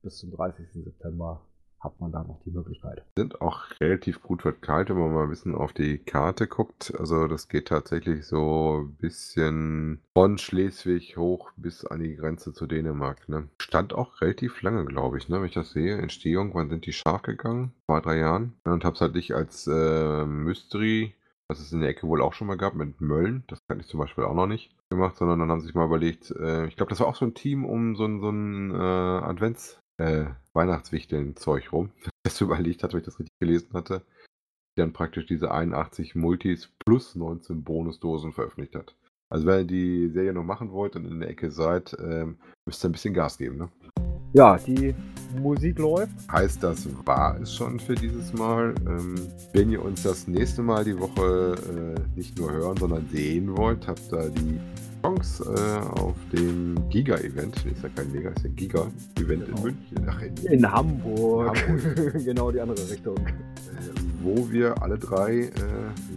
bis 0.01 0.17
zum 0.17 0.31
30. 0.31 0.83
September 0.83 1.41
hat 1.81 1.99
man 1.99 2.11
da 2.11 2.23
noch 2.23 2.39
die 2.45 2.51
Möglichkeit. 2.51 3.03
Sind 3.17 3.41
auch 3.41 3.63
relativ 3.79 4.21
gut 4.21 4.43
verteilt, 4.43 4.89
wenn 4.89 4.99
man 4.99 5.13
mal 5.13 5.23
ein 5.23 5.29
bisschen 5.29 5.55
auf 5.55 5.73
die 5.73 5.97
Karte 5.97 6.47
guckt. 6.47 6.93
Also 6.97 7.27
das 7.27 7.47
geht 7.47 7.69
tatsächlich 7.69 8.25
so 8.25 8.83
ein 8.83 8.95
bisschen 8.95 9.99
von 10.13 10.37
Schleswig 10.37 11.17
hoch 11.17 11.51
bis 11.57 11.83
an 11.85 12.01
die 12.01 12.15
Grenze 12.15 12.53
zu 12.53 12.67
Dänemark. 12.67 13.27
Ne? 13.27 13.49
Stand 13.59 13.93
auch 13.93 14.21
relativ 14.21 14.61
lange, 14.61 14.85
glaube 14.85 15.17
ich, 15.17 15.27
ne? 15.27 15.39
wenn 15.39 15.47
ich 15.47 15.55
das 15.55 15.71
sehe. 15.71 15.97
Entstehung, 15.97 16.53
wann 16.53 16.69
sind 16.69 16.85
die 16.85 16.93
scharf 16.93 17.23
gegangen? 17.23 17.73
Zwei, 17.87 17.99
drei 17.99 18.17
Jahren. 18.19 18.53
Und 18.63 18.85
hab's 18.85 19.01
halt 19.01 19.15
nicht 19.15 19.33
als 19.33 19.65
äh, 19.67 20.25
Mystery 20.25 21.15
was 21.51 21.59
es 21.59 21.73
in 21.73 21.81
der 21.81 21.89
Ecke 21.89 22.07
wohl 22.07 22.21
auch 22.21 22.31
schon 22.31 22.47
mal 22.47 22.55
gab 22.55 22.75
mit 22.75 23.01
Mölln, 23.01 23.43
das 23.47 23.59
kann 23.67 23.81
ich 23.81 23.87
zum 23.87 23.99
Beispiel 23.99 24.23
auch 24.23 24.33
noch 24.33 24.47
nicht 24.47 24.73
gemacht, 24.89 25.17
sondern 25.17 25.37
dann 25.37 25.51
haben 25.51 25.59
sie 25.59 25.65
sich 25.67 25.75
mal 25.75 25.85
überlegt, 25.85 26.31
äh, 26.31 26.65
ich 26.67 26.77
glaube, 26.77 26.91
das 26.91 27.01
war 27.01 27.07
auch 27.07 27.15
so 27.15 27.25
ein 27.25 27.33
Team 27.33 27.65
um 27.65 27.97
so 27.97 28.05
ein, 28.05 28.21
so 28.21 28.29
ein 28.29 28.71
äh, 28.71 28.73
Advents- 28.73 29.77
äh, 29.97 30.27
Weihnachtswichteln-Zeug 30.53 31.73
rum, 31.73 31.91
das 32.23 32.39
überlegt 32.39 32.83
hat, 32.83 32.93
wenn 32.93 33.01
ich 33.01 33.05
das 33.05 33.19
richtig 33.19 33.37
gelesen 33.41 33.73
hatte, 33.73 34.01
die 34.77 34.81
dann 34.81 34.93
praktisch 34.93 35.25
diese 35.25 35.51
81 35.51 36.15
Multis 36.15 36.71
plus 36.85 37.15
19 37.15 37.63
Bonusdosen 37.65 38.31
veröffentlicht 38.31 38.75
hat. 38.75 38.95
Also 39.29 39.45
wenn 39.45 39.59
ihr 39.59 39.65
die 39.65 40.09
Serie 40.09 40.33
noch 40.33 40.45
machen 40.45 40.71
wollt 40.71 40.95
und 40.95 41.05
in 41.05 41.19
der 41.19 41.29
Ecke 41.29 41.51
seid, 41.51 41.97
ähm, 41.99 42.37
müsst 42.65 42.83
ihr 42.85 42.89
ein 42.89 42.93
bisschen 42.93 43.13
Gas 43.13 43.37
geben, 43.37 43.57
ne? 43.57 43.69
Ja, 44.33 44.57
die 44.57 44.95
Musik 45.39 45.79
läuft. 45.79 46.11
Heißt, 46.31 46.61
das 46.63 46.87
war 47.05 47.39
es 47.41 47.53
schon 47.53 47.79
für 47.79 47.95
dieses 47.95 48.33
Mal. 48.33 48.73
Ähm, 48.87 49.15
wenn 49.53 49.69
ihr 49.71 49.83
uns 49.83 50.03
das 50.03 50.27
nächste 50.27 50.61
Mal 50.61 50.83
die 50.83 50.97
Woche 50.99 51.55
äh, 51.97 52.17
nicht 52.17 52.37
nur 52.39 52.51
hören, 52.51 52.77
sondern 52.77 53.07
sehen 53.11 53.55
wollt, 53.55 53.87
habt 53.87 54.11
ihr 54.11 54.29
die 54.29 54.59
Chance 55.03 55.43
äh, 55.43 55.99
auf 55.99 56.15
dem 56.31 56.75
Giga-Event. 56.89 57.65
Ist 57.65 57.83
ja 57.83 57.89
kein 57.95 58.11
Mega, 58.11 58.29
ist 58.29 58.43
ja 58.43 58.49
Giga-Event 58.55 59.45
Genau. 59.45 59.57
in 59.57 59.63
München. 59.63 60.07
Ach, 60.07 60.21
in, 60.21 60.35
In 60.37 60.71
Hamburg. 60.71 61.57
Hamburg. 61.67 62.13
genau 62.25 62.51
die 62.51 62.59
andere 62.61 62.89
Richtung. 62.89 63.17
äh, 63.17 63.31
wo 64.23 64.47
wir 64.51 64.79
alle 64.83 64.97
drei 64.99 65.39
äh, 65.45 65.51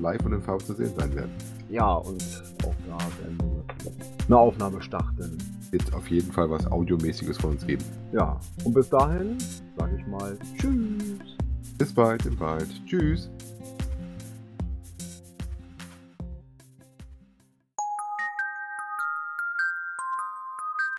live 0.00 0.24
und 0.26 0.34
in 0.34 0.42
Farbe 0.42 0.62
zu 0.64 0.74
sehen 0.74 0.92
sein 0.98 1.14
werden. 1.14 1.30
Ja, 1.70 1.94
und 1.94 2.22
auch 2.64 2.74
da 2.86 2.98
werden 3.22 3.38
wir 3.38 3.92
eine 4.26 4.36
Aufnahme 4.38 4.82
starten. 4.82 5.38
Wird 5.74 5.92
auf 5.92 6.08
jeden 6.08 6.30
Fall 6.30 6.48
was 6.48 6.70
Audiomäßiges 6.70 7.36
von 7.36 7.50
uns 7.50 7.66
geben. 7.66 7.82
Ja, 8.12 8.38
und 8.62 8.74
bis 8.74 8.88
dahin 8.88 9.38
sage 9.76 9.96
ich 9.98 10.06
mal 10.06 10.38
Tschüss. 10.56 11.02
Bis 11.76 11.92
bald 11.92 12.24
im 12.26 12.38
Wald. 12.38 12.68
Tschüss. 12.86 13.28